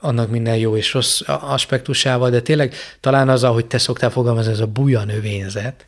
annak 0.00 0.30
minden 0.30 0.56
jó 0.56 0.76
és 0.76 0.92
rossz 0.92 1.20
aspektusával, 1.26 2.30
de 2.30 2.40
tényleg 2.40 2.74
talán 3.00 3.28
az, 3.28 3.44
ahogy 3.44 3.66
te 3.66 3.78
szoktál 3.78 4.10
fogalmazni, 4.10 4.52
ez 4.52 4.60
a 4.60 4.66
buja 4.66 5.04
növényzet. 5.04 5.86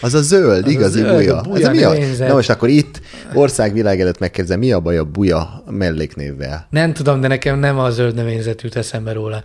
Az 0.00 0.14
a 0.14 0.22
zöld, 0.22 0.64
az 0.64 0.70
igazi 0.70 1.00
a 1.00 1.02
zöld, 1.02 1.14
buja. 1.16 1.36
A 1.36 1.40
buja 1.40 1.68
ez 1.68 1.76
mi 1.76 1.82
a... 2.22 2.26
Na 2.26 2.34
most 2.34 2.50
akkor 2.50 2.68
itt 2.68 3.00
országvilág 3.34 4.00
előtt 4.00 4.18
megkérdezem, 4.18 4.58
mi 4.58 4.72
a 4.72 4.80
baj 4.80 4.98
a 4.98 5.04
buja 5.04 5.62
melléknévvel? 5.70 6.66
Nem 6.70 6.92
tudom, 6.92 7.20
de 7.20 7.28
nekem 7.28 7.58
nem 7.58 7.78
a 7.78 7.90
zöld 7.90 8.14
növényzet 8.14 8.62
jut 8.62 8.76
eszembe 8.76 9.12
róla. 9.12 9.42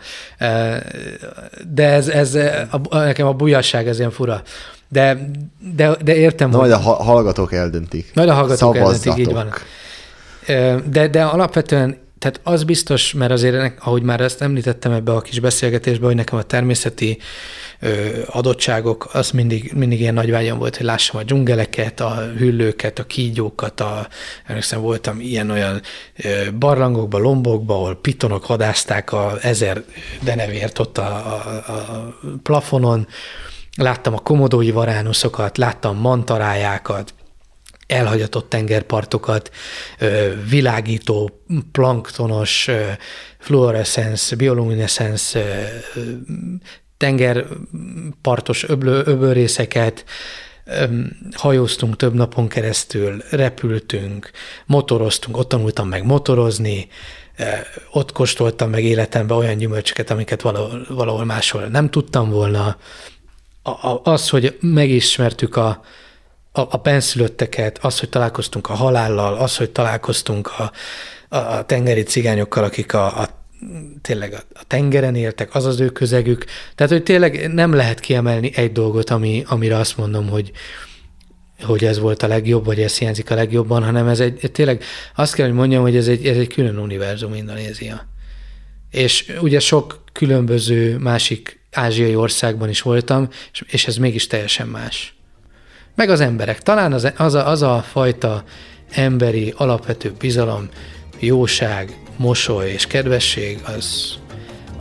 De 1.73 1.88
ez, 1.88 2.07
ez 2.07 2.35
a, 2.72 2.97
nekem 2.97 3.27
a 3.27 3.34
bujasság 3.34 3.88
ez 3.88 3.97
ilyen 3.97 4.11
fura. 4.11 4.41
De, 4.88 5.30
de, 5.76 5.95
de 6.03 6.15
értem. 6.15 6.49
Na, 6.49 6.57
majd 6.57 6.72
a 6.72 6.77
hallgatók 6.77 7.53
eldöntik. 7.53 8.11
Majd 8.14 8.30
a 8.30 8.34
hallgatók 8.34 8.77
eldöntik, 8.77 9.18
így 9.18 9.31
van. 9.31 9.53
De, 10.85 11.07
de 11.07 11.23
alapvetően 11.23 12.03
tehát 12.19 12.39
az 12.43 12.63
biztos, 12.63 13.13
mert 13.13 13.31
azért, 13.31 13.73
ahogy 13.80 14.01
már 14.01 14.22
ezt 14.22 14.41
említettem 14.41 14.91
ebbe 14.91 15.11
a 15.11 15.22
kis 15.22 15.39
beszélgetésbe, 15.39 16.05
hogy 16.05 16.15
nekem 16.15 16.38
a 16.38 16.43
természeti 16.43 17.17
adottságok, 18.27 19.09
az 19.13 19.31
mindig, 19.31 19.72
mindig 19.76 19.99
ilyen 19.99 20.13
nagy 20.13 20.31
vágyam 20.31 20.57
volt, 20.57 20.77
hogy 20.77 20.85
lássam 20.85 21.19
a 21.19 21.23
dzsungeleket, 21.23 21.99
a 21.99 22.31
hüllőket, 22.38 22.99
a 22.99 23.03
kígyókat, 23.03 23.80
a, 23.80 24.07
emlékszem, 24.45 24.81
voltam 24.81 25.19
ilyen-olyan 25.19 25.81
barlangokba, 26.59 27.17
lombokba, 27.17 27.73
ahol 27.73 27.95
pitonok 27.95 28.45
hadázták 28.45 29.11
a 29.11 29.38
ezer 29.41 29.84
denevért 30.23 30.80
ott 30.80 30.97
a, 30.97 31.07
a, 31.07 31.72
a 31.72 32.13
plafonon, 32.43 33.07
láttam 33.77 34.13
a 34.13 34.19
komodói 34.19 34.72
varánuszokat, 34.72 35.57
láttam 35.57 35.97
mantarájákat, 35.97 37.13
elhagyatott 37.88 38.49
tengerpartokat, 38.49 39.52
világító, 40.49 41.41
planktonos, 41.72 42.70
fluorescens, 43.40 44.34
bioluminescens 44.36 45.36
tengerpartos 46.98 48.64
öblő, 48.64 49.02
öbölrészeket, 49.06 50.06
hajóztunk 51.32 51.95
több 51.95 52.14
napon 52.14 52.48
keresztül, 52.48 53.24
repültünk, 53.30 54.32
motoroztunk, 54.66 55.38
ott 55.38 55.49
tanultam 55.49 55.88
meg 55.88 56.06
motorozni, 56.06 56.88
ott 57.91 58.12
kóstoltam 58.12 58.70
meg 58.70 58.84
életemben 58.84 59.38
olyan 59.38 59.57
gyümölcsöket, 59.57 60.10
amiket 60.10 60.41
valahol, 60.41 60.86
valahol 60.90 61.26
máshol 61.26 61.66
nem 61.66 61.90
tudtam 61.90 62.30
volna. 62.30 62.78
Az, 64.03 64.30
hogy 64.30 64.57
megismertük 64.62 65.56
a, 65.56 65.84
a, 66.56 66.68
a 66.69 66.77
benszülötteket, 66.77 67.77
az, 67.82 67.99
hogy 67.99 68.10
találkoztunk 68.10 68.69
a 68.69 68.73
halállal, 68.73 69.34
az, 69.38 69.57
hogy 69.57 69.69
találkoztunk 69.69 70.52
a, 70.57 70.72
a 71.38 71.65
tengeri 71.65 72.03
cigányokkal, 72.03 72.64
akik 72.64 72.94
a, 72.94 73.22
a 73.22 73.44
tényleg 74.02 74.34
a 74.53 74.64
tengeren 74.68 75.15
éltek, 75.15 75.56
az 75.56 75.65
az 75.65 75.80
ő 75.80 75.90
közegük. 75.90 76.45
Tehát, 76.76 76.91
hogy 76.91 77.03
tényleg 77.03 77.53
nem 77.53 77.73
lehet 77.73 77.99
kiemelni 77.99 78.52
egy 78.56 78.72
dolgot, 78.72 79.10
ami, 79.10 79.44
amire 79.48 79.77
azt 79.77 79.98
mondom, 79.98 80.30
hogy, 80.30 80.52
hogy 81.61 81.86
ez 81.86 81.99
volt 81.99 82.23
a 82.23 82.27
legjobb, 82.27 82.65
vagy 82.65 82.82
ez 82.82 82.98
hiányzik 82.98 83.32
a 83.32 83.36
legjobban, 83.36 83.84
hanem 83.84 84.07
ez 84.07 84.19
egy, 84.19 84.49
tényleg 84.52 84.84
azt 85.15 85.34
kell, 85.34 85.45
hogy 85.45 85.56
mondjam, 85.56 85.82
hogy 85.82 85.95
ez 85.95 86.07
egy, 86.07 86.27
ez 86.27 86.38
egy 86.38 86.48
külön 86.48 86.77
univerzum 86.77 87.34
Indonézia. 87.34 88.07
És 88.91 89.34
ugye 89.41 89.60
sok 89.60 90.03
különböző 90.11 90.98
másik 90.98 91.60
ázsiai 91.72 92.15
országban 92.15 92.69
is 92.69 92.82
voltam, 92.82 93.30
és 93.68 93.88
ez 93.88 93.98
mégis 93.98 94.27
teljesen 94.27 94.68
más. 94.68 95.15
Meg 95.95 96.09
az 96.09 96.19
emberek. 96.19 96.61
Talán 96.61 96.93
az, 96.93 97.11
az, 97.17 97.34
a, 97.34 97.47
az 97.49 97.61
a 97.61 97.84
fajta 97.91 98.43
emberi 98.91 99.53
alapvető 99.57 100.13
bizalom, 100.19 100.69
jóság, 101.19 101.97
mosoly 102.17 102.69
és 102.69 102.88
kedvesség, 102.88 103.59
az, 103.77 104.13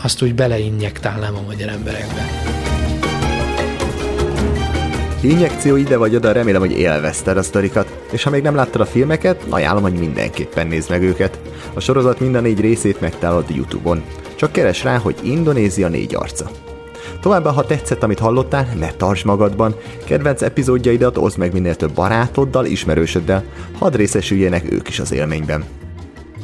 azt 0.03 0.23
úgy 0.23 0.35
beleinjektálnám 0.35 1.37
a 1.37 1.43
magyar 1.47 1.69
emberekbe. 1.69 2.29
Injekció 5.21 5.77
ide 5.77 5.97
vagy 5.97 6.15
oda, 6.15 6.33
remélem, 6.33 6.61
hogy 6.61 6.79
élvezted 6.79 7.37
a 7.37 7.43
sztorikat, 7.43 7.93
és 8.13 8.23
ha 8.23 8.31
még 8.31 8.43
nem 8.43 8.55
láttad 8.55 8.81
a 8.81 8.87
filmeket, 8.87 9.43
ajánlom, 9.49 9.83
hogy 9.83 9.93
mindenképpen 9.93 10.67
nézd 10.67 10.91
meg 10.91 11.03
őket. 11.03 11.39
A 11.75 11.81
sorozat 11.81 12.21
minden 12.21 12.43
négy 12.43 12.61
részét 12.61 13.01
megtalálod 13.01 13.51
YouTube-on. 13.51 14.03
Csak 14.35 14.53
keres 14.53 14.83
rá, 14.83 14.99
hogy 14.99 15.17
Indonézia 15.23 15.89
négy 15.89 16.15
arca. 16.15 16.51
Továbbá, 17.21 17.51
ha 17.51 17.65
tetszett, 17.65 18.03
amit 18.03 18.19
hallottál, 18.19 18.69
ne 18.79 18.91
tartsd 18.91 19.25
magadban, 19.25 19.75
kedvenc 20.05 20.43
epizódjaidat 20.43 21.17
oszd 21.17 21.39
meg 21.39 21.53
minél 21.53 21.75
több 21.75 21.93
barátoddal, 21.93 22.65
ismerősöddel, 22.65 23.45
hadd 23.79 23.97
részesüljenek 23.97 24.73
ők 24.73 24.89
is 24.89 25.01
az 25.01 25.13
élményben. 25.13 25.65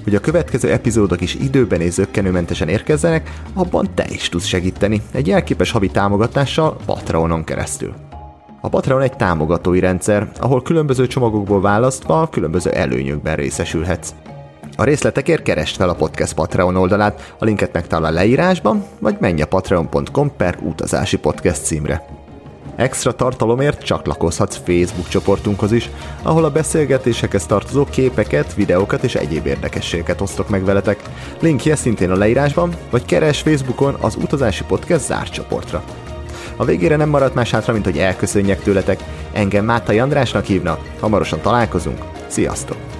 Hogy 0.05 0.15
a 0.15 0.21
következő 0.21 0.71
epizódok 0.71 1.21
is 1.21 1.35
időben 1.35 1.81
és 1.81 1.93
zöggenőmentesen 1.93 2.69
érkezzenek, 2.69 3.31
abban 3.55 3.89
te 3.95 4.05
is 4.09 4.29
tudsz 4.29 4.47
segíteni, 4.47 5.03
egy 5.13 5.27
jelképes 5.27 5.71
havi 5.71 5.89
támogatással 5.89 6.77
Patreonon 6.87 7.45
keresztül. 7.45 7.95
A 8.61 8.69
Patreon 8.69 9.03
egy 9.03 9.17
támogatói 9.17 9.81
rendszer, 9.81 10.33
ahol 10.39 10.63
különböző 10.63 11.07
csomagokból 11.07 11.61
választva 11.61 12.29
különböző 12.29 12.71
előnyökben 12.71 13.37
részesülhetsz. 13.37 14.15
A 14.77 14.85
részletekért 14.85 15.43
keresd 15.43 15.77
fel 15.77 15.89
a 15.89 15.95
podcast 15.95 16.35
Patreon 16.35 16.77
oldalát, 16.77 17.35
a 17.39 17.45
linket 17.45 17.73
megtalál 17.73 18.13
a 18.13 18.15
leírásban, 18.15 18.85
vagy 18.99 19.17
menj 19.21 19.43
a 19.43 19.47
patreon.com 19.47 20.37
per 20.37 20.59
utazási 20.63 21.19
podcast 21.19 21.65
címre. 21.65 22.05
Extra 22.77 23.13
tartalomért 23.13 23.83
csatlakozhatsz 23.83 24.61
Facebook 24.65 25.09
csoportunkhoz 25.09 25.73
is, 25.73 25.91
ahol 26.23 26.45
a 26.45 26.51
beszélgetésekhez 26.51 27.47
tartozó 27.47 27.85
képeket, 27.85 28.55
videókat 28.55 29.03
és 29.03 29.15
egyéb 29.15 29.47
érdekességeket 29.47 30.21
osztok 30.21 30.49
meg 30.49 30.65
veletek. 30.65 31.03
Linkje 31.41 31.77
szintén 31.77 32.11
a 32.11 32.17
leírásban, 32.17 32.75
vagy 32.91 33.05
keres 33.05 33.41
Facebookon 33.41 33.97
az 34.01 34.17
Utazási 34.17 34.65
Podcast 34.65 35.05
zárt 35.05 35.33
csoportra. 35.33 35.83
A 36.57 36.65
végére 36.65 36.97
nem 36.97 37.09
maradt 37.09 37.35
más 37.35 37.51
hátra, 37.51 37.73
mint 37.73 37.85
hogy 37.85 37.99
elköszönjek 37.99 38.63
tőletek. 38.63 39.01
Engem 39.33 39.65
Mátai 39.65 39.99
Andrásnak 39.99 40.45
hívnak, 40.45 40.81
hamarosan 41.01 41.41
találkozunk. 41.41 41.99
Sziasztok! 42.27 43.00